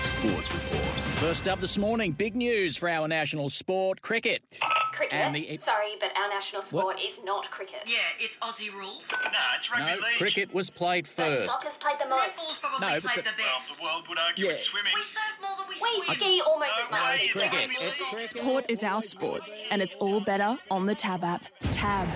[0.00, 0.94] Sports Report.
[1.20, 4.40] First up this morning, big news for our national sport, cricket.
[4.92, 5.14] Cricket?
[5.14, 7.82] And the- Sorry, but our national sport is not cricket.
[7.86, 9.04] Yeah, it's Aussie rules.
[9.10, 9.18] No,
[9.56, 11.46] it's no, cricket was played But first.
[11.50, 12.60] soccer's played the most.
[12.60, 13.76] probably No, but played the- the best.
[13.78, 14.56] the world would argue yeah.
[14.70, 14.92] swimming.
[14.94, 16.16] We surf more than we, We swim.
[16.18, 17.48] ski almost as much No, as it's we swim.
[17.50, 17.70] cricket.
[17.80, 18.18] It's cricket.
[18.20, 21.44] Sport is our sport, and it's all better on the Tab app.
[21.72, 22.08] Tab.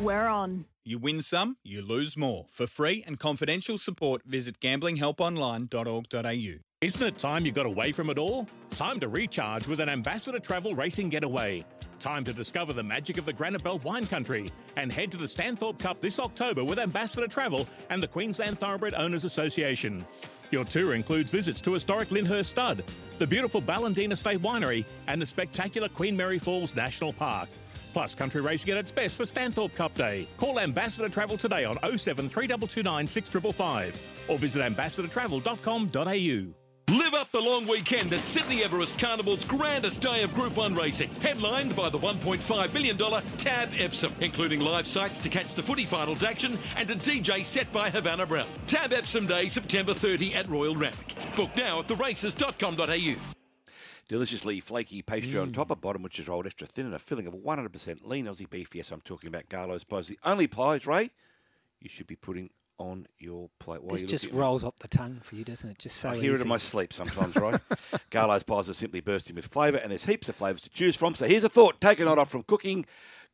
[0.00, 0.66] We're on.
[0.86, 2.44] You win some, you lose more.
[2.50, 6.58] For free and confidential support, visit gamblinghelponline.org.au.
[6.80, 8.46] Isn't it time you got away from it all?
[8.70, 11.64] Time to recharge with an Ambassador Travel Racing Getaway.
[12.04, 15.24] Time to discover the magic of the Granite Belt wine country and head to the
[15.24, 20.04] Stanthorpe Cup this October with Ambassador Travel and the Queensland Thoroughbred Owners Association.
[20.50, 22.84] Your tour includes visits to historic Lyndhurst Stud,
[23.18, 27.48] the beautiful Ballandean Estate Winery, and the spectacular Queen Mary Falls National Park.
[27.94, 30.28] Plus, country racing at its best for Stanthorpe Cup Day.
[30.36, 36.63] Call Ambassador Travel today on 07 3229 6555 or visit ambassadortravel.com.au.
[36.88, 41.08] Live up the long weekend at Sydney Everest Carnival's grandest day of Group 1 racing,
[41.22, 42.98] headlined by the $1.5 million
[43.38, 47.72] Tab Epsom, including live sights to catch the footy finals action and a DJ set
[47.72, 48.46] by Havana Brown.
[48.66, 51.14] Tab Epsom Day, September 30 at Royal Randwick.
[51.34, 53.34] Book now at theraces.com.au.
[54.06, 55.54] Deliciously flaky pastry on mm.
[55.54, 58.48] top, a bottom which is rolled extra thin, and a filling of 100% lean Aussie
[58.48, 58.74] beef.
[58.74, 60.08] Yes, I'm talking about Garlo's pies.
[60.08, 61.10] The only pies, Ray,
[61.80, 63.82] you should be putting on your plate.
[63.82, 64.38] While This just me.
[64.38, 65.78] rolls up the tongue for you, doesn't it?
[65.78, 67.60] Just so I hear it in my sleep sometimes, right?
[68.10, 71.14] Garlo's pies are simply bursting with flavour, and there's heaps of flavours to choose from.
[71.14, 72.86] So here's a thought: take a night off from cooking.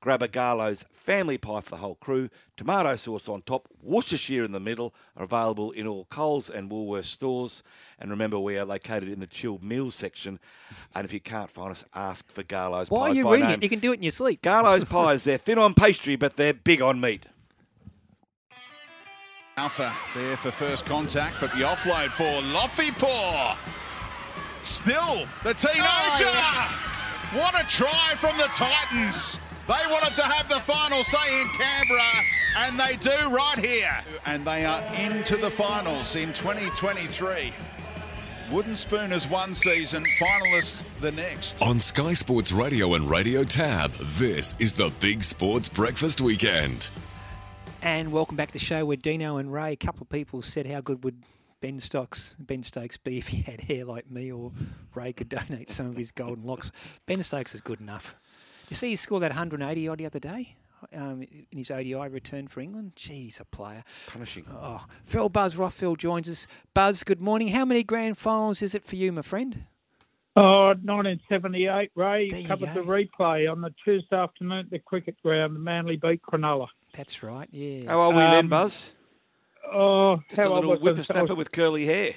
[0.03, 2.31] Grab a Garlo's family pie for the whole crew.
[2.57, 4.95] Tomato sauce on top, Worcestershire in the middle.
[5.15, 7.63] Are available in all Coles and Woolworths stores.
[7.99, 10.41] And remember, we are located in the chilled meals section.
[10.95, 13.59] And if you can't find us, ask for Garlo's Why pies are you reading name.
[13.59, 13.63] it?
[13.63, 14.41] You can do it in your sleep.
[14.41, 17.27] Garlo's pies, they're thin on pastry, but they're big on meat.
[19.61, 23.59] Alpha there for first contact, but the offload for Lofipaw.
[24.63, 26.33] Still the teenager.
[26.33, 26.91] Oh,
[27.35, 29.37] what a try from the Titans.
[29.69, 32.11] They wanted to have the final say in Canberra,
[32.57, 34.03] and they do right here.
[34.25, 37.53] And they are into the finals in 2023.
[38.51, 41.61] Wooden Spooners one season, finalists the next.
[41.61, 46.89] On Sky Sports Radio and Radio Tab, this is the Big Sports Breakfast Weekend.
[47.83, 49.73] And welcome back to the show with Dino and Ray.
[49.73, 51.23] A couple of people said how good would
[51.63, 54.53] Ben Stokes Ben Stokes be if he had hair like me, or
[54.95, 56.71] Ray could donate some of his golden locks.
[57.07, 58.15] Ben Stokes is good enough.
[58.65, 60.57] Did you see he scored that 180 odd the other day
[60.95, 62.93] um, in his ODI return for England?
[62.97, 63.83] Jeez, a player.
[64.09, 64.45] Punishing.
[64.51, 66.47] Oh, Phil Buzz Rothfield joins us.
[66.75, 67.49] Buzz, good morning.
[67.49, 69.65] How many grand finals is it for you, my friend?
[70.37, 75.57] Oh, 1978, Ray There covered the replay on the Tuesday afternoon at the cricket ground.
[75.57, 76.69] The Manly beat Cronulla.
[76.95, 77.89] That's right, yeah.
[77.91, 78.95] How old were you then, Um, Buzz?
[79.73, 80.83] Oh, Just how a old little was I?
[80.85, 82.13] whippersnapper with curly hair.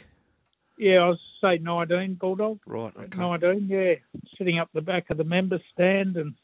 [0.77, 2.59] Yeah, I was say 19, Bulldog.
[2.67, 3.17] Right, okay.
[3.17, 3.93] 19, yeah.
[4.37, 6.35] Sitting up the back of the member stand and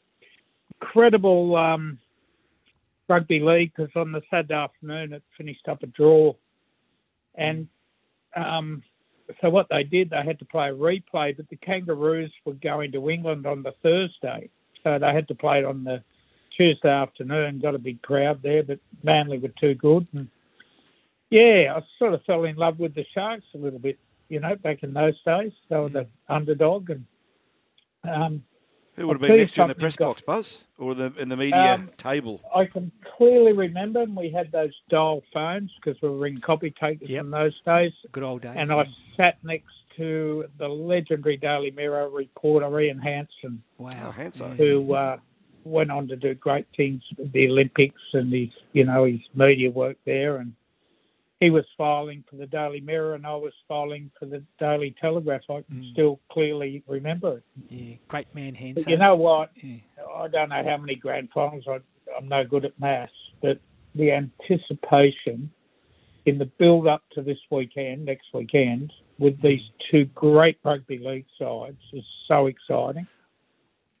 [0.80, 1.98] incredible um,
[3.08, 6.34] rugby league because on the Saturday afternoon it finished up a draw.
[7.36, 7.68] And
[8.36, 8.82] um,
[9.40, 12.92] so what they did, they had to play a replay, but the Kangaroos were going
[12.92, 14.48] to England on the Thursday.
[14.82, 16.02] So they had to play it on the
[16.56, 17.60] Tuesday afternoon.
[17.60, 20.06] Got a big crowd there, but Manly were too good.
[20.14, 20.28] And
[21.30, 24.56] yeah, I sort of fell in love with the Sharks a little bit, you know,
[24.56, 25.52] back in those days.
[25.68, 26.90] They were the underdog.
[26.90, 27.04] And
[28.04, 28.42] um,
[28.96, 30.64] Who would have been next to you in the press box, Buzz?
[30.78, 32.40] Or the, in the media Um, table?
[32.54, 37.08] I can clearly remember we had those dial phones because we were in copy takers
[37.08, 37.92] in those days.
[38.12, 38.56] Good old days.
[38.56, 38.86] And I
[39.16, 43.62] sat next to the legendary Daily Mirror reporter Ian Hanson.
[43.78, 43.90] Wow.
[44.04, 44.56] Oh, Hanso.
[44.56, 45.18] who uh,
[45.64, 49.70] went on to do great things with the Olympics and his, you know, his media
[49.70, 50.36] work there.
[50.38, 50.54] And
[51.40, 55.42] he was filing for the Daily Mirror and I was filing for the Daily Telegraph.
[55.48, 55.92] I can mm.
[55.92, 57.44] still clearly remember it.
[57.68, 59.50] Yeah, great man, But you know what?
[59.62, 61.64] I don't know how many grand finals.
[61.66, 61.80] I,
[62.16, 63.58] I'm no good at maths, but
[63.94, 65.50] the anticipation
[66.26, 69.42] in the build up to this weekend, next weekend, with mm.
[69.42, 73.06] these two great rugby league sides is so exciting.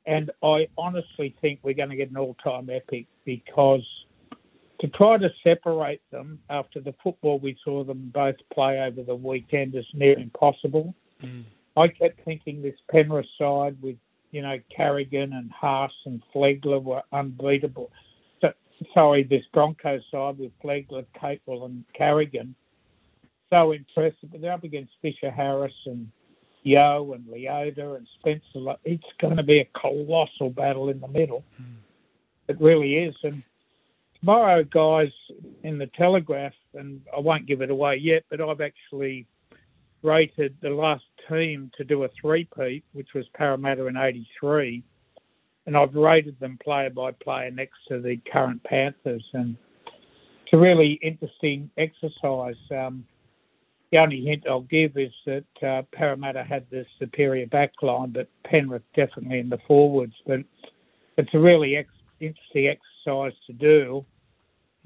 [0.04, 3.86] And I honestly think we're going to get an all time epic because
[4.80, 9.14] to try to separate them after the football we saw them both play over the
[9.14, 10.94] weekend is near impossible.
[11.22, 11.44] Mm.
[11.76, 13.96] I kept thinking this Penrith side with,
[14.30, 17.90] you know, Carrigan and Haas and Flegler were unbeatable.
[18.40, 18.52] So,
[18.94, 22.54] sorry, this Broncos side with Flegler, Capewell and Carrigan,
[23.52, 24.30] so impressive.
[24.32, 26.10] But they're up against Fisher Harris and
[26.62, 28.76] Yeo and Leota and Spencer.
[28.84, 31.44] It's going to be a colossal battle in the middle.
[31.60, 31.76] Mm.
[32.48, 33.14] It really is.
[33.22, 33.42] And
[34.20, 35.10] tomorrow, guys,
[35.64, 39.26] in the Telegraph, and I won't give it away yet, but I've actually
[40.02, 44.82] rated the last team to do a three-peat, which was Parramatta in 83,
[45.66, 49.24] and I've rated them player by player next to the current Panthers.
[49.32, 52.56] And it's a really interesting exercise.
[52.70, 53.04] Um,
[53.92, 58.82] the only hint I'll give is that uh, Parramatta had the superior backline, but Penrith
[58.94, 60.14] definitely in the forwards.
[60.26, 60.40] But
[61.16, 61.90] it's a really ex-
[62.20, 64.04] interesting exercise to do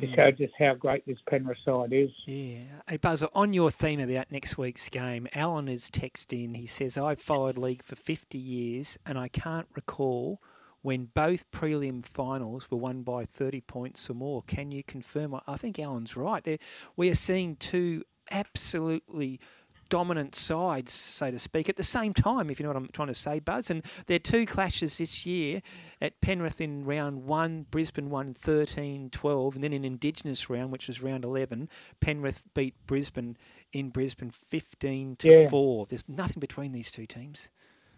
[0.01, 0.39] to show mm.
[0.39, 2.11] just how great this Penrith side is.
[2.27, 2.63] Yeah.
[2.89, 6.55] Hey, Buzzer, on your theme about next week's game, Alan has texted in.
[6.55, 10.41] He says, I've followed league for 50 years and I can't recall
[10.83, 14.43] when both prelim finals were won by 30 points or more.
[14.43, 15.39] Can you confirm?
[15.47, 16.43] I think Alan's right.
[16.43, 16.59] There,
[16.97, 19.41] we are seeing two absolutely
[19.89, 23.09] dominant sides, so to speak, at the same time, if you know what I'm trying
[23.09, 23.71] to say, Buzz.
[23.71, 25.63] And there are two clashes this year
[26.01, 30.89] at Penrith in round one, Brisbane won 13 12, and then in Indigenous round, which
[30.89, 31.69] was round 11,
[32.01, 33.37] Penrith beat Brisbane
[33.73, 35.49] in Brisbane 15 to Yeah.
[35.49, 35.87] 4.
[35.87, 37.51] There's nothing between these two teams.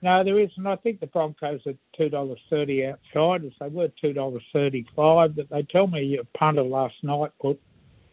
[0.02, 3.54] No, there is, and I think the Broncos are two dollars thirty outsiders.
[3.58, 7.60] They were two dollars thirty-five, but they tell me a punter last night put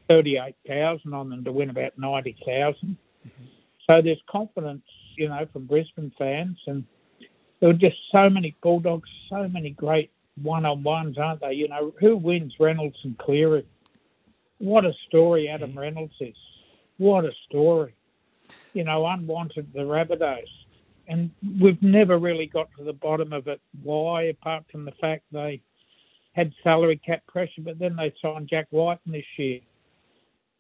[0.10, 2.94] thirty-eight thousand on them to win about ninety mm-hmm.
[3.90, 4.84] So there's confidence,
[5.18, 6.86] you know, from Brisbane fans, and
[7.60, 11.54] there were just so many Bulldogs, so many great one-on-ones, aren't they?
[11.54, 13.66] You know, who wins Reynolds and Cleary?
[14.58, 15.80] What a story Adam mm.
[15.80, 16.36] Reynolds is.
[16.98, 17.94] What a story.
[18.74, 20.48] You know, unwanted the Rabbitohs.
[21.08, 21.32] And
[21.62, 23.60] we've never really got to the bottom of it.
[23.84, 25.62] Why, apart from the fact they
[26.32, 29.60] had salary cap pressure, but then they signed Jack Wighton this year.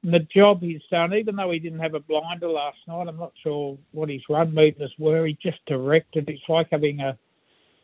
[0.03, 3.17] And the job he's done, even though he didn't have a blinder last night, I'm
[3.17, 5.25] not sure what his run meters were.
[5.25, 6.29] He just directed.
[6.29, 7.17] It's like having a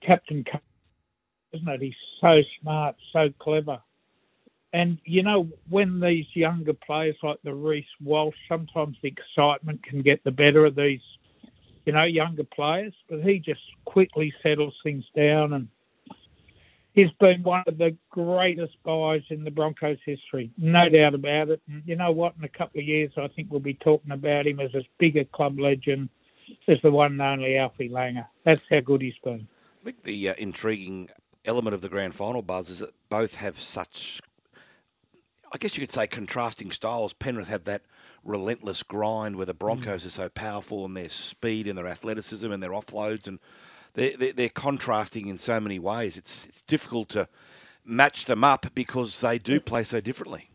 [0.06, 0.44] captain,
[1.54, 1.82] isn't it?
[1.82, 3.80] He's so smart, so clever.
[4.74, 10.02] And you know, when these younger players like the Reece Walsh, sometimes the excitement can
[10.02, 11.02] get the better of these,
[11.86, 12.94] you know, younger players.
[13.10, 15.70] But he just quickly settles things down, and
[17.00, 21.62] he's been one of the greatest buys in the Broncos' history, no doubt about it.
[21.68, 22.34] And you know what?
[22.38, 25.18] In a couple of years, I think we'll be talking about him as as big
[25.18, 26.10] a club legend
[26.68, 28.26] as the one and only Alfie Langer.
[28.44, 29.48] That's how good he's been.
[29.82, 31.10] I think the uh, intriguing
[31.46, 34.20] element of the grand final buzz is that both have such,
[35.52, 37.14] I guess you could say, contrasting styles.
[37.14, 37.84] Penrith have that
[38.24, 42.62] relentless grind where the Broncos are so powerful in their speed and their athleticism and
[42.62, 43.40] their offloads, and
[43.94, 46.18] they're, they're, they're contrasting in so many ways.
[46.18, 47.28] It's it's difficult to
[47.86, 50.50] match them up because they do play so differently.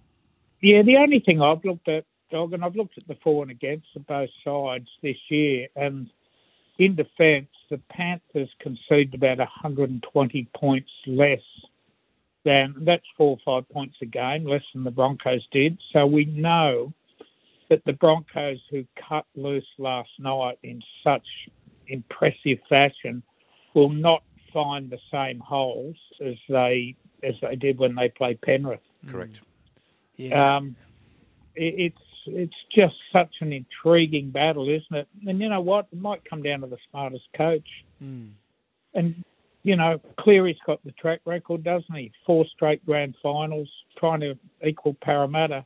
[0.61, 3.51] Yeah, the only thing I've looked at, Dog, and I've looked at the for and
[3.51, 6.09] against of both sides this year, and
[6.79, 11.41] in defence, the Panthers conceded about 120 points less
[12.45, 15.79] than that's four or five points a game, less than the Broncos did.
[15.93, 16.93] So we know
[17.71, 21.27] that the Broncos, who cut loose last night in such
[21.89, 23.23] impressive fashion,
[23.75, 24.23] will not
[24.53, 28.81] find the same holes as they as they did when they played Penrith.
[29.07, 29.41] Correct.
[30.33, 30.77] Um,
[31.55, 35.09] it, it's it's just such an intriguing battle, isn't it?
[35.27, 35.87] And you know what?
[35.93, 37.69] It might come down to the smartest coach.
[38.95, 39.25] And
[39.63, 42.13] you know, Cleary's got the track record, doesn't he?
[42.27, 45.65] Four straight grand finals, trying to equal Parramatta.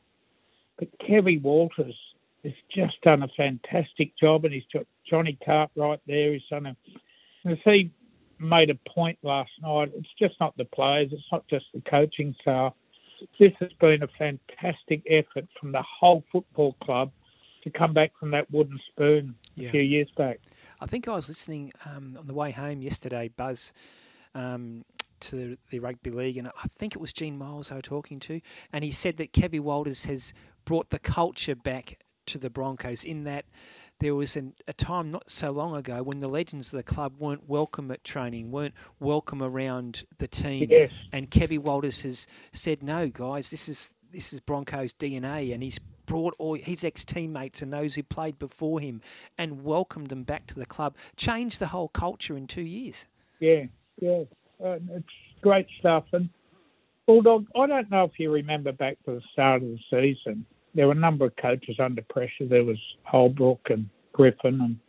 [0.77, 1.95] But Kevy Walters
[2.43, 6.33] has just done a fantastic job, and he's got Johnny Cartwright there.
[6.33, 6.65] He's done.
[6.67, 6.77] And
[7.45, 7.91] as he
[8.39, 12.35] made a point last night, it's just not the players, it's not just the coaching
[12.41, 12.73] staff.
[13.37, 17.11] This has been a fantastic effort from the whole football club
[17.63, 19.67] to come back from that wooden spoon Yeah.
[19.67, 20.39] a few years back.
[20.79, 23.73] I think I was listening um, on the way home yesterday, Buzz,
[24.33, 24.85] um,
[25.19, 28.39] to the rugby league, and I think it was Gene Miles I was talking to,
[28.71, 33.25] and he said that Kevin Walters has brought the culture back to the Broncos in
[33.25, 33.43] that
[33.99, 37.13] there was an, a time not so long ago when the legends of the club
[37.19, 40.91] weren't welcome at training, weren't welcome around the team, Yes.
[41.11, 45.79] and Kevin Walters has said, "No, guys, this is this is Broncos DNA," and he's
[46.05, 48.99] brought all his ex teammates and those who played before him
[49.37, 53.05] and welcomed them back to the club, changed the whole culture in two years.
[53.39, 53.65] Yeah,
[54.01, 54.23] yeah.
[54.63, 55.05] Uh, it's
[55.41, 56.05] great stuff.
[56.11, 56.29] And
[57.05, 60.87] Bulldog, I don't know if you remember back to the start of the season, there
[60.87, 62.45] were a number of coaches under pressure.
[62.45, 64.79] There was Holbrook and Griffin, and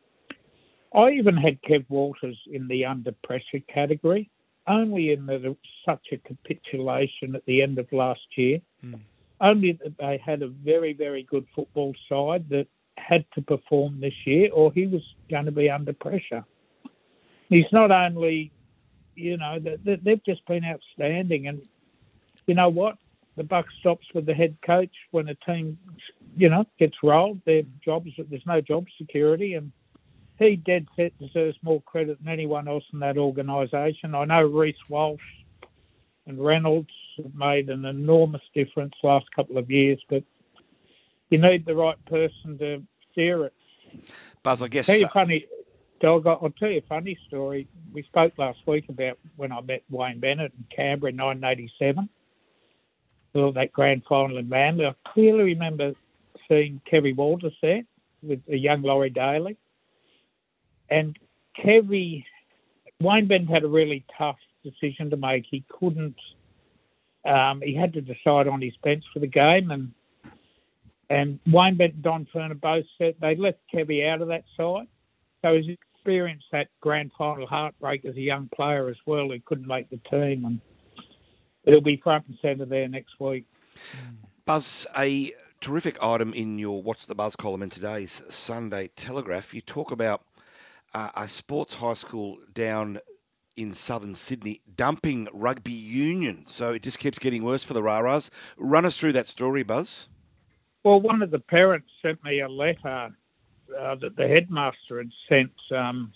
[0.95, 4.31] I even had Kev Walters in the under pressure category,
[4.67, 8.61] only in that it was such a capitulation at the end of last year.
[8.81, 8.95] Hmm.
[9.41, 12.67] Only that they had a very, very good football side that
[12.99, 16.45] had to perform this year, or he was going to be under pressure.
[17.49, 18.53] He's not only,
[19.17, 21.63] you know, they- they- they've just been outstanding, and
[22.47, 22.99] you know what?
[23.41, 25.79] The buck stops with the head coach when a team,
[26.37, 27.41] you know, gets rolled.
[27.47, 29.73] Their jobs, there's no job security, and
[30.39, 34.15] he dead set deserves more credit than anyone else in that organisation.
[34.15, 35.23] I know Reece Walsh
[36.27, 40.23] and Reynolds have made an enormous difference last couple of years, but
[41.31, 43.55] you need the right person to steer it.
[44.43, 44.85] Buzz, I guess.
[44.85, 45.47] Tell you a funny,
[46.03, 46.27] dog.
[46.27, 47.69] I'll tell you a funny story.
[47.91, 52.07] We spoke last week about when I met Wayne Bennett in Canberra in 1987.
[53.35, 54.87] Well, that grand final in Manly.
[54.87, 55.93] I clearly remember
[56.49, 57.83] seeing Kevy Walters there
[58.23, 59.57] with the young Laurie Daley.
[60.89, 61.17] And
[61.57, 62.25] Kevy,
[63.01, 65.45] Wayne Bennett had a really tough decision to make.
[65.49, 66.17] He couldn't,
[67.25, 69.71] um, he had to decide on his bench for the game.
[69.71, 69.93] And
[71.11, 74.87] and Wayne Bent and Don Furner both said they left Kevy out of that side.
[75.43, 79.67] So he's experienced that grand final heartbreak as a young player as well who couldn't
[79.67, 80.45] make the team.
[80.45, 80.61] And
[81.65, 83.45] it'll be front and centre there next week.
[84.45, 89.55] Buzz, a terrific item in your What's the Buzz column in today's Sunday Telegraph.
[89.55, 90.23] You talk about
[90.95, 92.99] uh, a sports high school down
[93.57, 96.45] in southern Sydney dumping rugby union.
[96.49, 98.31] So it just keeps getting worse for the Raras.
[98.57, 100.09] Run us through that story, Buzz.
[100.83, 103.11] Well, one of the parents sent me a letter
[103.79, 106.13] uh, that the headmaster had sent um,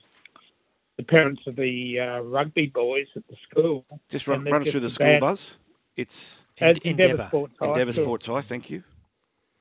[0.96, 3.84] the parents of the uh, rugby boys at the school.
[4.08, 5.58] Just run, run us through the school, banned- Buzz.
[5.96, 8.82] It's At Endeavour Sports High Endeavour Sports High, thank you.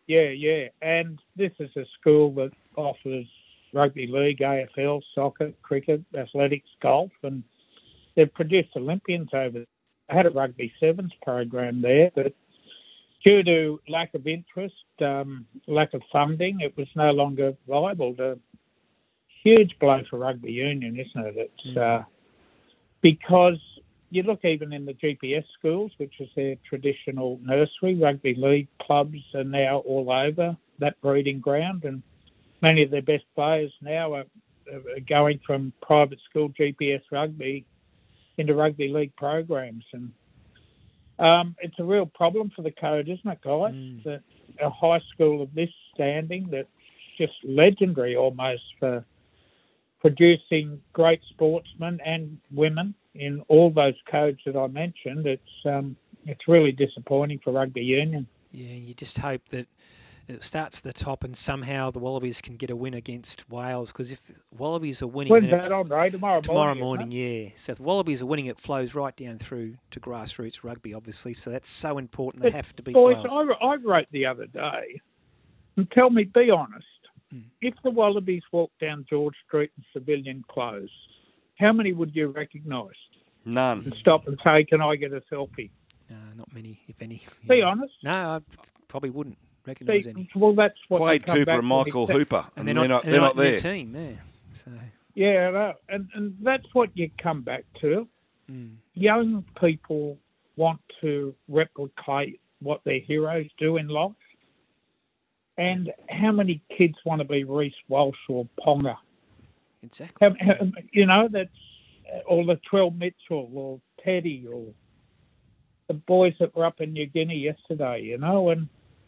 [0.07, 0.67] Yeah, yeah.
[0.81, 3.27] And this is a school that offers
[3.71, 7.43] rugby league, AFL, soccer, cricket, athletics, golf, and
[8.15, 9.63] they've produced Olympians over.
[10.09, 12.33] I had a rugby sevens program there, but
[13.23, 18.13] due to lack of interest, um, lack of funding, it was no longer viable.
[18.13, 18.39] The
[19.43, 21.51] huge blow for rugby union, isn't it?
[21.65, 22.03] It's uh,
[23.01, 23.59] because
[24.09, 29.17] you look even in the GPS schools, which is their traditional nursery, rugby league clubs
[29.33, 32.01] are now all over that breeding ground, and
[32.61, 34.25] many of their best players now are,
[34.71, 37.65] are going from private school GPS rugby
[38.37, 40.11] into rugby league programs, and
[41.19, 43.73] um, it's a real problem for the code, isn't it, guys?
[44.05, 44.21] That
[44.61, 46.67] a high school of this standing that's
[47.17, 49.03] just legendary almost for
[50.03, 55.25] producing great sportsmen and women in all those codes that I mentioned.
[55.25, 58.27] It's um, it's really disappointing for rugby union.
[58.51, 59.67] Yeah, and you just hope that
[60.27, 63.91] it starts at the top and somehow the Wallabies can get a win against Wales
[63.91, 66.09] because if Wallabies are winning, When's that on, Ray?
[66.09, 67.49] Tomorrow tomorrow morning, morning, yeah.
[67.55, 71.33] So if the Wallabies are winning, it flows right down through to grassroots rugby, obviously.
[71.33, 72.43] So that's so important.
[72.43, 73.49] They But, have to beat Boys, Wales.
[73.61, 75.01] I, I wrote the other day,
[75.75, 76.85] and tell me, be honest,
[77.33, 77.39] Hmm.
[77.61, 80.91] if the Wallabies walked down George Street in civilian clothes,
[81.57, 82.89] how many would you recognise?
[83.45, 83.79] None.
[83.85, 85.71] And stop and say, can I get a selfie?
[86.09, 87.21] No, not many, if any.
[87.49, 87.93] Be honest.
[88.03, 88.39] No, I
[88.87, 90.29] probably wouldn't recognise any.
[90.35, 93.03] well, that's what they Quade come Cooper back and Michael except- Hooper, And they're not,
[93.03, 93.59] they're not in their there.
[93.59, 94.21] team there.
[94.51, 94.71] So
[95.15, 95.93] Yeah, I.
[95.95, 98.07] And, and that's what you come back to.
[98.51, 98.75] Mm.
[98.93, 100.17] Young people
[100.55, 104.11] want to replicate what their heroes do in life.
[105.57, 108.97] And how many kids want to be Reece Walsh or Ponga?
[109.83, 110.29] Exactly.
[110.39, 111.49] How- how- you know, that's
[112.27, 114.73] or Latrell Mitchell or Teddy or
[115.87, 118.67] the boys that were up in New Guinea yesterday, you know, and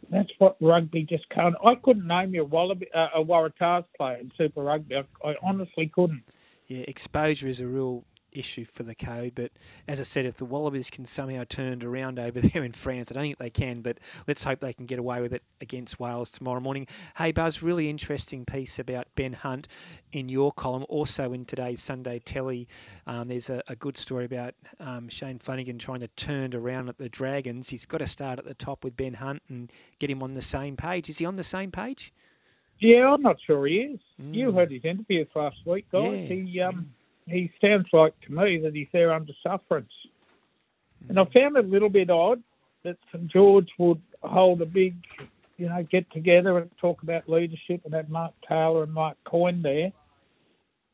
[0.10, 1.56] that's what rugby just can't.
[1.64, 4.96] I couldn't name you a, Wallaby, uh, a Waratahs player in Super Rugby.
[4.98, 6.24] I, I honestly couldn't.
[6.68, 8.04] yeah, exposure is a real
[8.36, 9.34] issue for the code.
[9.36, 9.52] But
[9.88, 13.12] as I said, if the Wallabies can somehow turn it around over there in France,
[13.12, 13.82] I don't think they can.
[13.82, 16.88] But let's hope they can get away with it against Wales tomorrow morning.
[17.18, 19.68] Hey, Buzz, really interesting piece about Ben Hunt
[20.12, 20.86] in your column.
[20.90, 22.68] Also in today's Sunday Telly,
[23.08, 26.90] um, there's a, a, good story about um, Shane Flanagan trying to turn it around
[26.90, 27.70] at the Dragons.
[27.70, 30.42] He's got to start at the top with Ben Hunt and get him on the
[30.42, 31.10] same page.
[31.10, 32.14] Is he on the same page?
[32.80, 34.00] Yeah, I'm not sure he is.
[34.22, 34.36] Mm.
[34.36, 36.30] You heard his interviews last week, guys.
[36.30, 36.36] Yeah.
[36.36, 36.92] He um,
[37.26, 39.92] he sounds like to me that he's there under sufferance.
[41.10, 42.42] And I found it a little bit odd
[42.84, 44.96] that St George would hold a big,
[45.58, 49.62] you know, get together and talk about leadership and have Mark Taylor and Mark Coyne
[49.62, 49.92] there.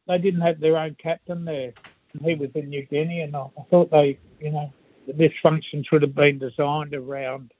[0.07, 1.73] They didn't have their own captain there.
[2.13, 4.71] And he was in New Guinea, and I, I thought they, you know,
[5.07, 7.51] this function should have been designed around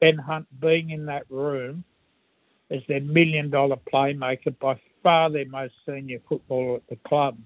[0.00, 1.84] Ben Hunt being in that room
[2.70, 7.38] as their million dollar playmaker, by far their most senior footballer at the club.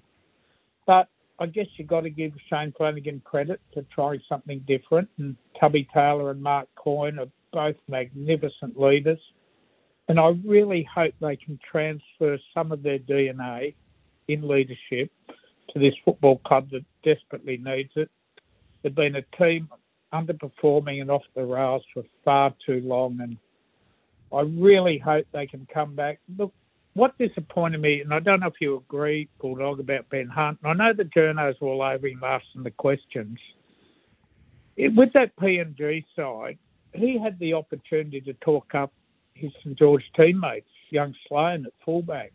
[0.85, 1.07] But
[1.39, 5.09] I guess you've got to give Shane Flanagan credit to try something different.
[5.17, 9.19] And Tubby Taylor and Mark Coyne are both magnificent leaders.
[10.07, 13.73] And I really hope they can transfer some of their DNA
[14.27, 15.11] in leadership
[15.69, 18.09] to this football club that desperately needs it.
[18.81, 19.69] They've been a team
[20.13, 23.19] underperforming and off the rails for far too long.
[23.21, 23.37] And
[24.31, 26.19] I really hope they can come back.
[26.37, 26.53] Look,
[26.93, 30.59] what disappointed me, and I don't know if you agree, Bulldog, about Ben Hunt.
[30.63, 33.39] And I know the journos were all over him asking the questions.
[34.75, 36.57] It, with that PNG side,
[36.93, 38.93] he had the opportunity to talk up
[39.33, 42.31] his St George teammates, young Sloan at fullback,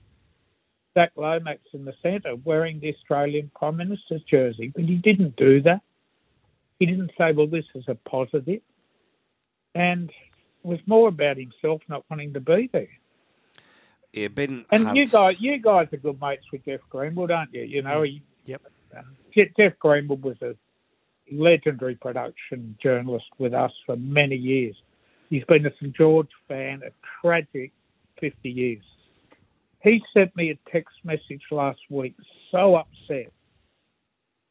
[0.96, 5.62] Zac Lomax in the centre, wearing the Australian Prime Minister's jersey, but he didn't do
[5.62, 5.80] that.
[6.80, 8.62] He didn't say, well, this is a positive.
[9.74, 10.10] And
[10.64, 12.88] was more about himself not wanting to be there.
[14.12, 14.64] Yeah, Ben.
[14.70, 14.98] And Hunt's...
[14.98, 17.62] you guys, you guys are good mates with Jeff Greenwood, aren't you?
[17.62, 18.62] You know, he, yep.
[18.96, 20.54] Um, Jeff Greenwood was a
[21.30, 24.76] legendary production journalist with us for many years.
[25.28, 27.72] He's been a St George fan a tragic
[28.20, 28.84] 50 years.
[29.82, 32.16] He sent me a text message last week,
[32.50, 33.32] so upset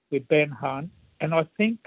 [0.10, 1.80] with Ben Hunt, and I think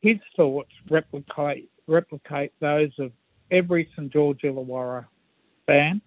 [0.00, 3.12] his thoughts replicate replicate those of
[3.50, 5.06] every St George Illawarra
[5.66, 6.00] fan.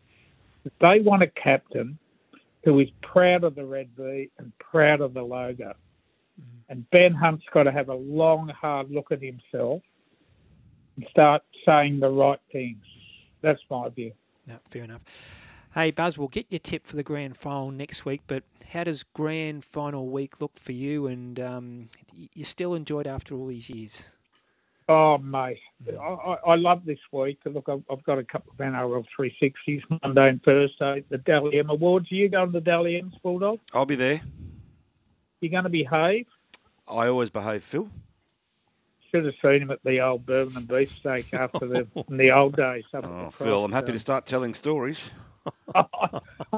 [0.81, 1.97] They want a captain
[2.63, 5.73] who is proud of the red V and proud of the logo.
[6.41, 6.71] Mm-hmm.
[6.71, 9.81] And Ben Hunt's got to have a long, hard look at himself
[10.95, 12.83] and start saying the right things.
[13.41, 14.13] That's my view.
[14.47, 15.01] No, fair enough.
[15.73, 19.03] Hey, Buzz, we'll get your tip for the grand final next week, but how does
[19.03, 21.05] grand final week look for you?
[21.07, 21.89] And um,
[22.33, 24.09] you still enjoyed after all these years?
[24.87, 25.97] Oh, mate, mm.
[25.99, 27.39] I, I, love this week.
[27.43, 31.03] Look, I've, I've, got a couple of NRL 360s Monday and Thursday.
[31.09, 32.11] The Dally M Awards.
[32.11, 33.59] Are you going to the Dally M's, Bulldog?
[33.73, 34.21] I'll be there.
[35.41, 36.27] You're going to behave?
[36.87, 37.89] I always behave, Phil.
[39.11, 42.55] Should have seen him at the old bourbon and beefsteak after the in the old
[42.55, 42.83] days.
[42.93, 45.09] Oh, Phil, I'm happy to start telling stories.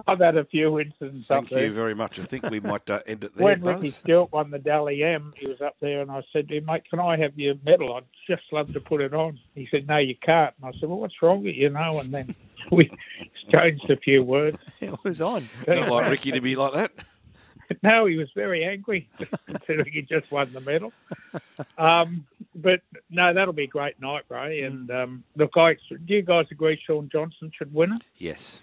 [0.07, 1.65] I've had a few incidents Thank up there.
[1.65, 2.19] you very much.
[2.19, 3.45] I think we might uh, end it there.
[3.45, 3.61] When.
[3.61, 6.65] Ricky Stuart won the Dally M, he was up there, and I said to him,
[6.65, 7.93] "Mate, can I have your medal?
[7.95, 10.89] I'd just love to put it on." He said, "No, you can't." And I said,
[10.89, 12.35] "Well, what's wrong with you?" know, and then
[12.71, 14.57] we exchanged a few words.
[14.79, 15.49] It was on.
[15.67, 16.91] Not like Ricky to be like that.
[17.83, 19.09] No, he was very angry
[19.45, 20.93] considering he just won the medal.
[21.77, 22.25] Um,
[22.55, 24.61] but no, that'll be a great night, Ray.
[24.61, 28.03] And um, look, I, do you guys agree Shaun Johnson should win it?
[28.15, 28.61] Yes.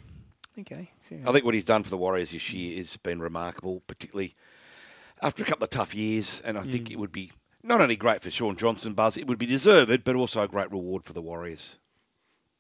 [0.59, 0.91] Okay.
[1.27, 4.35] I think what he's done for the Warriors this year has been remarkable, particularly
[5.23, 6.41] after a couple of tough years.
[6.45, 6.93] And I think Mm.
[6.93, 10.15] it would be not only great for Shaun Johnson, Buzz, it would be deserved, but
[10.17, 11.79] also a great reward for the Warriors.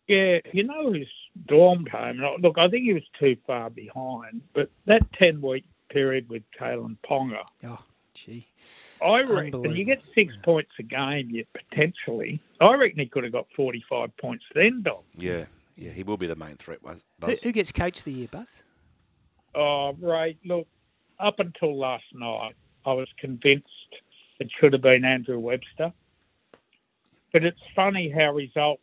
[0.08, 1.08] Yeah, you know his
[1.46, 2.20] dorm home.
[2.40, 6.96] Look, I think he was too far behind, but that ten week period with Kalyn
[7.08, 7.82] Ponga, Oh,
[8.12, 8.46] gee.
[9.06, 11.30] I reckon you get six points a game.
[11.30, 15.02] Yet potentially, I reckon he could have got forty five points then, Dom.
[15.16, 17.00] Yeah, yeah, he will be the main threat, Buzz.
[17.24, 18.64] Who, who gets coach of the year, Buzz?
[19.54, 20.36] Oh, right.
[20.44, 20.66] Look,
[21.18, 22.54] up until last night,
[22.84, 23.68] I was convinced
[24.40, 25.92] it should have been Andrew Webster.
[27.32, 28.82] But it's funny how results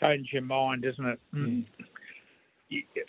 [0.00, 1.20] change your mind, isn't it?
[1.34, 1.64] Mm.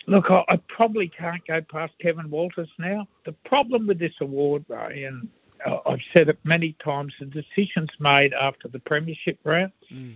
[0.07, 3.07] Look, I, I probably can't go past Kevin Walters now.
[3.25, 5.29] The problem with this award, Ray, and
[5.65, 10.15] uh, I've said it many times, the decision's made after the premiership round Mm.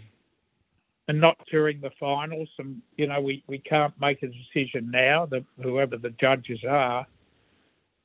[1.07, 2.49] And not during the finals.
[2.57, 5.25] And you know, we, we can't make a decision now.
[5.25, 7.05] The, whoever the judges are.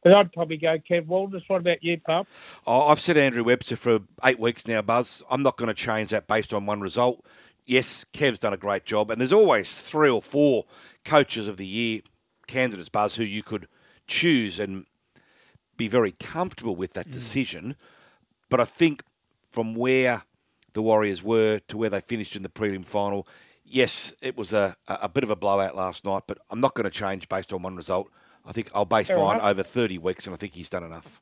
[0.02, 1.44] But I'd probably go Kev Walters.
[1.46, 2.26] What about you, pup?
[2.66, 5.22] Oh, I've said Andrew Webster for eight weeks now, Buzz.
[5.30, 7.24] I'm not going to change that based on one result.
[7.64, 10.64] Yes, Kev's done a great job, and there's always three or four
[11.04, 12.00] coaches of the year
[12.48, 13.68] candidates, Buzz, who you could
[14.08, 14.58] choose.
[14.58, 14.86] And
[15.76, 17.12] be very comfortable with that mm.
[17.12, 17.76] decision.
[18.48, 19.02] But I think
[19.50, 20.22] from where
[20.72, 23.26] the Warriors were to where they finished in the prelim final,
[23.64, 26.74] yes, it was a, a a bit of a blowout last night, but I'm not
[26.74, 28.08] going to change based on one result.
[28.44, 29.50] I think I'll base Fair mine enough.
[29.50, 31.20] over 30 weeks, and I think he's done enough.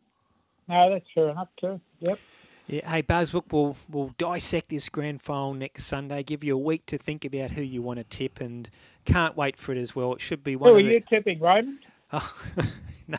[0.69, 1.81] No, that's fair enough too.
[2.01, 2.19] Yep.
[2.69, 6.23] Yeah, hey Buzz, look, we'll we'll dissect this grand final next Sunday.
[6.23, 8.71] Give you a week to think about who you want to tip, and
[9.05, 10.15] can't wait for it as well.
[10.15, 11.81] It should be one Who are the, you tipping, Raymond?
[12.13, 12.35] Oh,
[13.09, 13.19] no,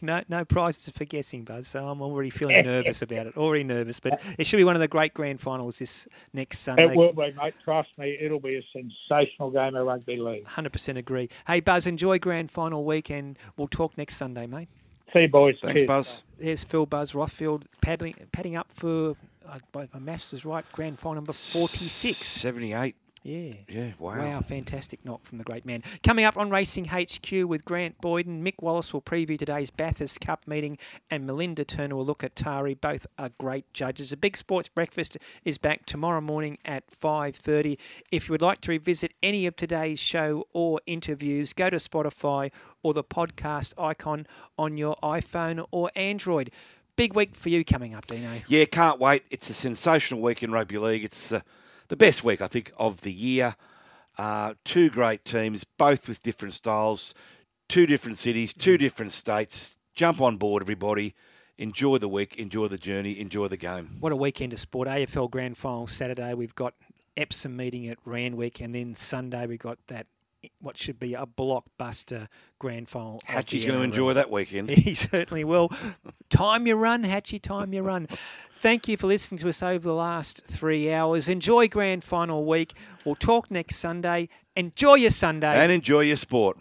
[0.00, 1.68] no, no prizes for guessing, Buzz.
[1.68, 3.36] So I'm already feeling nervous about it.
[3.36, 6.92] Already nervous, but it should be one of the great grand finals this next Sunday.
[6.92, 7.54] It will be, mate.
[7.64, 10.46] Trust me, it'll be a sensational game of rugby league.
[10.46, 11.28] 100% agree.
[11.46, 13.38] Hey, Buzz, enjoy grand final weekend.
[13.56, 14.68] we'll talk next Sunday, mate.
[15.12, 15.56] See you, boys.
[15.60, 15.86] Thanks, Cheers.
[15.86, 16.22] Buzz.
[16.38, 19.14] There's Phil Buzz Rothfield paddling, padding up for,
[19.46, 22.16] uh, my maths is right, grand final number 46.
[22.16, 22.96] 78.
[23.22, 23.52] Yeah.
[23.68, 24.18] Yeah, wow.
[24.18, 25.82] Wow, fantastic knock from the great man.
[26.02, 30.46] Coming up on Racing HQ with Grant Boyden, Mick Wallace will preview today's Bathurst Cup
[30.46, 30.76] meeting,
[31.10, 32.80] and Melinda Turner will look at Taree.
[32.80, 34.12] Both are great judges.
[34.12, 37.78] A big sports breakfast is back tomorrow morning at 5.30.
[38.10, 42.50] If you would like to revisit any of today's show or interviews, go to Spotify
[42.82, 44.26] or the podcast icon
[44.58, 46.50] on your iPhone or Android.
[46.96, 48.28] Big week for you coming up, Dino.
[48.48, 49.24] Yeah, can't wait.
[49.30, 51.04] It's a sensational week in rugby league.
[51.04, 51.40] It's uh,
[51.92, 53.54] the best week, I think, of the year.
[54.16, 57.12] Uh, two great teams, both with different styles,
[57.68, 59.76] two different cities, two different states.
[59.94, 61.14] Jump on board, everybody.
[61.58, 63.98] Enjoy the week, enjoy the journey, enjoy the game.
[64.00, 64.88] What a weekend of sport.
[64.88, 66.32] AFL Grand Final Saturday.
[66.32, 66.72] We've got
[67.14, 70.06] Epsom meeting at Randwick, and then Sunday we've got that
[70.60, 73.20] what should be a blockbuster grand final.
[73.24, 74.70] Hatchie's going to enjoy that weekend.
[74.82, 75.70] He certainly will.
[76.30, 78.06] time your run, Hatchie, time your run.
[78.58, 81.28] Thank you for listening to us over the last three hours.
[81.28, 82.74] Enjoy grand final week.
[83.04, 84.28] We'll talk next Sunday.
[84.56, 85.54] Enjoy your Sunday.
[85.54, 86.58] And enjoy your sport.